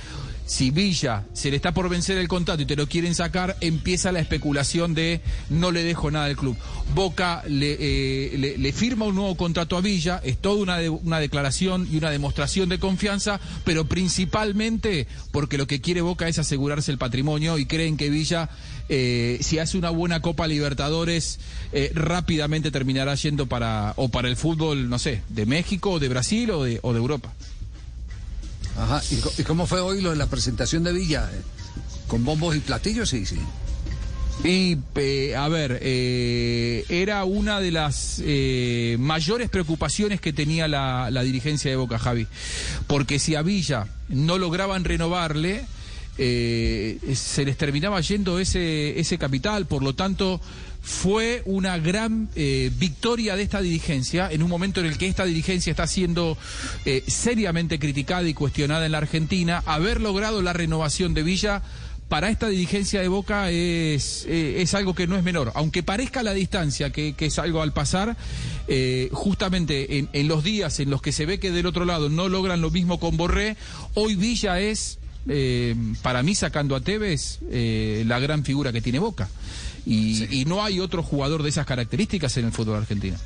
si 0.46 0.70
Villa 0.70 1.24
se 1.32 1.50
le 1.50 1.56
está 1.56 1.74
por 1.74 1.88
vencer 1.88 2.16
el 2.18 2.28
contrato 2.28 2.62
y 2.62 2.66
te 2.66 2.76
lo 2.76 2.86
quieren 2.88 3.14
sacar, 3.14 3.56
empieza 3.60 4.12
la 4.12 4.20
especulación 4.20 4.94
de 4.94 5.20
no 5.50 5.72
le 5.72 5.82
dejo 5.82 6.10
nada 6.10 6.26
al 6.26 6.36
club. 6.36 6.56
Boca 6.94 7.42
le, 7.48 7.76
eh, 7.80 8.56
le- 8.58 8.72
firma 8.72 9.06
un 9.06 9.16
nuevo 9.16 9.36
contrato 9.36 9.76
a 9.76 9.80
Villa, 9.80 10.20
es 10.22 10.38
toda 10.38 10.62
una, 10.62 10.78
de- 10.78 10.88
una 10.88 11.18
declaración 11.18 11.88
y 11.90 11.96
una 11.96 12.10
demostración 12.10 12.68
de 12.68 12.78
confianza, 12.78 13.40
pero 13.64 13.86
principalmente 13.86 15.06
porque 15.32 15.58
lo 15.58 15.66
que 15.66 15.80
quiere 15.80 16.00
Boca 16.00 16.28
es 16.28 16.38
asegurarse 16.38 16.92
el 16.92 16.98
patrimonio 16.98 17.58
y 17.58 17.66
creen 17.66 17.96
que 17.96 18.10
Villa, 18.10 18.48
eh, 18.88 19.38
si 19.40 19.58
hace 19.58 19.78
una 19.78 19.90
buena 19.90 20.20
Copa 20.22 20.46
Libertadores, 20.46 21.38
eh, 21.72 21.90
rápidamente 21.94 22.70
terminará 22.70 23.14
yendo 23.16 23.46
para, 23.46 23.94
o 23.96 24.08
para 24.08 24.28
el 24.28 24.36
fútbol, 24.36 24.88
no 24.88 24.98
sé, 24.98 25.22
de 25.28 25.46
México, 25.46 25.98
de 25.98 26.08
Brasil 26.08 26.50
o 26.52 26.62
de, 26.64 26.78
o 26.82 26.92
de 26.92 26.98
Europa. 26.98 27.32
Ajá, 28.78 29.02
¿y, 29.10 29.42
cómo 29.42 29.66
fue 29.66 29.80
hoy 29.80 30.00
lo 30.02 30.10
de 30.10 30.16
la 30.16 30.26
presentación 30.26 30.84
de 30.84 30.92
Villa? 30.92 31.30
¿Con 32.06 32.24
bombos 32.24 32.54
y 32.54 32.60
platillos? 32.60 33.08
Sí, 33.08 33.24
sí. 33.24 33.38
Y, 34.44 34.76
eh, 34.96 35.34
a 35.34 35.48
ver, 35.48 35.78
eh, 35.82 36.84
era 36.88 37.24
una 37.24 37.60
de 37.60 37.70
las 37.70 38.20
eh, 38.24 38.96
mayores 39.00 39.48
preocupaciones 39.48 40.20
que 40.20 40.32
tenía 40.32 40.68
la, 40.68 41.10
la 41.10 41.22
dirigencia 41.22 41.70
de 41.70 41.76
Boca, 41.76 41.98
Javi. 41.98 42.26
Porque 42.86 43.18
si 43.18 43.34
a 43.34 43.42
Villa 43.42 43.86
no 44.08 44.36
lograban 44.36 44.84
renovarle, 44.84 45.64
eh, 46.18 46.98
se 47.14 47.44
les 47.44 47.56
terminaba 47.56 48.00
yendo 48.00 48.38
ese, 48.38 48.98
ese 48.98 49.18
capital. 49.18 49.66
Por 49.66 49.82
lo 49.82 49.94
tanto, 49.94 50.40
fue 50.80 51.42
una 51.44 51.78
gran 51.78 52.28
eh, 52.34 52.70
victoria 52.78 53.36
de 53.36 53.42
esta 53.42 53.60
dirigencia 53.60 54.30
en 54.30 54.42
un 54.42 54.48
momento 54.48 54.80
en 54.80 54.86
el 54.86 54.98
que 54.98 55.08
esta 55.08 55.24
dirigencia 55.24 55.70
está 55.70 55.86
siendo 55.86 56.38
eh, 56.84 57.04
seriamente 57.06 57.78
criticada 57.78 58.26
y 58.28 58.34
cuestionada 58.34 58.86
en 58.86 58.92
la 58.92 58.98
Argentina. 58.98 59.62
Haber 59.66 60.00
logrado 60.00 60.42
la 60.42 60.52
renovación 60.52 61.12
de 61.12 61.22
Villa 61.22 61.62
para 62.08 62.30
esta 62.30 62.48
dirigencia 62.48 63.00
de 63.00 63.08
Boca 63.08 63.50
es, 63.50 64.24
es 64.28 64.74
algo 64.74 64.94
que 64.94 65.08
no 65.08 65.16
es 65.16 65.24
menor. 65.24 65.50
Aunque 65.56 65.82
parezca 65.82 66.22
la 66.22 66.34
distancia 66.34 66.90
que, 66.90 67.14
que 67.14 67.26
es 67.26 67.38
algo 67.40 67.62
al 67.62 67.72
pasar, 67.72 68.16
justamente 69.10 69.98
en, 69.98 70.08
en 70.12 70.28
los 70.28 70.44
días 70.44 70.78
en 70.78 70.88
los 70.88 71.02
que 71.02 71.10
se 71.10 71.26
ve 71.26 71.40
que 71.40 71.50
del 71.50 71.66
otro 71.66 71.84
lado 71.84 72.08
no 72.08 72.28
logran 72.28 72.60
lo 72.60 72.70
mismo 72.70 73.00
con 73.00 73.16
Borré, 73.16 73.56
hoy 73.94 74.14
Villa 74.14 74.60
es, 74.60 75.00
eh, 75.28 75.74
para 76.02 76.22
mí 76.22 76.34
sacando 76.34 76.76
a 76.76 76.80
Tevez, 76.80 77.38
eh, 77.50 78.04
la 78.06 78.18
gran 78.18 78.44
figura 78.44 78.72
que 78.72 78.80
tiene 78.80 78.98
Boca. 78.98 79.28
Y, 79.84 80.40
y 80.40 80.44
no 80.46 80.64
hay 80.64 80.80
otro 80.80 81.02
jugador 81.02 81.42
de 81.42 81.48
esas 81.50 81.64
características 81.66 82.36
en 82.38 82.46
el 82.46 82.52
fútbol 82.52 82.78
argentino. 82.78 83.16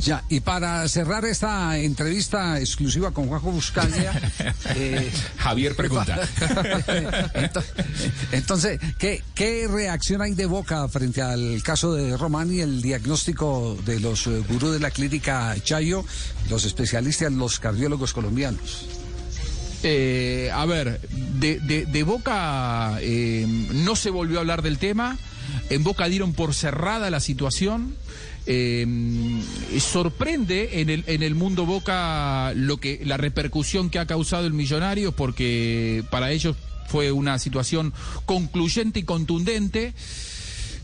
Ya, 0.00 0.24
y 0.28 0.40
para 0.40 0.88
cerrar 0.88 1.24
esta 1.26 1.78
entrevista 1.78 2.58
exclusiva 2.58 3.12
con 3.12 3.28
Juanjo 3.28 3.52
Buscalia, 3.52 4.12
eh, 4.74 5.08
Javier 5.36 5.76
pregunta. 5.76 6.18
Ento- 7.34 7.62
Entonces, 8.32 8.80
¿qué, 8.98 9.22
¿qué 9.34 9.68
reacción 9.68 10.22
hay 10.22 10.34
de 10.34 10.46
Boca 10.46 10.88
frente 10.88 11.22
al 11.22 11.62
caso 11.62 11.94
de 11.94 12.16
Román 12.16 12.52
y 12.52 12.60
el 12.60 12.82
diagnóstico 12.82 13.78
de 13.84 14.00
los 14.00 14.26
eh, 14.26 14.42
gurús 14.48 14.72
de 14.72 14.80
la 14.80 14.90
clínica 14.90 15.54
Chayo, 15.62 16.04
los 16.50 16.64
especialistas, 16.64 17.30
los 17.32 17.60
cardiólogos 17.60 18.12
colombianos? 18.12 18.86
Eh, 19.82 20.50
a 20.52 20.64
ver, 20.66 21.00
de, 21.40 21.58
de- 21.60 21.86
de 21.86 22.02
Boca 22.04 22.98
eh, 23.00 23.46
no 23.74 23.96
se 23.96 24.10
volvió 24.10 24.38
a 24.38 24.40
hablar 24.40 24.62
del 24.62 24.78
tema. 24.78 25.18
En 25.70 25.82
Boca 25.82 26.08
dieron 26.08 26.32
por 26.34 26.54
cerrada 26.54 27.10
la 27.10 27.20
situación. 27.20 27.94
Eh, 28.46 28.84
sorprende 29.78 30.80
en 30.80 30.90
el, 30.90 31.04
en 31.06 31.22
el 31.22 31.34
mundo 31.34 31.64
Boca 31.66 32.52
lo 32.54 32.78
que 32.78 33.00
la 33.04 33.16
repercusión 33.16 33.88
que 33.90 33.98
ha 33.98 34.06
causado 34.06 34.46
el 34.46 34.52
millonario, 34.52 35.12
porque 35.12 36.04
para 36.10 36.30
ellos 36.32 36.56
fue 36.88 37.12
una 37.12 37.38
situación 37.38 37.92
concluyente 38.26 39.00
y 39.00 39.02
contundente. 39.04 39.94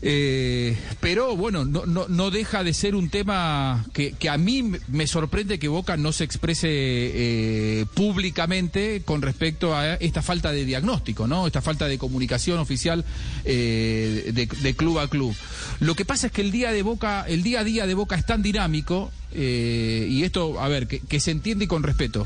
Eh, 0.01 0.77
pero 1.01 1.35
bueno, 1.35 1.65
no, 1.65 1.85
no, 1.85 2.07
no 2.07 2.31
deja 2.31 2.63
de 2.63 2.73
ser 2.73 2.95
un 2.95 3.09
tema 3.09 3.85
que, 3.93 4.13
que 4.13 4.29
a 4.29 4.37
mí 4.37 4.63
me- 4.87 5.07
sorprende 5.07 5.59
que 5.59 5.67
Boca 5.67 5.97
no 5.97 6.13
se 6.13 6.23
exprese 6.23 6.69
eh, 6.71 7.85
públicamente 7.95 9.01
con 9.03 9.21
respecto 9.21 9.75
a 9.75 9.95
esta 9.95 10.21
falta 10.21 10.51
de 10.51 10.63
diagnóstico, 10.65 11.27
¿no? 11.27 11.47
Esta 11.47 11.61
falta 11.61 11.87
de 11.87 11.97
comunicación 11.97 12.59
oficial 12.59 13.03
eh, 13.45 14.31
de, 14.33 14.45
de 14.45 14.75
club 14.75 14.99
a 14.99 15.09
club. 15.09 15.35
Lo 15.79 15.95
que 15.95 16.05
pasa 16.05 16.27
es 16.27 16.33
que 16.33 16.41
el 16.41 16.51
día 16.51 16.71
de 16.71 16.81
Boca, 16.81 17.25
el 17.27 17.43
día 17.43 17.61
a 17.61 17.63
día 17.63 17.85
de 17.87 17.93
Boca 17.93 18.15
es 18.15 18.25
tan 18.25 18.41
dinámico 18.41 19.11
eh, 19.33 20.07
y 20.09 20.23
esto, 20.23 20.59
a 20.59 20.67
ver, 20.67 20.87
que, 20.87 20.99
que 20.99 21.19
se 21.19 21.31
entiende 21.31 21.65
y 21.65 21.67
con 21.67 21.83
respeto 21.83 22.25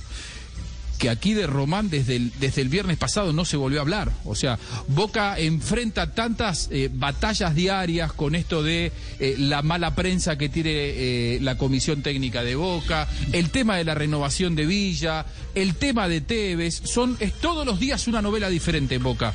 que 0.97 1.09
aquí 1.09 1.33
de 1.33 1.47
Román 1.47 1.89
desde 1.89 2.15
el, 2.15 2.31
desde 2.39 2.61
el 2.61 2.69
viernes 2.69 2.97
pasado 2.97 3.33
no 3.33 3.45
se 3.45 3.57
volvió 3.57 3.79
a 3.79 3.81
hablar. 3.81 4.11
O 4.25 4.35
sea, 4.35 4.59
Boca 4.87 5.37
enfrenta 5.37 6.13
tantas 6.13 6.69
eh, 6.71 6.89
batallas 6.93 7.55
diarias 7.55 8.13
con 8.13 8.35
esto 8.35 8.63
de 8.63 8.91
eh, 9.19 9.35
la 9.37 9.61
mala 9.61 9.95
prensa 9.95 10.37
que 10.37 10.49
tiene 10.49 10.71
eh, 10.73 11.39
la 11.41 11.57
comisión 11.57 12.01
técnica 12.01 12.43
de 12.43 12.55
Boca, 12.55 13.07
el 13.31 13.49
tema 13.49 13.77
de 13.77 13.83
la 13.83 13.95
renovación 13.95 14.55
de 14.55 14.65
Villa, 14.65 15.25
el 15.55 15.75
tema 15.75 16.07
de 16.07 16.21
Tevez, 16.21 16.81
son 16.83 17.17
es 17.19 17.33
todos 17.33 17.65
los 17.65 17.79
días 17.79 18.07
una 18.07 18.21
novela 18.21 18.49
diferente 18.49 18.95
en 18.95 19.03
Boca. 19.03 19.33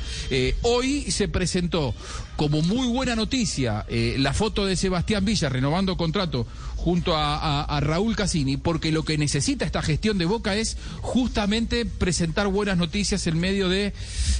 Hoy 0.63 1.11
se 1.11 1.27
presentó 1.27 1.93
como 2.39 2.61
muy 2.61 2.87
buena 2.87 3.17
noticia 3.17 3.85
eh, 3.89 4.15
la 4.17 4.33
foto 4.33 4.65
de 4.65 4.77
Sebastián 4.77 5.25
Villa 5.25 5.49
renovando 5.49 5.97
contrato 5.97 6.47
junto 6.77 7.13
a, 7.13 7.77
Raúl 7.81 8.15
Cassini, 8.15 8.55
porque 8.55 8.93
lo 8.93 9.03
que 9.03 9.17
necesita 9.17 9.65
esta 9.65 9.81
gestión 9.81 10.17
de 10.17 10.23
Boca 10.23 10.55
es 10.55 10.77
justamente 11.01 11.85
presentar 11.85 12.47
buenas 12.47 12.77
noticias 12.77 13.27
en 13.27 13.41
medio 13.41 13.67
de 13.67 13.91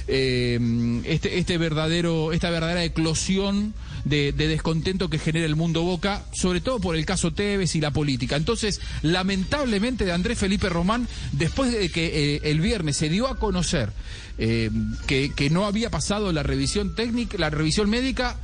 eh, 0.08 1.02
este, 1.04 1.38
este 1.38 1.58
verdadero, 1.58 2.32
esta 2.32 2.48
verdadera 2.48 2.82
eclosión 2.84 3.74
de, 4.04 4.32
de 4.32 4.48
descontento 4.48 5.08
que 5.08 5.18
genera 5.18 5.46
el 5.46 5.56
mundo 5.56 5.82
Boca, 5.82 6.24
sobre 6.32 6.60
todo 6.60 6.80
por 6.80 6.96
el 6.96 7.04
caso 7.06 7.32
Tevez 7.32 7.74
y 7.74 7.80
la 7.80 7.90
política. 7.90 8.36
Entonces, 8.36 8.80
lamentablemente 9.02 10.04
de 10.04 10.12
Andrés 10.12 10.38
Felipe 10.38 10.68
Román, 10.68 11.08
después 11.32 11.72
de 11.72 11.90
que 11.90 12.36
eh, 12.36 12.40
el 12.44 12.60
viernes 12.60 12.96
se 12.96 13.08
dio 13.08 13.28
a 13.28 13.38
conocer 13.38 13.92
eh, 14.38 14.70
que, 15.06 15.50
no 15.50 15.66
había 15.66 15.90
pasado 15.90 16.32
la 16.32 16.42
revisión 16.42 16.94
técnica, 16.94 17.36
la 17.38 17.50
revisión 17.50 17.90
médica, 17.90 18.38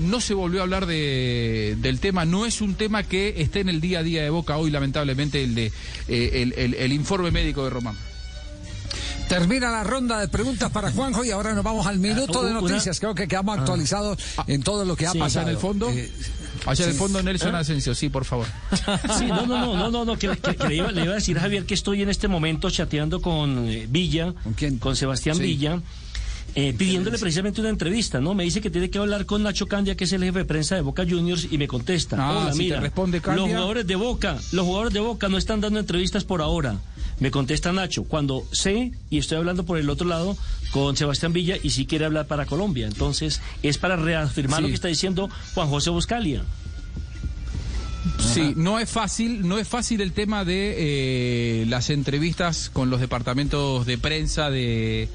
no 0.00 0.20
se 0.20 0.34
volvió 0.34 0.60
a 0.60 0.62
hablar 0.62 0.86
de, 0.86 1.76
del 1.80 1.98
tema, 1.98 2.24
no 2.24 2.46
es 2.46 2.60
un 2.60 2.74
tema 2.74 3.02
que 3.02 3.40
esté 3.40 3.60
en 3.60 3.68
el 3.68 3.80
día 3.80 4.00
a 4.00 4.02
día 4.02 4.22
de 4.22 4.30
Boca 4.30 4.56
hoy, 4.56 4.70
lamentablemente, 4.70 5.42
el 5.42 5.54
de 5.54 5.72
eh, 6.08 6.74
el 6.78 6.92
informe 6.92 7.30
médico 7.30 7.64
de 7.64 7.70
Román. 7.70 8.09
Termina 9.30 9.70
la 9.70 9.84
ronda 9.84 10.18
de 10.18 10.26
preguntas 10.26 10.72
para 10.72 10.90
Juanjo 10.90 11.24
y 11.24 11.30
ahora 11.30 11.54
nos 11.54 11.62
vamos 11.62 11.86
al 11.86 12.00
minuto 12.00 12.42
de 12.42 12.50
una- 12.50 12.60
noticias. 12.60 12.98
Creo 12.98 13.14
que 13.14 13.28
quedamos 13.28 13.56
actualizados 13.60 14.18
en 14.48 14.60
todo 14.64 14.84
lo 14.84 14.96
que 14.96 15.06
ha 15.06 15.12
Sí, 15.12 15.18
pasado. 15.20 15.46
en 15.46 15.52
el 15.54 15.56
fondo. 15.58 15.88
Eh, 15.88 16.10
en 16.66 16.82
el 16.88 16.94
fondo, 16.94 17.22
Nelson 17.22 17.54
¿Eh? 17.54 17.58
Asensio, 17.58 17.94
sí, 17.94 18.08
por 18.08 18.24
favor. 18.24 18.48
Sí, 19.18 19.26
no, 19.26 19.46
no, 19.46 19.58
no, 19.58 19.76
no, 19.76 19.90
no, 19.90 20.04
no, 20.04 20.18
que, 20.18 20.28
que- 20.36 20.56
que 20.56 20.66
le, 20.68 20.74
iba, 20.74 20.90
le 20.90 21.02
iba 21.04 21.12
a 21.12 21.14
decir 21.14 21.38
a 21.38 21.42
Javier 21.42 21.64
que 21.64 21.74
estoy 21.74 22.02
en 22.02 22.08
este 22.10 22.26
momento 22.26 22.70
chateando 22.70 23.22
con 23.22 23.68
eh, 23.68 23.86
Villa, 23.88 24.34
¿Con 24.80 24.96
Sebastián 24.96 25.36
Sí. 25.36 25.42
Villa, 25.44 25.80
eh, 26.54 26.74
pidiéndole 26.76 27.18
precisamente 27.18 27.60
una 27.60 27.70
entrevista, 27.70 28.20
¿no? 28.20 28.34
Me 28.34 28.44
dice 28.44 28.60
que 28.60 28.70
tiene 28.70 28.90
que 28.90 28.98
hablar 28.98 29.26
con 29.26 29.42
Nacho 29.42 29.66
Candia, 29.66 29.96
que 29.96 30.04
es 30.04 30.12
el 30.12 30.22
jefe 30.24 30.40
de 30.40 30.44
prensa 30.44 30.74
de 30.74 30.80
Boca 30.80 31.04
Juniors, 31.08 31.46
y 31.50 31.58
me 31.58 31.68
contesta. 31.68 32.16
Ah, 32.18 32.30
Hola, 32.42 32.52
si 32.52 32.58
te 32.58 32.64
mira, 32.64 32.80
responde 32.80 33.20
Candia. 33.20 33.42
los 33.42 33.50
jugadores 33.52 33.86
de 33.86 33.96
Boca, 33.96 34.36
los 34.52 34.64
jugadores 34.66 34.92
de 34.92 35.00
Boca 35.00 35.28
no 35.28 35.38
están 35.38 35.60
dando 35.60 35.78
entrevistas 35.80 36.24
por 36.24 36.42
ahora. 36.42 36.80
Me 37.20 37.30
contesta 37.30 37.70
Nacho, 37.72 38.04
cuando 38.04 38.44
sé, 38.50 38.92
y 39.10 39.18
estoy 39.18 39.36
hablando 39.38 39.64
por 39.66 39.78
el 39.78 39.90
otro 39.90 40.08
lado, 40.08 40.36
con 40.70 40.96
Sebastián 40.96 41.32
Villa, 41.32 41.56
y 41.62 41.70
sí 41.70 41.84
quiere 41.86 42.06
hablar 42.06 42.26
para 42.26 42.46
Colombia. 42.46 42.86
Entonces, 42.86 43.40
es 43.62 43.76
para 43.78 43.96
reafirmar 43.96 44.58
Sí. 44.58 44.62
lo 44.62 44.68
que 44.68 44.74
está 44.74 44.88
diciendo 44.88 45.28
Juan 45.54 45.68
José 45.68 45.90
Buscalia. 45.90 46.42
Sí, 48.18 48.54
no 48.56 48.78
es 48.78 48.88
fácil, 48.88 49.46
no 49.46 49.58
es 49.58 49.68
fácil 49.68 50.00
el 50.00 50.12
tema 50.12 50.44
de 50.44 50.74
eh, 50.78 51.66
las 51.68 51.90
entrevistas 51.90 52.70
con 52.72 52.88
los 52.88 53.00
departamentos 53.00 53.84
de 53.86 53.98
prensa 53.98 54.50
de 54.50 55.08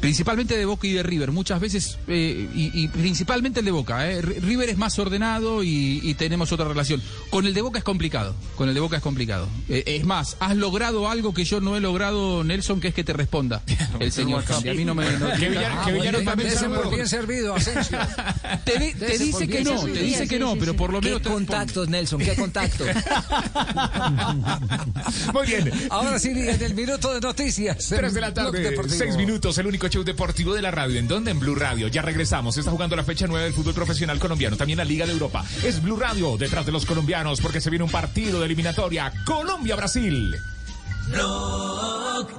principalmente 0.00 0.56
de 0.56 0.64
Boca 0.64 0.86
y 0.86 0.92
de 0.92 1.02
River. 1.02 1.32
Muchas 1.32 1.60
veces 1.60 1.98
eh, 2.08 2.48
y, 2.54 2.70
y 2.84 2.88
principalmente 2.88 3.60
el 3.60 3.66
de 3.66 3.72
Boca. 3.72 4.10
eh. 4.10 4.22
River 4.22 4.68
es 4.68 4.78
más 4.78 4.98
ordenado 4.98 5.62
y, 5.62 6.00
y 6.02 6.14
tenemos 6.14 6.52
otra 6.52 6.66
relación. 6.68 7.02
Con 7.30 7.46
el 7.46 7.54
de 7.54 7.62
Boca 7.62 7.78
es 7.78 7.84
complicado. 7.84 8.34
Con 8.56 8.68
el 8.68 8.74
de 8.74 8.80
Boca 8.80 8.96
es 8.96 9.02
complicado. 9.02 9.48
Eh, 9.68 9.82
es 9.86 10.04
más, 10.04 10.36
has 10.40 10.56
logrado 10.56 11.08
algo 11.08 11.34
que 11.34 11.44
yo 11.44 11.60
no 11.60 11.76
he 11.76 11.80
logrado, 11.80 12.44
Nelson, 12.44 12.80
que 12.80 12.88
es 12.88 12.94
que 12.94 13.04
te 13.04 13.12
responda 13.12 13.62
el 14.00 14.12
señor 14.12 14.44
Candia. 14.44 14.72
A 14.72 14.74
mí 14.74 14.84
no 14.84 14.94
me. 14.94 15.04
no- 15.18 15.32
¿Qué 15.38 15.48
villano- 15.48 15.76
Ah, 15.80 15.90
villano 15.90 16.20
también 16.22 16.48
por 16.74 16.94
bien 16.94 17.08
servido, 17.08 17.54
Asensio. 17.54 17.98
Te, 18.64 18.78
di- 18.78 18.92
te 18.94 19.06
Dese 19.06 19.24
dice 19.24 19.48
que 19.48 19.62
no, 19.62 19.78
servido. 19.78 19.94
te 19.94 20.02
dice 20.02 20.28
que 20.28 20.38
no, 20.38 20.56
pero 20.56 20.74
por 20.74 20.92
lo 20.92 21.00
menos 21.00 21.18
¿Qué 21.18 21.24
te 21.24 21.30
contactos, 21.30 21.88
Nelson? 21.88 22.20
¿Qué 22.20 22.34
contactos? 22.34 22.88
Muy 25.32 25.46
bien. 25.46 25.70
Ahora 25.90 26.18
sí, 26.18 26.28
en 26.30 26.62
el 26.62 26.74
minuto 26.74 27.12
de 27.14 27.20
noticias. 27.20 27.86
Tres 27.88 28.14
de 28.14 28.20
la 28.20 28.34
tarde, 28.34 28.74
seis 28.88 29.16
minutos, 29.16 29.56
el 29.58 29.66
único 29.66 29.77
show 29.86 30.02
deportivo 30.02 30.54
de 30.54 30.62
la 30.62 30.72
radio. 30.72 30.98
¿En 30.98 31.06
dónde? 31.06 31.30
En 31.30 31.38
Blue 31.38 31.54
Radio. 31.54 31.86
Ya 31.86 32.02
regresamos. 32.02 32.56
Está 32.56 32.72
jugando 32.72 32.96
la 32.96 33.04
fecha 33.04 33.26
nueve 33.28 33.44
del 33.44 33.54
fútbol 33.54 33.74
profesional 33.74 34.18
colombiano. 34.18 34.56
También 34.56 34.78
la 34.78 34.84
Liga 34.84 35.06
de 35.06 35.12
Europa. 35.12 35.44
Es 35.62 35.80
Blue 35.80 35.96
Radio 35.96 36.36
detrás 36.36 36.66
de 36.66 36.72
los 36.72 36.84
colombianos 36.84 37.40
porque 37.40 37.60
se 37.60 37.70
viene 37.70 37.84
un 37.84 37.90
partido 37.90 38.40
de 38.40 38.46
eliminatoria. 38.46 39.12
Colombia-Brasil. 39.24 40.36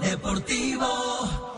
Deportivo 0.02 1.50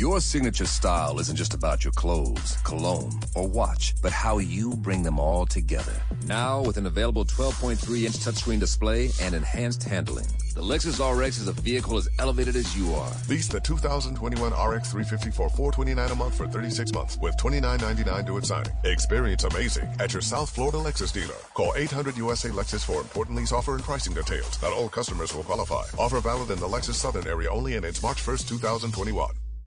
Your 0.00 0.18
signature 0.22 0.64
style 0.64 1.20
isn't 1.20 1.36
just 1.36 1.52
about 1.52 1.84
your 1.84 1.92
clothes, 1.92 2.56
cologne, 2.64 3.20
or 3.34 3.46
watch, 3.46 3.94
but 4.00 4.12
how 4.12 4.38
you 4.38 4.74
bring 4.76 5.02
them 5.02 5.20
all 5.20 5.44
together. 5.44 5.92
Now, 6.24 6.62
with 6.62 6.78
an 6.78 6.86
available 6.86 7.26
12.3 7.26 8.06
inch 8.06 8.16
touchscreen 8.16 8.58
display 8.58 9.10
and 9.20 9.34
enhanced 9.34 9.82
handling, 9.82 10.24
the 10.54 10.62
Lexus 10.62 10.96
RX 11.04 11.36
is 11.36 11.48
a 11.48 11.52
vehicle 11.52 11.98
as 11.98 12.08
elevated 12.18 12.56
as 12.56 12.74
you 12.74 12.94
are. 12.94 13.12
Lease 13.28 13.48
the 13.48 13.60
2021 13.60 14.52
RX 14.52 14.90
350 14.90 15.32
for 15.32 15.50
429 15.50 16.10
a 16.10 16.14
month 16.14 16.34
for 16.34 16.46
36 16.46 16.94
months 16.94 17.18
with 17.20 17.36
29.99 17.36 18.24
due 18.24 18.38
at 18.38 18.46
signing. 18.46 18.72
Experience 18.84 19.44
amazing 19.44 19.86
at 20.00 20.14
your 20.14 20.22
South 20.22 20.48
Florida 20.48 20.78
Lexus 20.78 21.12
dealer. 21.12 21.36
Call 21.52 21.74
800 21.76 22.16
USA 22.16 22.48
Lexus 22.48 22.86
for 22.86 23.02
important 23.02 23.36
lease 23.36 23.52
offer 23.52 23.74
and 23.74 23.84
pricing 23.84 24.14
details. 24.14 24.62
Not 24.62 24.72
all 24.72 24.88
customers 24.88 25.34
will 25.34 25.44
qualify. 25.44 25.84
Offer 25.98 26.20
valid 26.20 26.50
in 26.50 26.58
the 26.58 26.66
Lexus 26.66 26.94
Southern 26.94 27.28
area 27.28 27.50
only 27.50 27.76
and 27.76 27.84
ends 27.84 28.02
March 28.02 28.24
1st, 28.24 28.48
2021. 28.48 29.30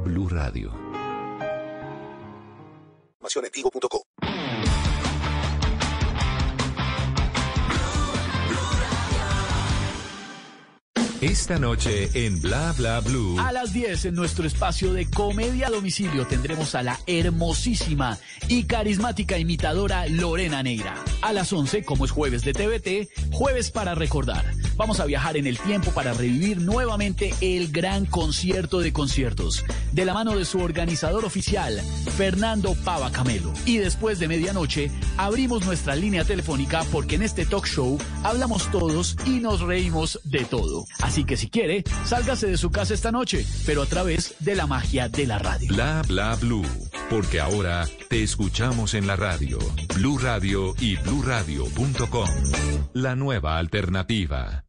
Blue 0.00 0.28
Radio. 0.28 0.70
Esta 11.22 11.56
noche 11.56 12.10
en 12.14 12.40
Bla 12.42 12.74
Bla 12.76 12.98
Blue. 12.98 13.38
A 13.38 13.52
las 13.52 13.72
10 13.72 14.06
en 14.06 14.16
nuestro 14.16 14.44
espacio 14.44 14.92
de 14.92 15.08
comedia 15.08 15.68
a 15.68 15.70
domicilio 15.70 16.26
tendremos 16.26 16.74
a 16.74 16.82
la 16.82 16.98
hermosísima 17.06 18.18
y 18.48 18.64
carismática 18.64 19.38
imitadora 19.38 20.08
Lorena 20.08 20.64
Neira. 20.64 20.96
A 21.20 21.32
las 21.32 21.52
11, 21.52 21.84
como 21.84 22.06
es 22.06 22.10
jueves 22.10 22.42
de 22.42 22.52
TVT, 22.52 23.30
jueves 23.30 23.70
para 23.70 23.94
recordar. 23.94 24.44
Vamos 24.76 24.98
a 24.98 25.04
viajar 25.04 25.36
en 25.36 25.46
el 25.46 25.60
tiempo 25.60 25.92
para 25.92 26.12
revivir 26.12 26.60
nuevamente 26.60 27.32
el 27.40 27.70
gran 27.70 28.04
concierto 28.04 28.80
de 28.80 28.92
conciertos, 28.92 29.64
de 29.92 30.04
la 30.04 30.14
mano 30.14 30.34
de 30.36 30.44
su 30.44 30.58
organizador 30.58 31.24
oficial, 31.24 31.80
Fernando 32.16 32.74
Pava 32.84 33.12
Camelo. 33.12 33.52
Y 33.64 33.78
después 33.78 34.18
de 34.18 34.26
medianoche, 34.26 34.90
abrimos 35.16 35.64
nuestra 35.66 35.94
línea 35.94 36.24
telefónica 36.24 36.84
porque 36.90 37.14
en 37.14 37.22
este 37.22 37.46
talk 37.46 37.66
show 37.66 37.96
hablamos 38.24 38.68
todos 38.72 39.16
y 39.24 39.38
nos 39.38 39.60
reímos 39.60 40.18
de 40.24 40.44
todo. 40.44 40.84
Que 41.24 41.36
si 41.36 41.50
quiere, 41.50 41.84
sálgase 42.04 42.46
de 42.46 42.56
su 42.56 42.70
casa 42.70 42.94
esta 42.94 43.12
noche, 43.12 43.44
pero 43.66 43.82
a 43.82 43.86
través 43.86 44.34
de 44.40 44.56
la 44.56 44.66
magia 44.66 45.08
de 45.08 45.26
la 45.26 45.38
radio. 45.38 45.68
Bla 45.68 46.02
Bla 46.08 46.34
Blue. 46.36 46.66
porque 47.10 47.40
ahora 47.40 47.86
te 48.08 48.22
escuchamos 48.22 48.94
en 48.94 49.06
la 49.06 49.16
radio, 49.16 49.58
Blue 49.94 50.18
Radio 50.18 50.74
y 50.80 50.96
bluradio.com. 50.96 52.28
La 52.94 53.14
nueva 53.14 53.58
alternativa. 53.58 54.64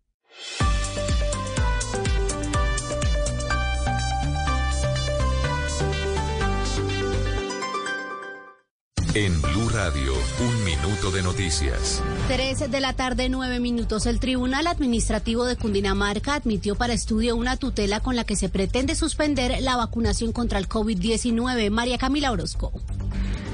En 9.16 9.40
Blue 9.44 9.70
Radio, 9.70 10.12
un 10.40 10.64
minuto 10.64 11.12
de 11.12 11.22
noticias. 11.22 12.02
13 12.30 12.68
de 12.68 12.80
la 12.80 12.94
tarde, 12.94 13.30
9 13.30 13.60
minutos. 13.60 14.08
El 14.08 14.20
Tribunal 14.20 14.66
Administrativo 14.66 15.46
de 15.46 15.56
Cundinamarca 15.56 16.34
admitió 16.34 16.74
para 16.74 16.94
estudio 16.94 17.36
una 17.36 17.56
tutela 17.56 18.00
con 18.00 18.16
la 18.16 18.24
que 18.24 18.36
se 18.36 18.50
pretende 18.50 18.96
suspender 18.96 19.62
la 19.62 19.78
vacunación 19.78 20.32
contra 20.32 20.58
el 20.58 20.68
COVID-19. 20.68 21.70
María 21.70 22.00
Camila 22.00 22.32
Orozco. 22.32 22.72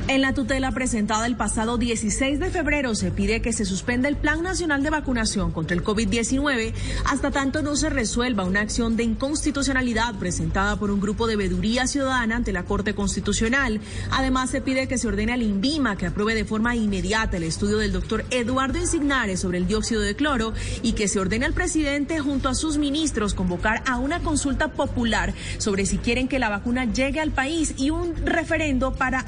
En 0.10 0.23
la 0.23 0.34
tutela 0.34 0.72
presentada 0.72 1.27
el 1.27 1.36
pasado 1.36 1.77
16 1.77 2.40
de 2.40 2.49
febrero 2.49 2.95
se 2.95 3.11
pide 3.11 3.44
que 3.44 3.53
se 3.53 3.64
suspenda 3.64 4.10
el 4.10 4.18
Plan 4.18 4.41
Nacional 4.41 4.81
de 4.81 4.90
Vacunación 4.90 5.52
contra 5.52 5.77
el 5.77 5.84
COVID-19 5.84 6.73
hasta 7.06 7.30
tanto 7.30 7.61
no 7.61 7.76
se 7.76 7.91
resuelva 7.91 8.44
una 8.44 8.61
acción 8.61 8.98
de 8.98 9.03
inconstitucionalidad 9.03 10.15
presentada 10.15 10.77
por 10.77 10.90
un 10.90 10.99
grupo 10.99 11.27
de 11.27 11.36
veeduría 11.36 11.86
ciudadana 11.86 12.38
ante 12.38 12.52
la 12.52 12.64
Corte 12.64 12.95
Constitucional. 12.95 13.81
Además, 14.10 14.49
se 14.49 14.61
pide 14.61 14.88
que 14.88 14.98
se 14.98 15.07
ordene 15.07 15.34
al 15.34 15.44
INVIMA 15.44 15.95
que 15.95 16.07
apruebe 16.07 16.34
de 16.34 16.44
forma 16.44 16.76
inmediata 16.76 17.38
el 17.38 17.44
estudio 17.44 17.77
del 17.77 17.91
doctor 17.91 18.26
Eduardo 18.31 18.80
Insignares 18.80 19.41
sobre 19.41 19.60
el 19.60 19.68
dióxido 19.68 20.02
de 20.02 20.15
cloro 20.15 20.53
y 20.81 20.94
que 20.94 21.07
se 21.07 21.19
ordene 21.19 21.45
al 21.45 21.53
presidente 21.53 22.18
junto 22.18 22.49
a 22.49 22.56
sus 22.56 22.80
ministros 22.80 23.36
convocar 23.36 23.84
a 23.86 23.98
una 23.98 24.22
consulta 24.22 24.69
popular 24.69 25.36
sobre 25.60 25.86
si 25.86 25.99
quieren 25.99 26.27
que 26.27 26.40
la 26.40 26.49
vacuna 26.49 26.86
llegue 26.86 27.19
al 27.19 27.30
país 27.30 27.76
y 27.77 27.91
un 27.91 28.15
referendo 28.26 28.91
para 28.91 29.23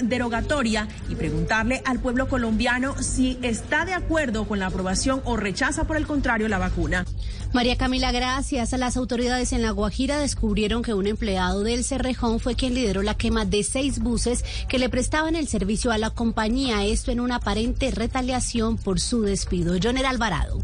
y 1.10 1.16
preguntarle 1.16 1.82
al 1.86 2.00
pueblo 2.00 2.28
colombiano 2.28 2.96
si 3.02 3.38
está 3.42 3.86
de 3.86 3.94
acuerdo 3.94 4.48
con 4.48 4.60
la 4.60 4.68
aprobación 4.68 5.22
o 5.26 5.38
rechaza 5.38 5.84
por 5.84 5.98
el 5.98 6.08
contrario 6.08 6.48
la 6.48 6.58
vacuna. 6.58 7.06
María 7.54 7.78
Camila, 7.78 8.14
gracias. 8.14 8.72
Las 8.72 8.96
autoridades 8.96 9.52
en 9.52 9.62
La 9.62 9.72
Guajira 9.72 10.18
descubrieron 10.18 10.84
que 10.84 10.94
un 10.94 11.08
empleado 11.08 11.64
del 11.64 11.84
Cerrejón 11.84 12.40
fue 12.40 12.56
quien 12.56 12.74
lideró 12.74 13.02
la 13.02 13.18
quema 13.18 13.44
de 13.44 13.64
seis 13.64 14.00
buses 14.00 14.46
que 14.70 14.80
le 14.80 14.88
prestaban 14.88 15.36
el 15.36 15.50
servicio 15.50 15.92
a 15.92 15.98
la 15.98 16.12
compañía. 16.12 16.86
Esto 16.86 17.12
en 17.12 17.20
una 17.20 17.36
aparente 17.36 17.92
retaliación 17.92 18.78
por 18.78 19.02
su 19.02 19.24
despido. 19.24 19.76
Joner 19.82 20.06
Alvarado. 20.06 20.62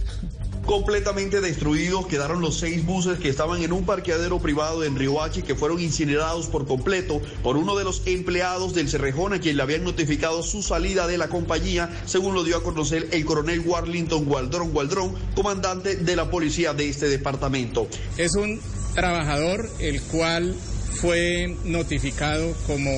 Completamente 0.68 1.40
destruidos 1.40 2.08
quedaron 2.08 2.42
los 2.42 2.58
seis 2.60 2.86
buses 2.86 3.20
que 3.20 3.30
estaban 3.30 3.64
en 3.64 3.72
un 3.72 3.86
parqueadero 3.86 4.40
privado 4.40 4.84
en 4.84 4.98
Riohachi 4.98 5.42
que 5.42 5.56
fueron 5.56 5.80
incinerados 5.80 6.48
por 6.48 6.68
completo 6.68 7.22
por 7.42 7.56
uno 7.56 7.78
de 7.78 7.86
los 7.86 8.06
empleados 8.06 8.74
del 8.74 8.90
Cerrejón 8.90 9.32
a 9.32 9.40
quien 9.40 9.56
le 9.56 9.64
habían 9.64 9.86
notificado 9.86 10.44
su 10.44 10.62
salida 10.62 11.08
de 11.08 11.18
la 11.18 11.30
compañía, 11.30 11.90
según 12.06 12.36
lo 12.36 12.44
dio 12.44 12.58
a 12.58 12.64
conocer 12.64 13.08
el 13.14 13.24
coronel 13.24 13.62
Warlington 13.62 14.26
Gualdrón 14.26 14.74
Gualdrón, 14.74 15.16
comandante 15.36 15.96
de 15.96 16.16
la 16.18 16.30
policía 16.30 16.74
de 16.74 16.90
este 16.90 17.08
departamento. 17.08 17.88
Es 18.18 18.36
un 18.36 18.60
trabajador 18.94 19.70
el 19.80 20.02
cual 20.02 20.54
fue 21.00 21.56
notificado 21.64 22.54
como 22.68 22.92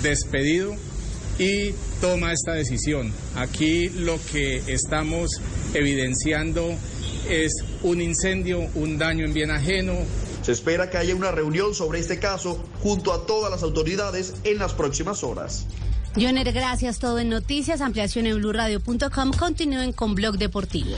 despedido 0.00 0.76
y 1.40 1.72
toma 2.00 2.32
esta 2.32 2.52
decisión. 2.52 3.12
Aquí 3.34 3.88
lo 3.88 4.16
que 4.30 4.62
estamos 4.68 5.40
evidenciando 5.74 6.76
es 7.28 7.52
un 7.82 8.00
incendio, 8.00 8.68
un 8.74 8.98
daño 8.98 9.24
en 9.24 9.34
bien 9.34 9.50
ajeno. 9.50 9.94
Se 10.42 10.52
espera 10.52 10.90
que 10.90 10.98
haya 10.98 11.14
una 11.14 11.30
reunión 11.30 11.74
sobre 11.74 11.98
este 11.98 12.18
caso 12.18 12.64
junto 12.82 13.12
a 13.12 13.26
todas 13.26 13.50
las 13.50 13.62
autoridades 13.62 14.34
en 14.44 14.58
las 14.58 14.72
próximas 14.74 15.24
horas. 15.24 15.66
Joner, 16.14 16.52
gracias. 16.52 16.98
Todo 16.98 17.18
en 17.18 17.28
noticias. 17.28 17.80
Ampliación 17.80 18.26
en 18.26 18.38
blurradio.com. 18.38 19.32
Continúen 19.32 19.92
con 19.92 20.14
Blog 20.14 20.38
Deportivo. 20.38 20.96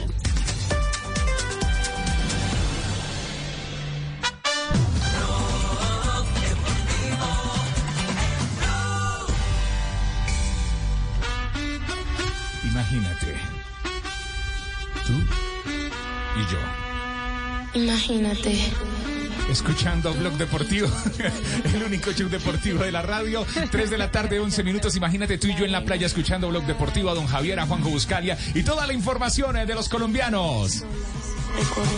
Escuchando 19.69 20.11
Blog 20.15 20.33
Deportivo, 20.33 20.87
el 21.75 21.83
único 21.83 22.11
show 22.11 22.27
deportivo 22.27 22.83
de 22.83 22.91
la 22.91 23.03
radio. 23.03 23.45
3 23.69 23.91
de 23.91 23.97
la 23.99 24.09
tarde, 24.09 24.39
11 24.39 24.63
minutos. 24.63 24.95
Imagínate 24.95 25.37
tú 25.37 25.45
y 25.45 25.55
yo 25.55 25.63
en 25.63 25.71
la 25.71 25.85
playa 25.85 26.07
escuchando 26.07 26.49
Blog 26.49 26.65
Deportivo 26.65 27.11
a 27.11 27.13
don 27.13 27.27
Javier, 27.27 27.59
a 27.59 27.67
Juanjo 27.67 27.89
Buscalia 27.89 28.35
y 28.55 28.63
toda 28.63 28.87
la 28.87 28.93
información 28.93 29.57
eh, 29.57 29.67
de 29.67 29.75
los 29.75 29.87
colombianos. 29.87 30.83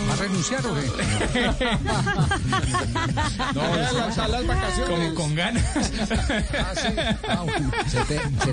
¿Va 0.08 0.12
a 0.12 0.16
renunciar 0.16 0.66
o 0.66 0.74
qué? 0.74 1.50
No, 3.54 3.76
las, 3.76 4.16
las 4.16 4.46
vacaciones. 4.46 4.88
Como 4.88 5.14
con 5.14 5.34
ganas. 5.34 5.64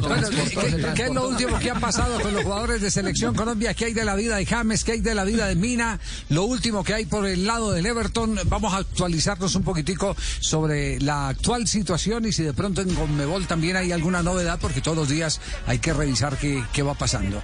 Bueno, 0.01 0.29
¿qué, 0.29 0.93
qué 0.95 1.03
es 1.03 1.13
lo 1.13 1.29
último 1.29 1.59
que 1.59 1.71
ha 1.71 1.75
pasado 1.75 2.19
con 2.21 2.33
los 2.33 2.43
jugadores 2.43 2.81
de 2.81 2.91
Selección 2.91 3.33
Colombia? 3.33 3.73
¿Qué 3.73 3.85
hay 3.85 3.93
de 3.93 4.05
la 4.05 4.15
vida 4.15 4.35
de 4.35 4.45
James? 4.45 4.83
¿Qué 4.83 4.93
hay 4.93 5.01
de 5.01 5.15
la 5.15 5.23
vida 5.23 5.47
de 5.47 5.55
Mina? 5.55 5.99
Lo 6.29 6.43
último 6.43 6.83
que 6.83 6.93
hay 6.93 7.05
por 7.05 7.25
el 7.25 7.45
lado 7.45 7.71
del 7.71 7.85
Everton. 7.85 8.39
Vamos 8.45 8.73
a 8.73 8.77
actualizarnos 8.77 9.55
un 9.55 9.63
poquitico 9.63 10.15
sobre 10.39 10.99
la 10.99 11.29
actual 11.29 11.67
situación 11.67 12.25
y 12.25 12.31
si 12.31 12.43
de 12.43 12.53
pronto 12.53 12.81
en 12.81 12.93
Conmebol 12.93 13.47
también 13.47 13.75
hay 13.75 13.91
alguna 13.91 14.23
novedad, 14.23 14.59
porque 14.59 14.81
todos 14.81 14.97
los 14.97 15.09
días 15.09 15.39
hay 15.67 15.79
que 15.79 15.93
revisar 15.93 16.37
qué, 16.37 16.63
qué 16.73 16.83
va 16.83 16.93
pasando. 16.93 17.41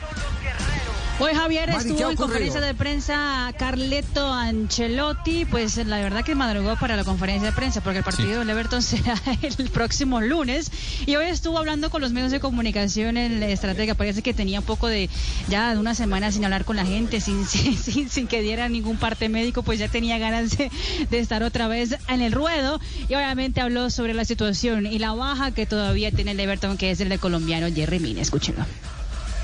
Hoy 1.18 1.34
Javier 1.34 1.70
Mari, 1.70 1.84
¿qué 1.84 1.90
estuvo 1.92 2.10
en 2.10 2.18
conferencia 2.18 2.60
de 2.60 2.74
prensa 2.74 3.54
Carleto 3.58 4.34
Ancelotti, 4.34 5.46
pues 5.46 5.78
la 5.78 5.98
verdad 6.00 6.26
que 6.26 6.36
madrugó 6.36 6.76
para 6.76 6.98
la 6.98 7.06
conferencia 7.06 7.52
de 7.52 7.56
prensa 7.56 7.80
porque 7.80 8.00
el 8.00 8.04
partido 8.04 8.40
del 8.40 8.50
Everton 8.50 8.82
será 8.84 9.16
el 9.42 9.70
próximo 9.70 10.20
lunes 10.20 10.70
y 11.06 11.16
hoy 11.16 11.28
estuvo 11.28 11.58
hablando 11.58 11.90
con 11.90 12.02
los 12.02 12.12
medios 12.12 12.32
de 12.32 12.42
comunicación 12.42 13.16
en 13.16 13.40
la 13.40 13.48
estratega, 13.48 13.94
parece 13.94 14.24
que 14.24 14.34
tenía 14.34 14.60
un 14.60 14.66
poco 14.66 14.88
de 14.90 15.10
ya 15.48 15.74
de 15.74 15.80
una 15.80 15.96
semana 15.96 16.34
sin 16.34 16.44
hablar 16.44 16.66
con 16.66 16.76
la 16.76 16.86
gente, 16.86 17.22
sin, 17.22 17.46
sin, 17.48 17.78
sin, 17.78 18.10
sin 18.10 18.28
que 18.28 18.42
diera 18.42 18.68
ningún 18.68 18.98
parte 18.98 19.30
médico, 19.30 19.64
pues 19.64 19.80
ya 19.80 19.88
tenía 19.88 20.18
ganas 20.18 20.58
de, 20.58 20.70
de 21.10 21.20
estar 21.20 21.44
otra 21.44 21.70
vez 21.70 21.96
en 22.10 22.22
el 22.22 22.34
ruedo 22.34 22.82
y 23.08 23.16
obviamente 23.16 23.62
habló 23.62 23.90
sobre 23.90 24.14
la 24.14 24.26
situación 24.26 24.86
y 24.86 25.00
la 25.00 25.14
baja 25.14 25.52
que 25.52 25.66
todavía 25.66 26.12
tiene 26.12 26.32
el 26.32 26.40
Everton 26.42 26.78
que 26.78 26.92
es 26.92 27.00
el 27.00 27.08
de 27.08 27.20
colombiano 27.20 27.74
Jerry 27.74 28.00
Mina, 28.00 28.22
escúchenlo. 28.22 28.66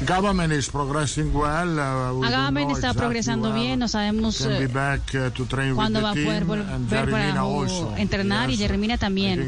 Government 0.05 0.51
is 0.51 0.67
progressing 0.69 1.31
well. 1.33 1.79
Uh, 1.79 2.13
we 2.19 2.25
está 2.73 2.87
exactly 2.89 2.99
progresando 2.99 3.53
bien, 3.53 3.79
no 3.79 3.87
sabemos 3.87 4.41
eh, 4.41 4.67
back, 4.67 5.01
uh, 5.13 5.75
cuándo 5.75 6.01
va 6.01 6.11
a 6.11 6.13
poder 6.13 6.43
volver 6.45 7.09
para 7.11 7.39
also. 7.41 7.93
entrenar 7.97 8.49
y 8.49 8.53
Yes. 8.53 8.61
Jerry 8.61 8.77
Mina 8.77 8.95
I 8.95 8.97
también. 8.97 9.39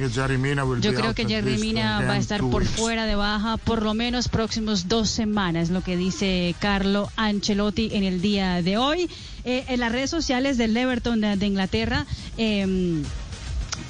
Yo 0.81 0.93
creo 0.93 1.15
que 1.15 1.23
at 1.23 1.27
Jerry 1.27 1.51
least 1.51 1.63
Mina 1.63 1.97
again 1.97 2.09
va 2.09 2.13
a 2.13 2.17
estar 2.17 2.39
por 2.41 2.61
weeks. 2.61 2.75
fuera 2.75 3.05
de 3.05 3.15
baja 3.15 3.57
por 3.57 3.81
lo 3.81 3.93
menos 3.95 4.27
próximos 4.30 4.88
dos 4.88 5.09
semanas, 5.09 5.69
lo 5.71 5.81
que 5.81 5.97
dice 5.97 6.55
Carlo 6.59 7.09
Ancelotti 7.15 7.89
en 7.93 8.03
el 8.03 8.21
día 8.21 8.61
de 8.61 8.77
hoy. 8.77 9.09
Eh, 9.45 9.65
en 9.67 9.80
las 9.81 9.91
redes 9.91 10.09
sociales 10.09 10.57
del 10.57 10.77
Everton 10.77 11.19
de, 11.19 11.35
de 11.35 11.45
Inglaterra. 11.47 12.05
eh, 12.38 13.01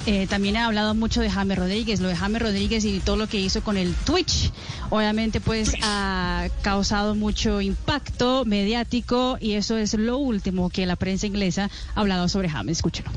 eh, 0.06 0.26
también 0.28 0.56
ha 0.56 0.66
hablado 0.66 0.94
mucho 0.94 1.20
de 1.20 1.30
James 1.30 1.58
Rodríguez, 1.58 2.00
lo 2.00 2.08
de 2.08 2.16
James 2.16 2.42
Rodríguez 2.42 2.84
y 2.84 3.00
todo 3.00 3.16
lo 3.16 3.26
que 3.26 3.38
hizo 3.38 3.62
con 3.62 3.76
el 3.76 3.94
Twitch. 3.94 4.52
Obviamente, 4.90 5.40
pues 5.40 5.72
ha 5.82 6.48
causado 6.62 7.14
mucho 7.14 7.60
impacto 7.60 8.44
mediático 8.44 9.38
y 9.40 9.54
eso 9.54 9.76
es 9.78 9.94
lo 9.94 10.18
último 10.18 10.68
que 10.70 10.86
la 10.86 10.96
prensa 10.96 11.26
inglesa 11.26 11.70
ha 11.94 12.00
hablado 12.00 12.28
sobre 12.28 12.48
James. 12.48 12.78
Escúchelo. 12.78 13.10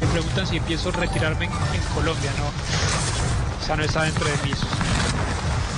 Me 0.00 0.06
preguntan 0.08 0.46
si 0.46 0.56
empiezo 0.56 0.90
a 0.90 0.92
retirarme 0.92 1.46
en, 1.46 1.52
en 1.52 1.82
Colombia, 1.94 2.30
no. 2.38 2.46
O 3.62 3.66
sea, 3.66 3.76
no 3.76 3.84
está 3.84 4.02
dentro 4.02 4.26
de 4.26 4.36
mis, 4.46 4.56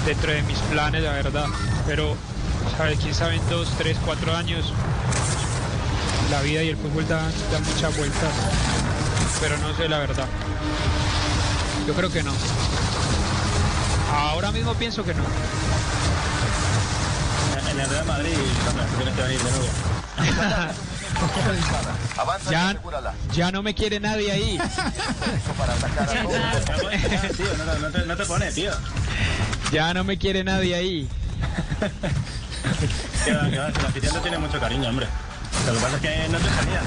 dentro 0.05 0.33
de 0.33 0.43
mis 0.43 0.59
planes, 0.59 1.03
la 1.03 1.13
verdad. 1.13 1.47
Pero, 1.87 2.17
¿sabes? 2.77 2.99
Quién 2.99 3.15
sabe 3.15 3.37
en 3.37 3.49
dos, 3.49 3.69
tres, 3.79 3.97
cuatro 4.05 4.35
años. 4.35 4.73
La 6.33 6.43
vida 6.43 6.65
y 6.65 6.71
el 6.71 6.77
fútbol 6.77 7.07
dan, 7.07 7.31
dan 7.53 7.63
muchas 7.63 7.97
vueltas. 7.97 8.33
Pero 9.41 9.59
no 9.59 9.77
sé 9.77 9.89
la 9.89 9.99
verdad. 9.99 10.27
Yo 11.87 11.95
creo 11.95 12.11
que 12.11 12.23
no. 12.23 12.33
Ahora 14.13 14.53
mismo 14.53 14.75
pienso 14.75 15.05
que 15.05 15.15
no. 15.15 15.23
En 17.71 17.81
el 17.81 17.91
Real 17.91 18.07
Madrid, 18.07 18.37
tienes 18.97 19.15
que 19.15 19.23
venir 19.23 19.39
de 19.39 19.51
nuevo. 19.51 19.67
Avanza 22.19 22.51
ya, 22.51 22.75
ya 23.33 23.53
no 23.53 23.63
me 23.63 23.75
quiere 23.75 24.01
nadie 24.01 24.33
ahí. 24.33 24.59
no, 27.59 27.65
no, 27.65 27.79
no 27.79 27.91
te, 27.91 28.07
no 28.07 28.17
pones, 28.27 28.55
tío. 28.55 28.73
Ya 29.73 29.95
no 29.95 30.05
me 30.05 30.19
quiere 30.19 30.45
nadie 30.45 30.75
ahí. 30.75 31.09
Que 33.25 33.33
va, 33.33 33.49
que 33.51 33.59
va, 33.59 33.69
la 33.69 33.89
afición 33.89 34.15
te 34.15 34.21
tiene 34.21 34.39
mucho 34.39 34.59
cariño, 34.59 34.89
hombre. 34.89 35.07
Lo 35.67 35.75
que 35.75 35.79
pasa 35.79 35.97
es 35.97 36.03
que 36.03 36.29
no 36.29 36.39
te 36.39 36.49
salía. 36.49 36.81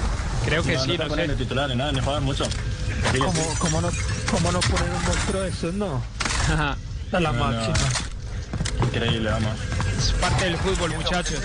Creo 0.45 0.63
que 0.63 0.73
no, 0.75 0.83
sí, 0.83 0.97
no 0.97 1.07
no 1.07 1.15
sé. 1.15 1.27
de 1.27 1.35
titular 1.35 1.69
ni 1.69 1.75
nada, 1.75 1.91
ni 1.91 1.99
juegan 1.99 2.23
mucho. 2.23 2.45
¿Cómo, 3.17 3.33
sí. 3.33 3.39
cómo 3.59 3.81
no, 3.81 3.89
¿Cómo 4.31 4.51
no 4.51 4.59
poner 4.61 4.89
un 4.89 5.03
monstruo 5.05 5.41
de 5.41 5.49
esos, 5.49 5.73
no? 5.73 6.01
A 7.11 7.19
la 7.19 7.31
máxima. 7.31 7.75
Increíble, 8.83 9.29
vamos. 9.29 9.51
Es 9.97 10.11
parte 10.13 10.45
del 10.45 10.57
fútbol, 10.57 10.93
muchachos. 10.95 11.39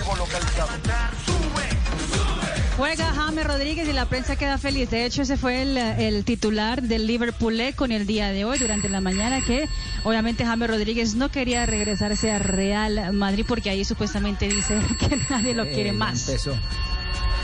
Juega 2.77 3.05
James 3.13 3.45
Rodríguez 3.47 3.87
y 3.87 3.93
la 3.93 4.05
prensa 4.05 4.35
queda 4.35 4.57
feliz. 4.57 4.89
De 4.89 5.05
hecho, 5.05 5.21
ese 5.21 5.37
fue 5.37 5.61
el, 5.61 5.77
el 5.77 6.25
titular 6.25 6.81
del 6.81 7.07
Liverpool 7.07 7.57
con 7.75 7.91
el 7.93 8.05
día 8.05 8.29
de 8.29 8.43
hoy, 8.43 8.59
durante 8.59 8.89
la 8.89 8.99
mañana, 8.99 9.41
que 9.41 9.67
obviamente 10.03 10.45
James 10.45 10.69
Rodríguez 10.69 11.15
no 11.15 11.29
quería 11.29 11.65
regresarse 11.65 12.31
a 12.31 12.39
Real 12.39 13.13
Madrid 13.13 13.45
porque 13.47 13.69
ahí 13.69 13.85
supuestamente 13.85 14.47
dice 14.49 14.77
que 14.99 15.17
nadie 15.29 15.53
lo 15.53 15.63
quiere 15.63 15.89
Eh, 15.89 15.93
más. 15.93 16.27
empezó. 16.27 16.53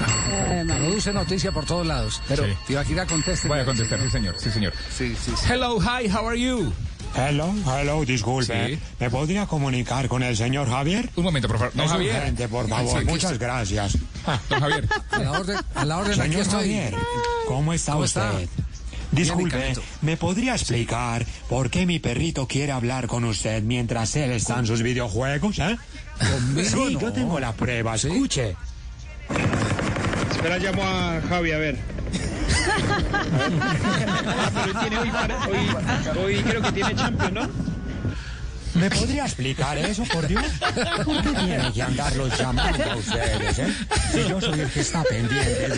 Eh. 0.06 0.64
Produce 0.68 1.14
noticia 1.14 1.52
por 1.52 1.66
todos 1.66 1.86
lados. 1.86 2.22
Pero 2.28 2.46
Sí. 2.46 2.52
Tibaquira 2.68 3.06
conteste. 3.06 3.48
Voy 3.48 3.60
a 3.60 3.66
contestar, 3.66 4.00
sí, 4.02 4.10
señor. 4.10 4.36
Sí, 4.38 4.52
señor. 4.52 4.74
Sí, 4.96 5.16
sí, 5.16 5.32
sí. 5.36 5.46
Hello, 5.52 5.80
hi, 5.80 6.08
how 6.10 6.28
are 6.28 6.40
you? 6.40 6.72
Hello, 7.16 7.54
hello, 7.68 8.06
disculpe. 8.06 8.76
Sí. 8.76 8.80
¿Me 9.00 9.10
podría 9.10 9.46
comunicar 9.46 10.08
con 10.08 10.24
el 10.24 10.38
señor 10.38 10.70
Javier? 10.70 11.10
Un 11.18 11.26
momento, 11.26 11.48
por 11.48 11.58
favor. 11.58 11.74
Don 11.76 11.86
Es 11.86 11.92
Javier. 11.92 12.16
urgente, 12.16 12.48
por 12.48 12.70
favor. 12.70 12.90
Sí, 12.92 12.98
aquí 12.98 13.06
Muchas 13.08 13.38
gracias. 13.38 13.98
Ah, 14.26 14.40
don 14.50 14.60
Javier. 14.62 14.88
A 15.12 15.20
la 15.20 15.32
orden, 15.32 15.58
a 15.76 15.86
la 15.86 15.98
orden 15.98 16.12
aquí 16.14 16.22
Señor 16.30 16.42
estoy. 16.42 16.60
Javier, 16.60 16.96
¿cómo 17.48 17.74
está 17.74 17.94
¿Cómo 17.94 18.06
usted? 18.06 18.22
está? 18.22 18.64
Disculpe. 19.12 19.74
¿me 20.02 20.16
podría 20.16 20.54
explicar 20.56 21.26
por 21.50 21.70
qué 21.70 21.86
mi 21.86 22.00
perrito 22.00 22.48
quiere 22.48 22.72
hablar 22.72 23.08
con 23.08 23.26
usted 23.26 23.62
mientras 23.62 24.16
él 24.16 24.32
está 24.32 24.58
en 24.60 24.66
sus 24.68 24.82
videojuegos, 24.82 25.60
eh? 25.60 25.78
Sí, 26.64 26.76
no. 26.76 26.90
yo 26.92 27.12
tengo 27.12 27.38
la 27.40 27.52
prueba, 27.52 27.96
escuche. 27.96 28.56
Espera, 30.32 30.58
llamo 30.58 30.84
a 30.84 31.22
Javi, 31.30 31.52
a 31.52 31.58
ver. 31.58 31.78
Ah, 33.64 34.52
pero 34.54 34.80
tiene 34.80 34.98
hoy, 35.00 35.12
hoy, 35.50 36.24
hoy 36.24 36.36
creo 36.44 36.62
que 36.62 36.72
tiene 36.72 36.96
Champions, 36.96 37.34
¿no? 37.34 37.71
¿Me 38.74 38.90
podría 38.90 39.26
explicar 39.26 39.78
eso, 39.78 40.04
por 40.06 40.28
Dios? 40.28 40.46
¿Por 41.04 41.22
qué 41.22 41.30
tiene 41.30 41.72
que 41.74 41.82
andarlos 41.82 42.38
llamando 42.38 42.84
a 42.92 42.96
ustedes, 42.96 43.60
eh? 43.60 43.74
Si 44.12 44.30
yo 44.30 44.40
soy 44.40 44.60
el 44.62 44.70
que 44.70 44.80
está 44.80 45.04
pendiente 45.04 45.50
de 45.50 45.66
él. 45.66 45.74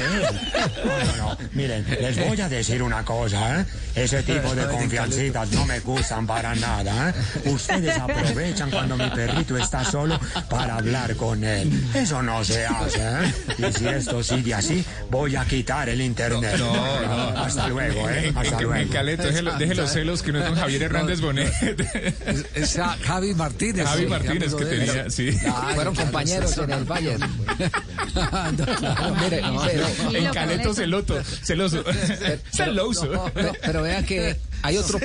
No, 0.86 1.06
no, 1.06 1.18
no. 1.18 1.38
Miren, 1.54 1.86
les 1.90 2.28
voy 2.28 2.40
a 2.40 2.50
decir 2.50 2.84
una 2.84 3.04
cosa, 3.04 3.62
¿eh? 3.62 3.66
Ese 3.96 4.24
tipo 4.24 4.54
de 4.56 4.68
confiancitas 4.68 5.52
no 5.52 5.66
me 5.66 5.80
gustan 5.80 6.28
para 6.28 6.56
nada, 6.56 7.10
¿eh? 7.10 7.50
Ustedes 7.50 7.98
aprovechan 7.98 8.72
cuando 8.72 8.98
mi 8.98 9.10
perrito 9.10 9.58
está 9.58 9.84
solo 9.84 10.20
para 10.50 10.78
hablar 10.78 11.16
con 11.16 11.44
él. 11.44 11.72
Eso 11.94 12.22
no 12.22 12.44
se 12.44 12.66
hace, 12.66 13.00
¿eh? 13.00 13.34
Y 13.58 13.74
si 13.74 13.88
esto 13.88 14.24
sigue 14.24 14.54
así, 14.54 14.84
voy 15.10 15.36
a 15.36 15.46
quitar 15.46 15.90
el 15.90 16.02
internet. 16.02 16.56
No, 16.58 16.74
no. 17.02 17.40
Hasta 17.40 17.68
luego, 17.68 18.10
¿eh? 18.10 18.32
Hasta 18.36 18.62
luego. 18.62 18.92
Caleto, 18.92 19.24
deje 19.24 19.76
los 19.76 19.92
celos 19.92 20.22
que 20.22 20.32
no 20.32 20.40
es 20.40 20.46
don 20.46 20.56
Javier 20.56 20.84
Hernández 20.84 21.22
Bonet. 21.22 21.52
Es, 22.86 23.00
es 23.00 23.04
a 23.04 23.08
Javi 23.08 23.34
Martínez. 23.34 23.86
Javi 23.88 24.04
sí, 24.04 24.08
Martínez 24.10 24.56
que 24.56 24.66
tenía, 24.66 25.02
él. 25.04 25.12
sí. 25.12 25.32
Claro, 25.40 25.74
Fueron 25.74 25.94
claro, 25.96 26.12
compañeros 26.12 26.58
en 26.58 26.72
el 26.72 26.80
no. 26.80 26.86
Bayern. 26.86 27.22
No, 27.22 29.16
Mire, 29.22 29.42
no, 29.42 29.62
pero- 29.62 29.88
no. 30.12 30.18
En 30.18 30.32
Caleto 30.34 30.74
celoto, 30.74 31.24
celoso. 31.24 31.84
Celoso. 32.52 33.32
Pero, 33.34 33.52
pero 33.66 33.82
vea 33.82 34.04
que 34.04 34.36
hay 34.64 34.78
otro, 34.78 34.98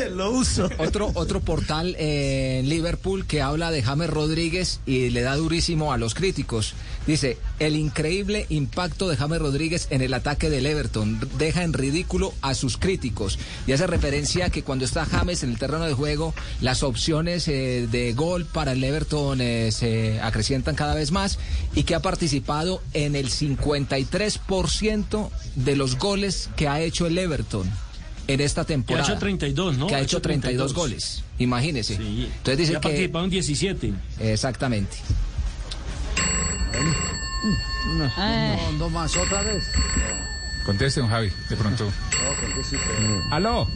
otro, 0.78 1.10
otro 1.14 1.40
portal 1.40 1.97
eh, 1.98 2.60
en 2.60 2.68
Liverpool 2.68 3.26
que 3.26 3.43
habla 3.43 3.72
de 3.72 3.82
James 3.82 4.09
Rodríguez 4.09 4.80
y 4.86 5.10
le 5.10 5.22
da 5.22 5.35
durísimo 5.35 5.93
a 5.93 5.98
los 5.98 6.14
críticos. 6.14 6.74
Dice, 7.09 7.39
el 7.59 7.74
increíble 7.74 8.47
impacto 8.51 9.09
de 9.09 9.16
James 9.16 9.40
Rodríguez 9.40 9.89
en 9.90 10.01
el 10.01 10.14
ataque 10.14 10.48
del 10.48 10.64
Everton 10.64 11.18
deja 11.39 11.64
en 11.64 11.72
ridículo 11.72 12.32
a 12.40 12.55
sus 12.55 12.76
críticos. 12.76 13.36
Y 13.66 13.72
hace 13.72 13.89
referencia 13.89 14.47
a 14.47 14.51
que 14.51 14.62
cuando 14.62 14.85
está 14.85 15.05
James 15.05 15.43
en 15.43 15.51
el 15.51 15.59
terreno 15.59 15.86
de 15.86 15.94
juego, 15.94 16.35
las 16.60 16.85
opciones 16.85 17.48
eh, 17.48 17.89
de 17.90 18.12
gol 18.12 18.47
para 18.47 18.72
el 18.72 18.85
Everton 18.85 19.40
eh, 19.40 19.72
se 19.72 20.20
acrecientan 20.20 20.76
cada 20.76 20.94
vez 20.94 21.10
más 21.10 21.40
y 21.74 21.82
que 21.82 21.97
ha 21.97 22.01
participado 22.01 22.80
en 22.94 23.16
el 23.16 23.28
53% 23.28 25.30
de 25.56 25.74
los 25.74 25.98
goles 25.98 26.48
que 26.55 26.68
ha 26.68 26.80
hecho 26.80 27.09
el 27.09 27.18
Everton 27.18 27.68
en 28.28 28.40
esta 28.40 28.60
Que 28.64 28.74
ha 28.74 28.76
temporada. 28.76 29.06
hecho 29.09 29.18
32, 29.18 29.78
¿no? 29.78 29.86
Que 29.88 29.94
ha 29.96 30.00
hecho 30.00 30.20
32 30.22 30.74
goles. 30.74 31.24
Imagínese. 31.38 31.94
Entonces 31.94 32.55
Y 32.55 32.56
dice 32.56 32.76
ha 32.76 32.80
que. 32.80 32.88
participado 32.88 33.24
en 33.24 33.30
17. 33.30 33.92
Exactamente. 34.20 34.96
No, 37.96 38.72
no 38.78 38.90
más 38.90 39.16
otra 39.16 39.42
vez. 39.42 39.64
Conteste, 40.66 41.00
don 41.00 41.09
Javi, 41.09 41.30
de 41.48 41.56
pronto. 41.56 41.90
Aló. 43.30 43.66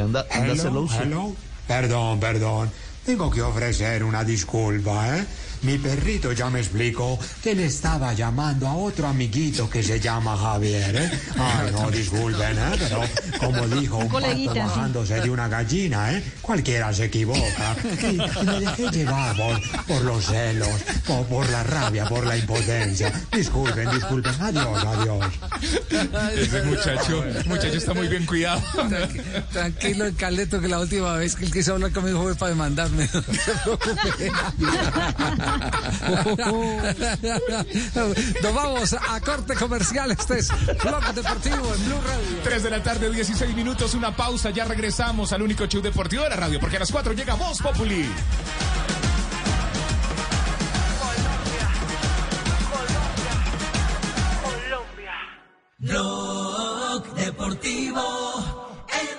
anda, 0.00 0.26
hello, 0.30 0.86
hello. 1.00 1.36
Perdón, 1.66 2.20
perdón. 2.20 2.70
Tengo 3.06 3.30
que 3.30 3.40
ofrecer 3.40 4.04
una 4.04 4.22
disculpa, 4.22 5.16
¿eh? 5.18 5.24
Mi 5.62 5.76
perrito 5.78 6.32
ya 6.32 6.48
me 6.50 6.60
explicó 6.60 7.18
que 7.42 7.54
le 7.54 7.66
estaba 7.66 8.12
llamando 8.14 8.66
a 8.68 8.74
otro 8.74 9.06
amiguito 9.08 9.68
que 9.68 9.82
se 9.82 9.98
llama 10.00 10.36
Javier, 10.36 10.96
¿eh? 10.96 11.10
Ay, 11.36 11.72
no, 11.72 11.90
disculpen, 11.90 12.56
¿eh? 12.58 12.76
Pero 12.78 13.00
como 13.40 13.66
dijo 13.68 13.98
un 13.98 14.08
pato 14.08 14.54
bajándose 14.54 15.20
de 15.20 15.30
una 15.30 15.48
gallina, 15.48 16.12
¿eh? 16.12 16.22
Cualquiera 16.40 16.92
se 16.92 17.06
equivoca. 17.06 17.76
Y, 18.02 18.14
y 18.14 18.46
me 18.46 18.60
dejé 18.60 18.90
llevar 18.90 19.36
por, 19.36 19.84
por 19.86 20.02
los 20.02 20.24
celos, 20.26 20.68
por, 21.06 21.26
por 21.26 21.48
la 21.50 21.62
rabia, 21.64 22.04
por 22.06 22.24
la 22.26 22.36
impotencia. 22.36 23.12
Disculpen, 23.32 23.90
disculpen. 23.90 24.32
Adiós, 24.40 24.84
adiós. 24.84 25.26
Ese 26.36 26.62
muchacho, 26.62 27.24
muchacho 27.46 27.76
está 27.78 27.94
muy 27.94 28.08
bien 28.08 28.24
cuidado. 28.26 28.62
Tranquilo, 29.52 30.06
en 30.06 30.14
Caleto, 30.14 30.60
que 30.60 30.68
la 30.68 30.78
última 30.78 31.14
vez 31.14 31.34
que 31.34 31.44
él 31.44 31.52
quiso 31.52 31.74
hablar 31.74 31.92
conmigo 31.92 32.22
fue 32.22 32.34
para 32.36 32.50
demandarme. 32.50 33.08
No 33.12 33.22
se 33.22 33.52
preocupe. 33.64 34.32
Nos 38.42 38.54
vamos 38.54 38.94
a 38.94 39.20
corte 39.20 39.54
comercial. 39.54 40.10
Este 40.10 40.38
es 40.38 40.48
Blog 40.82 41.14
Deportivo 41.14 41.74
en 41.74 41.84
Blue 41.84 42.00
Radio. 42.06 42.38
3 42.44 42.62
de 42.62 42.70
la 42.70 42.82
tarde, 42.82 43.10
16 43.10 43.54
minutos, 43.54 43.94
una 43.94 44.14
pausa. 44.14 44.50
Ya 44.50 44.64
regresamos 44.64 45.32
al 45.32 45.42
único 45.42 45.66
show 45.66 45.82
deportivo 45.82 46.24
de 46.24 46.30
la 46.30 46.36
radio, 46.36 46.60
porque 46.60 46.76
a 46.76 46.80
las 46.80 46.92
4 46.92 47.12
llega 47.12 47.34
Voz 47.34 47.60
Populi. 47.60 48.08
Blog 55.80 57.14
Deportivo 57.14 58.02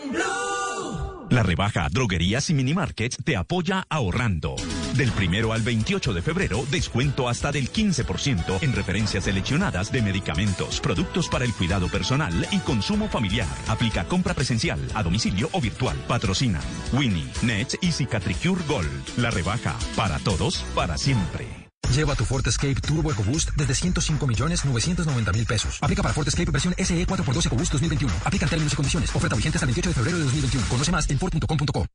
en 0.03 0.11
Blue. 0.11 1.27
La 1.29 1.41
rebaja 1.41 1.87
Droguerías 1.89 2.49
y 2.49 2.53
Minimarkets 2.53 3.17
te 3.23 3.37
apoya 3.37 3.85
ahorrando. 3.89 4.57
Del 4.95 5.11
primero 5.11 5.53
al 5.53 5.61
28 5.61 6.13
de 6.13 6.21
febrero, 6.21 6.65
descuento 6.71 7.29
hasta 7.29 7.51
del 7.51 7.71
15% 7.71 8.61
en 8.61 8.73
referencias 8.73 9.23
seleccionadas 9.25 9.91
de 9.91 10.01
medicamentos, 10.01 10.79
productos 10.79 11.29
para 11.29 11.45
el 11.45 11.53
cuidado 11.53 11.87
personal 11.87 12.47
y 12.51 12.59
consumo 12.59 13.07
familiar. 13.07 13.47
Aplica 13.67 14.05
compra 14.05 14.33
presencial, 14.33 14.79
a 14.93 15.03
domicilio 15.03 15.49
o 15.53 15.61
virtual. 15.61 15.97
Patrocina 16.07 16.59
Winnie, 16.93 17.27
Nets 17.41 17.77
y 17.81 17.91
Cicatricure 17.91 18.61
Gold. 18.67 19.17
La 19.17 19.31
rebaja 19.31 19.75
para 19.95 20.19
todos, 20.19 20.63
para 20.75 20.97
siempre. 20.97 21.47
Lleva 21.93 22.15
tu 22.15 22.23
Ford 22.23 22.47
Escape 22.47 22.75
Turbo 22.75 23.11
EcoBoost 23.11 23.51
desde 23.55 23.73
105 23.73 24.27
millones 24.27 24.63
990 24.65 25.31
mil 25.31 25.45
pesos. 25.45 25.79
Aplica 25.81 26.03
para 26.03 26.13
Ford 26.13 26.27
Escape 26.27 26.51
versión 26.51 26.75
SE 26.77 27.07
4x2 27.07 27.45
EcoBoost 27.47 27.71
2021. 27.73 28.13
Aplica 28.25 28.45
en 28.45 28.49
términos 28.49 28.73
y 28.73 28.75
condiciones. 28.75 29.15
Oferta 29.15 29.35
vigente 29.35 29.57
hasta 29.57 29.65
el 29.65 29.69
28 29.69 29.89
de 29.89 29.93
febrero 29.95 30.17
de 30.17 30.23
2021. 30.25 30.67
Conoce 30.67 30.91
más 30.91 31.09
en 31.09 31.17
Ford.com.co. 31.17 31.85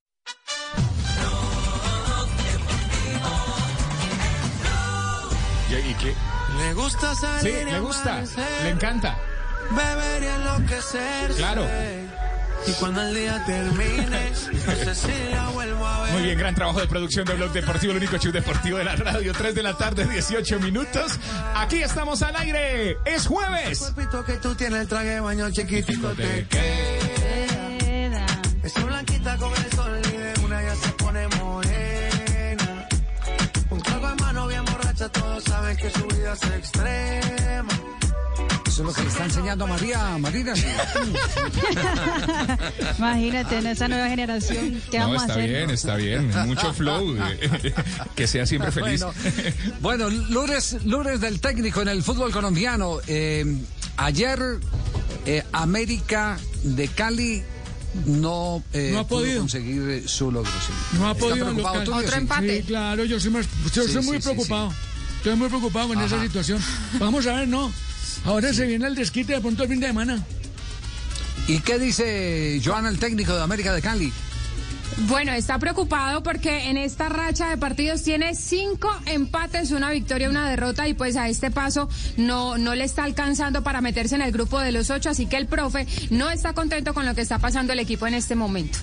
¿Y, 5.71 5.95
qué? 5.95 6.15
Le 6.59 6.75
gusta 6.75 7.15
Sí, 7.15 7.21
salir 7.23 7.65
le 7.65 7.77
y 7.77 7.81
gusta, 7.81 8.13
amanecer, 8.13 8.63
le 8.63 8.71
encanta. 8.71 9.19
Beber 9.71 10.23
y 10.23 10.27
enloquecerse. 10.27 11.37
Claro. 11.37 11.67
Y 12.67 12.73
cuando 12.73 13.03
el 13.03 13.15
día 13.15 13.45
termine, 13.45 14.31
no 14.31 14.73
sé 14.73 14.95
si 14.95 15.31
la 15.31 15.49
vuelvo 15.51 15.87
a 15.87 16.03
ver. 16.03 16.13
Muy 16.15 16.23
bien, 16.23 16.39
gran 16.39 16.55
trabajo 16.55 16.81
de 16.81 16.87
producción 16.87 17.27
de 17.27 17.35
Blog 17.35 17.53
Deportivo, 17.53 17.93
el 17.93 17.99
único 17.99 18.17
show 18.17 18.33
deportivo 18.33 18.79
de 18.79 18.85
la 18.85 18.97
radio. 18.97 19.33
3 19.37 19.55
de 19.55 19.63
la 19.63 19.77
tarde, 19.77 20.07
18 20.07 20.61
minutos. 20.61 21.19
Aquí 21.55 21.83
estamos 21.83 22.23
al 22.23 22.37
aire. 22.37 22.97
Es 23.05 23.27
jueves. 23.27 23.81
Cuerpito 23.81 24.25
que 24.25 24.35
tú 24.35 24.55
tienes 24.55 24.81
el 24.83 24.89
traje 24.89 25.09
de 25.09 25.21
baño 25.21 25.51
chiquitico 25.51 26.09
te 26.11 26.47
queda. 26.49 28.27
Esa 28.63 28.85
blanquita 28.85 29.37
con 29.37 29.54
todos 35.35 35.45
saben 35.45 35.77
que 35.77 35.91
su 35.91 36.07
vida 36.07 36.33
es 36.35 36.43
extrema. 36.45 37.69
Eso 38.67 38.83
es 38.83 38.87
lo 38.89 38.93
que 38.93 39.03
le 39.03 39.09
está 39.09 39.25
enseñando 39.25 39.67
María 39.67 40.17
Marina. 40.19 40.55
Imagínate, 42.99 43.59
en 43.59 43.67
esa 43.67 43.89
nueva 43.89 44.09
generación, 44.09 44.81
¿qué 44.91 44.99
No, 44.99 45.07
vamos 45.09 45.23
a 45.23 45.27
está 45.27 45.33
hacer? 45.35 45.49
bien, 45.51 45.71
está 45.71 45.97
bien. 45.97 46.31
Mucho 46.47 46.73
flow. 46.73 47.17
eh, 47.17 47.75
que 48.17 48.27
sea 48.29 48.47
siempre 48.47 48.71
feliz. 48.73 49.05
Bueno, 49.81 50.09
lunes, 50.09 50.77
lunes 50.85 51.21
del 51.21 51.41
técnico 51.41 51.83
en 51.83 51.89
el 51.89 52.03
fútbol 52.05 52.31
colombiano. 52.33 52.99
Eh, 53.07 53.45
ayer, 53.97 54.39
eh, 55.27 55.43
América 55.53 56.39
de 56.63 56.89
Cali 56.89 57.43
no, 58.07 58.63
eh, 58.73 58.91
No 58.93 59.01
ha 59.01 59.07
podido. 59.07 59.39
conseguir 59.41 59.83
eh, 59.89 60.03
su 60.07 60.31
logro. 60.33 60.51
sí. 60.51 60.73
No 60.99 61.09
ha 61.09 61.13
¿Está 61.13 61.27
podido 61.29 61.47
tú, 61.85 61.93
Dios? 62.01 62.13
Sí, 62.41 62.63
claro, 62.67 63.05
yo 63.05 63.21
soy, 63.21 63.31
más, 63.31 63.47
yo 63.73 63.85
Sí, 63.85 63.93
soy 63.93 64.03
muy 64.03 64.17
sí, 64.17 64.23
sí, 64.23 64.29
preocupado. 64.31 64.73
Estoy 65.25 65.39
muy 65.39 65.49
preocupado 65.49 65.89
con 65.89 65.99
esa 66.03 66.21
situación. 66.21 66.61
Vamos 66.99 67.27
a 67.27 67.33
ver, 67.33 67.49
¿no? 67.49 67.73
Ahora 68.27 68.53
se 68.53 68.67
viene 68.67 68.87
el 68.87 68.95
desquite 68.95 69.33
de 69.33 69.41
pronto 69.41 69.63
el 69.63 69.71
fin 69.71 69.81
de 69.81 69.87
semana. 69.87 70.23
¿Y 71.49 71.61
qué 71.61 71.79
dice 71.79 72.61
Joana, 72.63 72.91
el 72.91 72.99
técnico 72.99 73.35
de 73.35 73.43
América 73.43 73.73
de 73.73 73.81
Cali? 73.81 74.13
Bueno, 75.09 75.33
está 75.33 75.59
preocupado 75.59 76.23
porque 76.23 76.69
en 76.69 76.77
esta 76.77 77.09
racha 77.09 77.49
de 77.49 77.57
partidos 77.57 78.03
tiene 78.03 78.35
cinco 78.35 78.95
empates, 79.07 79.71
una 79.71 79.91
victoria, 79.91 80.29
una 80.29 80.47
derrota 80.47 80.89
y 80.89 80.93
pues 80.93 81.17
a 81.17 81.27
este 81.27 81.51
paso 81.51 81.89
no, 82.19 82.59
no 82.59 82.75
le 82.75 82.85
está 82.85 83.05
alcanzando 83.05 83.63
para 83.63 83.81
meterse 83.81 84.17
en 84.17 84.21
el 84.21 84.31
grupo 84.31 84.61
de 84.61 84.73
los 84.73 84.91
ocho, 84.91 85.09
así 85.09 85.25
que 85.25 85.39
el 85.39 85.47
profe 85.47 85.87
no 86.11 86.29
está 86.29 86.53
contento 86.53 86.93
con 86.93 87.07
lo 87.07 87.15
que 87.15 87.23
está 87.23 87.39
pasando 87.39 87.73
el 87.73 87.79
equipo 87.79 88.07
en 88.07 88.13
este 88.13 88.35
momento. 88.35 88.79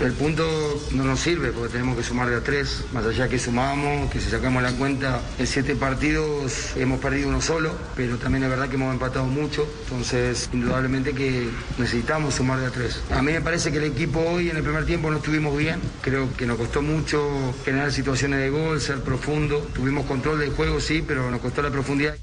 El 0.00 0.12
punto 0.12 0.44
no 0.92 1.04
nos 1.04 1.20
sirve 1.20 1.52
porque 1.52 1.72
tenemos 1.72 1.96
que 1.96 2.02
sumar 2.02 2.30
de 2.30 2.36
a 2.36 2.40
tres, 2.40 2.84
más 2.92 3.04
allá 3.04 3.28
que 3.28 3.38
sumamos, 3.38 4.10
que 4.10 4.18
si 4.18 4.30
sacamos 4.30 4.62
la 4.62 4.72
cuenta, 4.72 5.20
en 5.38 5.46
siete 5.46 5.76
partidos 5.76 6.74
hemos 6.76 7.00
perdido 7.00 7.28
uno 7.28 7.42
solo, 7.42 7.76
pero 7.96 8.16
también 8.16 8.44
es 8.44 8.50
verdad 8.50 8.68
que 8.68 8.76
hemos 8.76 8.94
empatado 8.94 9.26
mucho, 9.26 9.68
entonces 9.84 10.48
indudablemente 10.54 11.12
que 11.12 11.50
necesitamos 11.76 12.34
sumar 12.34 12.60
de 12.60 12.66
a 12.66 12.70
tres. 12.70 13.02
A 13.10 13.20
mí 13.20 13.32
me 13.32 13.42
parece 13.42 13.70
que 13.72 13.76
el 13.76 13.84
equipo 13.84 14.20
hoy 14.20 14.48
en 14.48 14.56
el 14.56 14.62
primer 14.62 14.86
tiempo 14.86 15.10
no 15.10 15.18
estuvimos 15.18 15.56
bien, 15.58 15.80
creo 16.00 16.34
que 16.34 16.46
nos 16.46 16.56
costó 16.56 16.80
mucho 16.80 17.54
generar 17.66 17.92
situaciones 17.92 18.40
de 18.40 18.48
gol, 18.48 18.80
ser 18.80 19.00
profundo, 19.00 19.68
tuvimos 19.74 20.06
control 20.06 20.38
del 20.38 20.50
juego 20.52 20.80
sí, 20.80 21.04
pero 21.06 21.30
nos 21.30 21.40
costó 21.40 21.60
la 21.60 21.70
profundidad. 21.70 22.16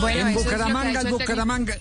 Bueno, 0.00 0.20
en 0.20 0.28
eso 0.28 0.40
es 0.40 0.46
ha 0.46 1.10
Bucaramanga, 1.10 1.78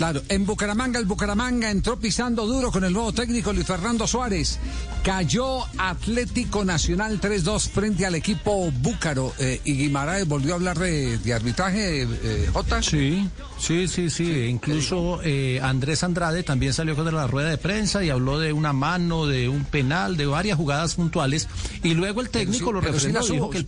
Claro, 0.00 0.22
en 0.30 0.46
Bucaramanga, 0.46 0.98
el 0.98 1.04
Bucaramanga 1.04 1.70
entró 1.70 2.00
pisando 2.00 2.46
duro 2.46 2.72
con 2.72 2.84
el 2.84 2.92
nuevo 2.94 3.12
técnico 3.12 3.52
Luis 3.52 3.66
Fernando 3.66 4.06
Suárez. 4.06 4.58
Cayó 5.04 5.66
Atlético 5.76 6.64
Nacional 6.64 7.20
3-2 7.20 7.68
frente 7.68 8.06
al 8.06 8.14
equipo 8.14 8.70
Búcaro. 8.70 9.34
Eh, 9.38 9.60
y 9.62 9.74
Guimaraes 9.74 10.26
volvió 10.26 10.54
a 10.54 10.56
hablar 10.56 10.78
de, 10.78 11.18
de 11.18 11.34
arbitraje, 11.34 12.04
eh, 12.04 12.48
Jota. 12.50 12.82
Sí, 12.82 13.28
sí, 13.58 13.88
sí, 13.88 14.08
sí. 14.08 14.46
Incluso 14.46 15.20
eh, 15.22 15.60
Andrés 15.62 16.02
Andrade 16.02 16.44
también 16.44 16.72
salió 16.72 16.96
con 16.96 17.14
la 17.14 17.26
rueda 17.26 17.50
de 17.50 17.58
prensa 17.58 18.02
y 18.02 18.08
habló 18.08 18.38
de 18.38 18.54
una 18.54 18.72
mano, 18.72 19.26
de 19.26 19.50
un 19.50 19.66
penal, 19.66 20.16
de 20.16 20.24
varias 20.24 20.56
jugadas 20.56 20.94
puntuales. 20.94 21.46
Y 21.82 21.92
luego 21.92 22.22
el 22.22 22.30
técnico 22.30 22.68
sí, 22.68 22.72
lo 22.72 22.80
sí 22.80 22.86
refrendó, 22.86 23.20
la 23.20 23.26
dijo 23.26 23.50
que 23.50 23.58
el 23.58 23.66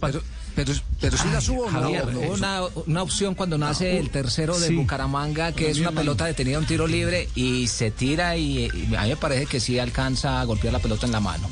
pero- 0.55 0.73
pero, 1.01 1.17
sí 1.17 1.29
la 1.33 1.41
subo, 1.41 1.71
¿no? 1.71 1.81
Javier, 1.81 2.07
No, 2.13 2.21
Una, 2.33 2.61
una 2.87 3.03
opción 3.03 3.35
cuando 3.35 3.59
nace 3.59 3.99
el 3.99 4.11
tercero 4.11 4.59
de 4.59 4.69
Sí. 4.69 4.75
Bucaramanga, 4.77 5.53
que 5.53 5.71
es 5.71 5.79
una 5.79 5.93
pelota 5.93 6.25
detenida, 6.27 6.59
un 6.59 6.67
tiro 6.67 6.87
libre, 6.87 7.29
y 7.35 7.67
se 7.69 7.91
tira 7.91 8.37
y, 8.37 8.67
y 8.73 8.95
a 8.97 9.03
mí 9.03 9.09
me 9.11 9.17
parece 9.17 9.47
que 9.47 9.61
sí 9.61 9.79
alcanza 9.79 10.41
a 10.41 10.45
golpear 10.45 10.73
la 10.73 10.79
pelota 10.81 11.07
en 11.07 11.13
la 11.13 11.21
mano. 11.21 11.49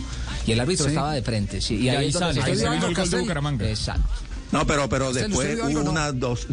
Y 0.47 0.53
el 0.53 0.61
árbitro 0.61 0.85
Sí. 0.87 0.91
estaba 0.91 1.13
de 1.15 1.23
frente, 1.23 1.61
sí. 1.61 1.75
Y, 1.77 1.83
Y 1.85 1.89
ahí, 1.91 1.97
ahí 2.07 2.13
sale. 2.13 2.41
el 2.41 2.95
gol 2.95 3.11
de 3.11 3.21
Bucaramanga. 3.21 3.69
Exacto. 3.69 4.03
No, 4.53 4.67
pero, 4.67 4.89
pero 4.89 5.09
¿Usted- 5.11 5.27
después 5.29 5.59
hubo 5.63 5.83
no? 5.85 5.91
una, 5.91 6.13
dos. 6.13 6.47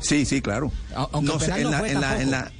Sí, 0.00 0.24
sí, 0.26 0.40
claro. 0.42 0.70
aunque 0.94 1.32
el 1.34 1.40
sé, 1.40 1.52
en 1.60 1.62
no 1.64 1.70
la- 1.70 1.88
en 1.88 2.00
la- 2.00 2.22
en 2.22 2.30
la-. 2.30 2.52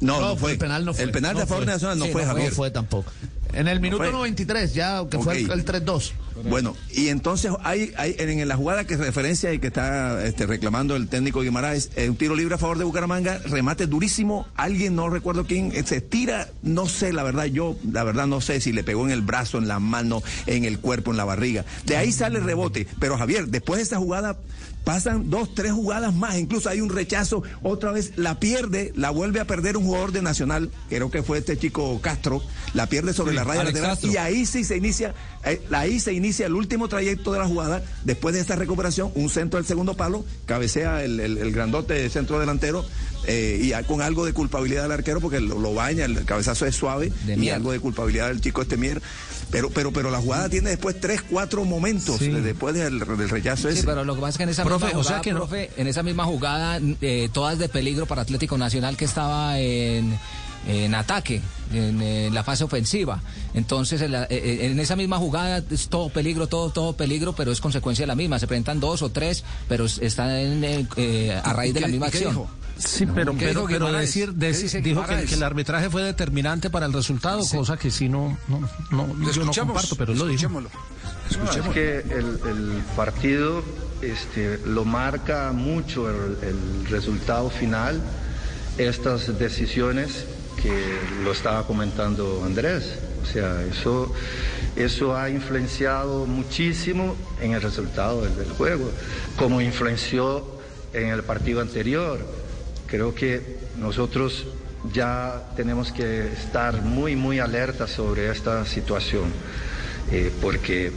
No, 0.00 0.20
No, 0.20 0.28
no 0.30 0.36
fue. 0.36 0.52
el 0.52 0.58
penal 0.58 0.84
no 0.84 0.94
fue. 0.94 1.04
El 1.04 1.12
penal 1.12 1.34
de 1.34 1.42
No 1.42 1.46
favor 1.46 1.64
nacional 1.66 1.98
no 1.98 2.06
Sí, 2.06 2.10
fue, 2.12 2.22
no, 2.22 2.28
Javier. 2.28 2.48
No 2.50 2.56
fue 2.56 2.70
tampoco. 2.72 3.12
En 3.52 3.68
el 3.68 3.80
minuto 3.80 4.02
fue. 4.02 4.12
93 4.12 4.74
ya, 4.74 5.02
que 5.10 5.18
fue 5.18 5.38
el, 5.38 5.50
Ok. 5.50 5.56
el 5.56 5.64
3-2. 5.64 6.12
Bueno, 6.48 6.74
y 6.90 7.08
entonces 7.08 7.52
hay, 7.62 7.92
hay 7.96 8.16
en, 8.18 8.30
en 8.40 8.48
la 8.48 8.56
jugada 8.56 8.84
que 8.84 8.96
referencia 8.96 9.52
y 9.52 9.58
que 9.58 9.66
está 9.68 10.24
este, 10.24 10.46
reclamando 10.46 10.96
el 10.96 11.08
técnico 11.08 11.42
Guimaraes, 11.42 11.90
eh, 11.94 12.08
un 12.08 12.16
tiro 12.16 12.34
libre 12.34 12.54
a 12.54 12.58
favor 12.58 12.78
de 12.78 12.84
Bucaramanga, 12.84 13.38
remate 13.44 13.86
durísimo, 13.86 14.46
alguien, 14.56 14.96
no 14.96 15.08
recuerdo 15.10 15.46
quién, 15.46 15.70
eh, 15.74 15.82
se 15.84 16.00
tira, 16.00 16.48
no 16.62 16.86
sé, 16.88 17.12
la 17.12 17.22
verdad, 17.22 17.44
yo, 17.44 17.76
la 17.90 18.02
verdad 18.02 18.26
no 18.26 18.40
sé 18.40 18.60
si 18.60 18.72
le 18.72 18.82
pegó 18.82 19.04
en 19.04 19.12
el 19.12 19.20
brazo, 19.22 19.58
en 19.58 19.68
la 19.68 19.78
mano, 19.78 20.22
en 20.46 20.64
el 20.64 20.78
cuerpo, 20.78 21.10
en 21.10 21.18
la 21.18 21.24
barriga. 21.24 21.64
De 21.84 21.96
ahí 21.96 22.10
sale 22.12 22.38
el 22.38 22.44
rebote, 22.44 22.86
pero 22.98 23.18
Javier, 23.18 23.48
después 23.48 23.76
de 23.78 23.82
esa 23.84 23.98
jugada 23.98 24.36
pasan 24.84 25.30
dos, 25.30 25.54
tres 25.54 25.72
jugadas 25.72 26.14
más, 26.14 26.36
incluso 26.38 26.68
hay 26.68 26.80
un 26.80 26.90
rechazo, 26.90 27.42
otra 27.62 27.92
vez 27.92 28.12
la 28.16 28.40
pierde, 28.40 28.92
la 28.96 29.10
vuelve 29.10 29.40
a 29.40 29.46
perder 29.46 29.76
un 29.76 29.84
jugador 29.84 30.12
de 30.12 30.22
Nacional, 30.22 30.70
creo 30.88 31.10
que 31.10 31.22
fue 31.22 31.38
este 31.38 31.56
chico 31.56 32.00
Castro, 32.00 32.42
la 32.74 32.86
pierde 32.88 33.12
sobre 33.12 33.30
Sí, 33.32 33.36
la 33.36 33.44
raya 33.44 33.64
lateral 33.64 33.90
Castro. 33.90 34.10
y 34.10 34.16
ahí 34.16 34.44
sí 34.46 34.64
se 34.64 34.76
inicia, 34.76 35.14
eh, 35.44 35.60
ahí 35.72 36.00
se 36.00 36.12
inicia 36.12 36.46
el 36.46 36.54
último 36.54 36.88
trayecto 36.88 37.32
de 37.32 37.38
la 37.38 37.46
jugada, 37.46 37.82
después 38.04 38.34
de 38.34 38.40
esta 38.40 38.56
recuperación, 38.56 39.10
un 39.14 39.30
centro 39.30 39.58
del 39.58 39.66
segundo 39.66 39.94
palo, 39.94 40.24
cabecea 40.46 41.04
el, 41.04 41.20
el- 41.20 41.38
el 41.38 41.52
grandote 41.52 42.08
centro 42.10 42.38
delantero, 42.40 42.84
eh, 43.26 43.60
y 43.62 43.84
con 43.84 44.02
algo 44.02 44.24
de 44.26 44.32
culpabilidad 44.32 44.82
del 44.82 44.92
arquero, 44.92 45.20
porque 45.20 45.38
lo, 45.40 45.58
lo 45.60 45.74
baña, 45.74 46.04
el 46.06 46.24
cabezazo 46.24 46.66
es 46.66 46.74
suave, 46.74 47.12
De 47.26 47.36
y 47.36 47.50
algo 47.50 47.70
de 47.72 47.78
culpabilidad 47.78 48.28
del 48.28 48.40
chico 48.40 48.62
este 48.62 48.76
Mier. 48.76 49.00
Pero, 49.52 49.70
pero, 49.70 49.92
pero 49.92 50.10
la 50.10 50.18
jugada 50.18 50.48
tiene 50.48 50.70
después 50.70 50.98
tres, 50.98 51.22
cuatro 51.22 51.64
momentos 51.64 52.20
eh, 52.22 52.30
después 52.40 52.74
del, 52.74 52.98
del 52.98 53.28
rechazo 53.28 53.68
Sí, 53.70 53.74
ese. 53.78 53.86
pero 53.86 54.02
lo 54.04 54.14
que 54.16 54.20
pasa 54.22 54.30
es 54.30 54.36
que 54.38 54.42
en 54.44 54.48
esa 54.48 54.64
Profe, 54.64 54.86
misma 54.86 54.98
o 54.98 55.02
jugada, 55.02 55.16
sea 55.18 55.22
que 55.22 55.32
no- 55.32 55.38
profe, 55.40 55.70
en 55.76 55.86
esa 55.86 56.02
misma 56.02 56.24
jugada, 56.24 56.80
eh, 57.02 57.28
todas 57.32 57.58
de 57.58 57.68
peligro 57.68 58.06
para 58.06 58.22
Atlético 58.22 58.56
Nacional 58.58 58.96
que 58.96 59.04
estaba 59.04 59.58
en, 59.60 60.18
en 60.66 60.94
ataque, 60.94 61.42
en, 61.72 62.00
eh, 62.00 62.30
la 62.32 62.42
fase 62.44 62.64
ofensiva. 62.64 63.20
Entonces, 63.52 64.00
en, 64.00 64.12
la- 64.12 64.26
eh, 64.30 64.68
en 64.70 64.80
esa 64.80 64.96
misma 64.96 65.18
jugada 65.18 65.62
es 65.70 65.88
todo 65.88 66.08
peligro, 66.08 66.46
todo, 66.46 66.70
todo 66.70 66.94
peligro, 66.96 67.34
pero 67.34 67.52
es 67.52 67.60
consecuencia 67.60 68.04
de 68.04 68.06
la 68.06 68.14
misma. 68.14 68.38
Se 68.38 68.46
presentan 68.46 68.80
dos 68.80 69.02
o 69.02 69.10
tres, 69.10 69.44
pero 69.68 69.84
es- 69.84 69.98
están 69.98 70.30
en, 70.30 70.64
eh, 70.64 70.86
eh, 70.96 71.40
a 71.44 71.52
raíz 71.52 71.74
de 71.74 71.80
la 71.80 71.86
¿Qué- 71.88 71.92
misma 71.92 72.06
acción. 72.06 72.30
dijo? 72.32 72.48
Sí, 72.84 73.06
pero, 73.06 73.32
¿Qué 73.32 73.46
pero, 73.46 73.60
dijo 73.60 73.66
pero 73.66 73.86
Guimaraes? 73.86 74.06
decir, 74.08 74.34
¿Qué 74.38 74.50
dec- 74.50 74.60
dice 74.62 74.80
dijo 74.80 75.04
que, 75.06 75.34
el 75.34 75.42
arbitraje 75.42 75.88
fue 75.90 76.02
determinante 76.02 76.68
para 76.70 76.86
el 76.86 76.92
resultado, 76.92 77.42
cosa 77.46 77.76
que 77.76 77.90
sí 77.90 78.08
no, 78.08 78.36
no, 78.48 78.60
no, 78.90 79.06
yo 79.08 79.14
no 79.14 79.30
escuchamos, 79.30 79.72
comparto, 79.74 79.96
pero 79.96 80.14
lo 80.14 80.26
dijo. 80.26 80.46
escuchémoslo. 80.46 80.70
No, 81.44 81.50
es 81.50 81.74
que 81.74 81.98
el, 81.98 82.40
el 82.46 82.82
partido 82.96 83.62
este, 84.02 84.58
lo 84.66 84.84
marca 84.84 85.52
mucho 85.52 86.10
el, 86.10 86.36
el 86.42 86.86
resultado 86.86 87.48
final, 87.50 88.00
estas 88.78 89.38
decisiones 89.38 90.24
que 90.60 90.98
lo 91.24 91.32
estaba 91.32 91.66
comentando 91.66 92.42
Andrés. 92.44 92.98
O 93.22 93.26
sea, 93.26 93.62
eso, 93.64 94.12
eso 94.76 95.16
ha 95.16 95.30
influenciado 95.30 96.26
muchísimo 96.26 97.16
en 97.40 97.52
el 97.52 97.62
resultado 97.62 98.22
del, 98.22 98.36
del 98.36 98.50
juego, 98.50 98.90
como 99.36 99.60
influenció 99.60 100.44
en 100.92 101.08
el 101.08 101.22
partido 101.22 101.60
anterior. 101.60 102.18
Creo 102.92 103.14
que 103.14 103.40
nosotros 103.78 104.46
ya 104.92 105.44
tenemos 105.56 105.90
que 105.92 106.30
estar 106.30 106.82
muy, 106.82 107.16
muy 107.16 107.38
alerta 107.38 107.86
sobre 107.86 108.30
esta 108.30 108.66
situación 108.66 109.32
eh, 110.10 110.30
porque 110.42 110.92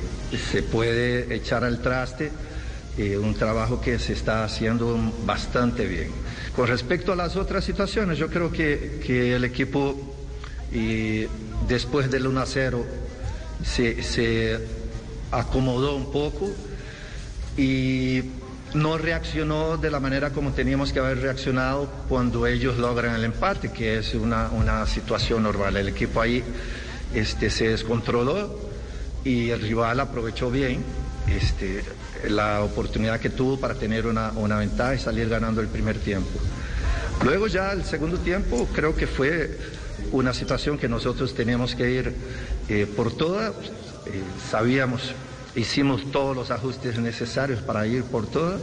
se 0.51 0.61
puede 0.61 1.33
echar 1.33 1.63
al 1.63 1.81
traste 1.81 2.33
eh, 2.97 3.17
un 3.17 3.33
trabajo 3.33 3.79
que 3.79 3.97
se 3.97 4.11
está 4.11 4.43
haciendo 4.43 4.99
bastante 5.25 5.85
bien. 5.85 6.09
Con 6.53 6.67
respecto 6.67 7.13
a 7.13 7.15
las 7.15 7.37
otras 7.37 7.63
situaciones, 7.63 8.17
yo 8.17 8.27
creo 8.27 8.51
que, 8.51 8.99
que 9.07 9.33
el 9.33 9.45
equipo 9.45 9.95
después 11.65 12.11
del 12.11 12.27
1 12.27 12.41
a 12.41 12.45
0 12.45 12.85
se, 13.63 14.03
se 14.03 14.59
acomodó 15.31 15.95
un 15.95 16.11
poco 16.11 16.51
y 17.55 18.21
no 18.75 18.97
reaccionó 18.97 19.77
de 19.77 19.89
la 19.89 19.99
manera 19.99 20.31
como 20.31 20.51
teníamos 20.51 20.91
que 20.91 20.99
haber 20.99 21.19
reaccionado 21.19 21.89
cuando 22.07 22.45
ellos 22.45 22.77
logran 22.77 23.15
el 23.15 23.23
empate, 23.23 23.71
que 23.71 23.97
es 23.97 24.13
una, 24.13 24.49
una 24.49 24.85
situación 24.85 25.43
normal. 25.43 25.77
El 25.77 25.87
equipo 25.87 26.21
ahí 26.21 26.43
este, 27.13 27.49
se 27.49 27.69
descontroló 27.69 28.59
y 29.23 29.49
el 29.49 29.61
rival 29.61 29.99
aprovechó 29.99 30.51
bien 30.51 30.83
este, 31.27 31.83
la 32.29 32.61
oportunidad 32.61 33.19
que 33.19 33.29
tuvo 33.29 33.59
para 33.59 33.75
tener 33.75 34.05
una, 34.05 34.31
una 34.35 34.57
ventaja 34.57 34.95
y 34.95 34.99
salir 34.99 35.29
ganando 35.29 35.61
el 35.61 35.67
primer 35.67 35.97
tiempo. 35.97 36.39
Luego 37.23 37.47
ya 37.47 37.71
el 37.71 37.83
segundo 37.85 38.17
tiempo 38.17 38.67
creo 38.73 38.95
que 38.95 39.07
fue 39.07 39.57
una 40.11 40.33
situación 40.33 40.77
que 40.77 40.87
nosotros 40.87 41.33
teníamos 41.33 41.75
que 41.75 41.89
ir 41.89 42.13
eh, 42.69 42.85
por 42.95 43.15
toda. 43.15 43.49
Eh, 44.05 44.21
sabíamos, 44.51 45.13
hicimos 45.55 46.11
todos 46.11 46.35
los 46.35 46.51
ajustes 46.51 46.97
necesarios 46.99 47.61
para 47.61 47.85
ir 47.87 48.03
por 48.03 48.27
toda. 48.27 48.57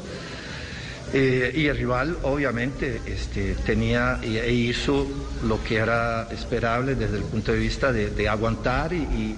Eh, 1.15 1.53
y 1.55 1.67
el 1.67 1.77
rival 1.77 2.17
obviamente 2.23 3.01
este, 3.07 3.55
tenía 3.67 4.19
e 4.23 4.51
hizo 4.51 5.07
lo 5.47 5.63
que 5.63 5.77
era 5.77 6.27
esperable 6.31 6.95
desde 6.95 7.19
el 7.19 7.25
punto 7.25 7.53
de 7.53 7.59
vista 7.59 7.93
de, 7.93 8.09
de 8.09 8.29
aguantar 8.31 8.95
y, 8.95 8.97
y 9.03 9.37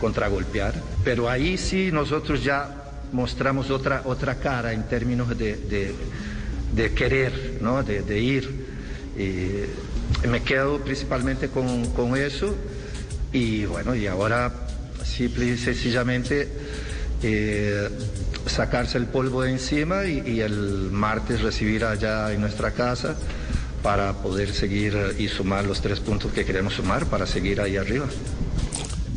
contragolpear. 0.00 0.74
Pero 1.02 1.30
ahí 1.30 1.56
sí 1.56 1.90
nosotros 1.90 2.44
ya 2.44 2.82
mostramos 3.12 3.70
otra, 3.70 4.02
otra 4.04 4.34
cara 4.34 4.72
en 4.74 4.82
términos 4.88 5.28
de, 5.30 5.56
de- 5.56 5.94
de 6.74 6.92
querer, 6.92 7.58
¿no? 7.60 7.82
de 7.84 8.18
ir. 8.20 8.50
Eh, 9.16 9.68
me 10.28 10.42
quedo 10.42 10.78
principalmente 10.80 11.48
con, 11.48 11.86
con 11.92 12.16
eso 12.16 12.54
y 13.32 13.64
bueno, 13.64 13.94
y 13.94 14.08
ahora 14.08 14.52
simple 15.04 15.46
y 15.46 15.56
sencillamente 15.56 16.48
eh, 17.26 17.88
sacarse 18.46 18.98
el 18.98 19.06
polvo 19.06 19.42
de 19.42 19.50
encima 19.52 20.04
y, 20.04 20.20
y 20.26 20.40
el 20.40 20.90
martes 20.92 21.40
recibir 21.40 21.84
allá 21.84 22.32
en 22.32 22.40
nuestra 22.42 22.72
casa 22.72 23.14
para 23.82 24.12
poder 24.14 24.52
seguir 24.52 24.96
y 25.18 25.28
sumar 25.28 25.64
los 25.64 25.80
tres 25.80 26.00
puntos 26.00 26.32
que 26.32 26.44
queremos 26.44 26.74
sumar 26.74 27.06
para 27.06 27.26
seguir 27.26 27.60
ahí 27.60 27.76
arriba. 27.76 28.06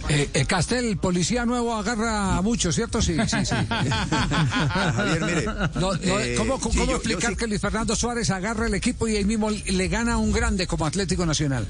Eh, 0.09 0.29
eh, 0.33 0.45
Castel, 0.45 0.95
policía 0.97 1.45
nuevo 1.45 1.75
agarra 1.75 2.37
a 2.37 2.41
muchos, 2.41 2.73
¿cierto? 2.75 3.01
Sí, 3.01 3.17
sí, 3.27 3.45
sí. 3.45 3.55
Javier, 4.09 5.21
mire, 5.25 5.45
No, 5.75 5.91
no, 5.93 5.93
eh, 6.19 6.35
¿Cómo, 6.37 6.59
cómo 6.59 6.71
sí, 6.73 6.79
yo- 6.79 6.85
yo 6.85 6.95
explicar 6.95 7.31
sí- 7.31 7.35
que 7.37 7.47
Luis 7.47 7.59
Fernando 7.59 7.93
Suárez 7.95 8.29
agarra 8.29 8.67
el 8.67 8.73
equipo 8.73 9.07
y 9.07 9.17
ahí 9.17 9.25
mismo 9.25 9.49
le 9.51 9.87
gana 9.89 10.13
a 10.13 10.17
un 10.17 10.31
grande 10.31 10.65
como 10.67 10.85
Atlético 10.85 11.25
Nacional? 11.25 11.65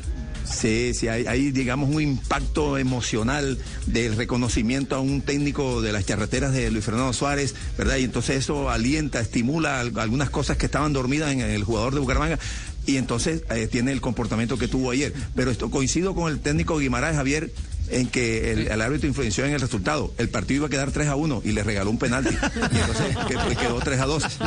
Sí, 0.49 0.93
sí, 0.93 1.07
hay, 1.07 1.27
hay, 1.27 1.51
digamos 1.51 1.89
un 1.93 2.01
impacto 2.01 2.77
emocional 2.77 3.57
del 3.85 4.15
reconocimiento 4.15 4.95
a 4.95 4.99
un 4.99 5.21
técnico 5.21 5.81
de 5.81 5.91
las 5.91 6.05
carreteras 6.05 6.53
de 6.53 6.71
Luis 6.71 6.85
Fernando 6.85 7.11
Suárez, 7.13 7.53
¿verdad? 7.77 7.97
Y 7.97 8.03
entonces 8.05 8.37
eso 8.37 8.69
alienta, 8.69 9.19
estimula 9.19 9.79
al- 9.81 9.97
algunas 9.99 10.29
cosas 10.29 10.57
que 10.57 10.65
estaban 10.65 10.93
dormidas 10.93 11.31
en 11.33 11.41
el 11.41 11.63
jugador 11.63 11.93
de 11.93 11.99
Bucaramanga. 11.99 12.39
Y 12.85 12.95
entonces 12.95 13.43
eh, 13.49 13.67
tiene 13.67 13.91
el 13.91 13.99
comportamiento 13.99 14.57
que 14.57 14.69
tuvo 14.69 14.91
ayer. 14.91 15.13
Pero 15.35 15.51
esto 15.51 15.69
coincido 15.69 16.15
con 16.15 16.31
el 16.31 16.39
técnico 16.39 16.77
Guimaraes 16.79 17.17
Javier 17.17 17.51
en 17.89 18.07
que 18.07 18.51
el, 18.51 18.67
el 18.67 18.81
árbitro 18.81 19.07
influenció 19.07 19.45
en 19.45 19.53
el 19.53 19.61
resultado. 19.61 20.13
El 20.17 20.29
partido 20.29 20.57
iba 20.59 20.67
a 20.67 20.69
quedar 20.69 20.91
3 20.91 21.07
a 21.07 21.15
1 21.15 21.41
y 21.45 21.51
le 21.53 21.63
regaló 21.63 21.89
un 21.89 21.97
penalti. 21.97 22.33
Y 22.33 22.77
entonces 22.77 23.17
que- 23.27 23.55
quedó 23.55 23.79
3 23.79 23.99
a 23.99 24.05
2. 24.05 24.23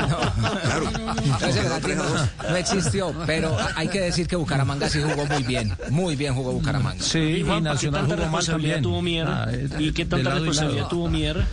Claro. 0.63 0.89
Ese 1.49 1.61
Quedó 1.61 1.63
penalti 1.63 1.83
3 1.87 1.99
a 1.99 2.03
no, 2.03 2.09
2. 2.11 2.29
no 2.51 2.57
existió, 2.57 3.15
pero 3.27 3.57
hay 3.77 3.89
que 3.89 4.01
decir 4.01 4.27
que 4.27 4.37
Bucaramanga 4.37 4.89
sí 4.89 5.01
jugó 5.03 5.27
muy 5.27 5.43
bien. 5.45 5.73
Muy 5.91 6.17
bien 6.17 6.35
jugó 6.35 6.53
Bucaramanga. 6.53 7.03
Sí, 7.03 7.19
Y 7.19 7.37
y, 7.39 7.43
Juanpa, 7.43 7.71
¿qué 7.71 7.75
Nacional 7.75 8.07
jugó 8.07 8.27
mal 8.29 8.45
también. 8.47 8.83
tuvo 8.83 9.03
Mier? 9.03 9.27
Ah, 9.27 9.47
eh, 9.51 9.69
¿Y 9.79 9.93
qué 9.93 10.05
de 10.05 10.11
tanta 10.11 10.29
lado 10.31 10.45
y 10.45 10.49
responsabilidad 10.49 10.77
lado. 10.85 10.89
tuvo 10.91 11.09
Mier? 11.09 11.45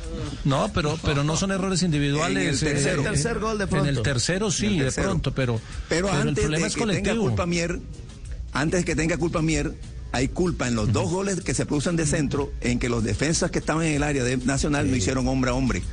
No, 0.43 0.72
pero, 0.73 0.97
pero 1.03 1.23
no 1.23 1.35
son 1.38 1.51
errores 1.51 1.81
individuales. 1.84 2.61
En 2.61 2.68
el 2.68 2.73
tercero. 2.73 2.89
eh, 2.89 2.93
En 2.93 3.07
el 3.07 3.14
tercer 3.14 3.39
gol 3.39 3.57
de 3.57 3.64
En 3.64 3.69
pronto. 3.69 3.89
el 3.89 4.01
tercero 4.01 4.51
sí, 4.51 4.65
En 4.65 4.72
el 4.73 4.77
de 4.80 4.84
tercero. 4.85 5.07
pronto, 5.09 5.31
pero, 5.34 5.61
Pero, 5.89 6.09
el 6.09 6.15
antes 6.30 6.43
problema 6.43 6.64
de 6.64 6.68
es 6.68 6.76
que 6.76 6.85
tenga 6.85 7.15
culpa 7.15 7.45
Mier, 7.45 7.80
antes 8.53 8.85
que 8.85 8.95
tenga 8.95 9.18
culpa 9.18 9.41
Mier, 9.41 9.73
hay 10.12 10.28
culpa 10.30 10.68
en 10.68 10.76
los 10.76 10.92
dos 10.94 11.10
goles 11.12 11.42
que 11.42 11.54
se 11.54 11.66
producen 11.66 11.96
de 11.96 12.06
centro, 12.06 12.52
en 12.62 12.80
que 12.80 12.90
los 12.90 13.04
defensas 13.04 13.52
que 13.52 13.60
estaban 13.60 13.86
en 13.86 13.94
el 13.96 14.04
área 14.04 14.24
de 14.24 14.38
Nacional 14.38 14.90
no 14.90 14.96
hicieron 14.96 15.28
hombre 15.28 15.52
a 15.52 15.54
hombre, 15.54 15.84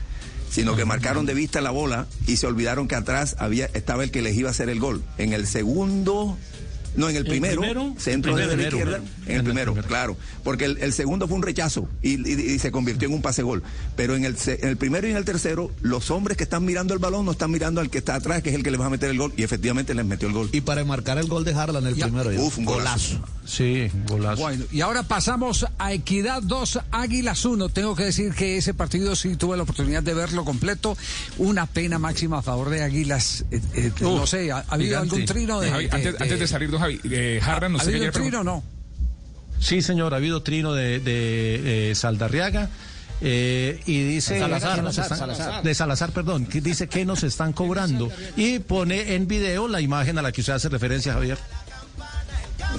sino 0.51 0.77
que 0.77 0.85
marcaron 0.85 1.27
de 1.27 1.35
vista 1.35 1.61
la 1.61 1.70
bola 1.70 2.07
y 2.27 2.36
se 2.36 2.47
olvidaron 2.47 2.86
que 2.89 2.95
atrás 2.95 3.36
había 3.39 3.66
estaba 3.74 4.05
el 4.05 4.11
que 4.11 4.23
les 4.23 4.36
iba 4.36 4.49
a 4.49 4.53
hacer 4.53 4.69
el 4.69 4.78
gol. 4.81 5.03
En 5.19 5.32
el 5.32 5.47
segundo 5.47 6.36
no, 6.97 7.09
en 7.11 7.16
el 7.16 7.24
¿El 7.24 7.28
primero, 7.28 7.61
primero? 7.61 7.93
centro 7.99 8.31
El 8.31 8.47
desde 8.49 8.51
la 8.51 8.69
primero. 8.69 8.77
izquierda, 8.93 9.11
en 9.27 9.36
el 9.39 9.43
primero, 9.43 9.74
claro, 9.74 10.16
porque 10.45 10.65
el, 10.66 10.78
el 10.78 10.93
segundo 10.93 11.27
fue 11.27 11.36
un 11.39 11.43
rechazo 11.43 11.89
y, 12.03 12.11
y- 12.24 12.53
y 12.53 12.59
se 12.61 12.70
convirtió 12.70 13.09
en 13.09 13.15
un 13.15 13.20
pase 13.20 13.43
gol. 13.43 13.65
Pero 13.97 14.15
en 14.15 14.24
el, 14.24 14.36
se- 14.36 14.61
en 14.62 14.69
el 14.69 14.77
primero 14.77 15.09
y 15.09 15.11
en 15.11 15.16
el 15.16 15.24
tercero, 15.24 15.73
los 15.82 16.12
hombres 16.12 16.36
que 16.36 16.45
están 16.45 16.65
mirando 16.65 16.95
el 16.95 17.01
balón 17.01 17.24
no 17.27 17.32
están 17.32 17.51
mirando 17.51 17.81
al 17.81 17.91
que 17.91 17.99
está 17.99 18.15
atrás, 18.15 18.45
que 18.45 18.51
es 18.51 18.55
el 18.55 18.62
que 18.62 18.70
les 18.70 18.81
va 18.81 18.86
a 18.86 18.91
meter 18.91 19.11
el 19.11 19.19
gol, 19.19 19.32
y 19.36 19.43
efectivamente 19.43 19.93
les 19.93 20.05
metió 20.07 20.28
el 20.28 20.35
gol. 20.35 20.49
Y 20.53 20.61
para 20.61 20.85
marcar 20.85 21.19
el 21.19 21.27
gol 21.27 21.43
de 21.45 21.53
Harlan, 21.55 21.85
el 21.85 21.97
primero. 21.97 22.31
ya. 22.31 22.41
Uf, 22.41 22.59
un 22.59 22.65
golazo. 22.65 23.19
Sí, 23.46 23.90
golazo. 24.08 24.40
Bueno, 24.42 24.64
y 24.72 24.80
ahora 24.80 25.02
pasamos 25.02 25.66
a 25.78 25.92
Equidad 25.92 26.42
2, 26.42 26.80
Águilas 26.90 27.44
1. 27.44 27.68
Tengo 27.68 27.94
que 27.94 28.04
decir 28.04 28.32
que 28.34 28.56
ese 28.56 28.72
partido 28.74 29.14
sí 29.16 29.36
tuve 29.36 29.56
la 29.56 29.64
oportunidad 29.64 30.02
de 30.02 30.14
verlo 30.14 30.44
completo. 30.44 30.96
Una 31.38 31.66
pena 31.66 31.98
máxima 31.98 32.38
a 32.38 32.42
favor 32.42 32.70
de 32.70 32.82
Águilas. 32.82 33.44
Eh, 33.50 33.60
eh, 33.74 33.92
no 34.00 34.26
sé, 34.26 34.50
¿ha, 34.50 34.58
ha 34.58 34.64
habido 34.74 34.98
algún 34.98 35.24
trino 35.26 35.60
de, 35.60 35.70
Javi, 35.70 35.84
antes, 35.90 36.02
de- 36.18 36.22
antes 36.24 36.40
de 36.40 36.46
salir, 36.46 36.70
don 36.70 36.80
Javi, 36.80 37.00
eh, 37.10 37.40
Harlan, 37.42 37.76
¿Ha 37.78 37.82
habido 37.82 38.04
un 38.06 38.10
trino 38.12 38.40
o 38.40 38.44
no? 38.44 38.62
Sí, 39.60 39.82
señor, 39.82 40.14
ha 40.14 40.16
habido 40.18 40.42
trino 40.42 40.72
de, 40.72 41.00
de 41.00 41.90
eh, 41.90 41.94
Saldarriaga. 41.94 42.68
eh, 43.20 43.80
y 43.86 44.02
dice 44.04 44.38
Salazar, 44.38 44.76
Salazar, 44.76 45.02
están- 45.04 45.18
Salazar. 45.18 45.62
de 45.62 45.74
Salazar, 45.74 46.10
perdón, 46.12 46.46
que 46.46 46.60
dice 46.60 46.88
que 46.88 47.04
nos 47.04 47.22
están 47.22 47.52
cobrando 47.52 48.10
y 48.36 48.58
pone 48.58 49.14
en 49.14 49.26
video 49.28 49.68
la 49.68 49.80
imagen 49.80 50.18
a 50.18 50.22
la 50.22 50.32
que 50.32 50.40
usted 50.40 50.54
hace 50.54 50.68
referencia, 50.68 51.12
Javier. 51.14 51.38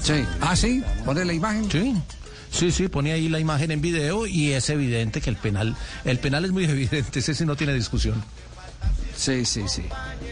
Sí. 0.02 0.26
Ah, 0.42 0.56
sí, 0.56 0.84
pone 1.04 1.26
la 1.26 1.34
imagen. 1.34 1.70
Sí. 1.72 1.96
Sí, 2.52 2.72
sí, 2.72 2.88
pone 2.88 3.12
ahí 3.12 3.28
la 3.28 3.40
imagen 3.40 3.72
en 3.72 3.82
video 3.82 4.26
y 4.28 4.54
es 4.54 4.70
evidente 4.70 5.20
que 5.20 5.30
el 5.30 5.36
penal, 5.36 5.76
el 6.06 6.20
penal 6.20 6.46
es 6.46 6.52
muy 6.52 6.64
evidente, 6.70 7.20
ese 7.20 7.34
sí 7.34 7.46
no 7.46 7.56
tiene 7.56 7.74
discusión. 7.74 8.24
Sí, 9.16 9.46
sí, 9.46 9.64
sí. 9.68 9.84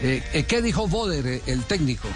Eh, 0.02 0.22
eh, 0.32 0.44
¿Qué 0.44 0.62
dijo 0.62 0.86
Boder, 0.88 1.26
eh, 1.26 1.42
el 1.46 1.64
técnico? 1.64 2.08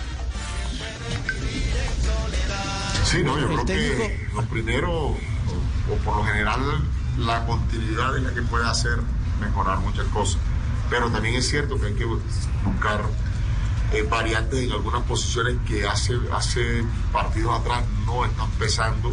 Sí, 3.04 3.22
no, 3.22 3.38
yo 3.38 3.48
El 3.48 3.54
creo 3.54 3.64
técnico- 3.64 4.06
que 4.06 4.28
lo 4.34 4.42
primero, 4.44 4.92
o, 4.92 5.10
o 5.12 5.94
por 6.04 6.16
lo 6.16 6.24
general, 6.24 6.60
la 7.18 7.44
continuidad 7.46 8.16
es 8.16 8.22
la 8.22 8.34
que 8.34 8.42
puede 8.42 8.66
hacer 8.68 8.98
mejorar 9.40 9.78
muchas 9.78 10.06
cosas. 10.08 10.38
Pero 10.90 11.10
también 11.10 11.34
es 11.36 11.48
cierto 11.48 11.78
que 11.80 11.86
hay 11.86 11.94
que 11.94 12.04
buscar 12.04 13.02
eh, 13.92 14.02
variantes 14.02 14.60
en 14.60 14.72
algunas 14.72 15.02
posiciones 15.04 15.56
que 15.66 15.86
hace, 15.86 16.18
hace 16.32 16.84
partidos 17.12 17.58
atrás 17.60 17.84
no 18.04 18.24
están 18.24 18.50
pesando, 18.52 19.12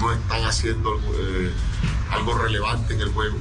no 0.00 0.12
están 0.12 0.44
haciendo 0.44 0.94
eh, 1.14 1.52
algo 2.10 2.36
relevante 2.36 2.94
en 2.94 3.00
el 3.00 3.12
juego. 3.12 3.38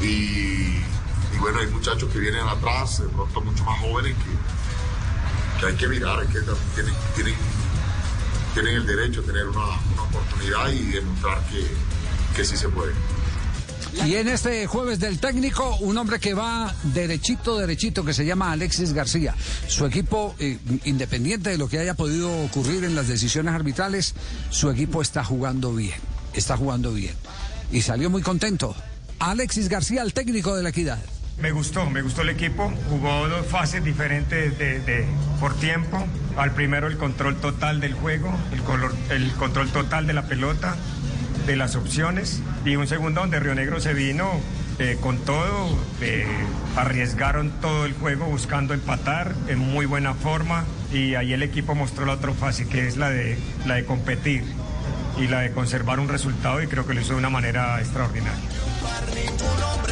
Y, 0.00 0.06
y 0.06 1.38
bueno, 1.40 1.58
hay 1.60 1.66
muchachos 1.68 2.10
que 2.12 2.18
vienen 2.18 2.46
atrás, 2.46 3.02
de 3.02 3.08
pronto 3.08 3.40
mucho 3.40 3.64
más 3.64 3.80
jóvenes, 3.80 4.14
que, 4.16 5.60
que 5.60 5.66
hay 5.66 5.76
que 5.76 5.88
mirar, 5.88 6.26
que, 6.26 6.40
tienen, 6.74 6.94
tienen 7.14 7.34
tienen 8.54 8.76
el 8.76 8.86
derecho 8.86 9.20
a 9.20 9.24
tener 9.24 9.46
una, 9.46 9.64
una 9.92 10.02
oportunidad 10.02 10.70
y 10.70 10.92
demostrar 10.92 11.40
que, 11.46 11.66
que 12.34 12.44
sí 12.44 12.56
se 12.56 12.68
puede. 12.68 12.92
Y 14.06 14.14
en 14.14 14.28
este 14.28 14.66
jueves 14.66 15.00
del 15.00 15.18
técnico, 15.18 15.76
un 15.80 15.96
hombre 15.98 16.18
que 16.20 16.32
va 16.34 16.74
derechito, 16.94 17.58
derechito, 17.58 18.04
que 18.04 18.14
se 18.14 18.24
llama 18.24 18.52
Alexis 18.52 18.92
García. 18.92 19.34
Su 19.66 19.84
equipo, 19.86 20.34
eh, 20.38 20.58
independiente 20.84 21.50
de 21.50 21.58
lo 21.58 21.68
que 21.68 21.78
haya 21.78 21.94
podido 21.94 22.30
ocurrir 22.44 22.84
en 22.84 22.94
las 22.94 23.08
decisiones 23.08 23.52
arbitrales, 23.54 24.14
su 24.50 24.70
equipo 24.70 25.02
está 25.02 25.24
jugando 25.24 25.74
bien, 25.74 25.98
está 26.34 26.56
jugando 26.56 26.92
bien. 26.92 27.14
Y 27.72 27.82
salió 27.82 28.10
muy 28.10 28.22
contento. 28.22 28.74
Alexis 29.18 29.68
García, 29.68 30.02
el 30.02 30.14
técnico 30.14 30.54
de 30.56 30.62
la 30.62 30.70
equidad. 30.70 30.98
Me 31.40 31.52
gustó, 31.52 31.88
me 31.88 32.02
gustó 32.02 32.20
el 32.22 32.28
equipo. 32.30 32.70
Jugó 32.90 33.26
dos 33.28 33.46
fases 33.46 33.82
diferentes 33.82 34.58
de, 34.58 34.78
de- 34.80 35.06
por 35.40 35.54
tiempo. 35.58 36.06
Al 36.36 36.52
primero 36.54 36.86
el 36.86 36.96
control 36.98 37.36
total 37.40 37.80
del 37.80 37.94
juego, 37.94 38.32
el, 38.52 38.62
color- 38.62 38.94
el 39.10 39.30
control 39.32 39.70
total 39.70 40.06
de 40.06 40.12
la 40.12 40.26
pelota, 40.26 40.76
de 41.50 41.56
las 41.56 41.74
opciones. 41.74 42.40
Y 42.64 42.76
un 42.76 42.86
segundo 42.86 43.20
donde 43.20 43.40
Río 43.40 43.54
Negro 43.54 43.80
se 43.80 43.92
vino 43.92 44.30
eh, 44.78 44.96
con 45.00 45.18
todo, 45.18 45.68
eh, 46.00 46.24
arriesgaron 46.76 47.50
todo 47.60 47.86
el 47.86 47.92
juego 47.94 48.26
buscando 48.26 48.72
empatar 48.72 49.34
en 49.48 49.58
muy 49.58 49.84
buena 49.84 50.14
forma. 50.14 50.64
Y 50.92 51.16
ahí 51.16 51.32
el 51.32 51.42
equipo 51.42 51.74
mostró 51.74 52.06
la 52.06 52.14
otra 52.14 52.32
fase, 52.32 52.68
que 52.68 52.86
es 52.86 52.96
la 52.96 53.10
de, 53.10 53.36
la 53.66 53.74
de 53.74 53.84
competir 53.84 54.44
y 55.18 55.26
la 55.26 55.40
de 55.40 55.50
conservar 55.50 55.98
un 55.98 56.08
resultado 56.08 56.62
y 56.62 56.68
creo 56.68 56.86
que 56.86 56.94
lo 56.94 57.00
hizo 57.00 57.14
de 57.14 57.18
una 57.18 57.30
manera 57.30 57.80
extraordinaria. 57.80 58.40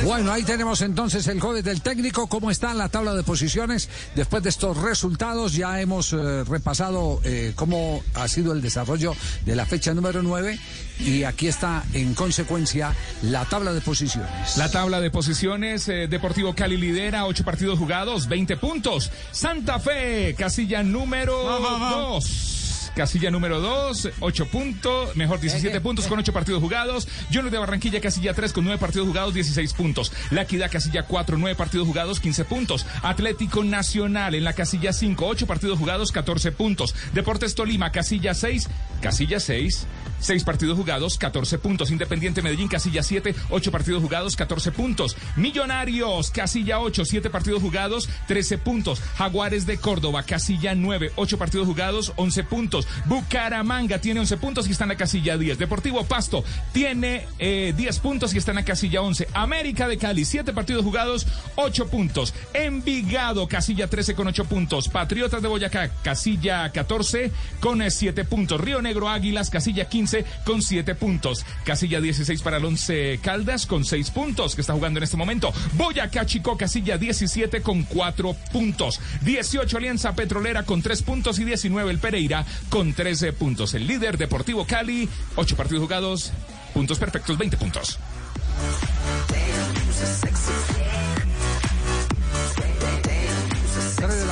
Bueno, 0.04 0.32
ahí 0.32 0.42
tenemos 0.42 0.80
entonces 0.80 1.26
el 1.26 1.40
jueves 1.40 1.64
del 1.64 1.82
técnico. 1.82 2.28
¿Cómo 2.28 2.50
está 2.50 2.72
la 2.72 2.88
tabla 2.88 3.14
de 3.14 3.22
posiciones? 3.24 3.88
Después 4.14 4.42
de 4.42 4.48
estos 4.48 4.76
resultados 4.76 5.54
ya 5.54 5.80
hemos 5.80 6.12
eh, 6.12 6.44
repasado 6.44 7.20
eh, 7.24 7.52
cómo 7.56 8.02
ha 8.14 8.28
sido 8.28 8.52
el 8.52 8.62
desarrollo 8.62 9.14
de 9.44 9.56
la 9.56 9.66
fecha 9.66 9.92
número 9.94 10.22
9 10.22 10.58
y 11.00 11.24
aquí 11.24 11.48
está 11.48 11.84
en 11.92 12.14
consecuencia 12.14 12.94
la 13.22 13.44
tabla 13.44 13.72
de 13.72 13.80
posiciones. 13.80 14.56
La 14.56 14.70
tabla 14.70 15.00
de 15.00 15.10
posiciones, 15.10 15.88
eh, 15.88 16.06
Deportivo 16.08 16.54
Cali 16.54 16.76
lidera, 16.76 17.26
8 17.26 17.44
partidos 17.44 17.78
jugados, 17.78 18.28
20 18.28 18.56
puntos. 18.56 19.10
Santa 19.32 19.78
Fe, 19.78 20.34
casilla 20.38 20.82
número 20.82 21.36
2. 21.36 22.57
Casilla 22.98 23.30
número 23.30 23.60
2, 23.60 24.10
8 24.18 24.46
puntos, 24.46 25.14
mejor 25.14 25.38
17 25.38 25.80
puntos 25.80 26.08
con 26.08 26.18
8 26.18 26.32
partidos 26.32 26.60
jugados. 26.60 27.06
Junior 27.28 27.48
de 27.48 27.58
Barranquilla, 27.58 28.00
casilla 28.00 28.34
3 28.34 28.52
con 28.52 28.64
9 28.64 28.80
partidos 28.80 29.06
jugados, 29.06 29.34
16 29.34 29.72
puntos. 29.74 30.12
La 30.32 30.42
Equidad, 30.42 30.68
casilla 30.68 31.04
4, 31.04 31.38
9 31.38 31.54
partidos 31.54 31.86
jugados, 31.86 32.18
15 32.18 32.44
puntos. 32.46 32.86
Atlético 33.04 33.62
Nacional 33.62 34.34
en 34.34 34.42
la 34.42 34.52
casilla 34.52 34.92
5, 34.92 35.24
8 35.24 35.46
partidos 35.46 35.78
jugados, 35.78 36.10
14 36.10 36.50
puntos. 36.50 36.92
Deportes 37.14 37.54
Tolima, 37.54 37.92
casilla 37.92 38.34
6, 38.34 38.68
casilla 39.00 39.38
6, 39.38 39.86
6 40.20 40.44
partidos 40.44 40.76
jugados, 40.76 41.18
14 41.18 41.58
puntos. 41.58 41.90
Independiente 41.90 42.42
Medellín, 42.42 42.68
casilla 42.68 43.02
7, 43.02 43.34
8 43.50 43.72
partidos 43.72 44.02
jugados, 44.02 44.36
14 44.36 44.72
puntos. 44.72 45.16
Millonarios, 45.36 46.30
casilla 46.30 46.80
8, 46.80 47.04
7 47.04 47.30
partidos 47.30 47.62
jugados, 47.62 48.08
13 48.26 48.58
puntos. 48.58 49.00
Jaguares 49.16 49.66
de 49.66 49.78
Córdoba, 49.78 50.22
casilla 50.22 50.74
9, 50.74 51.12
8 51.16 51.38
partidos 51.38 51.66
jugados, 51.66 52.12
11 52.16 52.44
puntos. 52.44 52.88
Bucaramanga 53.06 54.00
tiene 54.00 54.20
11 54.20 54.36
puntos 54.38 54.68
y 54.68 54.72
está 54.72 54.84
en 54.84 54.90
la 54.90 54.96
casilla 54.96 55.36
10. 55.36 55.58
Deportivo 55.58 56.04
Pasto 56.04 56.44
tiene 56.72 57.26
eh, 57.38 57.72
10 57.76 57.98
puntos 58.00 58.34
y 58.34 58.38
está 58.38 58.52
en 58.52 58.56
la 58.56 58.64
casilla 58.64 59.02
11. 59.02 59.28
América 59.34 59.88
de 59.88 59.98
Cali, 59.98 60.24
7 60.24 60.52
partidos 60.52 60.84
jugados, 60.84 61.26
8 61.56 61.88
puntos. 61.88 62.34
Envigado, 62.54 63.46
casilla 63.48 63.88
13 63.88 64.14
con 64.14 64.26
8 64.26 64.44
puntos. 64.46 64.88
Patriotas 64.88 65.42
de 65.42 65.48
Boyacá, 65.48 65.90
casilla 66.02 66.70
14 66.70 67.30
con 67.60 67.78
7 67.88 68.24
puntos. 68.24 68.60
Río 68.60 68.82
Negro 68.82 69.08
Águilas, 69.08 69.50
casilla 69.50 69.88
15 69.88 70.07
con 70.44 70.62
7 70.62 70.94
puntos. 70.94 71.44
Casilla 71.64 72.00
16 72.00 72.42
para 72.42 72.58
el 72.58 72.64
11 72.64 73.20
Caldas 73.22 73.66
con 73.66 73.84
6 73.84 74.10
puntos 74.10 74.54
que 74.54 74.60
está 74.60 74.72
jugando 74.72 74.98
en 74.98 75.04
este 75.04 75.16
momento. 75.16 75.52
Boyacá 75.74 76.26
Chico, 76.26 76.56
casilla 76.56 76.98
17 76.98 77.62
con 77.62 77.82
4 77.82 78.34
puntos. 78.52 79.00
18 79.22 79.76
Alianza 79.76 80.14
Petrolera 80.14 80.64
con 80.64 80.82
3 80.82 81.02
puntos 81.02 81.38
y 81.38 81.44
19 81.44 81.90
el 81.90 81.98
Pereira 81.98 82.44
con 82.70 82.92
13 82.92 83.32
puntos. 83.32 83.74
El 83.74 83.86
líder 83.86 84.18
Deportivo 84.18 84.66
Cali, 84.66 85.08
8 85.36 85.56
partidos 85.56 85.82
jugados, 85.82 86.32
puntos 86.74 86.98
perfectos, 86.98 87.38
20 87.38 87.56
puntos. 87.56 87.98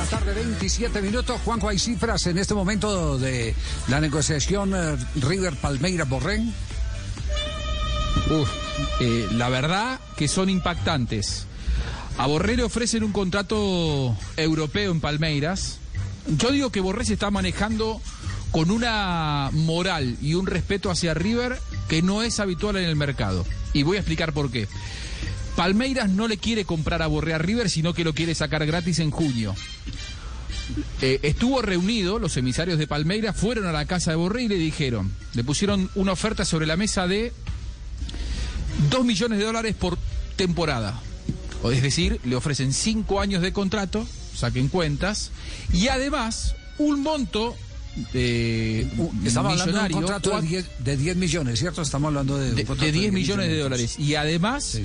Tarde, 0.09 0.33
27 0.33 1.01
minutos. 1.01 1.39
Juanjo, 1.43 1.69
hay 1.69 1.79
cifras 1.79 2.27
en 2.27 2.37
este 2.37 2.53
momento 2.53 3.17
de 3.17 3.53
la 3.87 3.99
negociación 3.99 4.73
eh, 4.73 4.97
River 5.15 5.55
Palmeira 5.55 6.05
Borrén. 6.05 6.53
Uf, 8.29 8.49
eh, 8.99 9.27
la 9.33 9.49
verdad 9.49 9.99
que 10.15 10.27
son 10.27 10.49
impactantes. 10.49 11.45
A 12.17 12.27
Borré 12.27 12.55
le 12.55 12.63
ofrecen 12.63 13.03
un 13.03 13.11
contrato 13.11 14.15
europeo 14.37 14.91
en 14.91 15.01
Palmeiras. 15.01 15.79
Yo 16.27 16.51
digo 16.51 16.71
que 16.71 16.81
Borré 16.81 17.05
se 17.05 17.13
está 17.13 17.29
manejando 17.29 18.01
con 18.51 18.71
una 18.71 19.49
moral 19.51 20.17
y 20.21 20.35
un 20.35 20.47
respeto 20.47 20.89
hacia 20.89 21.13
River 21.13 21.59
que 21.87 22.01
no 22.01 22.23
es 22.23 22.39
habitual 22.39 22.77
en 22.77 22.85
el 22.85 22.95
mercado. 22.95 23.45
Y 23.73 23.83
voy 23.83 23.97
a 23.97 23.99
explicar 23.99 24.33
por 24.33 24.51
qué. 24.51 24.67
Palmeiras 25.57 26.07
no 26.07 26.27
le 26.27 26.37
quiere 26.37 26.65
comprar 26.65 27.01
a 27.01 27.07
Borré 27.07 27.33
a 27.33 27.39
River, 27.39 27.67
sino 27.67 27.91
que 27.91 28.03
lo 28.03 28.13
quiere 28.13 28.35
sacar 28.35 28.63
gratis 28.67 28.99
en 28.99 29.09
junio. 29.09 29.55
Eh, 31.01 31.19
estuvo 31.23 31.63
reunido, 31.63 32.19
los 32.19 32.37
emisarios 32.37 32.77
de 32.77 32.85
Palmeiras 32.85 33.35
fueron 33.35 33.65
a 33.65 33.71
la 33.71 33.87
casa 33.87 34.11
de 34.11 34.17
Borré 34.17 34.43
y 34.43 34.47
le 34.49 34.55
dijeron, 34.55 35.11
le 35.33 35.43
pusieron 35.43 35.89
una 35.95 36.11
oferta 36.11 36.45
sobre 36.45 36.67
la 36.67 36.77
mesa 36.77 37.07
de 37.07 37.33
2 38.91 39.03
millones 39.03 39.39
de 39.39 39.45
dólares 39.45 39.73
por 39.73 39.97
temporada. 40.35 41.01
O 41.63 41.71
es 41.71 41.81
decir, 41.81 42.19
le 42.23 42.35
ofrecen 42.35 42.71
5 42.71 43.19
años 43.19 43.41
de 43.41 43.51
contrato, 43.51 44.05
saquen 44.35 44.67
cuentas, 44.67 45.31
y 45.73 45.87
además 45.87 46.53
un 46.77 47.01
monto 47.01 47.55
de 48.13 48.87
Estamos 49.25 49.59
hablando 49.59 49.79
de 49.81 49.85
un 49.87 49.91
contrato 49.91 50.29
de 50.29 50.35
cuat- 50.35 50.41
10, 50.47 50.65
de 50.79 50.97
10 50.97 51.15
millones, 51.17 51.59
¿cierto? 51.59 51.81
Estamos 51.81 52.07
hablando 52.09 52.37
de, 52.37 52.53
de, 52.53 52.65
contrato 52.65 52.85
de 52.85 52.91
10 52.91 53.13
millones 53.13 53.47
de 53.49 53.59
dólares. 53.59 53.97
Y 53.99 54.15
además, 54.15 54.79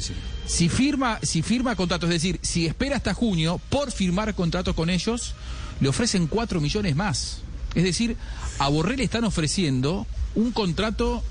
si 0.46 0.68
firma, 0.68 1.18
si 1.22 1.42
firma 1.42 1.76
contrato, 1.76 2.06
es 2.06 2.12
decir, 2.12 2.38
si 2.42 2.66
espera 2.66 2.96
hasta 2.96 3.14
junio 3.14 3.60
por 3.68 3.92
firmar 3.92 4.34
contrato 4.34 4.74
con 4.74 4.90
ellos, 4.90 5.34
le 5.80 5.88
ofrecen 5.88 6.26
4 6.26 6.60
millones 6.60 6.96
más. 6.96 7.38
Es 7.74 7.84
decir, 7.84 8.16
a 8.58 8.68
Borrell 8.68 8.98
le 8.98 9.04
están 9.04 9.24
ofreciendo 9.24 10.06
un 10.34 10.52
contrato, 10.52 11.22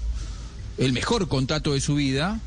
el 0.78 0.94
mejor 0.94 1.28
contrato 1.28 1.74
de 1.74 1.82
su 1.82 1.96
vida, 1.96 2.40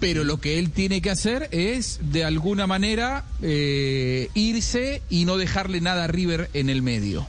pero 0.00 0.24
lo 0.24 0.40
que 0.40 0.58
él 0.58 0.70
tiene 0.70 1.00
que 1.00 1.10
hacer 1.10 1.48
es, 1.52 1.98
de 2.02 2.24
alguna 2.24 2.66
manera, 2.66 3.24
eh, 3.42 4.28
irse 4.34 5.02
y 5.08 5.24
no 5.24 5.36
dejarle 5.36 5.80
nada 5.80 6.04
a 6.04 6.06
River 6.08 6.50
en 6.52 6.68
el 6.68 6.82
medio. 6.82 7.26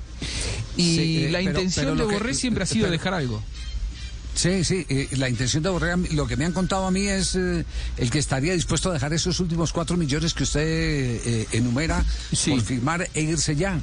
Y 0.78 0.96
Sí, 0.96 1.24
eh, 1.26 1.32
la 1.32 1.42
intención 1.42 1.86
pero 1.86 1.96
de 1.96 2.08
que- 2.08 2.14
Borré 2.20 2.34
siempre 2.34 2.64
ha 2.64 2.68
sido 2.68 2.84
pero- 2.86 2.92
dejar 2.92 3.14
algo. 3.14 3.42
Sí, 4.36 4.66
sí, 4.66 4.86
eh, 4.90 5.08
la 5.14 5.30
intención 5.30 5.64
de 5.64 5.70
Borrega, 5.70 5.98
lo 6.12 6.28
que 6.28 6.36
me 6.36 6.44
han 6.44 6.52
contado 6.52 6.86
a 6.86 6.92
mí 6.92 7.08
es 7.08 7.36
eh, 7.36 7.64
el 7.96 8.10
que 8.12 8.20
estaría 8.20 8.52
dispuesto 8.52 8.90
a 8.90 8.94
dejar 8.94 9.14
esos 9.14 9.40
últimos 9.40 9.72
cuatro 9.72 9.96
millones 9.96 10.34
que 10.34 10.44
usted 10.44 10.62
eh, 10.66 11.48
enumera 11.54 12.04
por 12.46 12.62
firmar 12.62 13.08
e 13.14 13.22
irse 13.22 13.56
ya. 13.56 13.80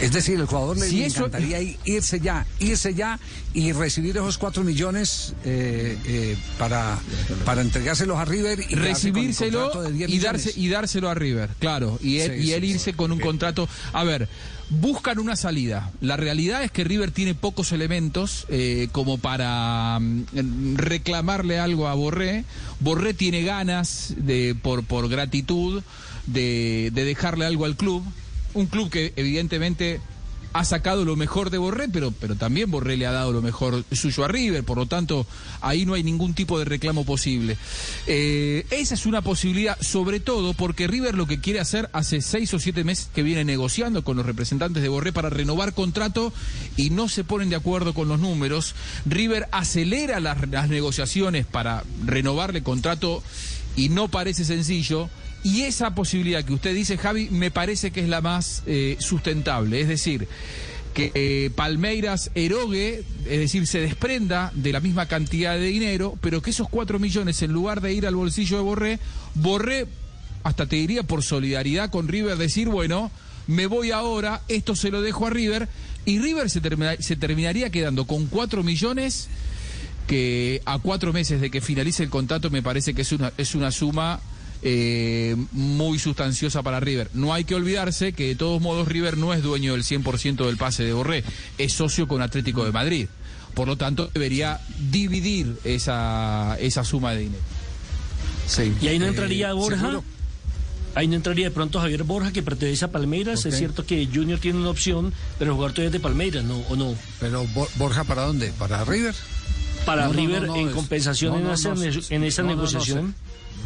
Es 0.00 0.12
decir, 0.12 0.38
el 0.38 0.46
jugador 0.46 0.78
le, 0.78 0.88
Si 0.88 0.98
le 0.98 1.06
eso- 1.06 1.26
encantaría 1.26 1.60
i- 1.60 1.76
irse 1.84 2.20
ya, 2.20 2.46
irse 2.60 2.94
ya 2.94 3.18
y 3.52 3.72
recibir 3.72 4.16
esos 4.16 4.38
cuatro 4.38 4.62
millones 4.62 5.32
eh, 5.44 5.98
eh, 6.04 6.36
para, 6.56 6.98
para 7.44 7.62
entregárselos 7.62 8.16
a 8.16 8.24
River 8.24 8.60
y 8.68 8.74
recibírselo 8.76 9.62
contrato 9.72 9.82
de 9.90 9.92
10 9.92 10.10
y, 10.10 10.18
darse, 10.20 10.48
millones. 10.50 10.64
y 10.64 10.68
dárselo 10.68 11.08
a 11.10 11.14
River, 11.14 11.50
claro, 11.58 11.98
y 12.00 12.18
él, 12.18 12.40
Sí, 12.42 12.46
y 12.48 12.52
él 12.52 12.60
sí, 12.60 12.66
irse 12.68 12.92
con 12.92 13.10
un 13.10 13.18
contrato. 13.18 13.68
A 13.92 14.04
ver, 14.04 14.28
buscan 14.70 15.18
una 15.18 15.36
salida. 15.36 15.90
La 16.00 16.16
realidad 16.16 16.62
es 16.62 16.70
que 16.70 16.84
River 16.84 17.10
tiene 17.10 17.34
pocos 17.34 17.72
elementos 17.72 18.46
eh, 18.48 18.88
como 18.92 19.18
para 19.18 19.98
mm, 20.00 20.76
reclamarle 20.76 21.58
algo 21.58 21.88
a 21.88 21.94
Borré. 21.94 22.44
Borré 22.80 23.14
tiene 23.14 23.42
ganas 23.42 24.14
de, 24.16 24.54
por, 24.60 24.84
por 24.84 25.08
gratitud, 25.08 25.82
de, 26.26 26.90
de 26.92 27.04
dejarle 27.04 27.46
algo 27.46 27.64
al 27.64 27.76
club. 27.76 28.04
Un 28.54 28.66
club 28.66 28.90
que 28.90 29.12
evidentemente 29.16 30.00
ha 30.58 30.64
sacado 30.64 31.04
lo 31.04 31.14
mejor 31.14 31.50
de 31.50 31.58
Borré, 31.58 31.88
pero, 31.88 32.10
pero 32.10 32.34
también 32.34 32.68
Borré 32.68 32.96
le 32.96 33.06
ha 33.06 33.12
dado 33.12 33.30
lo 33.32 33.42
mejor 33.42 33.84
suyo 33.92 34.24
a 34.24 34.28
River, 34.28 34.64
por 34.64 34.76
lo 34.76 34.86
tanto, 34.86 35.24
ahí 35.60 35.86
no 35.86 35.94
hay 35.94 36.02
ningún 36.02 36.34
tipo 36.34 36.58
de 36.58 36.64
reclamo 36.64 37.04
posible. 37.04 37.56
Eh, 38.08 38.66
esa 38.70 38.94
es 38.94 39.06
una 39.06 39.22
posibilidad, 39.22 39.80
sobre 39.80 40.18
todo 40.18 40.54
porque 40.54 40.88
River 40.88 41.14
lo 41.14 41.28
que 41.28 41.40
quiere 41.40 41.60
hacer 41.60 41.88
hace 41.92 42.20
seis 42.20 42.52
o 42.54 42.58
siete 42.58 42.82
meses 42.82 43.08
que 43.14 43.22
viene 43.22 43.44
negociando 43.44 44.02
con 44.02 44.16
los 44.16 44.26
representantes 44.26 44.82
de 44.82 44.88
Borré 44.88 45.12
para 45.12 45.30
renovar 45.30 45.74
contrato 45.74 46.32
y 46.76 46.90
no 46.90 47.08
se 47.08 47.22
ponen 47.22 47.50
de 47.50 47.56
acuerdo 47.56 47.94
con 47.94 48.08
los 48.08 48.18
números. 48.18 48.74
River 49.06 49.48
acelera 49.52 50.18
las, 50.18 50.48
las 50.48 50.68
negociaciones 50.68 51.46
para 51.46 51.84
renovarle 52.04 52.64
contrato 52.64 53.22
y 53.76 53.90
no 53.90 54.08
parece 54.08 54.44
sencillo. 54.44 55.08
Y 55.44 55.62
esa 55.62 55.94
posibilidad 55.94 56.44
que 56.44 56.52
usted 56.52 56.74
dice, 56.74 56.98
Javi, 56.98 57.28
me 57.30 57.50
parece 57.50 57.90
que 57.90 58.00
es 58.00 58.08
la 58.08 58.20
más 58.20 58.62
eh, 58.66 58.96
sustentable. 59.00 59.80
Es 59.80 59.88
decir, 59.88 60.26
que 60.94 61.12
eh, 61.14 61.50
Palmeiras 61.54 62.30
erogue, 62.34 63.04
es 63.24 63.38
decir, 63.38 63.66
se 63.68 63.80
desprenda 63.80 64.50
de 64.54 64.72
la 64.72 64.80
misma 64.80 65.06
cantidad 65.06 65.54
de 65.54 65.66
dinero, 65.66 66.18
pero 66.20 66.42
que 66.42 66.50
esos 66.50 66.68
cuatro 66.68 66.98
millones, 66.98 67.40
en 67.42 67.52
lugar 67.52 67.80
de 67.80 67.92
ir 67.92 68.06
al 68.06 68.16
bolsillo 68.16 68.56
de 68.56 68.62
Borré, 68.64 68.98
Borré, 69.34 69.86
hasta 70.42 70.66
te 70.66 70.76
diría 70.76 71.02
por 71.04 71.22
solidaridad 71.22 71.90
con 71.90 72.08
River, 72.08 72.36
decir, 72.36 72.68
bueno, 72.68 73.10
me 73.46 73.66
voy 73.66 73.92
ahora, 73.92 74.42
esto 74.48 74.74
se 74.74 74.90
lo 74.90 75.02
dejo 75.02 75.26
a 75.26 75.30
River, 75.30 75.68
y 76.04 76.18
River 76.18 76.50
se, 76.50 76.60
termina- 76.60 76.96
se 77.00 77.14
terminaría 77.16 77.70
quedando 77.70 78.06
con 78.06 78.26
cuatro 78.26 78.64
millones 78.64 79.28
que 80.08 80.62
a 80.64 80.78
cuatro 80.78 81.12
meses 81.12 81.40
de 81.40 81.50
que 81.50 81.60
finalice 81.60 82.02
el 82.02 82.08
contrato 82.10 82.50
me 82.50 82.62
parece 82.62 82.94
que 82.94 83.02
es 83.02 83.12
una, 83.12 83.32
es 83.36 83.54
una 83.54 83.70
suma 83.70 84.20
eh, 84.62 85.36
muy 85.52 85.98
sustanciosa 85.98 86.62
para 86.62 86.80
River. 86.80 87.10
No 87.14 87.32
hay 87.34 87.44
que 87.44 87.54
olvidarse 87.54 88.12
que 88.12 88.28
de 88.28 88.34
todos 88.34 88.60
modos 88.60 88.88
River 88.88 89.16
no 89.16 89.32
es 89.34 89.42
dueño 89.42 89.72
del 89.72 89.84
100% 89.84 90.46
del 90.46 90.56
pase 90.56 90.84
de 90.84 90.92
Borré, 90.92 91.24
es 91.58 91.72
socio 91.72 92.08
con 92.08 92.22
Atlético 92.22 92.64
de 92.64 92.72
Madrid. 92.72 93.08
Por 93.54 93.66
lo 93.66 93.76
tanto, 93.76 94.10
debería 94.14 94.60
dividir 94.90 95.56
esa, 95.64 96.56
esa 96.60 96.84
suma 96.84 97.12
de 97.12 97.20
dinero. 97.20 97.42
Y 98.80 98.88
ahí 98.88 98.98
no 98.98 99.06
Eh, 99.06 99.08
entraría 99.08 99.52
Borja. 99.52 99.78
seguro. 99.80 100.04
Ahí 100.94 101.06
no 101.06 101.14
entraría 101.16 101.44
de 101.46 101.50
pronto 101.50 101.78
Javier 101.80 102.02
Borja, 102.02 102.32
que 102.32 102.42
pertenece 102.42 102.84
a 102.84 102.90
Palmeiras. 102.90 103.44
Es 103.46 103.56
cierto 103.58 103.84
que 103.86 104.08
Junior 104.12 104.38
tiene 104.40 104.58
una 104.58 104.70
opción, 104.70 105.12
pero 105.38 105.50
el 105.50 105.54
jugador 105.54 105.72
todavía 105.74 105.88
es 105.88 105.92
de 105.92 106.00
Palmeiras, 106.00 106.44
¿no? 106.44 106.56
¿O 106.68 106.76
no? 106.76 106.94
Pero 107.20 107.46
Bo- 107.54 107.68
Borja, 107.76 108.04
¿para 108.04 108.22
dónde? 108.22 108.52
¿Para 108.58 108.84
River? 108.84 109.14
Para 109.84 110.06
No, 110.06 110.12
River, 110.12 110.42
no, 110.42 110.46
no, 110.48 110.56
en 110.56 110.68
es- 110.68 110.74
compensación 110.74 111.32
no, 111.32 111.38
en, 111.38 111.44
no, 111.44 111.52
esa, 111.54 111.72
en 112.14 112.24
esa 112.24 112.42
no, 112.42 112.48
no, 112.48 112.54
no, 112.54 112.62
negociación. 112.62 113.14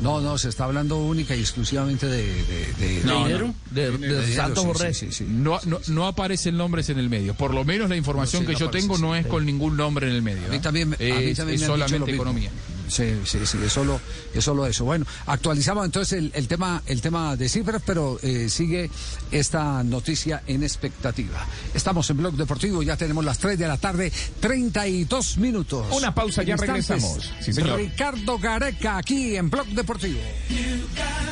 No, 0.00 0.20
no, 0.20 0.36
se 0.38 0.48
está 0.48 0.64
hablando 0.64 0.96
única 0.98 1.36
y 1.36 1.40
exclusivamente 1.40 2.06
de... 2.06 2.22
de, 2.24 2.72
de- 2.78 3.04
No, 3.04 3.26
de- 3.28 3.38
no. 3.38 3.54
de- 3.70 3.90
de 3.90 4.26
dinero, 4.26 4.54
sí, 4.74 4.94
sí, 4.94 5.06
sí, 5.06 5.12
sí. 5.12 5.24
No, 5.28 5.60
no, 5.66 5.80
no 5.88 6.06
aparecen 6.06 6.56
nombres 6.56 6.88
en 6.88 6.98
el 6.98 7.08
medio. 7.08 7.34
Por 7.34 7.54
lo 7.54 7.64
menos 7.64 7.88
la 7.88 7.96
información 7.96 8.42
No, 8.42 8.46
sí, 8.46 8.46
que 8.48 8.52
no 8.54 8.58
yo 8.58 8.66
aparece, 8.68 8.88
tengo 8.88 8.98
no 8.98 9.14
sí. 9.14 9.20
es 9.20 9.26
con 9.26 9.44
ningún 9.46 9.76
nombre 9.76 10.08
en 10.08 10.14
el 10.14 10.22
medio. 10.22 10.46
A 10.46 10.50
mí 10.50 10.56
¿eh? 10.56 10.60
también, 10.60 10.94
a 10.94 10.96
mí 10.96 10.96
Es- 10.98 11.36
también 11.36 11.36
es 11.36 11.38
me 11.38 11.52
han 11.52 11.56
dicho 11.56 11.76
lo 11.76 11.88
solamente 11.88 11.98
mismo. 12.12 12.14
economía. 12.14 12.50
Sí, 12.92 13.22
sí, 13.24 13.38
sí, 13.46 13.58
es 13.64 13.72
solo, 13.72 13.98
es 14.34 14.44
solo 14.44 14.66
eso. 14.66 14.84
Bueno, 14.84 15.06
actualizamos 15.24 15.86
entonces 15.86 16.18
el, 16.18 16.30
el 16.34 16.46
tema, 16.46 16.82
el 16.84 17.00
tema 17.00 17.36
de 17.36 17.48
cifras, 17.48 17.80
pero 17.86 18.18
eh, 18.22 18.50
sigue 18.50 18.90
esta 19.30 19.82
noticia 19.82 20.42
en 20.46 20.62
expectativa. 20.62 21.46
Estamos 21.72 22.10
en 22.10 22.18
Blog 22.18 22.34
Deportivo, 22.34 22.82
ya 22.82 22.94
tenemos 22.98 23.24
las 23.24 23.38
3 23.38 23.58
de 23.58 23.66
la 23.66 23.78
tarde, 23.78 24.12
32 24.40 25.38
minutos. 25.38 25.86
Una 25.90 26.14
pausa, 26.14 26.42
En 26.42 26.48
ya 26.48 26.56
regresamos. 26.56 27.32
Sí, 27.40 27.54
señor. 27.54 27.78
Ricardo 27.78 28.38
Gareca 28.38 28.98
aquí 28.98 29.36
en 29.36 29.48
Blog 29.48 29.68
Deportivo. 29.68 30.20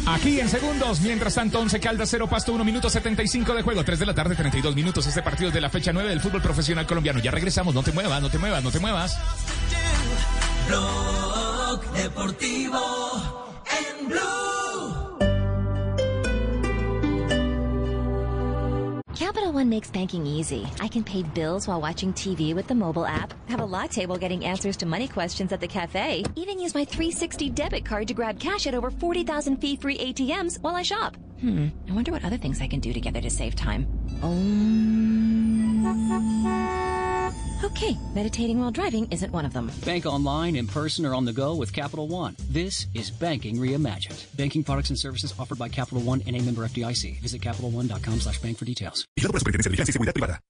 Aquí 0.06 0.40
en 0.40 0.48
segundos, 0.48 1.02
mientras 1.02 1.34
tanto, 1.34 1.60
11 1.60 1.78
Caldas 1.78 2.08
0, 2.10 2.26
Pasto 2.26 2.54
1 2.54 2.64
minuto 2.64 2.88
75 2.88 3.52
de 3.52 3.60
juego, 3.60 3.84
3 3.84 3.98
de 3.98 4.06
la 4.06 4.14
tarde, 4.14 4.34
32 4.34 4.74
minutos. 4.74 5.06
Este 5.06 5.20
partido 5.20 5.48
es 5.48 5.54
de 5.54 5.60
la 5.60 5.68
fecha 5.68 5.92
9 5.92 6.08
del 6.08 6.22
fútbol 6.22 6.40
profesional 6.40 6.86
colombiano. 6.86 7.20
Ya 7.20 7.30
regresamos, 7.30 7.74
no 7.74 7.82
te 7.82 7.92
muevas, 7.92 8.22
no 8.22 8.30
te 8.30 8.38
muevas, 8.38 8.64
no 8.64 8.70
te 8.70 8.78
muevas. 8.78 9.18
Blog 10.70 11.82
Deportivo 11.96 12.78
en 13.66 14.06
Blue. 14.06 15.18
Capital 19.16 19.52
One 19.52 19.68
makes 19.68 19.90
banking 19.90 20.24
easy. 20.26 20.68
I 20.78 20.86
can 20.86 21.02
pay 21.02 21.24
bills 21.24 21.66
while 21.66 21.80
watching 21.80 22.12
TV 22.12 22.54
with 22.54 22.68
the 22.68 22.76
mobile 22.76 23.04
app, 23.04 23.34
have 23.48 23.58
a 23.58 23.64
latte 23.64 24.06
while 24.06 24.16
getting 24.16 24.44
answers 24.44 24.76
to 24.76 24.86
money 24.86 25.08
questions 25.08 25.50
at 25.50 25.58
the 25.60 25.66
cafe, 25.66 26.22
even 26.36 26.60
use 26.60 26.72
my 26.72 26.84
360 26.84 27.50
debit 27.50 27.84
card 27.84 28.06
to 28.06 28.14
grab 28.14 28.38
cash 28.38 28.68
at 28.68 28.74
over 28.74 28.92
40,000 28.92 29.56
fee-free 29.56 29.98
ATMs 29.98 30.62
while 30.62 30.76
I 30.76 30.82
shop. 30.82 31.16
Hmm, 31.40 31.66
I 31.88 31.92
wonder 31.92 32.12
what 32.12 32.24
other 32.24 32.38
things 32.38 32.60
I 32.60 32.68
can 32.68 32.78
do 32.78 32.92
together 32.92 33.20
to 33.20 33.30
save 33.30 33.56
time. 33.56 33.88
Um... 34.22 35.50
Okay, 37.62 37.94
meditating 38.14 38.58
while 38.58 38.70
driving 38.70 39.06
isn't 39.10 39.32
one 39.32 39.44
of 39.44 39.52
them. 39.52 39.70
Bank 39.84 40.06
online, 40.06 40.56
in 40.56 40.66
person, 40.66 41.04
or 41.04 41.14
on 41.14 41.26
the 41.26 41.32
go 41.32 41.54
with 41.54 41.74
Capital 41.74 42.08
One. 42.08 42.34
This 42.48 42.86
is 42.94 43.10
banking 43.10 43.56
reimagined. 43.56 44.34
Banking 44.34 44.64
products 44.64 44.88
and 44.88 44.98
services 44.98 45.34
offered 45.38 45.58
by 45.58 45.68
Capital 45.68 46.00
One 46.00 46.22
and 46.26 46.34
a 46.34 46.40
member 46.40 46.66
FDIC. 46.66 47.20
Visit 47.20 47.42
CapitalOne.com 47.42 48.20
slash 48.20 48.38
bank 48.38 48.56
for 48.56 48.64
details. 48.64 49.04
Vigilado 49.14 49.32
por 49.32 49.34
la 49.34 49.40
Superintendencia 49.40 49.68
de 49.68 49.76
Vigilancia 49.76 49.90
y 49.90 49.92
Seguridad 49.92 50.14
Privada. 50.14 50.40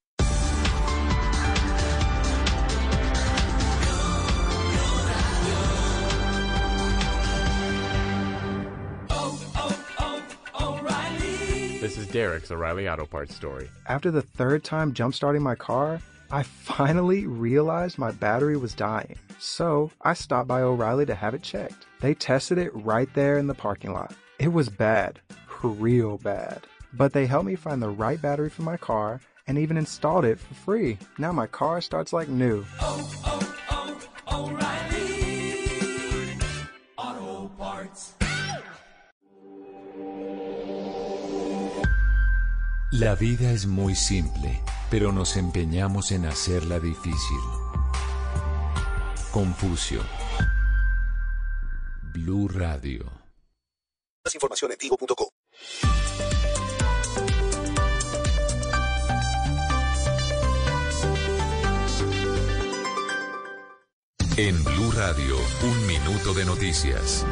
This 11.80 11.98
is 11.98 12.06
Derek's 12.06 12.52
O'Reilly 12.52 12.88
Auto 12.88 13.04
Parts 13.04 13.34
story. 13.34 13.68
After 13.88 14.12
the 14.12 14.22
third 14.22 14.62
time 14.62 14.92
jump 14.92 15.12
starting 15.12 15.42
my 15.42 15.56
car, 15.56 16.00
I 16.32 16.44
finally 16.44 17.26
realized 17.26 17.98
my 17.98 18.12
battery 18.12 18.56
was 18.56 18.72
dying. 18.72 19.16
So 19.40 19.90
I 20.02 20.14
stopped 20.14 20.46
by 20.46 20.60
O'Reilly 20.62 21.04
to 21.06 21.14
have 21.14 21.34
it 21.34 21.42
checked. 21.42 21.86
They 22.00 22.14
tested 22.14 22.56
it 22.56 22.70
right 22.72 23.12
there 23.14 23.36
in 23.38 23.48
the 23.48 23.54
parking 23.54 23.92
lot. 23.92 24.14
It 24.38 24.52
was 24.52 24.68
bad, 24.68 25.20
real 25.62 26.18
bad. 26.18 26.66
But 26.92 27.12
they 27.12 27.26
helped 27.26 27.46
me 27.46 27.56
find 27.56 27.82
the 27.82 27.88
right 27.88 28.22
battery 28.22 28.48
for 28.48 28.62
my 28.62 28.76
car 28.76 29.20
and 29.48 29.58
even 29.58 29.76
installed 29.76 30.24
it 30.24 30.38
for 30.38 30.54
free. 30.54 30.98
Now 31.18 31.32
my 31.32 31.48
car 31.48 31.80
starts 31.80 32.12
like 32.12 32.28
new. 32.28 32.64
Auto 36.96 37.50
Parts. 37.58 38.14
La 42.92 43.14
vida 43.14 43.50
es 43.50 43.66
muy 43.66 43.94
simple, 43.94 44.50
pero 44.90 45.12
nos 45.12 45.36
empeñamos 45.36 46.10
en 46.10 46.26
hacerla 46.26 46.80
difícil. 46.80 47.40
Confucio. 49.30 50.02
Blue 52.12 52.48
Radio. 52.48 53.04
Más 54.24 54.34
información 54.34 54.72
en 54.72 54.78
tigo.co. 54.78 55.32
En 64.36 64.64
Blue 64.64 64.90
Radio, 64.92 65.36
un 65.62 65.86
minuto 65.86 66.34
de 66.34 66.44
noticias. 66.44 67.24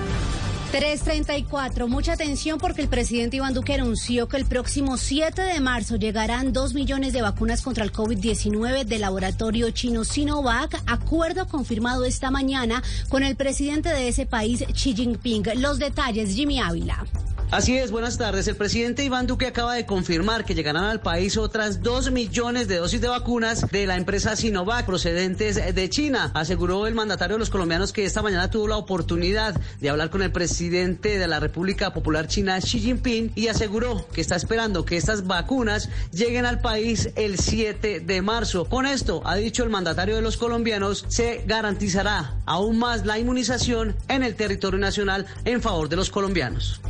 334. 0.71 1.89
Mucha 1.89 2.13
atención 2.13 2.59
porque 2.59 2.83
el 2.83 2.89
presidente 2.89 3.39
Iván 3.39 3.55
Duque 3.55 3.75
anunció 3.75 4.29
que 4.29 4.37
el 4.37 4.45
próximo 4.45 4.99
7 4.99 5.41
de 5.41 5.61
marzo 5.61 5.97
llegarán 5.97 6.53
2 6.53 6.75
millones 6.75 7.13
de 7.13 7.23
vacunas 7.23 7.63
contra 7.63 7.85
el 7.85 7.93
COVID-19 7.93 8.85
del 8.85 9.01
laboratorio 9.01 9.71
chino 9.71 10.05
Sinovac. 10.05 10.83
Acuerdo 10.87 11.49
confirmado 11.49 12.05
esta 12.05 12.31
mañana 12.31 12.83
con 13.09 13.23
el 13.23 13.37
presidente 13.37 13.89
de 13.89 14.09
ese 14.09 14.27
país, 14.27 14.65
Xi 14.75 14.95
Jinping. 14.95 15.45
Los 15.57 15.79
detalles, 15.79 16.35
Jimmy 16.35 16.61
Ávila. 16.61 17.07
Así 17.51 17.79
es, 17.79 17.91
buenas 17.91 18.19
tardes. 18.19 18.47
El 18.47 18.57
presidente 18.57 19.05
Iván 19.05 19.27
Duque 19.27 19.47
acaba 19.47 19.73
de 19.73 19.87
confirmar 19.87 20.45
que 20.45 20.55
llegarán 20.55 20.85
al 20.85 21.01
país 21.01 21.39
otras 21.39 21.83
dos 21.83 22.11
millones 22.11 22.69
de 22.69 22.77
dosis 22.77 23.01
de 23.01 23.09
vacunas 23.09 23.67
de 23.71 23.87
la 23.87 23.97
empresa 23.97 24.37
Sinovac 24.37 24.85
procedentes 24.85 25.75
de 25.75 25.89
China. 25.89 26.31
Aseguró 26.35 26.87
el 26.87 26.95
mandatario 26.95 27.37
de 27.37 27.39
los 27.39 27.49
colombianos 27.49 27.95
que 27.95 28.05
esta 28.05 28.21
mañana 28.21 28.51
tuvo 28.51 28.69
la 28.69 28.77
oportunidad 28.77 29.59
de 29.81 29.89
hablar 29.89 30.11
con 30.11 30.21
el 30.21 30.31
presidente 30.31 31.19
de 31.19 31.27
la 31.27 31.41
República 31.41 31.95
Popular 31.95 32.29
China, 32.29 32.59
Xi 32.61 32.81
Jinping, 32.81 33.33
y 33.35 33.49
aseguró 33.49 34.07
que 34.13 34.21
está 34.21 34.37
esperando 34.37 34.85
que 34.85 34.99
estas 34.99 35.27
vacunas 35.27 35.89
lleguen 36.13 36.45
al 36.45 36.61
país 36.61 37.09
el 37.17 37.39
7 37.39 38.01
de 38.01 38.21
marzo. 38.21 38.67
Con 38.67 38.85
esto, 38.85 39.23
ha 39.25 39.37
dicho 39.37 39.65
el 39.65 39.71
mandatario 39.71 40.17
de 40.17 40.23
los 40.23 40.37
colombianos, 40.37 41.07
se 41.09 41.45
garantizará 41.47 42.35
aún 42.45 42.79
más 42.79 43.07
la 43.07 43.19
inmunización 43.19 43.97
en 44.09 44.23
el 44.23 44.35
territorio 44.35 44.79
nacional 44.79 45.25
en 45.47 45.63
favor 45.63 45.89
de 45.89 45.97
los 45.97 46.11
colombianos. 46.11 46.83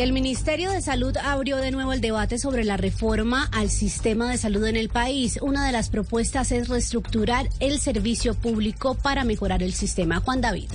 El 0.00 0.12
Ministerio 0.12 0.70
de 0.70 0.80
Salud 0.80 1.16
abrió 1.16 1.56
de 1.56 1.70
nuevo 1.70 1.92
el 1.92 2.00
debate 2.00 2.38
sobre 2.38 2.64
la 2.64 2.76
reforma 2.76 3.48
al 3.52 3.68
sistema 3.68 4.30
de 4.30 4.38
salud 4.38 4.64
en 4.66 4.76
el 4.76 4.90
país. 4.90 5.38
Una 5.42 5.66
de 5.66 5.72
las 5.72 5.88
propuestas 5.88 6.52
es 6.52 6.68
reestructurar 6.68 7.48
el 7.58 7.80
servicio 7.80 8.34
público 8.34 8.94
para 8.94 9.24
mejorar 9.24 9.62
el 9.62 9.72
sistema. 9.72 10.20
Juan 10.20 10.40
David. 10.40 10.70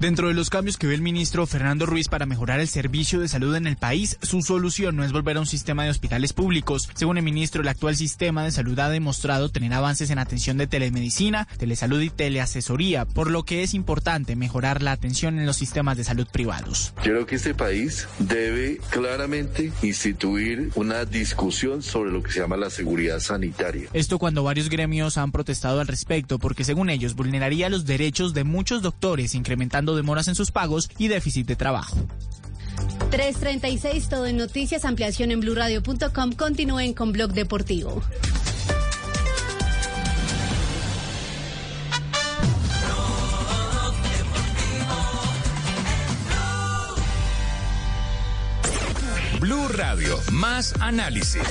Dentro 0.00 0.28
de 0.28 0.34
los 0.34 0.48
cambios 0.48 0.78
que 0.78 0.86
ve 0.86 0.94
el 0.94 1.02
ministro 1.02 1.46
Fernando 1.46 1.84
Ruiz 1.84 2.08
para 2.08 2.24
mejorar 2.24 2.58
el 2.58 2.68
servicio 2.68 3.20
de 3.20 3.28
salud 3.28 3.54
en 3.54 3.66
el 3.66 3.76
país, 3.76 4.16
su 4.22 4.40
solución 4.40 4.96
no 4.96 5.04
es 5.04 5.12
volver 5.12 5.36
a 5.36 5.40
un 5.40 5.46
sistema 5.46 5.84
de 5.84 5.90
hospitales 5.90 6.32
públicos. 6.32 6.88
Según 6.94 7.18
el 7.18 7.22
ministro, 7.22 7.60
el 7.60 7.68
actual 7.68 7.96
sistema 7.96 8.42
de 8.42 8.50
salud 8.50 8.78
ha 8.78 8.88
demostrado 8.88 9.50
tener 9.50 9.74
avances 9.74 10.08
en 10.08 10.18
atención 10.18 10.56
de 10.56 10.66
telemedicina, 10.66 11.46
telesalud 11.58 12.00
y 12.00 12.08
teleasesoría, 12.08 13.04
por 13.04 13.30
lo 13.30 13.42
que 13.42 13.62
es 13.62 13.74
importante 13.74 14.36
mejorar 14.36 14.80
la 14.80 14.92
atención 14.92 15.38
en 15.38 15.44
los 15.44 15.56
sistemas 15.56 15.98
de 15.98 16.04
salud 16.04 16.26
privados. 16.32 16.94
Creo 17.02 17.26
que 17.26 17.34
este 17.34 17.52
país 17.52 18.08
debe 18.20 18.80
claramente 18.88 19.70
instituir 19.82 20.70
una 20.76 21.04
discusión 21.04 21.82
sobre 21.82 22.10
lo 22.10 22.22
que 22.22 22.32
se 22.32 22.40
llama 22.40 22.56
la 22.56 22.70
seguridad 22.70 23.20
sanitaria. 23.20 23.90
Esto 23.92 24.18
cuando 24.18 24.44
varios 24.44 24.70
gremios 24.70 25.18
han 25.18 25.30
protestado 25.30 25.78
al 25.78 25.88
respecto 25.88 26.38
porque 26.38 26.64
según 26.64 26.88
ellos 26.88 27.14
vulneraría 27.14 27.68
los 27.68 27.84
derechos 27.84 28.32
de 28.32 28.44
muchos 28.44 28.80
doctores 28.80 29.34
incrementando 29.34 29.89
demoras 29.94 30.28
en 30.28 30.34
sus 30.34 30.50
pagos 30.50 30.88
y 30.98 31.08
déficit 31.08 31.46
de 31.46 31.56
trabajo. 31.56 31.96
336, 33.10 34.08
todo 34.08 34.26
en 34.26 34.36
noticias, 34.36 34.84
ampliación 34.84 35.30
en 35.30 35.40
blurradio.com. 35.40 36.32
Continúen 36.32 36.94
con 36.94 37.12
Blog 37.12 37.32
Deportivo. 37.32 38.02
Blue 49.40 49.68
Radio, 49.68 50.20
más 50.32 50.74
análisis. 50.80 51.42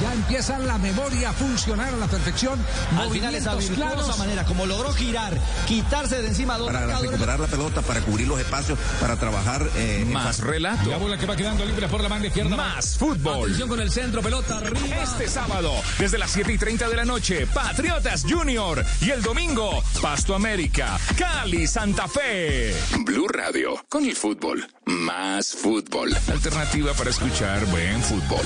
Ya 0.00 0.12
empieza 0.14 0.58
la 0.58 0.78
memoria 0.78 1.30
a 1.30 1.32
funcionar 1.32 1.92
a 1.92 1.96
la 1.96 2.06
perfección. 2.06 2.58
Al 2.96 3.10
final 3.10 3.34
esa 3.34 3.56
claros. 3.74 4.16
manera, 4.18 4.44
como 4.44 4.64
logró 4.66 4.92
girar, 4.92 5.36
quitarse 5.66 6.22
de 6.22 6.28
encima 6.28 6.56
dos 6.56 6.68
Para 6.68 6.80
marcadores. 6.80 7.10
recuperar 7.10 7.40
la 7.40 7.46
pelota, 7.48 7.82
para 7.82 8.00
cubrir 8.00 8.28
los 8.28 8.38
espacios, 8.40 8.78
para 9.00 9.16
trabajar. 9.16 9.68
eh, 9.76 10.04
Más 10.08 10.38
relato. 10.40 10.88
La 10.88 10.96
bola 10.98 11.18
que 11.18 11.26
va 11.26 11.34
quedando 11.36 11.64
libre 11.64 11.88
por 11.88 12.00
la 12.00 12.08
banda 12.08 12.28
izquierda. 12.28 12.56
Más 12.56 12.96
fútbol. 12.96 13.42
Atención 13.44 13.68
con 13.68 13.80
el 13.80 13.90
centro, 13.90 14.22
pelota 14.22 14.58
arriba. 14.58 15.02
Este 15.02 15.28
sábado, 15.28 15.72
desde 15.98 16.18
las 16.18 16.30
7 16.30 16.52
y 16.52 16.58
30 16.58 16.88
de 16.88 16.96
la 16.96 17.04
noche, 17.04 17.46
Patriotas 17.48 18.24
Junior. 18.28 18.84
Y 19.00 19.10
el 19.10 19.22
domingo, 19.22 19.82
Pasto 20.00 20.34
América, 20.34 20.98
Cali, 21.18 21.66
Santa 21.66 22.06
Fe. 22.08 22.74
Blue 23.04 23.26
Radio, 23.28 23.84
con 23.88 24.04
el 24.04 24.14
fútbol. 24.16 24.64
Más 24.86 25.52
fútbol. 25.52 26.16
Alternativa 26.28 26.92
para 26.94 27.10
escuchar 27.10 27.31
buen 27.70 28.02
fútbol. 28.02 28.44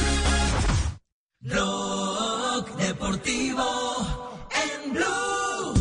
Blog 1.40 2.76
Deportivo 2.76 4.48
en 4.54 4.92
Blue. 4.92 5.74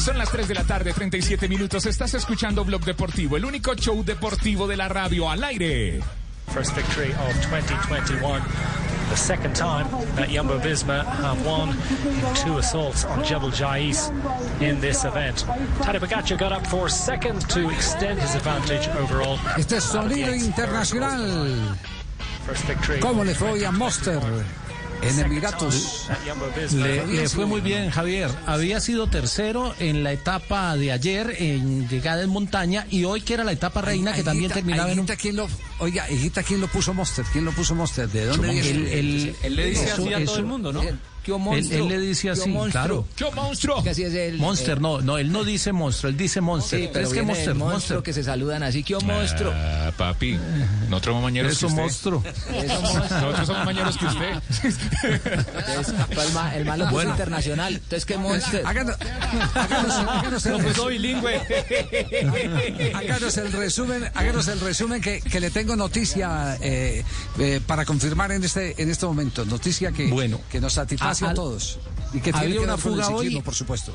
Son 0.00 0.18
las 0.18 0.32
3 0.32 0.48
de 0.48 0.54
la 0.54 0.64
tarde, 0.64 0.92
37 0.92 1.48
minutos. 1.48 1.86
Estás 1.86 2.14
escuchando 2.14 2.64
Blog 2.64 2.84
Deportivo, 2.84 3.36
el 3.36 3.44
único 3.44 3.74
show 3.74 4.02
deportivo 4.04 4.66
de 4.66 4.76
la 4.76 4.88
radio 4.88 5.30
al 5.30 5.44
aire. 5.44 6.00
First 6.50 6.72
victory 6.74 7.12
of 7.12 7.32
2021. 7.44 8.42
The 9.10 9.16
second 9.16 9.54
time 9.54 9.86
that 10.16 10.30
Jumbo 10.30 10.58
Visma 10.58 11.04
have 11.04 11.46
won 11.46 11.68
in 11.70 12.34
two 12.34 12.58
assaults 12.58 13.04
on 13.04 13.22
Jebel 13.24 13.50
Jais 13.50 14.10
in 14.60 14.80
this 14.80 15.04
event. 15.04 15.44
Tadej 15.78 16.00
Pogacar 16.00 16.36
got 16.38 16.52
up 16.52 16.66
for 16.66 16.88
second 16.88 17.48
to 17.50 17.70
extend 17.70 18.18
his 18.18 18.34
advantage 18.34 18.88
overall. 18.98 19.38
Este 19.56 19.76
es 19.76 19.84
sonido 19.84 20.34
internacional. 20.34 21.78
First 22.46 22.66
victory. 22.66 23.00
¿Cómo 23.00 23.24
le 23.24 23.34
fue 23.34 23.50
hoy 23.50 23.64
a 23.64 23.70
Monster 23.70 24.20
en 25.02 25.18
Emiratos? 25.20 26.08
Le, 26.72 27.06
le 27.06 27.28
fue 27.28 27.46
muy 27.46 27.60
bien, 27.60 27.90
Javier. 27.90 28.28
Había 28.46 28.80
sido 28.80 29.06
tercero 29.06 29.72
en 29.78 30.02
la 30.02 30.10
etapa 30.12 30.76
de 30.76 30.90
ayer 30.90 31.36
en 31.38 31.88
llegada 31.88 32.22
en 32.22 32.30
montaña 32.30 32.86
y 32.90 33.04
hoy 33.04 33.20
que 33.20 33.34
era 33.34 33.44
la 33.44 33.52
etapa 33.52 33.82
reina 33.82 34.12
que 34.12 34.24
también 34.24 34.50
terminaba 34.50 34.90
en 34.90 34.98
un... 35.00 35.06
Higuita, 35.80 35.92
¿quién 35.92 36.00
lo, 36.00 36.04
oiga, 36.04 36.10
Higuita, 36.10 36.42
¿quién 36.42 36.60
lo 36.60 36.68
puso 36.68 36.94
Monster? 36.94 37.24
¿Quién 37.32 37.44
lo 37.44 37.52
puso 37.52 37.74
Monster? 37.74 38.08
¿De 38.08 38.26
dónde 38.26 38.48
El- 38.50 38.54
viene? 38.62 38.92
el- 38.98 39.36
Él 39.42 39.56
le 39.56 39.66
dice 39.66 39.84
eso- 39.84 40.02
así 40.02 40.14
a 40.14 40.24
todo 40.24 40.36
el 40.38 40.44
mundo, 40.44 40.72
¿no? 40.72 40.80
¿Qué 41.22 41.32
Él, 41.32 41.38
monstruo? 41.38 41.82
él 41.82 41.88
le 41.88 41.98
dice 42.00 42.22
¿Qué 42.22 42.30
así, 42.30 42.48
monstruo? 42.48 42.70
claro. 42.72 43.06
¿Qué 43.14 43.30
monstruo? 43.36 43.82
Que 43.84 43.90
así 43.90 44.02
es 44.04 44.14
el, 44.14 44.38
Monster, 44.38 44.78
eh, 44.78 44.80
no, 44.80 45.02
no, 45.02 45.18
él 45.18 45.30
no 45.30 45.44
dice 45.44 45.70
monstruo, 45.70 46.08
él 46.10 46.16
dice 46.16 46.40
monster. 46.40 46.80
Sí, 46.80 46.84
pero 46.86 46.92
pero 46.94 47.08
es 47.08 47.12
que 47.12 47.22
monster, 47.22 47.54
monstruo 47.54 47.70
monster. 47.72 48.02
que 48.02 48.12
se 48.14 48.24
saludan 48.24 48.62
así. 48.62 48.82
¿Qué 48.82 48.96
monstruo? 48.96 49.52
Ah, 49.54 49.92
papi, 49.96 50.38
nosotros 50.88 51.04
somos 51.12 51.22
mañeros 51.22 51.58
que 51.58 51.66
usted. 51.66 51.78
monstruo. 51.82 52.24
Eso 52.24 52.80
monstruo. 52.80 53.20
Nosotros 53.20 53.46
somos 53.46 53.64
mañeros 53.66 53.96
que 53.98 54.06
usted. 54.06 54.32
Entonces, 54.64 55.94
el, 56.26 56.32
ma- 56.32 56.56
el 56.56 56.64
malo 56.64 56.88
Bueno. 56.90 57.10
internacional. 57.10 57.74
Entonces, 57.74 58.06
¿qué 58.06 58.16
monstruo? 58.16 58.62
Háganos, 58.64 58.96
háganos- 59.54 60.08
háganos 60.08 60.46
el 60.46 60.52
No, 60.52 60.58
pues, 60.58 60.86
bilingüe. 60.88 61.40
Háganos 62.94 63.36
el 63.36 63.52
resumen, 63.52 64.04
háganos 64.14 64.48
el 64.48 64.60
resumen 64.60 65.02
que, 65.02 65.20
que 65.20 65.38
le 65.38 65.50
tengo 65.50 65.69
noticia 65.76 66.56
eh, 66.60 67.04
eh, 67.38 67.60
para 67.66 67.84
confirmar 67.84 68.32
en 68.32 68.44
este 68.44 68.80
en 68.82 68.90
este 68.90 69.06
momento. 69.06 69.44
Noticia 69.44 69.92
que, 69.92 70.08
Bueno. 70.08 70.40
que 70.50 70.60
nos 70.60 70.74
satisface 70.74 71.26
A- 71.26 71.34
todos. 71.34 71.78
Y 72.12 72.20
que 72.20 72.32
tiene 72.32 72.52
que 72.54 72.58
una 72.58 72.74
ver 72.76 72.82
con 72.82 72.92
el 72.92 72.98
fuga 73.02 73.06
ciclismo, 73.06 73.38
hoy. 73.38 73.44
por 73.44 73.54
supuesto. 73.54 73.94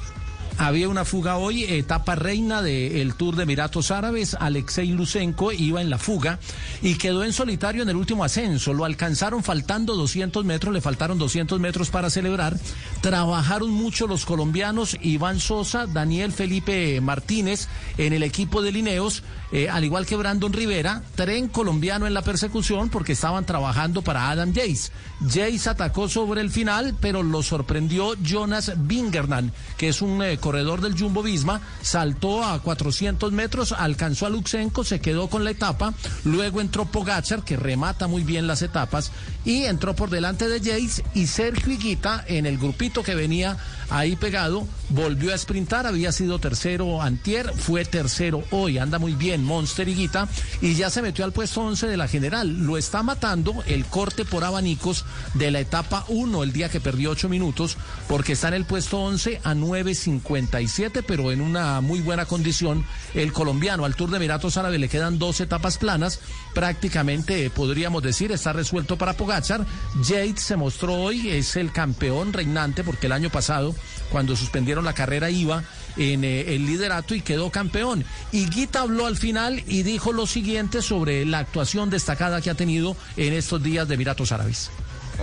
Había 0.58 0.88
una 0.88 1.04
fuga 1.04 1.36
hoy, 1.36 1.66
etapa 1.66 2.16
reina 2.16 2.62
del 2.62 3.16
Tour 3.16 3.36
de 3.36 3.44
Emiratos 3.44 3.92
Árabes. 3.92 4.38
Alexei 4.40 4.88
Lusenko 4.88 5.52
iba 5.52 5.82
en 5.82 5.90
la 5.90 5.98
fuga 5.98 6.40
y 6.82 6.96
quedó 6.96 7.26
en 7.26 7.34
solitario 7.34 7.84
en 7.84 7.90
el 7.90 7.98
último 7.98 8.24
ascenso. 8.24 8.74
Lo 8.74 8.86
alcanzaron 8.86 9.44
faltando 9.44 9.96
200 9.96 10.46
metros, 10.46 10.74
le 10.74 10.80
faltaron 10.80 11.18
200 11.18 11.60
metros 11.60 11.90
para 11.90 12.10
celebrar. 12.10 12.58
Trabajaron 13.02 13.70
mucho 13.70 14.08
los 14.08 14.26
colombianos 14.26 14.96
Iván 15.02 15.42
Sosa, 15.42 15.88
Daniel 15.88 16.32
Felipe 16.32 17.02
Martínez 17.02 17.68
en 17.98 18.14
el 18.14 18.24
equipo 18.24 18.62
de 18.62 18.72
Lineos, 18.72 19.24
eh, 19.56 19.70
al 19.70 19.86
igual 19.86 20.06
que 20.06 20.18
Brandon 20.18 20.52
Rivera, 20.52 21.02
tren 21.16 21.48
colombiano 21.48 22.06
en 22.06 22.14
la 22.14 22.24
persecución 22.24 22.90
porque 22.90 23.14
estaban 23.14 23.46
trabajando 23.46 24.02
para 24.02 24.30
Adam 24.30 24.54
Jace. 24.54 24.92
Jace 25.22 25.70
atacó 25.70 26.10
sobre 26.10 26.42
el 26.42 26.52
final, 26.52 26.94
pero 27.00 27.24
lo 27.24 27.42
sorprendió 27.42 28.16
Jonas 28.22 28.74
Bingernan, 28.76 29.54
que 29.78 29.88
es 29.88 30.02
un 30.02 30.22
eh, 30.22 30.38
corredor 30.40 30.82
del 30.82 31.00
Jumbo 31.00 31.24
Visma, 31.24 31.62
saltó 31.82 32.44
a 32.44 32.62
400 32.62 33.32
metros, 33.32 33.72
alcanzó 33.72 34.26
a 34.26 34.30
Luxenko, 34.30 34.84
se 34.84 35.00
quedó 35.00 35.30
con 35.30 35.46
la 35.46 35.52
etapa, 35.52 35.94
luego 36.26 36.60
entró 36.60 36.84
Pogachar, 36.84 37.46
que 37.46 37.56
remata 37.56 38.08
muy 38.08 38.24
bien 38.24 38.48
las 38.48 38.62
etapas, 38.62 39.14
y 39.46 39.64
entró 39.64 39.96
por 39.96 40.10
delante 40.10 40.50
de 40.50 40.60
Jace 40.60 41.02
y 41.14 41.28
Sergio 41.28 41.72
Higuita 41.72 42.26
en 42.28 42.46
el 42.46 42.58
grupito 42.58 43.04
que 43.04 43.16
venía 43.16 43.56
ahí 43.90 44.16
pegado, 44.16 44.68
volvió 44.90 45.34
a 45.34 45.38
sprintar, 45.38 45.88
había 45.88 46.12
sido 46.12 46.40
tercero 46.40 47.02
antier, 47.02 47.52
fue 47.54 47.86
tercero 47.86 48.44
hoy, 48.52 48.78
anda 48.78 49.00
muy 49.00 49.14
bien 49.14 49.44
Monster 49.44 49.88
Higuita, 49.88 50.28
y 50.62 50.76
ya 50.76 50.90
se 50.90 51.02
metió 51.02 51.26
al 51.26 51.34
puesto 51.34 51.62
11 51.62 51.88
de 51.88 51.98
la 51.98 52.08
general, 52.08 52.66
lo 52.66 52.78
está 52.78 53.04
matando 53.04 53.64
el 53.68 53.86
corte 53.86 54.26
por 54.26 54.44
abanicos 54.44 55.06
de 55.34 55.52
la 55.52 55.60
etapa 55.60 56.06
1, 56.08 56.44
el 56.44 56.54
día 56.54 56.70
que 56.70 56.80
perdió 56.80 57.12
8 57.12 57.30
minutos, 57.30 57.78
porque 58.08 58.34
está 58.34 58.50
en 58.50 58.56
el 58.56 58.66
puesto 58.66 59.00
11 59.00 59.42
a 59.44 59.54
9.57, 59.54 61.04
pero 61.06 61.32
en 61.32 61.42
una 61.42 61.82
muy 61.82 62.02
buena 62.02 62.26
condición 62.26 62.86
el 63.14 63.34
colombiano. 63.34 63.86
Al 63.86 63.96
Tour 63.96 64.10
de 64.10 64.18
Emiratos 64.18 64.58
Árabes 64.58 64.80
le 64.80 64.90
quedan 64.90 65.20
dos 65.20 65.40
etapas 65.42 65.78
planas, 65.78 66.20
prácticamente 66.56 67.46
eh, 67.46 67.50
podríamos 67.52 68.02
decir 68.02 68.32
está 68.32 68.54
resuelto 68.54 68.98
para 68.98 69.14
Pogachar. 69.14 69.64
Yates 70.02 70.42
se 70.42 70.56
mostró 70.56 70.96
hoy, 70.96 71.30
es 71.30 71.56
el 71.58 71.72
campeón 71.72 72.34
reinante, 72.34 72.84
porque 72.84 73.06
el 73.06 73.12
año 73.12 73.30
pasado, 73.30 73.76
cuando 74.10 74.36
suspendieron 74.36 74.86
la 74.86 74.94
carrera, 74.94 75.30
iba 75.30 75.64
en 75.98 76.24
eh, 76.24 76.56
el 76.56 76.66
liderato 76.66 77.14
y 77.14 77.22
quedó 77.22 77.52
campeón. 77.52 78.04
Y 78.32 78.50
Guita 78.50 78.82
habló 78.82 79.06
al 79.06 79.18
final 79.18 79.64
y 79.68 79.84
dijo 79.84 80.14
lo 80.14 80.26
siguiente 80.26 80.82
sobre 80.82 81.26
la 81.26 81.40
actuación 81.40 81.90
destacada 81.90 82.42
que 82.42 82.50
ha 82.50 82.56
tenido 82.56 82.96
en 83.18 83.34
estos 83.34 83.62
días 83.62 83.88
de 83.88 83.96
Emiratos 83.96 84.32
Árabes. 84.32 84.72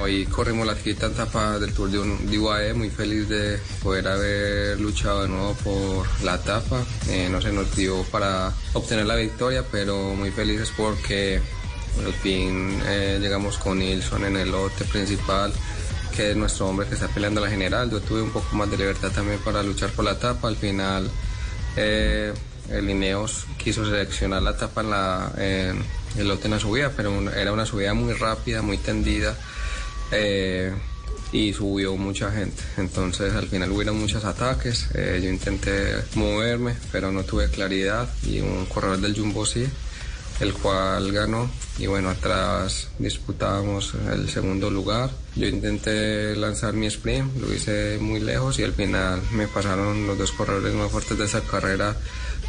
Hoy 0.01 0.25
corrimos 0.27 0.67
la 0.67 0.75
quinta 0.75 1.07
etapa 1.07 1.59
del 1.59 1.73
Tour 1.75 1.91
de, 1.91 1.99
un- 1.99 2.39
UAE, 2.39 2.73
muy 2.75 2.91
feliz 2.91 3.29
de 3.29 3.59
poder 3.83 4.09
haber 4.09 4.81
luchado 4.81 5.23
de 5.23 5.29
nuevo 5.29 5.55
por 5.63 6.07
la 6.25 6.37
etapa. 6.37 6.83
Eh, 7.09 7.29
no 7.31 7.41
se 7.41 7.53
nos 7.53 7.75
dio 7.77 8.03
para 8.05 8.53
obtener 8.73 9.07
la 9.07 9.17
victoria, 9.17 9.65
pero 9.71 10.15
muy 10.15 10.31
felices 10.31 10.73
porque 10.77 11.41
al 12.05 12.13
fin 12.15 12.81
eh, 12.87 13.19
llegamos 13.21 13.59
con 13.59 13.79
Nilsson 13.79 14.25
en 14.25 14.37
el 14.39 14.51
lote 14.51 14.85
principal, 14.87 15.53
que 16.17 16.31
es 16.31 16.37
nuestro 16.37 16.69
hombre 16.69 16.87
que 16.89 16.95
está 16.95 17.09
peleando 17.09 17.41
la 17.43 17.51
general. 17.51 17.91
Yo 17.91 18.01
tuve 18.01 18.23
un 18.23 18.31
poco 18.31 18.57
más 18.57 18.71
de 18.71 18.79
libertad 18.79 19.11
también 19.13 19.39
para 19.41 19.63
luchar 19.63 19.91
por 19.91 20.07
la 20.07 20.13
etapa. 20.13 20.49
Al 20.49 20.57
final 20.57 21.09
eh, 21.77 22.33
el 22.71 22.89
Ineos 22.91 23.45
quiso 23.59 23.85
seleccionar 23.85 24.43
la 24.43 24.53
etapa 24.53 25.33
en 25.37 25.85
el 26.17 26.29
lote 26.29 26.47
en 26.47 26.53
la 26.53 26.59
subida, 26.59 26.91
pero 26.97 27.31
era 27.31 27.53
una 27.53 27.67
subida 27.67 27.93
muy 27.95 28.15
rápida, 28.15 28.63
muy 28.63 28.79
tendida 28.79 29.37
eh, 30.13 30.73
y 31.33 31.53
subió 31.53 31.97
mucha 31.97 32.31
gente. 32.31 32.63
Entonces 32.77 33.35
al 33.35 33.49
final 33.49 33.73
hubieron 33.73 33.99
muchos 33.99 34.25
ataques. 34.25 34.89
eh, 34.95 35.21
yo 35.23 35.31
intenté 35.31 35.97
moverme, 36.15 36.75
pero 36.93 37.11
no 37.11 37.25
tuve 37.25 37.49
claridad 37.49 38.09
y 38.25 38.41
un 38.41 38.67
corredor 38.67 39.01
del 39.01 39.19
Jumbo 39.19 39.47
sí, 39.47 39.67
el 40.41 40.53
cual 40.53 41.11
ganó. 41.11 41.51
Y 41.79 41.87
bueno, 41.87 42.11
atrás 42.11 42.89
disputábamos 42.99 43.95
el 44.13 44.29
segundo 44.29 44.71
lugar. 44.71 45.11
Yo 45.35 45.49
intenté 45.49 46.37
lanzar 46.37 46.75
mi 46.75 46.87
sprint, 46.87 47.35
lo 47.41 47.53
hice 47.53 47.99
muy 47.99 48.21
lejos 48.21 48.59
y 48.59 48.63
al 48.65 48.75
final 48.75 49.23
me 49.33 49.49
pasaron 49.49 50.07
los 50.07 50.19
dos 50.19 50.33
corredores 50.33 50.75
más 50.75 50.91
fuertes 50.91 51.17
de 51.17 51.25
esa 51.25 51.41
carrera 51.41 51.97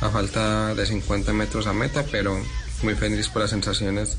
a 0.01 0.09
falta 0.09 0.75
de 0.75 0.85
50 0.85 1.31
metros 1.31 1.67
a 1.67 1.73
meta, 1.73 2.03
pero 2.11 2.37
muy 2.81 2.95
feliz 2.95 3.29
por 3.29 3.43
las 3.43 3.51
sensaciones 3.51 4.17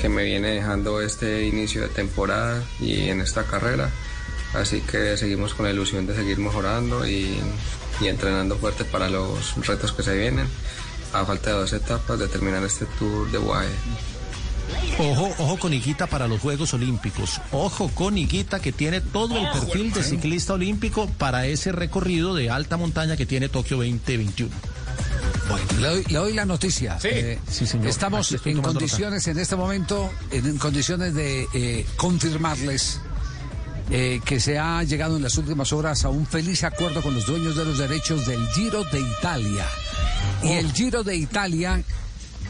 que 0.00 0.08
me 0.08 0.24
viene 0.24 0.48
dejando 0.48 1.00
este 1.00 1.46
inicio 1.46 1.82
de 1.82 1.88
temporada 1.88 2.62
y 2.80 3.08
en 3.08 3.20
esta 3.20 3.44
carrera. 3.44 3.90
Así 4.54 4.80
que 4.80 5.16
seguimos 5.16 5.54
con 5.54 5.66
la 5.66 5.72
ilusión 5.72 6.06
de 6.06 6.14
seguir 6.14 6.38
mejorando 6.38 7.06
y, 7.06 7.38
y 8.00 8.06
entrenando 8.06 8.56
fuerte 8.56 8.84
para 8.84 9.08
los 9.08 9.54
retos 9.66 9.92
que 9.92 10.02
se 10.02 10.16
vienen. 10.16 10.46
A 11.12 11.24
falta 11.24 11.50
de 11.50 11.56
dos 11.56 11.72
etapas 11.72 12.18
de 12.18 12.28
terminar 12.28 12.62
este 12.64 12.86
tour 12.98 13.30
de 13.30 13.38
UAE. 13.38 13.68
Ojo, 14.98 15.34
ojo 15.38 15.58
con 15.58 15.72
Higuita 15.72 16.06
para 16.06 16.28
los 16.28 16.40
Juegos 16.40 16.74
Olímpicos. 16.74 17.40
Ojo 17.52 17.88
con 17.94 18.16
Higuita 18.16 18.60
que 18.60 18.72
tiene 18.72 19.00
todo 19.00 19.36
el 19.36 19.50
perfil 19.50 19.92
de 19.92 20.02
ciclista 20.02 20.54
olímpico 20.54 21.08
para 21.18 21.46
ese 21.46 21.72
recorrido 21.72 22.34
de 22.34 22.50
alta 22.50 22.76
montaña 22.76 23.16
que 23.16 23.26
tiene 23.26 23.48
Tokio 23.48 23.76
2021. 23.78 24.50
Le 25.80 25.88
doy, 25.88 26.04
le 26.04 26.18
doy 26.18 26.32
la 26.32 26.44
noticia. 26.44 26.98
Eh, 27.02 27.38
Estamos 27.84 28.26
Aquí 28.28 28.36
estoy 28.36 28.52
en 28.52 28.62
condiciones 28.62 29.26
en 29.28 29.38
este 29.38 29.56
momento, 29.56 30.10
en, 30.30 30.46
en 30.46 30.58
condiciones 30.58 31.14
de 31.14 31.46
eh, 31.52 31.86
confirmarles 31.96 33.00
eh, 33.90 34.20
que 34.24 34.40
se 34.40 34.58
ha 34.58 34.82
llegado 34.82 35.16
en 35.16 35.22
las 35.22 35.36
últimas 35.36 35.72
horas 35.72 36.04
a 36.04 36.08
un 36.08 36.26
feliz 36.26 36.64
acuerdo 36.64 37.02
con 37.02 37.14
los 37.14 37.26
dueños 37.26 37.56
de 37.56 37.64
los 37.64 37.78
derechos 37.78 38.26
del 38.26 38.46
Giro 38.48 38.84
de 38.84 39.00
Italia. 39.00 39.66
Y 40.42 40.52
el 40.52 40.72
Giro 40.72 41.04
de 41.04 41.16
Italia 41.16 41.82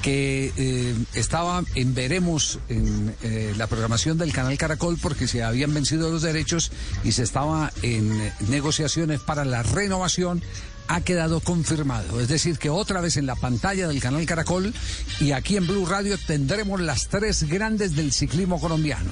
que 0.04 0.52
eh, 0.58 0.94
estaba 1.14 1.64
en 1.74 1.94
veremos 1.94 2.58
en 2.68 3.16
eh, 3.22 3.54
la 3.56 3.66
programación 3.66 4.18
del 4.18 4.34
canal 4.34 4.58
Caracol 4.58 4.98
porque 5.00 5.26
se 5.26 5.42
habían 5.42 5.72
vencido 5.72 6.10
los 6.10 6.20
derechos 6.20 6.72
y 7.04 7.12
se 7.12 7.22
estaba 7.22 7.72
en 7.80 8.12
eh, 8.20 8.32
negociaciones 8.50 9.20
para 9.20 9.46
la 9.46 9.62
renovación 9.62 10.42
ha 10.88 11.00
quedado 11.00 11.40
confirmado. 11.40 12.20
Es 12.20 12.28
decir, 12.28 12.58
que 12.58 12.70
otra 12.70 13.00
vez 13.00 13.16
en 13.16 13.26
la 13.26 13.36
pantalla 13.36 13.88
del 13.88 14.00
canal 14.00 14.26
Caracol 14.26 14.72
y 15.20 15.32
aquí 15.32 15.56
en 15.56 15.66
Blue 15.66 15.86
Radio 15.86 16.18
tendremos 16.26 16.80
las 16.80 17.08
tres 17.08 17.44
grandes 17.44 17.94
del 17.96 18.12
ciclismo 18.12 18.60
colombiano. 18.60 19.10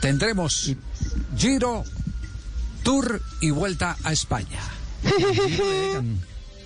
Tendremos 0.00 0.74
Giro, 1.36 1.84
Tour 2.82 3.22
y 3.40 3.50
Vuelta 3.50 3.96
a 4.04 4.12
España. 4.12 4.60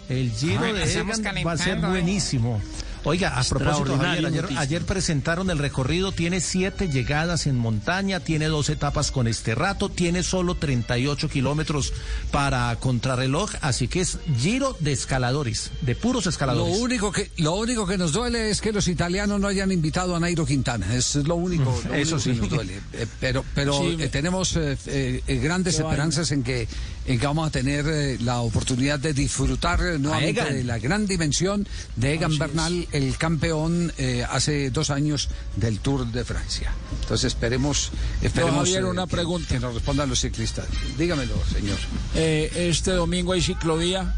El 0.08 0.32
Giro 0.32 0.72
de 0.72 0.82
estamos 0.82 1.18
Egan 1.18 1.36
va 1.46 1.52
a 1.52 1.58
ser 1.58 1.78
¿eh? 1.78 1.86
buenísimo. 1.86 2.60
Oiga, 3.08 3.38
a 3.40 3.42
propósito, 3.42 3.96
Javier, 3.96 4.46
ayer, 4.58 4.84
presentaron 4.84 5.48
el 5.48 5.58
recorrido, 5.58 6.12
tiene 6.12 6.42
siete 6.42 6.88
llegadas 6.88 7.46
en 7.46 7.56
montaña, 7.56 8.20
tiene 8.20 8.48
dos 8.48 8.68
etapas 8.68 9.10
con 9.10 9.26
este 9.26 9.54
rato, 9.54 9.88
tiene 9.88 10.22
solo 10.22 10.56
38 10.56 11.30
kilómetros 11.30 11.94
para 12.30 12.76
contrarreloj, 12.76 13.50
así 13.62 13.88
que 13.88 14.00
es 14.00 14.18
giro 14.38 14.76
de 14.80 14.92
escaladores, 14.92 15.70
de 15.80 15.94
puros 15.94 16.26
Lo 16.26 16.30
escaladores. 16.30 16.78
único 16.78 17.10
que 17.10 17.30
lo 17.38 17.54
único 17.54 17.86
que 17.86 17.96
nos 17.96 18.12
duele 18.12 18.50
es 18.50 18.60
que 18.60 18.72
los 18.72 18.86
italianos 18.88 19.40
no 19.40 19.48
hayan 19.48 19.72
invitado 19.72 20.14
a 20.14 20.20
Nairo 20.20 20.44
Quintana. 20.44 20.94
Es 20.94 21.14
lo 21.14 21.36
único, 21.36 21.80
lo 21.88 21.94
Eso 21.94 22.16
único 22.16 22.20
sí. 22.20 22.30
que 22.32 22.40
nos 22.40 22.50
duele. 22.50 22.80
Eh, 22.92 23.06
pero 23.20 23.42
pero 23.54 23.78
Sí, 23.78 23.96
eh, 24.00 24.08
tenemos 24.08 24.54
eh, 24.56 25.22
grandes 25.42 25.76
Qué 25.76 25.82
esperanzas 25.82 26.30
en 26.32 26.42
que 26.42 26.68
en 27.08 27.18
que 27.18 27.26
vamos 27.26 27.48
a 27.48 27.50
tener 27.50 27.86
eh, 27.88 28.18
la 28.20 28.40
oportunidad 28.40 28.98
de 28.98 29.14
disfrutar 29.14 29.80
nuevamente 29.98 30.44
de 30.44 30.64
la 30.64 30.78
gran 30.78 31.06
dimensión 31.06 31.66
de 31.96 32.12
Egan 32.14 32.38
Bernal, 32.38 32.86
el 32.98 33.16
campeón 33.16 33.92
eh, 33.98 34.24
hace 34.28 34.70
dos 34.70 34.90
años 34.90 35.28
del 35.56 35.78
Tour 35.80 36.06
de 36.06 36.24
Francia. 36.24 36.72
Entonces 37.02 37.26
esperemos 37.32 37.90
esperemos 38.22 38.60
Javier, 38.66 38.82
eh, 38.82 38.86
una 38.86 39.04
que- 39.06 39.10
pregunta. 39.12 39.48
que 39.48 39.60
nos 39.60 39.74
respondan 39.74 40.08
los 40.08 40.20
ciclistas. 40.20 40.66
Dígamelo, 40.98 41.34
señor. 41.52 41.78
Eh, 42.14 42.50
este 42.70 42.92
domingo 42.92 43.32
hay 43.32 43.42
ciclovía. 43.42 44.14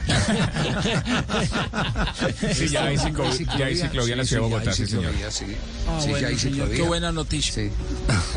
Sí, 2.54 2.68
ya 2.68 2.84
hay 2.86 2.96
ciclo- 2.96 3.58
ya 3.58 3.66
hay 3.66 3.76
ciclovía 3.76 4.12
en 4.14 4.18
la 4.18 4.24
ciudad 4.24 4.42
de 4.42 4.48
Bogotá, 4.48 4.72
sí, 4.72 4.86
señor. 4.86 5.12
Sí, 5.30 5.44
Ah, 5.88 5.98
Sí, 6.00 6.08
bueno, 6.10 6.18
ya 6.20 6.28
hay 6.28 6.38
señor, 6.38 6.54
ciclovía. 6.56 6.76
qué 6.76 6.82
buena 6.82 7.12
noticia. 7.12 7.64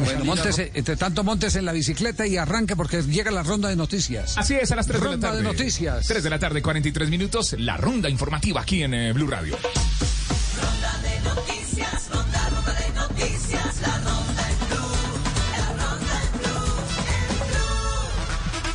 Bueno, 0.03 0.25
móntese, 0.25 0.71
entre 0.75 0.95
tanto, 0.97 1.23
montes 1.23 1.55
en 1.55 1.65
la 1.65 1.71
bicicleta 1.71 2.25
y 2.27 2.37
arranque 2.37 2.75
porque 2.75 3.01
llega 3.03 3.31
la 3.31 3.43
ronda 3.43 3.69
de 3.69 3.75
noticias. 3.75 4.37
Así 4.37 4.55
es, 4.55 4.71
a 4.71 4.75
las 4.75 4.87
3 4.87 4.99
de 4.99 5.05
la 5.05 5.11
Ronda 5.11 5.27
tarde. 5.29 5.37
de 5.41 5.43
noticias. 5.43 6.07
3 6.07 6.23
de 6.23 6.29
la 6.29 6.39
tarde, 6.39 6.61
43 6.61 7.09
minutos, 7.09 7.55
la 7.57 7.77
ronda 7.77 8.09
informativa 8.09 8.61
aquí 8.61 8.83
en 8.83 8.93
eh, 8.93 9.13
Blue 9.13 9.27
Radio. 9.27 9.52
Ronda 9.61 10.97
de 11.03 11.19
noticias, 11.21 11.62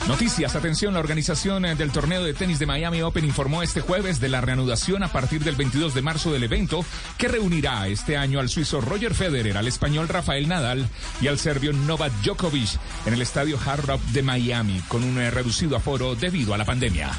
Noticias, 0.09 0.57
atención, 0.57 0.95
la 0.95 1.01
organización 1.01 1.67
eh, 1.67 1.75
del 1.75 1.93
torneo 1.93 2.25
de 2.25 2.33
tenis 2.33 2.59
de 2.59 2.65
Miami 2.65 3.03
Open 3.03 3.27
informó 3.27 3.63
este 3.63 3.83
jueves 3.83 4.21
de 4.21 4.31
la 4.31 4.41
reanudación 4.41 5.03
a 5.03 5.09
partir 5.13 5.45
del 5.45 5.55
22 5.55 5.93
de 5.93 6.01
marzo 6.01 6.33
del 6.33 6.45
evento 6.45 6.83
que 7.19 7.29
reunirá 7.29 7.87
este 7.89 8.17
año 8.17 8.41
al 8.41 8.49
suizo 8.49 8.81
Roger 8.81 9.13
Federer, 9.15 9.59
al 9.59 9.69
español 9.69 10.09
Rafael 10.09 10.49
Nadal 10.49 10.89
y 11.21 11.27
al 11.29 11.39
serbio 11.39 11.75
Novak 11.75 12.11
Djokovic 12.23 12.71
en 13.05 13.13
el 13.13 13.21
estadio 13.21 13.59
Hard 13.65 13.85
Rock 13.85 14.01
de 14.13 14.23
Miami 14.23 14.81
con 14.89 15.05
un 15.05 15.19
eh, 15.19 15.31
reducido 15.31 15.77
aforo 15.77 16.15
debido 16.15 16.55
a 16.55 16.59
la 16.59 16.65
pandemia. 16.65 17.11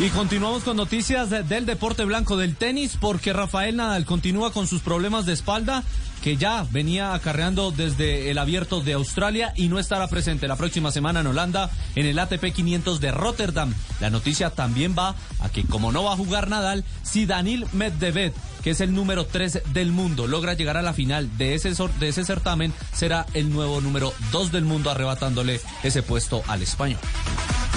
Y 0.00 0.08
continuamos 0.08 0.62
con 0.64 0.78
noticias 0.78 1.28
de- 1.28 1.42
del 1.42 1.66
deporte 1.66 2.06
blanco 2.06 2.38
del 2.38 2.56
tenis 2.56 2.96
porque 2.98 3.34
Rafael 3.34 3.76
Nadal 3.76 4.06
continúa 4.06 4.54
con 4.54 4.66
sus 4.66 4.80
problemas 4.80 5.26
de 5.26 5.34
espalda 5.34 5.82
que 6.22 6.36
ya 6.36 6.64
venía 6.70 7.14
acarreando 7.14 7.72
desde 7.72 8.30
el 8.30 8.38
abierto 8.38 8.80
de 8.80 8.92
Australia 8.92 9.52
y 9.56 9.68
no 9.68 9.78
estará 9.78 10.06
presente 10.06 10.46
la 10.46 10.56
próxima 10.56 10.92
semana 10.92 11.20
en 11.20 11.26
Holanda 11.26 11.70
en 11.96 12.06
el 12.06 12.18
ATP 12.18 12.52
500 12.52 13.00
de 13.00 13.10
Rotterdam. 13.10 13.74
La 14.00 14.08
noticia 14.08 14.50
también 14.50 14.94
va 14.96 15.16
a 15.40 15.48
que 15.48 15.64
como 15.64 15.90
no 15.90 16.04
va 16.04 16.12
a 16.12 16.16
jugar 16.16 16.48
Nadal, 16.48 16.84
si 17.02 17.26
Danil 17.26 17.66
Medvedev, 17.72 18.32
que 18.62 18.70
es 18.70 18.80
el 18.80 18.94
número 18.94 19.26
3 19.26 19.62
del 19.72 19.90
mundo, 19.90 20.28
logra 20.28 20.54
llegar 20.54 20.76
a 20.76 20.82
la 20.82 20.94
final 20.94 21.36
de 21.36 21.54
ese, 21.54 21.74
de 21.98 22.08
ese 22.08 22.24
certamen, 22.24 22.72
será 22.92 23.26
el 23.34 23.50
nuevo 23.50 23.80
número 23.80 24.14
2 24.30 24.52
del 24.52 24.64
mundo 24.64 24.90
arrebatándole 24.90 25.60
ese 25.82 26.02
puesto 26.02 26.42
al 26.46 26.62
español. 26.62 27.00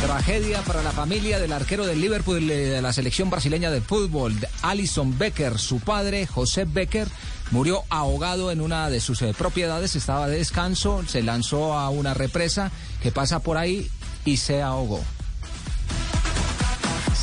Tragedia 0.02 0.62
para 0.62 0.84
la 0.84 0.92
familia 0.92 1.40
del 1.40 1.52
arquero 1.52 1.86
del 1.88 2.00
Liverpool 2.00 2.50
eh, 2.52 2.58
de 2.58 2.82
la 2.82 2.94
selección 2.94 3.30
brasileña 3.32 3.72
de 3.72 3.82
fútbol, 3.82 4.36
Alison 4.62 5.18
Becker. 5.18 5.58
Su 5.58 5.80
padre, 5.80 6.28
José 6.28 6.66
Becker, 6.66 7.08
murió 7.52 7.84
ahogado 7.90 8.52
en 8.52 8.62
una 8.62 8.90
de 8.90 9.00
sus 9.00 9.22
eh, 9.22 9.34
propiedades, 9.38 9.96
estaba 9.96 10.28
de 10.28 10.38
descanso, 10.38 11.04
se 11.08 11.24
lanzó 11.24 11.74
a 11.74 11.90
una 11.90 12.14
represa 12.14 12.72
que 13.02 13.12
pasa 13.12 13.40
por 13.40 13.58
ahí 13.58 13.90
y 14.26 14.38
se 14.38 14.62
ahogó. 14.62 15.02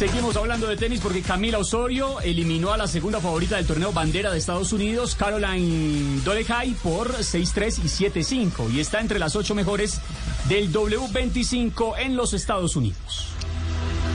Seguimos 0.03 0.37
hablando 0.37 0.67
de 0.67 0.77
tenis 0.77 1.01
porque 1.01 1.23
Camila 1.23 1.59
Osorio 1.59 2.19
eliminó 2.23 2.73
a 2.73 2.77
la 2.77 2.89
segunda 2.89 3.21
favorita 3.21 3.57
del 3.57 3.67
torneo 3.67 3.93
Bandera 3.93 4.33
de 4.33 4.39
Estados 4.39 4.73
Unidos, 4.73 5.15
Caroline 5.15 6.21
Dolehaj, 6.25 6.75
por 6.83 7.15
6-3 7.19 7.79
y 7.85 8.11
7-5 8.11 8.73
y 8.73 8.81
está 8.81 9.01
entre 9.01 9.19
las 9.19 9.37
ocho 9.37 9.55
mejores 9.55 10.01
del 10.49 10.73
W25 10.73 11.95
en 11.99 12.17
los 12.17 12.33
Estados 12.33 12.75
Unidos. 12.75 13.32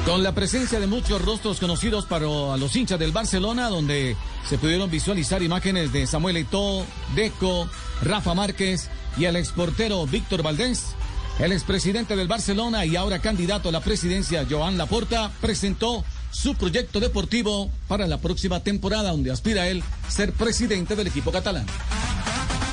Con 0.07 0.23
la 0.23 0.31
presencia 0.31 0.79
de 0.79 0.87
muchos 0.87 1.21
rostros 1.21 1.59
conocidos 1.59 2.05
para 2.05 2.25
los 2.55 2.73
hinchas 2.77 2.97
del 2.97 3.11
Barcelona, 3.11 3.67
donde 3.67 4.15
se 4.47 4.57
pudieron 4.57 4.89
visualizar 4.89 5.43
imágenes 5.43 5.91
de 5.91 6.07
Samuel 6.07 6.37
Eto'o, 6.37 6.85
Deco, 7.13 7.67
Rafa 8.01 8.33
Márquez 8.33 8.89
y 9.17 9.25
el 9.25 9.35
exportero 9.35 10.07
Víctor 10.07 10.43
Valdés. 10.43 10.95
El 11.39 11.51
expresidente 11.51 12.15
del 12.15 12.29
Barcelona 12.29 12.85
y 12.85 12.95
ahora 12.95 13.19
candidato 13.19 13.67
a 13.67 13.73
la 13.73 13.81
presidencia, 13.81 14.47
Joan 14.49 14.77
Laporta, 14.77 15.29
presentó 15.41 16.05
su 16.31 16.55
proyecto 16.55 17.01
deportivo 17.01 17.69
para 17.89 18.07
la 18.07 18.19
próxima 18.19 18.61
temporada, 18.61 19.11
donde 19.11 19.31
aspira 19.31 19.67
él 19.67 19.83
ser 20.07 20.31
presidente 20.31 20.95
del 20.95 21.07
equipo 21.07 21.33
catalán. 21.33 21.65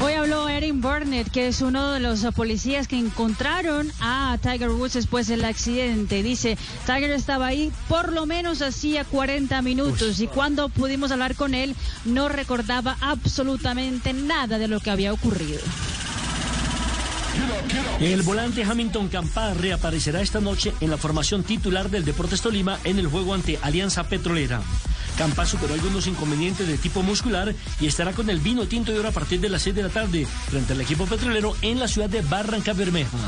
Hoy 0.04 0.12
habló 0.12 0.50
Erin 0.50 0.82
Burnett, 0.82 1.30
que 1.30 1.48
es 1.48 1.62
uno 1.62 1.92
de 1.92 1.98
los 1.98 2.22
policías 2.34 2.86
que 2.86 2.98
encontraron 2.98 3.90
a 4.02 4.36
Tiger 4.42 4.68
Woods 4.68 4.92
después 4.92 5.28
del 5.28 5.46
accidente. 5.46 6.22
Dice, 6.22 6.58
Tiger 6.84 7.10
estaba 7.10 7.46
ahí 7.46 7.72
por 7.88 8.12
lo 8.12 8.26
menos 8.26 8.60
hacía 8.60 9.04
40 9.04 9.62
minutos 9.62 10.20
y 10.20 10.26
cuando 10.26 10.68
pudimos 10.68 11.10
hablar 11.10 11.36
con 11.36 11.54
él 11.54 11.74
no 12.04 12.28
recordaba 12.28 12.98
absolutamente 13.00 14.12
nada 14.12 14.58
de 14.58 14.68
lo 14.68 14.78
que 14.80 14.90
había 14.90 15.10
ocurrido. 15.10 15.60
El 17.98 18.20
volante 18.20 18.62
Hamilton 18.62 19.08
Campar 19.08 19.56
reaparecerá 19.56 20.20
esta 20.20 20.40
noche 20.40 20.74
en 20.82 20.90
la 20.90 20.98
formación 20.98 21.44
titular 21.44 21.88
del 21.88 22.04
Deportes 22.04 22.42
Tolima 22.42 22.78
en 22.84 22.98
el 22.98 23.06
juego 23.06 23.32
ante 23.32 23.58
Alianza 23.62 24.04
Petrolera. 24.04 24.60
Campar 25.16 25.46
superó 25.46 25.74
algunos 25.74 26.06
inconvenientes 26.06 26.66
de 26.66 26.78
tipo 26.78 27.02
muscular 27.02 27.54
y 27.80 27.86
estará 27.86 28.12
con 28.12 28.28
el 28.30 28.40
vino 28.40 28.66
tinto 28.66 28.92
de 28.92 28.98
oro 28.98 29.08
a 29.08 29.12
partir 29.12 29.40
de 29.40 29.48
las 29.48 29.62
6 29.62 29.76
de 29.76 29.82
la 29.82 29.88
tarde 29.88 30.26
frente 30.50 30.72
al 30.72 30.80
equipo 30.80 31.06
petrolero 31.06 31.54
en 31.62 31.78
la 31.78 31.88
ciudad 31.88 32.08
de 32.08 32.22
Barranca 32.22 32.72
Bermeja. 32.72 33.18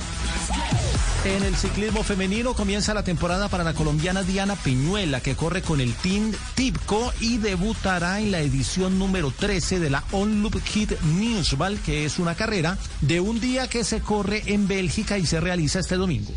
En 1.24 1.42
el 1.42 1.56
ciclismo 1.56 2.04
femenino 2.04 2.54
comienza 2.54 2.94
la 2.94 3.02
temporada 3.02 3.48
para 3.48 3.64
la 3.64 3.74
colombiana 3.74 4.22
Diana 4.22 4.54
Peñuela, 4.54 5.20
que 5.20 5.34
corre 5.34 5.60
con 5.60 5.80
el 5.80 5.92
Team 5.94 6.32
Tipco 6.54 7.12
y 7.20 7.38
debutará 7.38 8.20
en 8.20 8.30
la 8.30 8.40
edición 8.40 8.98
número 8.98 9.32
13 9.32 9.80
de 9.80 9.90
la 9.90 10.04
Onloop 10.12 10.62
Hit 10.64 10.92
Newsball, 11.02 11.80
que 11.80 12.04
es 12.04 12.20
una 12.20 12.36
carrera 12.36 12.78
de 13.00 13.18
un 13.18 13.40
día 13.40 13.68
que 13.68 13.82
se 13.82 14.00
corre 14.00 14.44
en 14.46 14.68
Bélgica 14.68 15.18
y 15.18 15.26
se 15.26 15.40
realiza 15.40 15.80
este 15.80 15.96
domingo. 15.96 16.32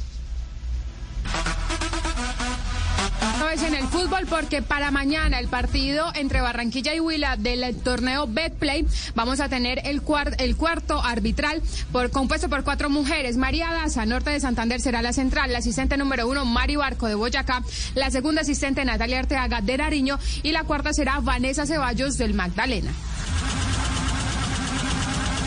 Fútbol 4.10 4.26
porque 4.27 4.61
para 4.61 4.90
mañana 4.91 5.40
el 5.40 5.48
partido 5.49 6.11
entre 6.15 6.41
Barranquilla 6.41 6.95
y 6.95 6.99
Huila 6.99 7.36
del 7.38 7.76
torneo 7.77 8.26
Betplay 8.27 8.86
vamos 9.14 9.40
a 9.40 9.49
tener 9.49 9.81
el, 9.86 10.02
cuar- 10.02 10.36
el 10.40 10.56
cuarto 10.56 11.02
arbitral 11.03 11.61
por, 11.91 12.10
compuesto 12.10 12.49
por 12.49 12.64
cuatro 12.64 12.90
mujeres. 12.90 13.38
María 13.38 13.72
Daza, 13.72 14.06
norte 14.06 14.31
de 14.31 14.40
Santander, 14.40 14.81
será 14.81 15.02
la 15.02 15.14
central. 15.14 15.52
La 15.52 15.60
asistente 15.60 15.95
número 15.98 16.27
uno, 16.27 16.44
Mari 16.45 16.76
Barco 16.76 17.07
de 17.07 17.15
Boyacá. 17.15 17.61
La 17.94 18.10
segunda 18.10 18.41
asistente, 18.41 18.84
Natalia 18.84 19.19
Arteaga 19.19 19.61
de 19.61 19.77
Nariño. 19.77 20.18
Y 20.44 20.52
la 20.53 20.64
cuarta 20.64 20.91
será 20.94 21.19
Vanessa 21.19 21.65
Ceballos 21.68 22.18
del 22.18 22.34
Magdalena. 22.34 22.91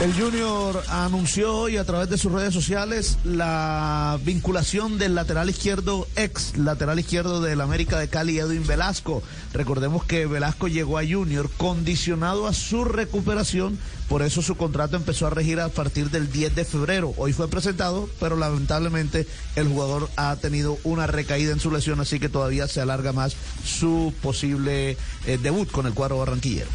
El 0.02 0.12
Junior 0.14 0.82
anunció 0.88 1.56
hoy 1.56 1.76
a 1.76 1.84
través 1.84 2.10
de 2.10 2.18
sus 2.18 2.32
redes 2.32 2.52
sociales 2.52 3.18
la 3.22 4.18
vinculación 4.24 4.98
del 4.98 5.14
lateral 5.14 5.48
izquierdo, 5.48 6.08
ex 6.16 6.56
lateral 6.56 6.98
izquierdo 6.98 7.40
del 7.40 7.60
América 7.60 8.00
de 8.00 8.08
Cali, 8.08 8.36
Edwin 8.36 8.66
Velasco. 8.66 9.22
Recordemos 9.52 10.02
que 10.02 10.26
Velasco 10.26 10.66
llegó 10.66 10.98
a 10.98 11.06
Junior 11.06 11.48
condicionado 11.56 12.48
a 12.48 12.52
su 12.52 12.84
recuperación, 12.84 13.78
por 14.08 14.22
eso 14.22 14.42
su 14.42 14.56
contrato 14.56 14.96
empezó 14.96 15.28
a 15.28 15.30
regir 15.30 15.60
a 15.60 15.68
partir 15.68 16.10
del 16.10 16.32
10 16.32 16.56
de 16.56 16.64
febrero. 16.64 17.14
Hoy 17.16 17.32
fue 17.32 17.46
presentado, 17.46 18.08
pero 18.18 18.34
lamentablemente 18.34 19.28
el 19.54 19.68
jugador 19.68 20.10
ha 20.16 20.34
tenido 20.34 20.78
una 20.82 21.06
recaída 21.06 21.52
en 21.52 21.60
su 21.60 21.70
lesión, 21.70 22.00
así 22.00 22.18
que 22.18 22.28
todavía 22.28 22.66
se 22.66 22.80
alarga 22.80 23.12
más 23.12 23.36
su 23.64 24.12
posible 24.20 24.96
eh, 25.26 25.38
debut 25.40 25.70
con 25.70 25.86
el 25.86 25.94
cuadro 25.94 26.18
barranquillero. 26.18 26.70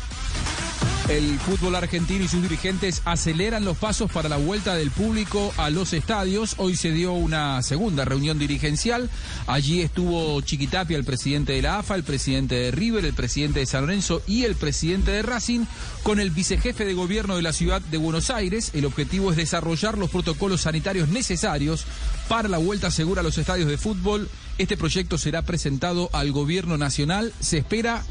El 1.09 1.39
fútbol 1.39 1.73
argentino 1.75 2.25
y 2.25 2.27
sus 2.27 2.41
dirigentes 2.41 3.01
aceleran 3.05 3.63
los 3.63 3.77
pasos 3.77 4.11
para 4.11 4.27
la 4.27 4.35
vuelta 4.35 4.75
del 4.75 4.91
público 4.91 5.53
a 5.55 5.69
los 5.69 5.93
estadios. 5.93 6.55
Hoy 6.57 6.75
se 6.75 6.91
dio 6.91 7.13
una 7.13 7.61
segunda 7.61 8.03
reunión 8.03 8.37
dirigencial. 8.37 9.09
Allí 9.47 9.79
estuvo 9.81 10.41
Chiquitapia, 10.41 10.97
el 10.97 11.05
presidente 11.05 11.53
de 11.53 11.61
la 11.61 11.79
AFA, 11.79 11.95
el 11.95 12.03
presidente 12.03 12.55
de 12.55 12.71
River, 12.71 13.05
el 13.05 13.13
presidente 13.13 13.61
de 13.61 13.65
San 13.65 13.85
Lorenzo 13.85 14.21
y 14.27 14.43
el 14.43 14.55
presidente 14.55 15.11
de 15.11 15.21
Racing, 15.21 15.63
con 16.03 16.19
el 16.19 16.29
vicejefe 16.29 16.83
de 16.83 16.93
gobierno 16.93 17.37
de 17.37 17.41
la 17.41 17.53
ciudad 17.53 17.81
de 17.81 17.97
Buenos 17.97 18.29
Aires. 18.29 18.71
El 18.73 18.83
objetivo 18.83 19.31
es 19.31 19.37
desarrollar 19.37 19.97
los 19.97 20.09
protocolos 20.09 20.59
sanitarios 20.59 21.07
necesarios 21.07 21.85
para 22.27 22.49
la 22.49 22.57
vuelta 22.57 22.91
segura 22.91 23.21
a 23.21 23.23
los 23.23 23.37
estadios 23.37 23.69
de 23.69 23.77
fútbol. 23.77 24.29
Este 24.57 24.75
proyecto 24.75 25.17
será 25.17 25.43
presentado 25.43 26.09
al 26.11 26.33
gobierno 26.33 26.77
nacional. 26.77 27.31
Se 27.39 27.59
espera 27.59 28.03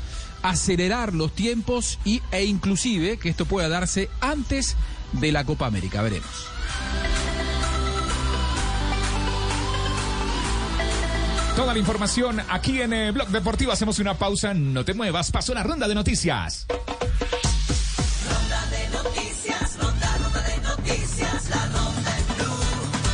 acelerar 0.49 1.15
los 1.15 1.33
tiempos 1.33 1.99
y, 2.05 2.23
e 2.31 2.45
inclusive 2.45 3.19
que 3.19 3.29
esto 3.29 3.47
pueda 3.47 3.69
darse 3.69 4.09
antes 4.21 4.77
de 5.13 5.33
la 5.33 5.45
Copa 5.45 5.67
América. 5.67 6.03
Veremos. 6.03 6.47
Toda 11.57 11.73
la 11.73 11.79
información 11.79 12.43
aquí 12.51 12.83
en 12.83 12.93
eh, 12.93 13.13
Blog 13.13 13.29
Deportivo. 13.29 13.73
Hacemos 13.73 13.99
una 13.99 14.13
pausa. 14.15 14.53
No 14.53 14.85
te 14.85 14.93
muevas. 14.93 15.31
Pasó 15.31 15.55
la 15.55 15.63
ronda 15.63 15.89
de 15.89 15.95
noticias. 15.95 16.67
Ronda 18.29 18.67
de 18.67 18.89
noticias, 18.91 19.79
ronda, 19.81 20.19
ronda 20.19 20.43
de 20.43 20.57
noticias, 20.61 21.49
la 21.49 21.65
ronda 21.67 22.19
en 22.19 22.27
Blue, 22.37 22.59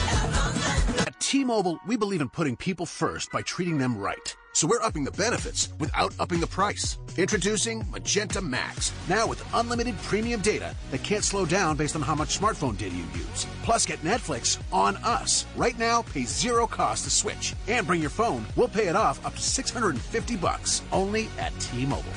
la 0.06 0.22
ronda 0.22 0.76
en 0.76 0.92
Blue. 0.92 1.02
At 1.06 1.20
T-Mobile, 1.20 1.78
we 1.86 1.96
believe 1.96 2.20
in 2.20 2.28
putting 2.28 2.56
people 2.56 2.84
first 2.84 3.30
by 3.30 3.42
treating 3.42 3.78
them 3.78 3.96
right. 3.96 4.36
So 4.54 4.66
we're 4.66 4.82
upping 4.82 5.04
the 5.04 5.12
benefits 5.12 5.70
without 5.78 6.14
upping 6.20 6.40
the 6.40 6.46
price. 6.46 6.98
Introducing 7.16 7.90
Magenta 7.90 8.40
Max. 8.42 8.92
Now 9.08 9.26
with 9.26 9.42
unlimited 9.54 9.96
premium 10.02 10.40
data 10.40 10.74
that 10.90 11.02
can't 11.02 11.24
slow 11.24 11.46
down 11.46 11.76
based 11.76 11.96
on 11.96 12.02
how 12.02 12.14
much 12.14 12.38
smartphone 12.38 12.76
data 12.76 12.94
you 12.94 13.04
use. 13.14 13.46
Plus 13.64 13.86
get 13.86 14.02
Netflix 14.04 14.58
on 14.72 14.96
us. 14.96 15.46
Right 15.56 15.78
now, 15.78 16.02
pay 16.02 16.24
zero 16.24 16.66
cost 16.66 17.04
to 17.04 17.10
switch. 17.10 17.54
And 17.66 17.86
bring 17.86 18.00
your 18.00 18.10
phone. 18.10 18.44
We'll 18.56 18.68
pay 18.68 18.88
it 18.88 18.96
off 18.96 19.24
up 19.24 19.34
to 19.34 19.42
650 19.42 20.36
bucks. 20.36 20.82
Only 20.92 21.28
at 21.38 21.58
T-Mobile. 21.58 22.12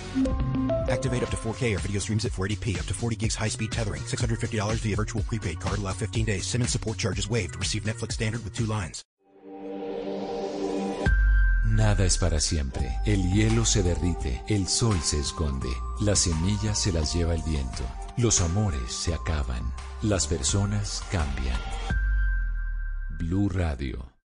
Activate 0.90 1.24
up 1.24 1.30
to 1.30 1.38
4K 1.38 1.76
or 1.76 1.80
video 1.80 2.00
streams 2.00 2.26
at 2.26 2.32
480p. 2.34 2.80
Up 2.80 2.86
to 2.86 2.94
40 2.94 3.16
gigs 3.16 3.36
high 3.36 3.48
speed 3.48 3.72
tethering. 3.72 4.02
$650 4.04 4.76
via 4.80 4.96
virtual 4.96 5.24
prepaid 5.24 5.60
card. 5.60 5.80
Allow 5.80 5.94
15 5.94 6.26
days. 6.26 6.46
SIM 6.46 6.62
and 6.62 6.70
support 6.70 6.98
charges 6.98 7.30
waived. 7.30 7.56
Receive 7.56 7.84
Netflix 7.84 8.14
standard 8.14 8.44
with 8.44 8.54
two 8.54 8.66
lines. 8.66 9.04
Nada 11.76 12.06
es 12.06 12.18
para 12.18 12.40
siempre. 12.40 13.02
El 13.06 13.34
hielo 13.34 13.66
se 13.66 13.84
derrite, 13.84 14.42
el 14.48 14.66
sol 14.70 14.98
se 15.04 15.20
esconde, 15.20 15.68
las 16.00 16.20
semillas 16.20 16.80
se 16.80 16.94
las 16.94 17.14
lleva 17.14 17.36
el 17.36 17.44
viento, 17.44 17.84
los 18.16 18.40
amores 18.40 18.94
se 18.94 19.14
acaban, 19.14 19.74
las 20.02 20.26
personas 20.26 21.04
cambian. 21.12 21.60
Blue 23.20 23.50
Radio. 23.50 24.15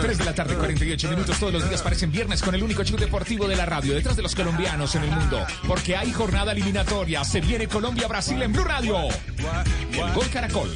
3 0.00 0.18
de 0.18 0.24
la 0.24 0.34
tarde, 0.34 0.56
48 0.56 1.10
minutos. 1.10 1.38
Todos 1.38 1.52
los 1.52 1.68
días 1.68 1.82
parecen 1.82 2.10
viernes 2.10 2.42
con 2.42 2.54
el 2.54 2.62
único 2.62 2.82
show 2.84 2.98
deportivo 2.98 3.46
de 3.46 3.56
la 3.56 3.66
radio. 3.66 3.94
Detrás 3.94 4.16
de 4.16 4.22
los 4.22 4.34
colombianos 4.34 4.94
en 4.94 5.04
el 5.04 5.10
mundo. 5.10 5.46
Porque 5.66 5.96
hay 5.96 6.12
jornada 6.12 6.52
eliminatoria. 6.52 7.24
Se 7.24 7.40
viene 7.40 7.68
Colombia-Brasil 7.68 8.40
en 8.42 8.52
Blue 8.52 8.64
Radio. 8.64 9.08
Y 9.92 9.98
el 9.98 10.12
gol 10.12 10.28
Caracol. 10.32 10.70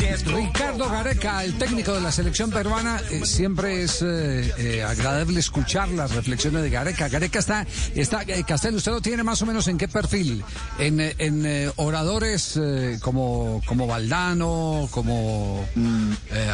Ricardo 0.00 0.88
Gareca, 0.90 1.42
el 1.44 1.56
técnico 1.58 1.92
de 1.94 2.00
la 2.00 2.12
selección 2.12 2.50
peruana, 2.50 3.00
eh, 3.10 3.22
siempre 3.24 3.82
es 3.82 4.02
eh, 4.02 4.52
eh, 4.58 4.82
agradable 4.82 5.40
escuchar 5.40 5.88
las 5.88 6.14
reflexiones 6.14 6.62
de 6.62 6.70
Gareca. 6.70 7.08
Gareca 7.08 7.38
está, 7.38 7.66
está 7.94 8.24
Castel, 8.46 8.74
usted 8.74 8.92
lo 8.92 9.00
tiene 9.00 9.22
más 9.22 9.40
o 9.42 9.46
menos 9.46 9.68
en 9.68 9.78
qué 9.78 9.88
perfil, 9.88 10.44
en, 10.78 11.00
en 11.00 11.72
oradores 11.76 12.58
como, 13.00 13.62
como 13.66 13.86
Valdano, 13.86 14.88
como 14.90 15.66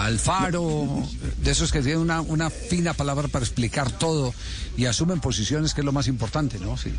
Alfaro, 0.01 1.03
de 1.43 1.51
esos 1.51 1.73
que 1.73 1.81
tienen 1.81 1.99
una, 2.01 2.21
una 2.21 2.51
fina 2.51 2.95
palabra 2.95 3.29
para 3.29 3.45
explicar 3.45 3.91
todo 3.91 4.33
y 4.77 4.87
asumen 4.87 5.21
posiciones 5.21 5.75
que 5.75 5.81
es 5.81 5.85
lo 5.85 5.93
más 5.93 6.07
importante, 6.09 6.59
¿no? 6.59 6.77
Sí. 6.77 6.93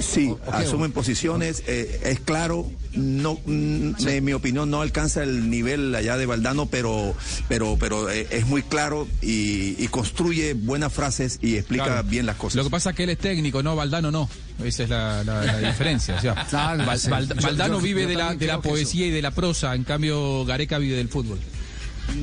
Sí, 0.00 0.34
O- 0.46 0.52
asumen 0.52 0.90
o- 0.90 0.94
posiciones, 0.94 1.62
es 1.66 2.20
claro, 2.20 2.70
no, 2.94 3.38
mm, 3.44 4.08
en 4.08 4.24
mi 4.24 4.32
opinión 4.32 4.70
no 4.70 4.80
alcanza 4.80 5.22
el 5.22 5.50
nivel 5.50 5.81
allá 5.94 6.16
de 6.16 6.26
Valdano, 6.26 6.66
pero, 6.66 7.14
pero, 7.48 7.76
pero 7.78 8.10
eh, 8.10 8.26
es 8.30 8.46
muy 8.46 8.62
claro 8.62 9.06
y, 9.20 9.82
y 9.82 9.88
construye 9.88 10.54
buenas 10.54 10.92
frases 10.92 11.38
y 11.42 11.56
explica 11.56 11.84
Claro. 11.84 12.04
bien 12.08 12.26
las 12.26 12.36
cosas. 12.36 12.56
Lo 12.56 12.64
que 12.64 12.70
pasa 12.70 12.90
es 12.90 12.96
que 12.96 13.04
él 13.04 13.10
es 13.10 13.18
técnico, 13.18 13.62
no, 13.62 13.74
Valdano 13.76 14.10
no. 14.10 14.28
Esa 14.64 14.82
es 14.84 14.88
la, 14.90 15.24
la- 15.24 15.44
la 15.44 15.58
diferencia. 15.70 16.16
o 16.16 16.20
sea, 16.20 16.46
Claro, 16.48 16.84
Val- 16.86 16.98
sí. 16.98 17.10
Val- 17.10 17.28
Yo- 17.28 17.34
Valdano 17.42 17.74
yo- 17.78 17.80
vive 17.84 18.02
yo 18.02 18.08
de 18.08 18.14
la, 18.14 18.34
de 18.34 18.46
la 18.46 18.60
poesía 18.60 19.06
y 19.06 19.10
de 19.10 19.22
la 19.22 19.30
prosa, 19.32 19.74
en 19.74 19.84
cambio 19.84 20.44
Gareca 20.44 20.78
vive 20.78 20.96
del 20.96 21.08
fútbol. 21.08 21.38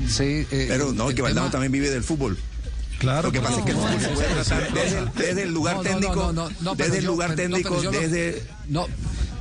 Sí, 0.08 0.46
eh, 0.52 0.66
pero 0.68 0.92
no, 0.94 1.08
que 1.10 1.22
Valdano 1.22 1.48
tema- 1.48 1.52
también 1.52 1.72
vive 1.72 1.90
del 1.90 2.04
fútbol. 2.04 2.38
Claro, 3.00 3.28
Lo 3.30 3.32
que 3.32 3.40
pasa 3.40 3.60
es 3.60 3.66
que 3.66 3.72
el 3.72 3.78
no, 3.78 3.84
fútbol 3.84 4.02
se 4.02 4.08
no, 4.10 4.14
puede 4.16 4.28
no, 4.30 4.36
tratar 4.44 4.70
no, 4.72 4.76
desde, 4.82 4.96
no, 4.96 5.04
el- 5.08 5.14
desde 5.16 5.44
el 5.44 5.54
lugar 5.54 5.76
no, 5.78 5.84
no, 5.84 5.90
técnico, 5.90 6.16
no, 6.16 6.34
no, 6.34 6.50
no, 6.62 6.76
desde 6.76 6.98
el 6.98 7.06
lugar 7.06 7.30
no, 7.30 7.36
técnico, 7.38 7.82
desde... 7.82 8.44
No, 8.68 8.88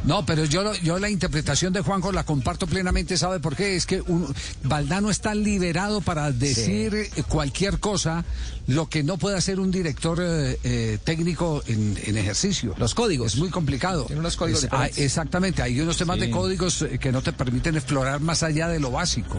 no, 0.08 0.24
pero 0.24 0.44
yo, 0.46 0.74
yo 0.76 0.98
la 0.98 1.10
interpretación 1.10 1.72
de 1.72 1.82
Juanjo 1.82 2.12
la 2.12 2.24
comparto 2.24 2.66
plenamente, 2.66 3.16
¿sabe 3.18 3.40
por 3.40 3.54
qué? 3.54 3.76
Es 3.76 3.84
que 3.84 4.00
un, 4.00 4.34
Valdano 4.64 5.10
está 5.10 5.34
liberado 5.34 6.00
para 6.00 6.32
decir 6.32 6.94
eh, 6.94 7.10
cualquier 7.28 7.78
cosa, 7.78 8.24
lo 8.66 8.88
que 8.88 9.02
no 9.02 9.18
puede 9.18 9.36
hacer 9.36 9.60
un 9.60 9.70
director 9.70 10.18
eh, 10.22 10.58
eh, 10.64 10.98
técnico 11.04 11.62
en, 11.66 11.98
en 12.04 12.16
ejercicio. 12.16 12.74
Los 12.78 12.94
códigos. 12.94 13.34
Es 13.34 13.38
muy 13.38 13.50
complicado. 13.50 14.04
Tiene 14.06 14.20
unos 14.20 14.36
códigos 14.36 14.64
Es- 14.64 14.70
ah, 14.72 14.88
exactamente, 14.96 15.60
hay 15.62 15.78
unos 15.80 15.96
temas 15.98 16.16
Sí. 16.16 16.22
de 16.22 16.30
códigos 16.30 16.82
eh, 16.82 16.98
que 16.98 17.12
no 17.12 17.20
te 17.22 17.32
permiten 17.34 17.76
explorar 17.76 18.20
más 18.20 18.42
allá 18.42 18.68
de 18.68 18.80
lo 18.80 18.90
básico. 18.90 19.38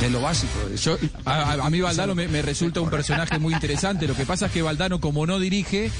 De 0.00 0.10
lo 0.10 0.20
básico. 0.20 0.52
Yo, 0.76 0.98
a, 1.24 1.70
mí 1.70 1.80
Valdano 1.80 2.14
me, 2.14 2.26
me 2.28 2.42
resulta 2.42 2.80
un 2.80 2.90
personaje 2.90 3.38
muy 3.38 3.54
interesante. 3.54 4.06
Lo 4.08 4.14
que 4.14 4.26
pasa 4.26 4.46
es 4.46 4.52
que 4.52 4.60
Valdano, 4.60 5.00
como 5.00 5.24
no 5.26 5.38
dirige, 5.38 5.90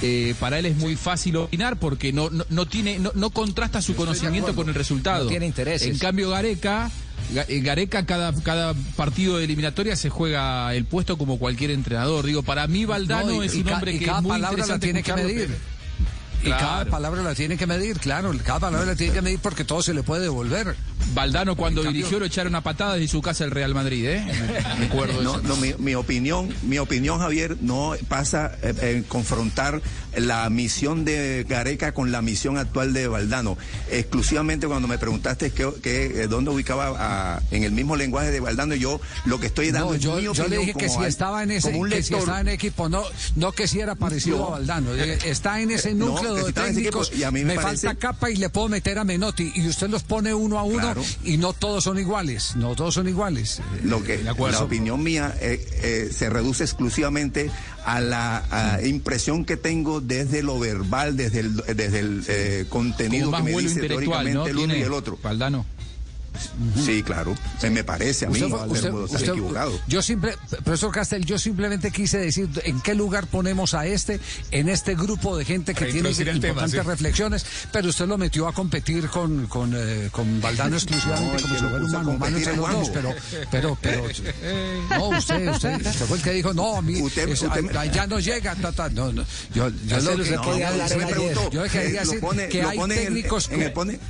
eh, 0.00 0.34
para 0.40 0.58
él 0.58 0.66
es 0.66 0.76
muy 0.76 0.96
fácil 0.96 1.36
opinar 1.36 1.76
porque 1.78 2.12
no, 2.12 2.30
no, 2.30 2.44
no 2.48 2.66
tiene, 2.66 2.98
no, 2.98 3.12
no 3.14 3.30
contrasta 3.30 3.82
su 3.82 3.94
conocimiento 3.94 4.54
con 4.54 4.68
el 4.68 4.74
resultado. 4.74 5.24
No 5.24 5.30
tiene 5.30 5.46
intereses. 5.46 5.88
En 5.88 5.98
cambio, 5.98 6.30
Gareca, 6.30 6.90
Ga- 7.34 7.44
eh, 7.48 7.60
Gareca 7.60 8.04
cada, 8.06 8.32
cada 8.42 8.74
partido 8.96 9.36
de 9.38 9.44
eliminatoria 9.44 9.94
se 9.96 10.08
juega 10.10 10.74
el 10.74 10.86
puesto 10.86 11.16
como 11.18 11.38
cualquier 11.38 11.70
entrenador. 11.72 12.24
Digo, 12.26 12.42
para 12.42 12.66
mí 12.66 12.84
Valdano 12.86 13.32
No, 13.32 13.42
y- 13.44 13.46
es 13.46 13.54
un 13.54 13.68
hombre 13.68 13.92
y 13.94 13.98
que 14.00 14.06
cada 14.06 14.18
es 14.18 14.22
muy 14.24 14.30
palabra 14.30 14.66
la 14.66 14.74
interesante 14.74 14.86
tiene 14.86 15.02
que 15.02 15.12
medir. 15.14 15.56
Y 16.44 16.50
cada 16.50 16.84
palabra 16.86 17.22
la 17.22 17.34
tiene 17.34 17.56
que 17.56 17.66
medir, 17.66 17.98
claro, 17.98 18.32
cada 18.44 18.60
palabra 18.60 18.86
la 18.86 18.96
tiene 18.96 19.12
que 19.12 19.22
medir 19.22 19.38
porque 19.40 19.64
todo 19.64 19.82
se 19.82 19.94
le 19.94 20.02
puede 20.02 20.22
devolver. 20.22 20.74
Valdano 21.14 21.56
cuando 21.56 21.80
En 21.82 21.86
cambio- 21.86 21.98
dirigió 22.00 22.18
lo 22.20 22.26
echaron 22.26 22.54
a 22.54 22.62
patadas 22.62 22.98
de 22.98 23.06
su 23.08 23.20
casa 23.22 23.44
el 23.44 23.50
Real 23.50 23.74
Madrid, 23.74 24.06
¿eh? 24.06 24.24
Recuerdo 24.78 25.20
No, 25.22 25.34
eso. 25.38 25.42
no, 25.42 25.56
mi, 25.56 25.74
mi 25.78 25.94
opinión, 25.94 26.48
mi 26.62 26.78
opinión, 26.78 27.18
Javier, 27.18 27.56
no 27.60 27.94
pasa 28.08 28.52
eh, 28.62 28.74
en 28.96 29.02
confrontar 29.04 29.82
la 30.16 30.48
misión 30.50 31.04
de 31.04 31.44
Gareca 31.48 31.92
con 31.92 32.12
la 32.12 32.22
misión 32.22 32.56
actual 32.58 32.92
de 32.92 33.08
Valdano. 33.08 33.56
Exclusivamente 33.90 34.66
cuando 34.66 34.88
me 34.88 34.98
preguntaste 34.98 35.50
que, 35.50 35.70
que, 35.82 36.22
eh, 36.22 36.26
dónde 36.28 36.50
ubicaba 36.50 36.94
a- 37.36 37.42
en 37.50 37.62
el 37.64 37.72
mismo 37.72 37.96
lenguaje 37.96 38.30
de 38.30 38.40
Valdano, 38.40 38.74
yo 38.74 39.00
lo 39.26 39.38
que 39.40 39.46
estoy 39.46 39.70
dando 39.70 39.90
No, 39.90 39.94
es 39.94 40.00
yo, 40.00 40.16
mi 40.16 40.22
yo 40.22 40.30
opinión 40.32 40.50
le 40.50 40.58
dije 40.58 40.74
que 40.74 40.88
si 40.88 40.96
al- 40.98 41.04
estaba 41.06 41.42
en 41.42 41.50
ese, 41.50 41.68
que 41.72 41.76
si 41.76 41.88
lector. 41.88 42.18
estaba 42.20 42.40
en 42.40 42.48
equipo, 42.48 42.88
no, 42.88 43.02
no 43.36 43.52
que 43.52 43.66
si 43.68 43.80
era 43.80 43.94
parecido 43.94 44.38
No. 44.38 44.46
a 44.48 44.50
Valdano. 44.50 44.94
Eh, 44.94 45.18
Está 45.24 45.60
en 45.60 45.70
ese 45.70 45.94
No, 45.94 46.06
núcleo 46.06 46.31
y 47.14 47.22
a 47.22 47.30
mí 47.30 47.40
me 47.44 47.54
me 47.54 47.54
parece- 47.56 47.86
falta 47.88 48.00
capa 48.00 48.30
y 48.30 48.36
le 48.36 48.48
puedo 48.48 48.68
meter 48.68 48.98
a 48.98 49.04
Menotti. 49.04 49.52
Y 49.54 49.66
usted 49.68 49.88
los 49.90 50.02
pone 50.02 50.32
uno 50.34 50.58
a 50.58 50.62
uno 50.62 50.78
Claro. 50.80 51.04
y 51.24 51.36
no 51.36 51.52
todos 51.52 51.84
son 51.84 51.98
iguales. 51.98 52.56
No 52.56 52.74
todos 52.74 52.94
son 52.94 53.08
iguales. 53.08 53.58
Eh, 53.60 53.80
Lo 53.84 54.02
que 54.02 54.22
la 54.22 54.32
opinión 54.32 55.02
mía 55.02 55.34
eh, 55.40 55.64
eh, 55.82 56.10
se 56.12 56.30
reduce 56.30 56.64
exclusivamente 56.64 57.50
a 57.84 58.00
la 58.00 58.44
a 58.50 58.82
impresión 58.86 59.44
que 59.44 59.56
tengo 59.56 60.00
desde 60.00 60.42
lo 60.42 60.58
verbal, 60.58 61.16
desde 61.16 61.40
el, 61.40 61.56
desde 61.56 61.98
el 61.98 62.24
eh, 62.28 62.66
contenido 62.68 63.26
que 63.26 63.32
más 63.32 63.44
me 63.44 63.52
vuelo 63.52 63.68
dice 63.68 63.80
intelectual, 63.80 64.24
teóricamente 64.24 64.52
¿no? 64.52 64.58
el 64.60 64.64
uno 64.64 64.76
y 64.76 64.82
el 64.82 64.92
otro. 64.92 65.18
Valdano. 65.22 65.66
Sí, 66.84 67.02
claro. 67.02 67.34
Me 67.70 67.84
parece 67.84 68.26
a 68.26 68.28
mí, 68.30 68.34
Usted- 68.42 68.48
pero 68.56 68.72
usted- 68.72 68.90
puedo 68.90 69.04
estar 69.06 69.20
usted- 69.20 69.32
equivocado. 69.32 69.80
Yo 69.86 70.02
simple, 70.02 70.34
profesor 70.64 70.90
Castel, 70.92 71.24
yo 71.24 71.38
simplemente 71.38 71.90
quise 71.90 72.18
decir 72.18 72.48
en 72.64 72.80
qué 72.80 72.94
lugar 72.94 73.26
ponemos 73.26 73.74
a 73.74 73.86
este, 73.86 74.18
en 74.50 74.68
este 74.68 74.94
grupo 74.94 75.36
de 75.36 75.44
gente 75.44 75.74
que 75.74 75.86
tiene 75.86 76.12
tema, 76.14 76.32
importantes 76.32 76.80
sí. 76.80 76.86
reflexiones, 76.86 77.46
pero 77.70 77.88
usted 77.88 78.06
lo 78.06 78.18
metió 78.18 78.48
a 78.48 78.52
competir 78.54 79.08
con, 79.08 79.46
con, 79.46 79.72
eh, 79.76 80.08
con 80.10 80.40
Valdano 80.40 80.76
exclusivamente 80.76 81.36
No, 81.36 81.42
como 81.42 81.54
si 81.54 81.60
fuera 81.60 81.84
humano, 81.84 82.10
humano 82.10 82.36
entre 82.36 82.56
los 82.56 82.72
dos, 82.72 82.90
pero, 82.90 83.14
pero, 83.50 83.78
pero, 83.80 84.04
no, 84.90 85.08
usted, 85.10 85.48
usted, 85.50 85.76
usted 85.86 86.06
fue 86.06 86.16
el 86.16 86.22
que 86.22 86.30
dijo, 86.32 86.52
no, 86.54 86.76
a 86.76 86.82
mí, 86.82 87.00
Usted- 87.00 87.28
es- 87.28 87.42
usted 87.42 87.62
me- 87.62 87.78
a- 87.78 87.84
ya 87.86 88.06
no 88.06 88.18
llega, 88.20 88.54
ta, 88.56 88.72
ta, 88.72 88.88
no, 88.88 89.12
no, 89.12 89.22
yo, 89.54 89.68
yo 89.68 89.96
Usted 89.98 90.16
lo 90.16 90.24
que- 90.24 90.30
no, 90.32 90.42
hablar 90.66 90.88
preguntó, 90.88 91.50
yo 91.50 91.62
quería 91.64 92.02
Eh, 92.02 92.04
lo 92.04 92.10
decir 92.12 92.20
pone- 92.20 92.48
que 92.48 92.62
lo 92.62 92.68
hay 92.70 92.78
pone 92.78 92.94
en 92.96 93.04
técnicos 93.06 93.48
en 93.50 93.60
el 93.60 93.66
que- 93.68 93.70
pone- 93.74 94.00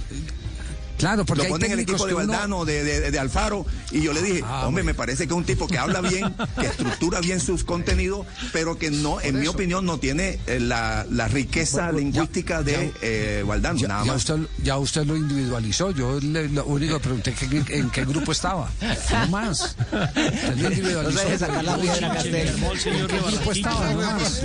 Claro, 1.03 1.25
porque 1.25 1.39
lo 1.43 1.45
hay 1.47 1.51
ponen 1.51 1.67
en 1.67 1.73
el 1.73 1.81
equipo 1.81 2.05
de 2.07 2.11
que 2.11 2.15
uno- 2.15 2.29
Valdano, 2.33 2.65
de, 2.65 2.85
de, 2.85 3.11
de 3.11 3.19
Alfaro, 3.19 3.67
y 3.91 4.03
yo 4.03 4.13
le 4.13 4.23
dije, 4.23 4.43
Ah, 4.47 4.69
hombre, 4.69 4.83
bueno. 4.85 4.87
me 4.87 4.95
parece 4.95 5.27
que 5.27 5.33
es 5.33 5.37
un 5.37 5.43
tipo 5.45 5.67
que 5.67 5.77
habla 5.77 6.01
bien, 6.01 6.33
que 6.61 6.67
estructura 6.69 7.21
bien 7.21 7.41
sus 7.41 7.65
contenidos, 7.65 8.25
pero 8.53 8.79
que 8.79 8.93
no, 8.93 9.21
en 9.21 9.41
mi 9.41 9.49
opinión, 9.49 9.85
no 9.85 9.99
tiene 9.99 10.39
eh, 10.47 10.61
la, 10.61 11.05
la 11.11 11.27
riqueza 11.27 11.87
Bueno, 11.87 11.99
lingüística 11.99 12.63
de 12.63 12.93
eh, 13.03 13.43
Valdano, 13.45 13.81
Ya, 13.81 13.89
nada 13.89 14.05
ya 14.05 14.13
más. 14.13 14.17
usted, 14.31 14.37
ya 14.63 14.79
usted 14.79 15.05
lo 15.05 15.17
individualizó. 15.17 15.91
Yo 15.91 16.21
le, 16.21 16.49
lo 16.51 16.65
único 16.67 16.95
que 16.95 17.01
pregunté 17.01 17.33
que, 17.35 17.65
en, 17.79 17.91
qué 17.91 18.05
grupo 18.05 18.31
estaba. 18.31 18.71
No 19.11 19.29
más. 19.31 19.77
Usted 19.91 20.57
lo 20.59 20.71
individualizó. 20.71 21.29
No 21.31 21.39
sacar 21.39 21.65
la 21.65 21.77
piedra. 21.79 22.23
¿En 22.23 23.09
qué 23.09 23.23
grupo 23.25 23.53
estaba? 23.53 23.91
No 23.93 24.01
más. 24.03 24.41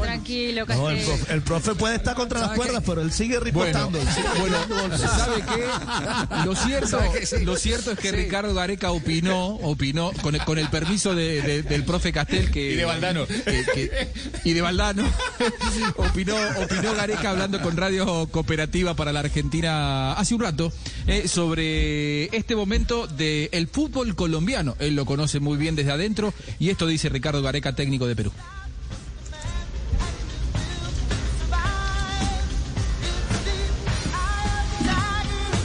Tranquilo, 0.00 0.66
No, 0.66 0.90
el, 0.90 0.98
profe, 1.04 1.32
el 1.34 1.42
profe 1.42 1.74
puede 1.74 1.96
estar 1.96 2.14
contra 2.14 2.38
las 2.38 2.48
¿Sabe 2.50 2.58
cuerdas, 2.58 2.82
pero 2.86 3.00
él 3.02 3.12
sigue 3.12 3.38
Bueno, 3.50 3.90
sigue 4.14 4.28
bueno. 4.38 4.98
¿sabe 4.98 5.42
qué? 5.42 5.64
Lo 6.44 6.54
cierto, 6.54 6.86
¿Sabe 6.88 7.20
que 7.20 7.26
sí? 7.26 7.44
lo 7.44 7.56
cierto 7.56 7.92
es 7.92 7.98
que 7.98 8.10
Sí. 8.10 8.16
Ricardo 8.16 8.54
Gareca 8.54 8.90
opinó, 8.92 9.46
opinó 9.56 10.12
con 10.22 10.34
el, 10.34 10.44
con 10.44 10.58
el 10.58 10.68
permiso 10.68 11.14
de- 11.14 11.42
de- 11.42 11.62
del 11.62 11.84
profe 11.84 12.12
Castel 12.12 12.50
que 12.50 12.72
Y 12.72 12.76
de 12.76 12.84
Valdano. 12.84 13.26
que- 13.26 13.64
que- 13.74 14.08
y 14.44 14.52
de 14.52 14.60
Valdano 14.60 15.04
opinó, 15.96 16.34
opinó 16.62 16.94
Gareca 16.94 17.30
hablando 17.30 17.60
con 17.60 17.76
Radio 17.76 18.26
Cooperativa 18.30 18.94
para 18.94 19.12
la 19.12 19.20
Argentina 19.20 20.12
hace 20.12 20.34
un 20.34 20.40
rato 20.42 20.72
eh, 21.06 21.28
sobre 21.28 22.24
este 22.36 22.56
momento 22.56 23.06
del 23.06 23.68
fútbol 23.68 24.14
colombiano. 24.14 24.76
Él 24.80 24.94
lo 24.96 25.04
conoce 25.04 25.40
muy 25.40 25.56
bien 25.56 25.76
desde 25.76 25.92
adentro 25.92 26.32
y 26.58 26.70
esto 26.70 26.86
dice 26.86 27.08
Ricardo 27.08 27.42
Gareca, 27.42 27.74
técnico 27.74 28.06
de 28.06 28.16
Perú. 28.16 28.32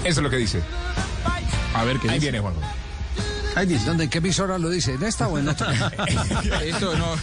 Eso 0.06 0.20
es 0.20 0.24
lo 0.24 0.30
que 0.30 0.38
dice. 0.38 0.62
A 1.74 1.84
ver 1.84 2.00
qué 2.00 2.08
Ahí 2.10 2.16
dice. 2.16 2.26
viene, 2.32 2.40
Juanjo. 2.40 2.62
Ahí 3.56 3.66
dice. 3.66 3.86
¿Dónde, 3.86 4.06
¿En 4.06 4.10
qué 4.10 4.20
emisora 4.20 4.58
lo 4.58 4.70
dice? 4.70 4.94
¿En 4.94 5.04
esta 5.04 5.28
o 5.28 5.38
en 5.38 5.50
otra? 5.50 5.72
Esto 6.64 6.96
no. 6.98 7.16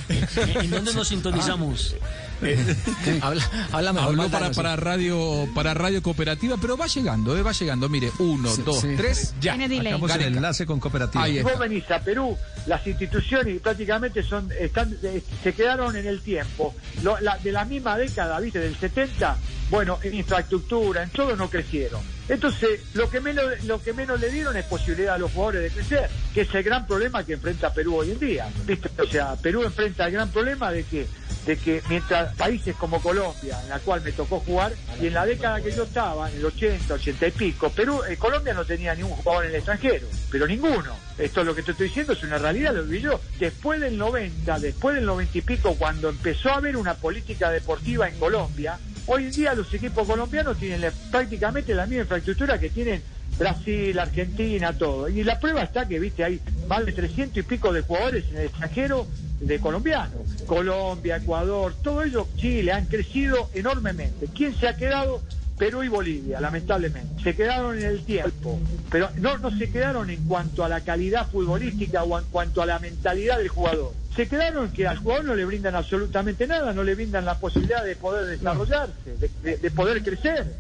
¿En 0.61 0.71
dónde 0.71 0.93
nos 0.93 1.09
sintonizamos? 1.09 1.95
Habla, 3.21 3.43
habla 3.73 3.93
mejor 3.93 4.09
Habló 4.11 4.29
para, 4.29 4.51
para 4.51 4.77
radio 4.77 5.49
para 5.55 5.75
radio 5.75 6.03
cooperativa, 6.03 6.57
pero 6.61 6.77
va 6.77 6.87
llegando, 6.87 7.37
eh, 7.37 7.43
va 7.43 7.53
llegando. 7.53 7.89
Mire, 7.89 8.11
uno, 8.19 8.55
dos, 8.65 8.81
sí. 8.81 8.95
tres, 8.97 9.35
ya. 9.41 9.55
Hagamos 9.55 10.15
el 10.17 10.23
enlace 10.37 10.67
con 10.67 10.81
cooperativa. 10.81 11.25
Ahí 11.25 11.43
vos 11.43 11.59
venís 11.59 11.91
a 11.91 12.01
Perú, 12.01 12.37
las 12.67 12.87
instituciones 12.87 13.61
prácticamente 13.61 14.23
son 14.23 14.51
están 14.59 14.97
eh, 15.03 15.23
se 15.43 15.53
quedaron 15.53 15.97
en 15.97 16.07
el 16.07 16.21
tiempo. 16.21 16.75
Lo- 17.03 17.19
la- 17.21 17.39
de 17.39 17.53
la 17.53 17.65
misma 17.65 17.97
década, 17.97 18.39
¿viste? 18.41 18.59
Del 18.59 18.77
70, 18.77 19.37
bueno, 19.71 19.99
en 20.03 20.15
infraestructura, 20.15 21.03
en 21.03 21.11
todo 21.11 21.35
no 21.37 21.49
crecieron. 21.49 22.01
Entonces, 22.29 22.81
lo 22.95 23.11
que 23.11 23.21
menos 23.21 23.45
lo 23.65 23.83
que 23.83 23.93
menos 23.93 24.21
le 24.21 24.31
dieron 24.31 24.57
es 24.57 24.65
posibilidad 24.65 25.15
a 25.15 25.19
los 25.19 25.33
jugadores 25.33 25.63
de 25.63 25.71
crecer, 25.71 26.09
que 26.33 26.43
es 26.43 26.55
el 26.55 26.63
gran 26.63 26.87
problema 26.87 27.25
que 27.25 27.35
enfrenta 27.35 27.73
Perú 27.73 27.97
hoy 27.97 28.13
en 28.13 28.19
día. 28.21 28.49
¿viste? 28.67 28.91
O 29.01 29.07
sea, 29.07 29.35
Perú 29.37 29.63
enfrenta 29.65 30.07
el 30.07 30.13
gran 30.13 30.31
problema 30.31 30.71
de 30.71 30.85
que 30.85 31.07
de 31.47 31.57
que 31.57 31.83
mientras 31.89 32.32
países 32.33 32.75
como 32.77 33.01
Colombia, 33.01 33.59
en 33.63 33.69
la 33.69 33.79
cual 33.81 34.01
me 34.03 34.13
tocó 34.13 34.41
jugar, 34.41 34.73
y 35.01 35.07
en 35.07 35.15
la 35.15 35.25
década 35.27 35.61
que 35.61 35.73
yo 35.73 35.85
estaba, 35.85 36.29
en 36.31 36.37
el 36.37 36.45
80, 36.45 36.95
80 36.95 37.27
y 37.27 37.31
pico, 37.33 37.71
Perú, 37.71 38.03
eh, 38.09 38.17
Colombia 38.17 38.55
no 38.55 38.65
tenía 38.65 38.95
ningún 38.95 39.13
jugador 39.17 39.45
en 39.45 39.51
el 39.51 39.57
extranjero, 39.57 40.07
pero 40.31 40.47
ninguno. 40.47 40.95
Esto 41.19 41.41
es 41.41 41.47
lo 41.47 41.55
que 41.55 41.63
te 41.63 41.73
estoy 41.73 41.89
diciendo, 41.89 42.13
es 42.15 42.23
una 42.23 42.39
realidad, 42.39 42.75
lo 42.75 42.85
viví 42.85 43.01
yo. 43.03 43.21
Después 43.39 43.81
del 43.81 43.97
90, 43.97 44.59
después 44.59 44.95
del 44.97 45.05
90 45.05 45.39
y 45.39 45.43
pico, 45.43 45.75
cuando 45.77 46.09
empezó 46.09 46.51
a 46.51 46.57
haber 46.57 46.77
una 46.77 46.95
política 46.95 47.51
deportiva 47.51 48.09
en 48.09 48.19
Colombia, 48.19 48.79
hoy 49.07 49.25
en 49.25 49.31
día 49.33 49.55
los 49.55 49.73
equipos 49.75 50.07
colombianos 50.07 50.57
tienen 50.59 50.81
la- 50.81 50.93
prácticamente 51.11 51.75
la 51.75 51.87
misma 51.87 52.03
infraestructura 52.03 52.59
que 52.59 52.71
tienen 52.71 53.03
Brasil, 53.39 53.99
Argentina, 53.99 54.73
todo. 54.73 55.09
Y 55.09 55.25
la 55.25 55.39
prueba 55.41 55.63
está 55.63 55.87
que, 55.89 55.99
viste, 55.99 56.25
hay 56.25 56.41
más 56.69 56.85
de 56.87 56.93
300 56.93 57.39
y 57.39 57.43
pico 57.43 57.73
de 57.73 57.83
jugadores 57.83 58.25
en 58.31 58.37
el 58.39 58.47
extranjero 58.47 59.07
de 59.41 59.59
colombianos. 59.59 60.21
Colombia, 60.47 61.17
Ecuador, 61.17 61.75
todo 61.83 62.03
ello, 62.05 62.29
Chile, 62.37 62.73
han 62.73 62.87
crecido 62.87 63.51
enormemente. 63.55 64.29
¿Quién 64.35 64.55
se 64.55 64.69
ha 64.69 64.77
quedado? 64.77 65.21
Perú 65.59 65.83
y 65.85 65.89
Bolivia, 65.89 66.41
lamentablemente. 66.41 67.23
Se 67.23 67.37
quedaron 67.37 67.79
en 67.79 67.85
el 67.85 68.01
tiempo, 68.05 68.59
pero 68.91 69.11
no, 69.19 69.39
no 69.39 69.57
se 69.57 69.71
quedaron 69.71 70.11
en 70.11 70.25
cuanto 70.25 70.65
a 70.65 70.69
la 70.69 70.81
calidad 70.81 71.29
futbolística 71.29 72.03
o 72.03 72.19
en 72.19 72.25
cuanto 72.27 72.63
a 72.63 72.67
la 72.67 72.79
mentalidad 72.79 73.39
del 73.39 73.49
jugador. 73.49 73.93
Se 74.17 74.27
quedaron 74.29 74.73
que 74.73 74.87
al 74.87 74.99
jugador 74.99 75.25
no 75.27 75.35
le 75.35 75.45
brindan 75.45 75.75
absolutamente 75.77 76.47
nada, 76.47 76.73
no 76.73 76.83
le 76.83 76.95
brindan 76.95 77.25
la 77.25 77.39
posibilidad 77.39 77.85
de 77.85 77.95
poder 77.97 78.27
desarrollarse, 78.27 78.93
de- 79.21 79.31
de- 79.43 79.57
de 79.59 79.71
poder 79.71 80.03
crecer. 80.03 80.53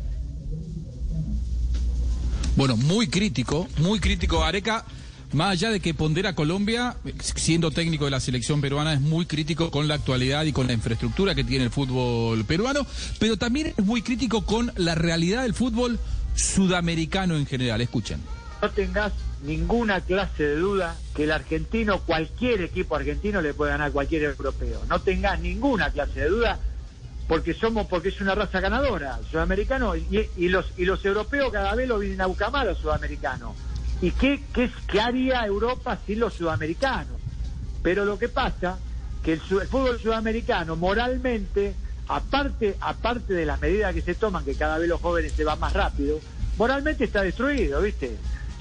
Bueno, 2.54 2.76
muy 2.76 3.06
crítico, 3.08 3.66
muy 3.78 3.98
crítico 3.98 4.44
Areca. 4.44 4.84
Más 5.32 5.52
allá 5.52 5.70
de 5.70 5.80
que 5.80 5.94
pondera 5.94 6.34
Colombia, 6.34 6.94
siendo 7.18 7.70
técnico 7.70 8.04
de 8.04 8.10
la 8.10 8.20
selección 8.20 8.60
peruana, 8.60 8.92
es 8.92 9.00
muy 9.00 9.24
crítico 9.24 9.70
con 9.70 9.88
la 9.88 9.94
actualidad 9.94 10.44
y 10.44 10.52
con 10.52 10.66
la 10.66 10.74
infraestructura 10.74 11.34
que 11.34 11.42
tiene 11.42 11.64
el 11.64 11.70
fútbol 11.70 12.44
peruano, 12.44 12.86
pero 13.18 13.38
también 13.38 13.68
es 13.68 13.82
muy 13.82 14.02
crítico 14.02 14.44
con 14.44 14.70
la 14.76 14.94
realidad 14.94 15.44
del 15.44 15.54
fútbol 15.54 15.98
sudamericano 16.34 17.36
en 17.36 17.46
general. 17.46 17.80
Escuchen. 17.80 18.20
no 18.60 18.68
tengas 18.68 19.14
ninguna 19.42 20.02
clase 20.02 20.42
de 20.42 20.56
duda 20.56 20.96
que 21.16 21.24
el 21.24 21.32
argentino, 21.32 22.00
cualquier 22.00 22.60
equipo 22.60 22.94
argentino 22.94 23.40
le 23.40 23.54
puede 23.54 23.72
ganar 23.72 23.88
a 23.88 23.90
cualquier 23.90 24.24
europeo. 24.24 24.82
No 24.90 25.00
tengas 25.00 25.40
ninguna 25.40 25.90
clase 25.90 26.20
de 26.20 26.28
duda 26.28 26.60
porque 27.32 27.54
somos 27.54 27.86
porque 27.86 28.10
es 28.10 28.20
una 28.20 28.34
raza 28.34 28.60
ganadora, 28.60 29.18
sudamericano 29.30 29.96
y, 29.96 30.48
los 30.50 30.66
y 30.76 30.84
los 30.84 31.02
europeos 31.02 31.50
cada 31.50 31.74
vez 31.74 31.88
lo 31.88 31.98
vienen 31.98 32.20
a 32.20 32.26
buscar 32.26 32.52
más 32.52 32.66
los 32.66 32.76
sudamericanos. 32.76 33.56
¿Y 34.02 34.10
qué, 34.10 34.44
qué, 34.52 34.70
qué 34.86 35.00
haría 35.00 35.46
Europa 35.46 35.98
sin 36.06 36.20
los 36.20 36.34
sudamericanos? 36.34 37.16
Pero 37.82 38.04
lo 38.04 38.18
que 38.18 38.28
pasa 38.28 38.78
que 39.24 39.32
el, 39.32 39.40
el 39.62 39.66
fútbol 39.66 39.98
sudamericano 39.98 40.76
moralmente, 40.76 41.74
aparte, 42.06 42.76
aparte 42.78 43.32
de 43.32 43.46
las 43.46 43.58
medidas 43.62 43.94
que 43.94 44.02
se 44.02 44.14
toman, 44.14 44.44
que 44.44 44.54
cada 44.54 44.76
vez 44.76 44.90
los 44.90 45.00
jóvenes 45.00 45.32
se 45.32 45.42
van 45.42 45.58
más 45.58 45.72
rápido, 45.72 46.20
moralmente 46.58 47.04
está 47.04 47.22
destruido, 47.22 47.80
¿viste? 47.80 48.14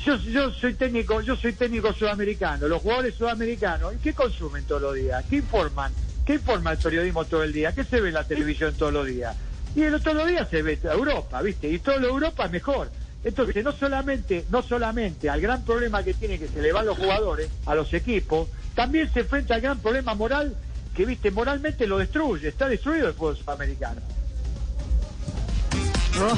Yo, 0.06 0.16
yo 0.16 0.50
soy 0.50 0.76
técnico, 0.76 1.20
yo 1.20 1.36
soy 1.36 1.52
técnico 1.52 1.92
sudamericano, 1.92 2.70
los 2.70 2.82
jugadores 2.82 3.16
sudamericanos, 3.16 3.96
¿y 3.96 3.98
qué 3.98 4.14
consumen 4.14 4.64
todos 4.64 4.82
los 4.82 4.96
días? 4.96 5.26
¿Qué 5.30 5.36
informan? 5.36 5.92
¿Qué 6.32 6.36
informa 6.36 6.72
el 6.72 6.78
periodismo 6.78 7.26
todo 7.26 7.44
el 7.44 7.52
día? 7.52 7.74
¿Qué 7.76 7.84
se 7.84 8.00
ve 8.00 8.08
en 8.08 8.14
la 8.14 8.24
televisión 8.24 8.74
todos 8.76 8.94
los 8.94 9.06
días? 9.06 9.36
Y 9.76 9.82
el 9.82 10.02
todos 10.02 10.16
los 10.16 10.28
días 10.30 10.48
se 10.50 10.62
ve 10.62 10.80
Europa, 10.82 11.42
¿viste? 11.42 11.68
Y 11.70 11.78
toda 11.80 11.98
Europa 11.98 12.46
es 12.46 12.52
mejor. 12.54 12.90
Entonces, 13.22 13.62
no 13.66 13.74
solamente, 13.74 14.46
no 14.50 14.64
solamente 14.64 15.30
al 15.30 15.42
gran 15.42 15.66
problema 15.66 16.02
que 16.04 16.14
tiene 16.14 16.40
que 16.40 16.48
se 16.48 16.62
le 16.62 16.72
van 16.72 16.86
los 16.86 16.98
jugadores 16.98 17.50
a 17.66 17.76
los 17.76 17.94
equipos, 17.94 18.48
también 18.76 19.12
se 19.14 19.20
enfrenta 19.20 19.56
al 19.56 19.62
gran 19.62 19.80
problema 19.80 20.16
moral 20.16 20.56
que, 20.96 21.06
viste, 21.06 21.32
moralmente 21.32 21.86
lo 21.86 21.98
destruye, 21.98 22.48
está 22.48 22.70
destruido 22.70 23.10
el 23.10 23.14
fútbol 23.14 23.36
sudamericano. 23.36 24.00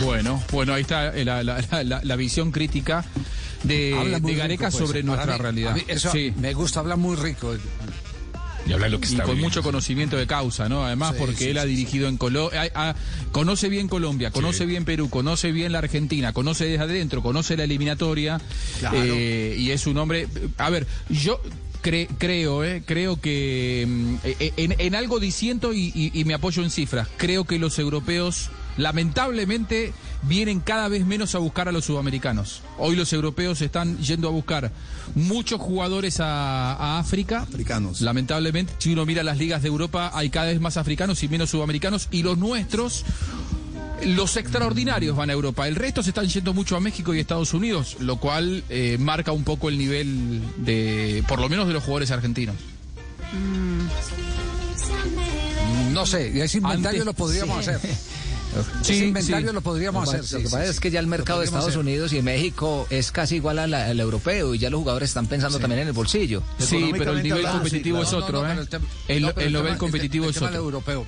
Bueno, 0.04 0.42
bueno, 0.52 0.74
ahí 0.74 0.82
está 0.82 1.16
eh, 1.16 1.24
la, 1.24 1.44
la- 1.44 1.62
la- 1.84 2.02
la 2.04 2.16
visión 2.16 2.52
crítica 2.52 3.06
de, 3.62 3.92
Gareca 4.22 4.48
rico, 4.48 4.62
pues, 4.64 4.74
sobre 4.76 5.04
para 5.04 5.16
nuestra 5.16 5.34
mí- 5.34 5.40
realidad. 5.40 5.72
a 5.72 5.76
mí 5.76 5.84
eso 5.88 6.10
Sí. 6.12 6.34
Me 6.40 6.54
gusta 6.56 6.80
hablar 6.80 6.98
muy 6.98 7.16
rico. 7.16 7.54
Y 8.66 8.72
habla 8.74 8.88
lo 8.90 9.00
que 9.00 9.08
y 9.08 9.12
está 9.12 9.24
con 9.24 9.32
viviendo. 9.36 9.50
mucho 9.50 9.64
conocimiento 9.64 10.16
de 10.18 10.26
causa, 10.28 10.70
¿no? 10.70 10.86
Además, 10.86 11.12
Sí, 11.14 11.18
porque 11.20 11.36
sí, 11.36 11.50
él 11.50 11.58
ha 11.58 11.66
dirigido 11.66 12.08
en 12.08 12.18
Colombia, 12.18 12.72
conoce 13.32 13.68
bien 13.70 13.88
Colombia, 13.88 14.32
conoce 14.32 14.66
bien 14.66 14.86
Perú, 14.86 15.10
conoce 15.10 15.52
bien 15.52 15.72
la 15.74 15.80
Argentina, 15.80 16.32
conoce 16.34 16.66
desde 16.66 16.84
adentro, 16.84 17.22
conoce 17.22 17.58
la 17.58 17.66
eliminatoria, 17.66 18.40
Claro. 18.80 18.98
eh, 19.02 19.56
y 19.60 19.72
es 19.72 19.86
un 19.86 19.98
hombre. 19.98 20.28
A 20.58 20.70
ver, 20.70 20.88
yo 21.10 21.42
cre- 21.84 22.08
creo, 22.18 22.64
eh, 22.64 22.84
creo 22.86 23.20
que 23.20 23.86
mm, 23.88 24.16
eh, 24.24 24.54
en, 24.56 24.76
en 24.78 24.96
algo 24.96 25.20
disiento 25.20 25.74
y, 25.74 25.92
y- 25.94 26.12
y 26.18 26.24
me 26.24 26.34
apoyo 26.34 26.64
en 26.64 26.70
cifras. 26.70 27.10
Creo 27.18 27.44
que 27.44 27.60
los 27.60 27.78
europeos, 27.80 28.50
lamentablemente, 28.78 29.92
vienen 30.28 30.60
cada 30.60 30.88
vez 30.88 31.06
menos 31.06 31.36
a 31.36 31.40
buscar 31.40 31.68
a 31.68 31.72
los 31.72 31.86
sudamericanos. 31.86 32.62
Hoy 32.78 32.96
los 32.96 33.12
europeos 33.14 33.62
están 33.62 33.98
yendo 34.00 34.28
a 34.28 34.32
buscar 34.32 34.72
muchos 35.16 35.60
jugadores 35.60 36.20
a, 36.20 36.74
a 36.74 37.00
África. 37.00 37.42
Africanos. 37.42 38.02
Lamentablemente, 38.02 38.74
si 38.78 38.94
uno 38.94 39.06
mira 39.06 39.24
las 39.24 39.38
ligas 39.38 39.62
de 39.62 39.68
Europa, 39.68 40.12
hay 40.14 40.30
cada 40.30 40.48
vez 40.48 40.60
más 40.62 40.78
africanos 40.78 41.22
y 41.24 41.28
menos 41.30 41.50
sudamericanos. 41.50 42.08
Y 42.12 42.24
los 42.24 42.38
nuestros, 42.38 43.04
los 44.06 44.38
extraordinarios 44.38 45.16
van 45.16 45.30
a 45.30 45.34
Europa. 45.34 45.68
El 45.68 45.76
resto 45.76 46.02
se 46.04 46.10
están 46.10 46.28
yendo 46.28 46.54
mucho 46.54 46.76
a 46.76 46.80
México 46.80 47.14
y 47.14 47.20
Estados 47.20 47.54
Unidos, 47.54 47.98
lo 48.00 48.18
cual 48.18 48.64
eh, 48.70 48.98
marca 49.00 49.32
un 49.32 49.44
poco 49.44 49.70
el 49.70 49.78
nivel 49.78 50.42
de, 50.58 51.24
por 51.28 51.40
lo 51.40 51.50
menos, 51.50 51.68
de 51.68 51.74
los 51.74 51.84
jugadores 51.84 52.12
argentinos. 52.12 52.56
No 55.92 56.06
sé, 56.06 56.44
ese 56.44 56.58
inventario 56.58 57.02
Antes- 57.02 57.06
lo 57.06 57.14
podríamos 57.14 57.66
sí. 57.66 57.72
hacer. 57.72 57.90
Sí, 58.82 58.94
ese 58.94 59.06
inventario 59.06 59.50
sí. 59.50 59.54
lo 59.54 59.62
podríamos 59.62 60.08
hacer. 60.08 60.26
sí, 60.26 60.34
lo 60.36 60.40
que 60.42 60.48
sí, 60.48 60.52
pasa 60.52 60.64
sí. 60.66 60.70
es 60.72 60.80
que 60.80 60.92
ya 60.92 61.00
el 61.00 61.08
mercado 61.08 61.40
de 61.40 61.46
Estados 61.46 61.68
hacer. 61.70 61.80
Unidos 61.80 62.14
y 62.14 62.22
México 62.22 62.88
es 62.90 63.12
casi 63.12 63.36
igual 63.38 63.60
al, 63.60 63.74
al 63.74 64.00
europeo 64.00 64.54
y 64.56 64.60
ya 64.60 64.70
los 64.70 64.80
jugadores 64.80 65.10
están 65.10 65.28
pensando 65.28 65.60
también 65.60 65.82
en 65.82 65.88
el 65.88 65.94
bolsillo. 65.94 66.44
Sí, 66.60 66.92
pero 66.98 67.14
el 67.14 67.24
nivel 67.24 67.46
competitivo 67.48 68.02
sí, 68.02 68.08
es 68.08 68.14
otro, 68.14 68.42
no, 68.48 68.54
no, 68.56 68.62
¿eh? 68.62 68.68
el 69.08 69.54
nivel 69.54 69.78
competitivo 69.78 70.26
el 70.26 70.32
es 70.32 70.42
otro. 70.42 70.56
europeo. 70.56 71.06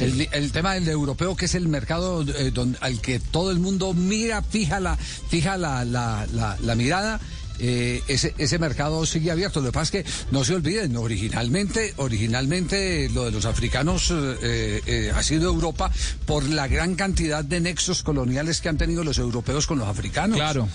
El, 0.00 0.28
el 0.32 0.52
tema 0.52 0.74
del 0.74 0.88
europeo, 0.88 1.36
que 1.36 1.44
es 1.46 1.54
el 1.54 1.68
mercado 1.68 2.22
eh, 2.22 2.50
donde, 2.52 2.76
al 2.80 3.00
que 3.00 3.20
todo 3.20 3.50
el 3.50 3.58
mundo 3.60 3.94
mira, 3.94 4.42
fija 4.42 4.80
la, 4.80 4.96
fija 4.96 5.56
la, 5.56 5.84
la, 5.84 6.26
la, 6.32 6.56
la 6.60 6.74
mirada. 6.74 7.20
Eh, 7.58 8.02
ese, 8.08 8.34
ese 8.38 8.58
mercado 8.58 9.04
sigue 9.06 9.30
abierto. 9.30 9.60
Lo 9.60 9.66
que 9.68 9.72
pasa 9.72 9.98
es 9.98 10.04
que 10.04 10.10
no 10.30 10.44
se 10.44 10.54
olviden, 10.54 10.96
originalmente, 10.96 11.94
originalmente 11.96 13.08
lo 13.10 13.24
de 13.24 13.30
los 13.32 13.44
africanos 13.44 14.10
eh, 14.12 14.80
eh, 14.86 15.12
ha 15.14 15.22
sido 15.22 15.48
Europa 15.50 15.90
por 16.26 16.44
la 16.44 16.68
gran 16.68 16.94
cantidad 16.94 17.44
de 17.44 17.60
nexos 17.60 18.02
coloniales 18.02 18.60
que 18.60 18.68
han 18.68 18.78
tenido 18.78 19.04
los 19.04 19.18
europeos 19.18 19.66
con 19.66 19.78
los 19.78 19.88
africanos. 19.88 20.36
Claro. 20.36 20.68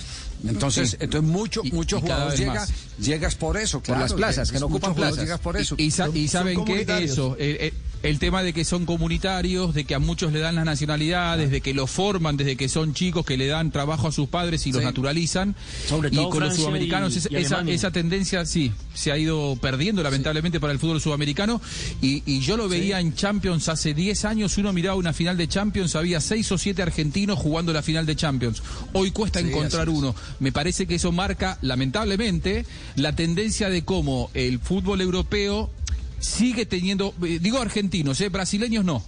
Entonces, 0.47 0.91
Sí. 0.91 0.97
entonces 0.99 1.29
mucho, 1.29 1.61
Y- 1.63 1.71
muchos 1.71 2.01
jugadores 2.01 2.39
llega, 2.39 2.65
llegas 2.99 3.35
por 3.35 3.57
eso, 3.57 3.77
Por 3.79 3.85
claro, 3.85 4.01
las 4.01 4.13
plazas, 4.13 4.51
que 4.51 4.59
no 4.59 4.65
ocupan 4.65 4.95
plazas. 4.95 5.19
llegas 5.19 5.39
por 5.39 5.55
eso. 5.55 5.75
Y, 5.77 5.83
y 5.85 5.91
sa- 5.91 6.09
y 6.11 6.27
saben 6.27 6.65
que 6.65 6.85
eso, 7.03 7.35
eh, 7.37 7.73
el 8.03 8.19
tema 8.19 8.41
de 8.43 8.53
que 8.53 8.65
son 8.65 8.85
comunitarios, 8.85 9.73
de 9.73 9.83
que 9.85 9.93
a 9.95 9.99
muchos 9.99 10.31
le 10.33 10.39
dan 10.39 10.55
las 10.55 10.65
nacionalidades, 10.65 11.51
de 11.51 11.61
que 11.61 11.73
los 11.73 11.89
forman 11.89 12.37
desde 12.37 12.55
que 12.55 12.67
son 12.69 12.93
chicos, 12.93 13.25
que 13.25 13.37
le 13.37 13.47
dan 13.47 13.71
trabajo 13.71 14.07
a 14.07 14.11
sus 14.11 14.27
padres 14.27 14.65
y 14.67 14.71
los 14.71 14.81
naturalizan. 14.83 15.55
Sobre 15.87 16.09
y 16.09 16.11
todo 16.15 16.29
con 16.29 16.43
los 16.43 16.55
sudamericanos 16.55 17.15
y- 17.15 17.35
esa, 17.35 17.63
y 17.63 17.71
esa- 17.71 17.91
tendencia 17.91 18.45
sí 18.45 18.71
se 18.93 19.11
ha 19.11 19.17
ido 19.17 19.55
perdiendo 19.61 20.01
lamentablemente 20.03 20.59
para 20.59 20.73
el 20.73 20.79
fútbol 20.79 20.99
sudamericano. 21.01 21.61
Y, 22.01 22.23
y 22.25 22.39
yo 22.39 22.57
lo 22.57 22.67
veía 22.69 22.99
en 22.99 23.13
Champions 23.15 23.69
hace 23.69 23.93
10 23.93 24.25
años 24.25 24.57
uno 24.57 24.73
miraba 24.73 24.95
una 24.95 25.13
final 25.13 25.37
de 25.37 25.47
Champions 25.47 25.95
había 25.95 26.19
6 26.21 26.51
o 26.53 26.57
7 26.57 26.81
argentinos 26.81 27.37
jugando 27.39 27.73
la 27.73 27.81
final 27.81 28.05
de 28.05 28.15
Champions. 28.15 28.61
Hoy 28.93 29.11
cuesta 29.11 29.39
encontrar 29.39 29.89
uno. 29.89 30.15
Me 30.39 30.51
parece 30.51 30.87
que 30.87 30.95
eso 30.95 31.11
marca 31.11 31.57
lamentablemente 31.61 32.65
la 32.95 33.15
tendencia 33.15 33.69
de 33.69 33.83
cómo 33.83 34.29
el 34.33 34.59
fútbol 34.59 35.01
europeo 35.01 35.69
sigue 36.21 36.65
teniendo 36.65 37.13
eh, 37.23 37.39
digo 37.41 37.59
argentinos 37.59 38.21
eh, 38.21 38.29
brasileños 38.29 38.85
no 38.85 39.03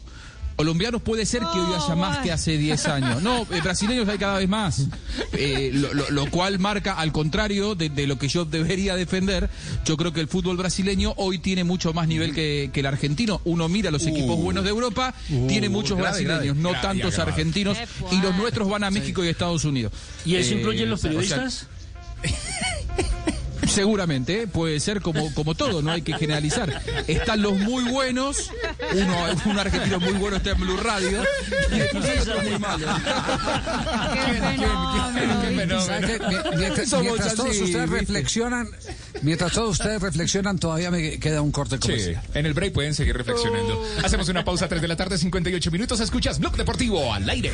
Colombianos 0.56 1.02
puede 1.02 1.26
ser 1.26 1.40
que 1.40 1.60
hoy 1.60 1.74
haya 1.74 1.96
más 1.96 2.20
que 2.20 2.32
hace 2.32 2.60
10 2.60 2.86
años. 2.98 3.24
No, 3.24 3.42
eh, 3.52 3.60
brasileños 3.64 4.08
hay 4.08 4.20
cada 4.20 4.38
vez 4.38 4.48
más. 4.48 4.86
Eh, 5.32 5.72
lo, 5.74 5.92
lo- 5.96 6.12
lo 6.12 6.30
cual 6.30 6.60
marca, 6.60 6.94
al 6.94 7.12
contrario 7.12 7.74
de, 7.74 7.90
de 7.90 8.06
lo 8.06 8.20
que 8.20 8.28
yo 8.28 8.46
debería 8.46 8.96
defender, 8.96 9.50
yo 9.84 9.98
creo 9.98 10.14
que 10.14 10.20
el 10.22 10.28
fútbol 10.28 10.56
brasileño 10.58 11.16
hoy 11.18 11.40
tiene 11.40 11.64
mucho 11.64 11.92
más 11.92 12.08
nivel 12.08 12.36
que, 12.36 12.70
que 12.72 12.82
el 12.82 12.86
argentino. 12.86 13.42
Uno 13.46 13.68
mira 13.68 13.90
los 13.90 14.06
equipos 14.06 14.38
buenos 14.38 14.64
de 14.64 14.70
Europa, 14.70 15.16
Uh, 15.32 15.48
tiene 15.48 15.70
muchos 15.70 15.98
grave, 15.98 16.24
brasileños, 16.24 16.56
grave. 16.56 16.62
no 16.62 16.70
Grave, 16.70 16.88
tantos 16.88 17.18
argentinos. 17.18 17.76
Y 18.12 18.22
los 18.22 18.36
nuestros 18.36 18.70
van 18.70 18.84
a 18.84 18.92
México 18.92 19.26
y 19.26 19.30
Estados 19.30 19.66
Unidos. 19.66 19.92
¿Y 20.24 20.36
eso 20.36 20.54
Eh, 20.54 20.58
influye 20.58 20.84
en 20.84 20.90
los 20.92 21.00
o 21.00 21.02
sea, 21.02 21.10
periodistas? 21.10 21.66
Seguramente, 23.74 24.48
puede 24.48 24.80
ser 24.80 25.02
como, 25.02 25.34
como 25.34 25.56
todo, 25.56 25.82
no 25.82 25.92
hay 25.92 26.02
que 26.04 26.14
generalizar. 26.18 26.82
Están 27.08 27.42
los 27.42 27.58
muy 27.58 27.84
buenos, 27.86 28.52
uno, 28.94 29.16
un 29.46 29.60
argentino 29.60 30.00
muy 30.00 30.14
bueno 30.14 30.38
está 30.38 30.52
en 30.52 30.60
Blue 30.60 30.78
Radio, 30.78 31.24
y 31.72 31.80
después 31.80 32.06
otros 32.22 32.44
muy 32.44 32.60
malos. 32.60 32.90
Mientras, 37.02 37.36
todos 37.36 37.58
ustedes 37.58 37.90
reflexionan, 37.90 38.70
mientras 39.22 39.52
todos 39.54 39.72
ustedes 39.72 40.02
reflexionan, 40.02 40.60
todavía 40.60 40.92
me 40.92 41.20
queda 41.20 41.42
un 41.42 41.52
corte 41.52 41.76
Sí, 41.78 41.82
comercial. 41.82 42.22
en 42.34 42.46
el 42.46 42.54
break 42.54 42.74
pueden 42.74 42.94
seguir 42.94 43.16
reflexionando. 43.18 43.84
Hacemos 44.04 44.30
una 44.30 44.44
pausa 44.44 44.68
3 44.68 44.82
de 44.82 44.88
la 44.88 44.96
tarde, 44.96 45.18
58 45.18 45.72
minutos. 45.72 46.00
Escuchas 46.00 46.40
Blog 46.40 46.56
Deportivo 46.56 47.14
al 47.14 47.30
aire. 47.30 47.52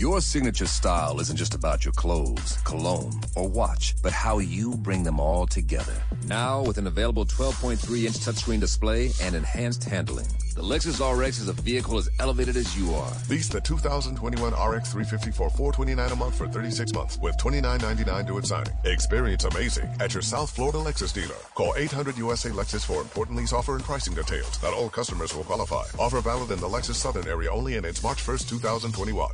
Your 0.00 0.22
signature 0.22 0.64
style 0.64 1.20
isn't 1.20 1.36
just 1.36 1.54
about 1.54 1.84
your 1.84 1.92
clothes, 1.92 2.56
cologne, 2.64 3.20
or 3.36 3.46
watch, 3.46 3.94
but 4.02 4.14
how 4.14 4.38
you 4.38 4.74
bring 4.78 5.02
them 5.02 5.20
all 5.20 5.46
together. 5.46 5.92
Now, 6.24 6.62
with 6.62 6.78
an 6.78 6.86
available 6.86 7.26
12.3 7.26 8.06
inch 8.06 8.16
touchscreen 8.16 8.60
display 8.60 9.12
and 9.20 9.34
enhanced 9.34 9.84
handling, 9.84 10.28
the 10.54 10.62
Lexus 10.62 11.04
RX 11.04 11.40
is 11.40 11.48
a 11.48 11.52
vehicle 11.52 11.98
as 11.98 12.08
elevated 12.18 12.56
as 12.56 12.74
you 12.78 12.94
are. 12.94 13.12
Lease 13.28 13.50
the 13.50 13.60
2021 13.60 14.54
RX 14.54 14.90
350 14.90 15.32
for 15.32 15.50
429 15.50 16.12
a 16.12 16.16
month 16.16 16.34
for 16.34 16.48
36 16.48 16.94
months 16.94 17.18
with 17.18 17.36
29.99 17.36 18.26
due 18.26 18.38
at 18.38 18.46
signing. 18.46 18.72
Experience 18.86 19.44
amazing 19.44 19.90
at 20.00 20.14
your 20.14 20.22
South 20.22 20.50
Florida 20.50 20.78
Lexus 20.78 21.12
dealer. 21.12 21.36
Call 21.54 21.74
800 21.76 22.16
USA 22.16 22.48
Lexus 22.48 22.86
for 22.86 23.02
important 23.02 23.36
lease 23.36 23.52
offer 23.52 23.74
and 23.74 23.84
pricing 23.84 24.14
details. 24.14 24.62
Not 24.62 24.72
all 24.72 24.88
customers 24.88 25.36
will 25.36 25.44
qualify. 25.44 25.84
Offer 25.98 26.22
valid 26.22 26.52
in 26.52 26.58
the 26.58 26.66
Lexus 26.66 26.94
Southern 26.94 27.28
area 27.28 27.52
only 27.52 27.76
and 27.76 27.84
it's 27.84 28.02
March 28.02 28.24
1st, 28.24 28.48
2021. 28.48 29.30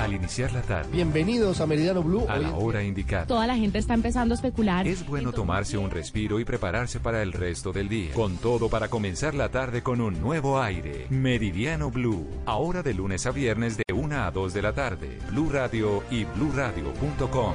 Al 0.00 0.14
iniciar 0.14 0.50
la 0.52 0.62
tarde, 0.62 0.90
Bienvenidos 0.92 1.60
a 1.60 1.66
Meridiano 1.66 2.02
Blue. 2.02 2.24
a 2.28 2.38
la 2.38 2.54
hora 2.54 2.82
indicada, 2.82 3.26
Toda 3.26 3.46
la 3.46 3.54
gente 3.56 3.78
está 3.78 3.92
empezando 3.94 4.32
a 4.32 4.36
especular. 4.36 4.88
es 4.88 5.06
bueno 5.06 5.30
tomarse 5.32 5.76
un 5.76 5.90
respiro 5.90 6.40
y 6.40 6.44
prepararse 6.44 7.00
para 7.00 7.22
el 7.22 7.32
resto 7.32 7.70
del 7.72 7.88
día. 7.88 8.14
Con 8.14 8.38
todo 8.38 8.70
para 8.70 8.88
comenzar 8.88 9.34
la 9.34 9.50
tarde 9.50 9.82
con 9.82 10.00
un 10.00 10.18
nuevo 10.20 10.60
aire. 10.60 11.06
Meridiano 11.10 11.90
Blue. 11.90 12.26
Ahora 12.46 12.82
de 12.82 12.94
lunes 12.94 13.26
a 13.26 13.30
viernes 13.30 13.76
de 13.76 13.84
1 13.92 14.24
a 14.24 14.30
2 14.30 14.54
de 14.54 14.62
la 14.62 14.72
tarde. 14.72 15.18
Blue 15.30 15.50
Radio 15.50 16.02
y 16.10 16.24
bluradio.com. 16.24 17.54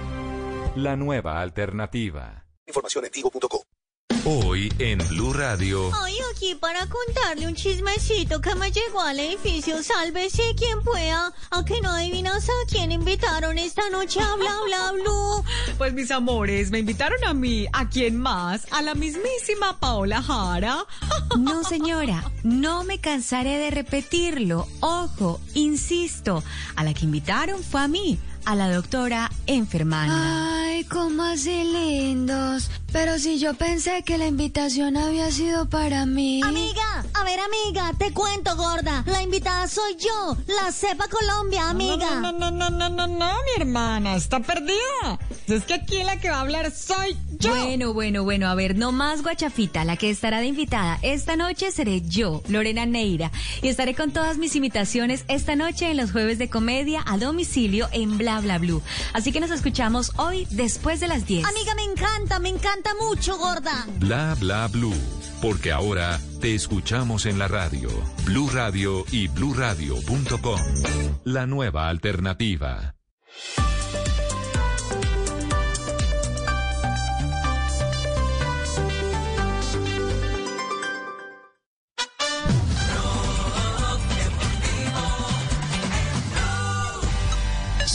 La 0.76 0.95
nueva 0.95 1.41
alternativa. 1.41 2.45
Información 2.67 3.05
en 3.05 3.11
vivo.com. 3.11 3.61
Hoy 4.27 4.73
en 4.80 4.98
Blue 5.10 5.34
Radio. 5.34 5.91
Ay, 6.03 6.15
aquí 6.32 6.56
para 6.56 6.88
contarle 6.88 7.45
un 7.45 7.53
chismecito 7.53 8.41
que 8.41 8.56
me 8.56 8.72
llegó 8.72 9.02
al 9.02 9.19
edificio. 9.19 9.84
Sálvese 9.84 10.41
quien 10.57 10.82
pueda. 10.82 11.32
A 11.52 11.64
que 11.64 11.80
no 11.82 11.91
adivinas 11.91 12.49
a 12.49 12.68
quién 12.68 12.91
invitaron 12.91 13.60
esta 13.60 13.88
noche 13.91 14.19
a 14.19 14.36
bla 14.36 14.56
bla 14.65 14.91
blue. 14.94 15.44
Pues 15.77 15.94
mis 15.94 16.10
amores, 16.10 16.72
me 16.72 16.80
invitaron 16.80 17.23
a 17.23 17.36
mí, 17.36 17.68
¿a 17.72 17.88
quién 17.88 18.18
más? 18.18 18.65
A 18.72 18.82
la 18.82 18.95
mismísima 18.95 19.80
Paola 19.80 20.23
Jara. 20.23 20.86
No, 21.38 21.64
señora, 21.64 22.23
no 22.44 22.84
me 22.84 22.99
cansaré 22.99 23.57
de 23.57 23.69
repetirlo. 23.69 24.68
Ojo, 24.80 25.40
insisto, 25.53 26.44
a 26.76 26.84
la 26.84 26.94
que 26.94 27.06
invitaron 27.06 27.61
fue 27.61 27.82
a 27.82 27.88
mí, 27.88 28.18
a 28.45 28.56
la 28.56 28.73
doctora 28.73 29.30
enfermana. 29.45 30.64
Ay, 30.64 30.86
cómo 30.86 31.23
así 31.23 31.64
lindos. 31.64 32.69
Pero 32.95 33.19
si 33.19 33.39
yo 33.39 33.53
pensé 33.55 34.03
que 34.03 34.17
la 34.17 34.26
invitación 34.26 34.95
había 34.95 35.30
sido 35.30 35.67
para 35.67 36.05
mí. 36.05 36.41
Amiga, 36.41 37.05
a 37.13 37.26
ver, 37.26 37.41
amiga, 37.41 37.91
te 37.97 38.13
cuento, 38.13 38.55
gorda. 38.55 39.03
La 39.05 39.22
invitada 39.22 39.67
soy 39.67 39.97
yo, 39.97 40.38
la 40.47 40.72
Cepa 40.72 41.09
Colombia, 41.09 41.69
amiga. 41.69 42.22
No, 42.22 42.31
no, 42.31 42.51
no, 42.51 42.51
no, 42.51 42.69
no, 42.69 42.89
no, 42.89 43.07
no, 43.07 43.26
mi 43.26 43.61
hermana, 43.61 44.15
está 44.15 44.39
perdida. 44.39 45.19
Es 45.45 45.65
que 45.65 45.73
aquí 45.73 46.03
la 46.03 46.22
que 46.22 46.30
va 46.30 46.38
a 46.38 46.41
hablar 46.41 46.72
soy 46.72 47.17
yo. 47.38 47.49
Bueno, 47.49 47.93
bueno, 47.93 48.23
bueno, 48.23 48.47
a 48.47 48.55
ver, 48.55 48.77
no 48.77 48.93
más 48.93 49.23
guachafita. 49.23 49.84
La 49.84 49.97
que 49.97 50.09
estará 50.09 50.39
de 50.39 50.45
invitada 50.45 50.97
esta 51.01 51.35
noche 51.35 51.72
seré 51.72 51.99
yo, 51.99 52.43
Lorena 52.47 52.85
Neira. 52.85 53.30
Y 53.61 53.67
estaré 53.67 53.93
con 53.93 54.11
todas 54.11 54.38
mis 54.38 54.55
imitaciones 54.55 55.26
esta 55.27 55.57
noche 55.57 55.91
en 55.91 55.97
los 55.97 56.13
jueves 56.13 56.38
de 56.38 56.49
comedia 56.49 57.03
a 57.05 57.17
domicilio 57.17 57.89
en 57.91 58.17
Bla 58.17 58.39
Bla 58.39 58.57
Blue. 58.57 58.81
Así 59.11 59.34
que 59.34 59.41
nos 59.41 59.51
escuchamos 59.51 60.13
hoy 60.15 60.47
después 60.49 61.01
de 61.01 61.09
las 61.09 61.26
10. 61.26 61.45
Amiga, 61.45 61.76
me 61.76 61.84
encanta, 61.84 62.39
me 62.39 62.47
encanta 62.47 62.85
mucho, 62.94 63.38
gorda. 63.38 63.86
Bla 63.99 64.36
bla 64.40 64.68
blue. 64.68 64.94
Porque 65.41 65.72
ahora 65.72 66.20
te 66.41 66.56
escuchamos 66.56 67.26
en 67.26 67.38
la 67.40 67.48
radio. 67.48 67.90
Blue 68.24 68.49
Radio 68.49 69.06
y 69.12 69.28
bluradio.com. 69.28 70.60
La 71.24 71.45
nueva 71.45 71.90
alternativa. 71.90 72.94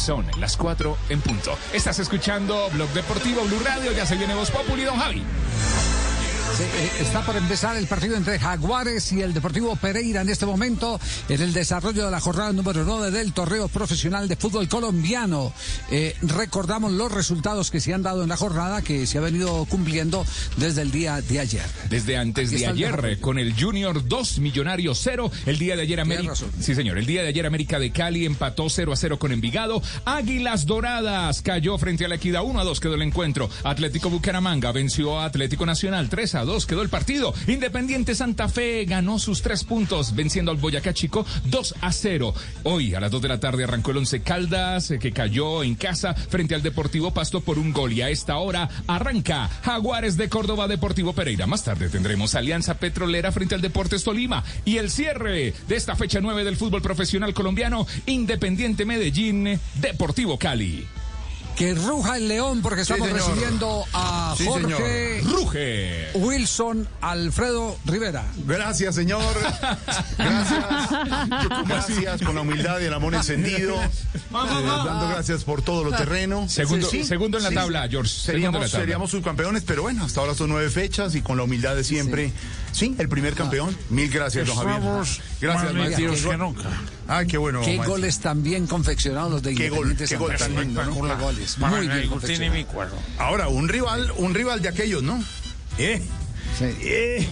Son 0.01 0.25
las 0.39 0.57
4 0.57 0.97
en 1.11 1.21
punto. 1.21 1.59
Estás 1.75 1.99
escuchando 1.99 2.71
Blog 2.73 2.89
Deportivo 2.95 3.43
Blue 3.45 3.61
Radio. 3.63 3.93
Ya 3.93 4.07
se 4.07 4.17
viene 4.17 4.35
Voz 4.35 4.51
Populi, 4.51 4.85
don 4.85 4.97
Javi. 4.97 5.23
Sí, 6.61 6.67
eh, 6.67 6.91
está 7.01 7.23
por 7.23 7.37
empezar 7.37 7.75
el 7.79 7.87
partido 7.87 8.17
entre 8.17 8.39
Jaguares 8.39 9.11
y 9.13 9.23
el 9.23 9.33
Deportivo 9.33 9.77
Pereira 9.77 10.21
en 10.21 10.29
este 10.29 10.45
momento 10.45 11.01
en 11.31 11.41
el 11.41 11.55
desarrollo 11.55 12.05
de 12.05 12.11
la 12.11 12.21
jornada 12.21 12.53
número 12.53 12.85
9 12.85 13.11
del 13.11 13.33
torneo 13.33 13.69
profesional 13.69 14.29
de 14.29 14.37
fútbol 14.37 14.69
colombiano. 14.69 15.55
Eh, 15.91 16.15
recordamos 16.21 16.93
los 16.93 17.11
resultados 17.11 17.71
que 17.71 17.81
se 17.81 17.95
han 17.95 18.03
dado 18.03 18.25
en 18.25 18.29
la 18.29 18.37
jornada 18.37 18.83
que 18.83 19.07
se 19.07 19.17
ha 19.17 19.23
venido 19.23 19.65
cumpliendo 19.71 20.27
desde 20.59 20.83
el 20.83 20.91
día 20.91 21.23
de 21.23 21.41
ayer. 21.41 21.65
Desde 21.89 22.19
antes 22.19 22.49
Aquí 22.49 22.59
de 22.59 22.65
el 22.67 22.73
ayer, 22.73 23.21
con 23.21 23.39
el 23.39 23.59
Junior 23.59 24.07
2, 24.07 24.41
Millonarios 24.41 25.01
0. 25.03 25.33
El 25.47 25.59
día 25.59 25.77
de 25.77 25.83
ayer 25.83 25.99
América. 25.99 26.35
Sí, 26.61 26.75
señor. 26.75 26.99
El 26.99 27.07
día 27.07 27.23
de 27.23 27.29
ayer 27.29 27.47
América 27.47 27.79
de 27.79 27.91
Cali 27.91 28.27
empató 28.27 28.69
0 28.69 28.93
a 28.93 28.97
0 28.97 29.19
con 29.19 29.33
Envigado. 29.33 29.83
Águilas 30.05 30.67
Doradas 30.67 31.41
cayó 31.41 31.79
frente 31.79 32.05
a 32.05 32.09
la 32.09 32.17
Equidad 32.17 32.45
1 32.45 32.61
a 32.61 32.65
2 32.65 32.81
quedó 32.81 32.97
el 32.97 33.03
encuentro. 33.03 33.49
Atlético 33.65 34.11
Bucaramanga 34.11 34.73
venció 34.73 35.19
a 35.19 35.25
Atlético 35.25 35.65
Nacional 35.65 36.11
3 36.11 36.35
a 36.35 36.45
2 36.45 36.50
quedó 36.67 36.83
el 36.83 36.89
partido. 36.89 37.33
Independiente 37.47 38.15
Santa 38.15 38.49
Fe 38.49 38.85
ganó 38.85 39.19
sus 39.21 39.41
tres 39.41 39.63
puntos 39.63 40.15
venciendo 40.17 40.51
al 40.51 40.57
Boyacá 40.57 40.93
Chico 40.93 41.25
2 41.45 41.77
a 41.81 41.93
0. 41.93 42.35
Hoy 42.65 42.95
a 42.95 43.01
las 43.01 43.13
2 43.13 43.23
de 43.23 43.29
la 43.29 43.39
tarde 43.39 43.65
arrancó 43.65 43.93
el 43.93 43.99
Once 43.99 44.21
Caldas 44.21 44.91
eh, 44.91 44.99
que 44.99 45.13
cayó 45.13 45.63
en 45.63 45.77
casa 45.77 46.13
frente 46.15 46.57
al 46.57 46.63
Deportivo 46.63 47.13
Pasto 47.13 47.41
por 47.41 47.59
un 47.59 47.73
gol 47.73 47.93
y 47.93 48.03
a 48.03 48.11
esta 48.11 48.37
hora 48.39 48.69
arranca 48.89 49.49
Jaguares 49.63 50.17
de 50.17 50.29
Córdoba 50.29 50.67
Deportivo 50.67 51.13
Pereira. 51.13 51.47
Más 51.47 51.63
tarde 51.63 51.89
tendremos 51.89 52.35
Alianza 52.35 52.75
Petrolera 52.75 53.31
frente 53.31 53.55
al 53.55 53.61
Deportes 53.61 54.03
Tolima 54.03 54.43
y 54.65 54.79
el 54.79 54.91
cierre 54.91 55.55
de 55.69 55.77
esta 55.77 55.95
fecha 55.95 56.21
9 56.21 56.43
del 56.43 56.57
fútbol 56.57 56.83
profesional 56.83 57.33
colombiano 57.33 57.87
Independiente 58.07 58.85
Medellín 58.85 59.61
Deportivo 59.81 60.37
Cali. 60.37 61.00
Que 61.61 61.75
ruja 61.75 62.17
el 62.17 62.27
león 62.27 62.63
porque 62.63 62.81
estamos 62.81 63.11
recibiendo 63.11 63.85
a 63.93 64.35
Sí, 64.39 64.47
Jorge 64.47 65.21
señor. 65.21 65.35
Ruge. 65.35 66.09
Wilson 66.15 66.89
Alfredo 67.03 67.77
Rivera. 67.85 68.25
Gracias, 68.47 68.95
señor. 68.95 69.23
Gracias. 70.19 70.65
Gracias 71.69 72.23
con 72.23 72.35
la 72.35 72.41
humildad 72.41 72.81
y 72.81 72.85
el 72.85 72.95
amor 72.95 73.15
encendido. 73.15 73.75
Eh, 73.75 73.91
dando 74.33 75.09
gracias 75.11 75.45
por 75.45 75.61
todo 75.61 75.85
lo 75.85 75.93
terreno. 75.95 76.49
Segundo- 76.49 76.89
segundo 76.89 77.37
en 77.37 77.45
la 77.45 77.51
tabla, 77.51 77.87
George. 77.91 78.09
Segundo 78.11 78.23
en 78.23 78.31
la 78.31 78.31
Seríamos, 78.31 78.71
tabla. 78.71 78.81
seríamos 78.81 79.11
subcampeones, 79.11 79.63
pero 79.67 79.83
bueno, 79.83 80.07
hasta 80.07 80.21
ahora 80.21 80.35
son 80.35 80.49
nueve 80.49 80.71
fechas 80.71 81.15
y 81.15 81.21
con 81.21 81.37
la 81.37 81.43
humildad 81.43 81.77
de 81.77 81.85
siempre. 81.85 82.33
Sí, 82.73 82.95
el 82.99 83.09
primer 83.09 83.35
campeón. 83.35 83.77
Mil 83.91 84.11
gracias, 84.11 84.47
don 84.47 84.57
Javier. 84.57 84.77
Estamos 84.79 85.21
Gracias, 85.41 85.65
más 85.65 85.75
maestro. 85.75 86.31
que 86.31 86.37
nunca. 86.37 86.69
Ay, 87.09 87.27
qué 87.27 87.37
bueno. 87.39 87.61
Qué 87.61 87.67
maestro. 87.77 87.91
goles 87.93 88.19
tan 88.21 88.43
bien 88.43 88.67
confeccionados 88.67 89.31
los 89.33 89.43
de 89.43 89.55
Qué 89.55 89.69
gol, 89.71 89.97
qué 89.97 90.17
gol 90.17 90.35
tan 90.37 90.75
goles, 90.75 91.59
muy 91.59 91.89
bien 91.89 92.09
confeccionados. 92.09 92.67
Ahora, 93.19 93.49
un 93.49 93.69
rival, 93.69 94.13
un 94.17 94.35
rival 94.35 94.63
de 94.63 94.69
aquellos, 94.69 95.03
¿no? 95.03 95.23
¿Eh? 95.79 96.01
Eh. 96.61 97.29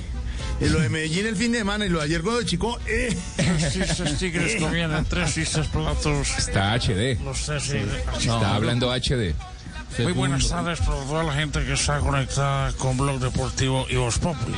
Eh, 0.61 0.69
Lo 0.71 0.81
de 0.81 0.89
Medellín 0.89 1.27
el 1.27 1.37
fin 1.37 1.53
de 1.53 1.59
semana 1.59 1.87
y 1.87 1.89
lo 1.89 1.99
de 2.01 2.07
ayer 2.07 2.21
de 2.23 2.45
Chico, 2.45 2.81
eh. 2.87 3.17
Esos 3.39 4.19
tigres 4.19 4.55
Eh. 4.55 4.59
comían 4.59 4.93
en 4.93 5.05
tres 5.05 5.37
y 5.39 5.45
seis 5.47 5.67
platos. 5.69 6.37
Está 6.37 6.73
HD. 6.75 7.17
No 7.23 7.33
sé 7.35 7.61
si... 7.61 7.77
Está 8.19 8.55
hablando 8.57 8.91
HD. 8.93 9.35
Muy 9.99 10.13
buenas 10.13 10.49
tardes 10.49 10.79
para 10.81 11.01
toda 11.05 11.25
la 11.25 11.33
gente 11.35 11.65
que 11.65 11.73
está 11.73 11.99
conectada 11.99 12.73
con 12.75 12.97
Blog 12.97 13.19
Deportivo 13.19 13.85
y 13.91 13.97
Voz 13.97 14.19
Populi. 14.19 14.57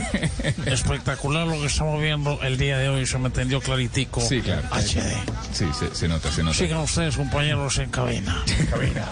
Espectacular 0.66 1.46
lo 1.46 1.54
que 1.60 1.66
estamos 1.66 2.00
viendo 2.00 2.40
el 2.42 2.56
día 2.56 2.78
de 2.78 2.88
hoy, 2.88 3.04
se 3.06 3.18
me 3.18 3.26
entendió 3.26 3.60
claritico. 3.60 4.20
Sí, 4.22 4.40
claro. 4.40 4.66
HD. 4.70 5.12
Sí, 5.52 5.66
se, 5.78 5.94
se 5.94 6.08
nota, 6.08 6.32
se 6.32 6.42
nota. 6.42 6.56
Sigan 6.56 6.78
ustedes, 6.78 7.16
compañeros, 7.16 7.76
en 7.78 7.90
cabina. 7.90 8.42
En 8.58 8.66
cabina. 8.66 9.06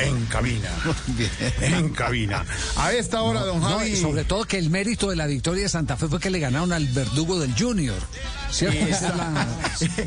En 0.00 0.26
cabina. 0.26 0.68
En 1.62 1.88
cabina. 1.90 2.44
A 2.76 2.92
esta 2.92 3.22
hora, 3.22 3.40
don 3.40 3.60
No, 3.60 3.78
Javi. 3.78 3.90
y 3.92 3.96
sobre 3.96 4.24
todo 4.24 4.44
que 4.44 4.58
el 4.58 4.68
mérito 4.68 5.08
de 5.08 5.16
la 5.16 5.26
victoria 5.26 5.62
de 5.62 5.68
Santa 5.70 5.96
Fe 5.96 6.08
fue 6.08 6.20
que 6.20 6.28
le 6.30 6.40
ganaron 6.40 6.72
al 6.74 6.86
verdugo 6.88 7.38
del 7.38 7.54
Junior. 7.58 7.96
¿Cierto? 8.50 8.78
Esa 8.86 9.08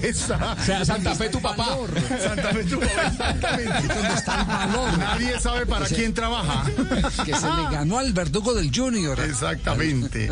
es 0.02 0.30
la- 0.30 0.86
Santa 0.86 1.16
Fe 1.16 1.30
tu 1.30 1.42
papá. 1.42 1.78
Santa 2.22 2.50
Fe 2.54 2.64
tu 2.66 2.80
papá, 2.80 3.08
exactamente. 3.08 3.88
¿Dónde 3.94 4.14
está 4.14 4.40
el 4.42 4.46
valor? 4.48 4.98
Nadie 4.98 5.40
sabe 5.40 5.66
para 5.66 5.88
se- 5.88 5.96
quién 5.96 6.14
trabaja. 6.14 6.66
Que 7.26 7.34
se 7.36 7.46
le 7.48 7.64
ganó 7.72 8.00
al 8.00 8.14
verdugo 8.14 8.54
del 8.54 8.72
Junior. 8.76 9.20
Exactamente. 9.22 10.30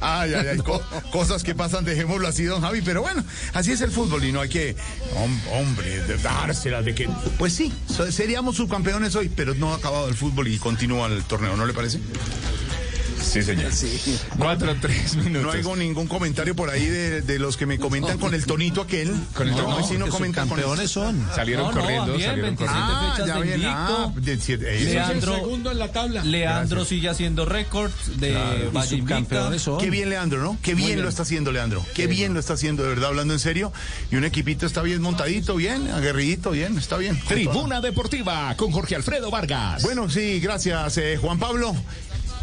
Ay, 0.00 0.34
ay, 0.34 0.46
ay. 0.52 0.58
co- 0.58 0.82
cosas 1.10 1.42
que 1.42 1.54
pasan, 1.54 1.84
dejémoslo 1.84 2.28
así, 2.28 2.44
don 2.44 2.60
Javi. 2.62 2.82
Pero 2.82 3.02
bueno, 3.02 3.24
así 3.54 3.72
es 3.72 3.80
el 3.80 3.90
fútbol 3.90 4.24
y 4.24 4.32
no 4.32 4.40
hay 4.40 4.48
que, 4.48 4.76
hom- 5.16 5.40
hombre, 5.60 6.00
de 6.04 6.16
dársela 6.18 6.82
de 6.82 6.94
que. 6.94 7.08
Pues 7.38 7.52
sí, 7.54 7.72
seríamos 8.10 8.56
subcampeones 8.56 9.14
hoy, 9.16 9.28
pero 9.28 9.54
no 9.54 9.72
ha 9.72 9.76
acabado 9.76 10.08
el 10.08 10.14
fútbol 10.14 10.48
y 10.48 10.58
continúa 10.58 11.06
el 11.08 11.24
torneo, 11.24 11.56
¿no 11.56 11.66
le 11.66 11.72
parece? 11.72 11.98
Sí, 13.24 13.42
señor. 13.42 13.70
Cuatro, 14.38 14.76
tres 14.80 15.16
minutos. 15.16 15.42
No 15.54 15.60
hago 15.60 15.76
ningún 15.76 16.06
comentario 16.06 16.54
por 16.54 16.70
ahí 16.70 16.86
de, 16.86 17.22
de 17.22 17.38
los 17.38 17.56
que 17.56 17.66
me 17.66 17.78
comentan 17.78 18.18
con 18.18 18.34
el 18.34 18.44
tonito 18.46 18.82
aquel. 18.82 19.12
Con 19.34 19.48
el 19.48 19.56
no, 19.56 19.86
sí 19.86 19.96
no 19.98 20.08
comentan 20.08 20.48
con 20.48 20.58
subcampeones 20.58 20.90
son. 20.90 21.26
Salieron 21.34 21.72
corriendo, 21.72 22.12
salieron 22.18 22.56
corriendo. 22.56 22.82
Ah, 22.84 23.14
ya 23.26 23.40
de 23.40 23.46
invicto. 23.50 23.68
ah, 23.68 24.12
de 24.16 24.40
siete- 24.40 24.80
Leandro, 24.84 25.34
sí. 25.36 25.68
en 25.70 25.78
la 25.78 25.92
tabla. 25.92 26.24
Leandro 26.24 26.84
sigue 26.84 27.08
haciendo 27.08 27.44
récord 27.44 27.90
de 28.16 28.30
Claro. 28.30 28.72
Valle. 28.72 29.04
Qué 29.80 29.90
bien, 29.90 30.10
Leandro, 30.10 30.42
¿no? 30.42 30.58
Qué 30.62 30.74
bien, 30.74 30.88
bien. 30.88 31.02
lo 31.02 31.08
está 31.08 31.22
haciendo, 31.22 31.52
Leandro. 31.52 31.84
Qué 31.94 32.06
bien 32.06 32.34
lo 32.34 32.40
está 32.40 32.54
haciendo, 32.54 32.82
de 32.82 32.90
verdad, 32.90 33.08
hablando 33.10 33.34
en 33.34 33.40
serio. 33.40 33.72
Y 34.10 34.16
un 34.16 34.24
equipito 34.24 34.66
está 34.66 34.82
bien 34.82 35.00
montadito, 35.02 35.56
bien, 35.56 35.90
aguerridito, 35.90 36.50
bien, 36.50 36.76
está 36.78 36.96
bien. 36.96 37.20
Tribuna 37.26 37.80
Deportiva 37.80 38.54
con 38.56 38.70
Jorge 38.72 38.94
Alfredo 38.96 39.30
Vargas. 39.30 39.82
Bueno, 39.82 40.08
sí, 40.10 40.40
gracias, 40.40 40.98
eh, 40.98 41.16
Juan 41.20 41.38
Pablo. 41.38 41.74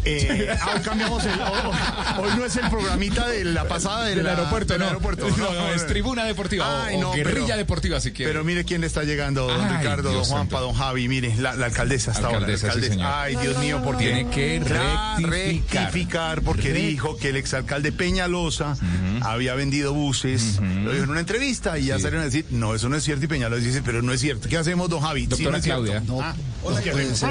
Eh, 0.04 0.48
ah, 0.60 0.70
hoy 0.74 0.80
cambiamos 0.82 1.24
el, 1.24 1.32
hoy, 1.40 2.24
hoy 2.24 2.30
no 2.36 2.44
es 2.44 2.56
el 2.56 2.68
programita 2.68 3.28
de 3.28 3.44
la 3.44 3.68
pasada 3.68 4.04
del, 4.06 4.16
Del 4.18 4.26
aeropuerto, 4.26 4.72
del 4.72 4.80
no. 4.80 4.86
aeropuerto. 4.88 5.28
No, 5.36 5.52
no, 5.54 5.68
es 5.74 5.86
Tribuna 5.86 6.24
Deportiva 6.24 6.88
o- 6.92 7.10
o 7.10 7.12
Guerrilla 7.14 7.56
Deportiva, 7.56 8.00
si 8.00 8.10
quiere. 8.12 8.32
Pero 8.32 8.44
mire 8.44 8.64
quién 8.64 8.80
le 8.80 8.88
está 8.88 9.04
llegando, 9.04 9.46
don 9.46 9.60
Ay, 9.60 9.76
Ricardo, 9.78 10.02
don 10.04 10.12
Dios 10.14 10.28
Juanpa, 10.28 10.56
santo. 10.56 10.66
don 10.66 10.74
Javi, 10.74 11.08
mire, 11.08 11.36
la, 11.36 11.54
la 11.54 11.66
alcaldesa 11.66 12.10
hasta 12.10 12.26
Alcaldesa, 12.28 12.68
ahora. 12.70 12.80
sí, 12.80 12.88
señor. 12.88 13.12
Ay, 13.14 13.36
Dios 13.36 13.58
mío, 13.58 13.80
porque 13.84 14.04
Tiene 14.06 14.30
que 14.30 14.58
rectificar. 14.60 15.30
rectificar, 15.30 16.42
porque 16.42 16.72
dijo 16.72 17.16
que 17.16 17.28
el 17.28 17.36
exalcalde 17.36 17.92
Peñalosa 17.92 18.76
había 19.22 19.54
vendido 19.54 19.92
buses. 19.94 20.58
Lo 20.60 20.90
dijo 20.92 21.04
en 21.04 21.10
una 21.10 21.20
entrevista 21.20 21.78
y 21.78 21.86
ya 21.86 21.94
salieron 21.96 22.22
a 22.22 22.24
decir, 22.24 22.46
no, 22.50 22.74
eso 22.74 22.88
no 22.88 22.96
es 22.96 23.04
cierto. 23.04 23.24
Y 23.24 23.28
Peñalosa 23.28 23.62
dice, 23.62 23.82
pero 23.84 24.02
no 24.02 24.12
es 24.12 24.20
cierto. 24.20 24.48
¿Qué 24.48 24.56
hacemos, 24.58 24.88
don 24.90 25.00
Javi? 25.00 25.22
Sí, 25.22 25.26
Doctora 25.28 25.50
no 25.52 25.56
es 25.58 25.64
cierto. 25.64 25.82
Claudia. 25.84 26.02
Ah, 26.22 26.34
hola, 26.64 26.80
¿qué 26.82 26.90
hacemos? 26.90 27.22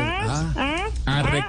A 1.06 1.24
re- 1.24 1.44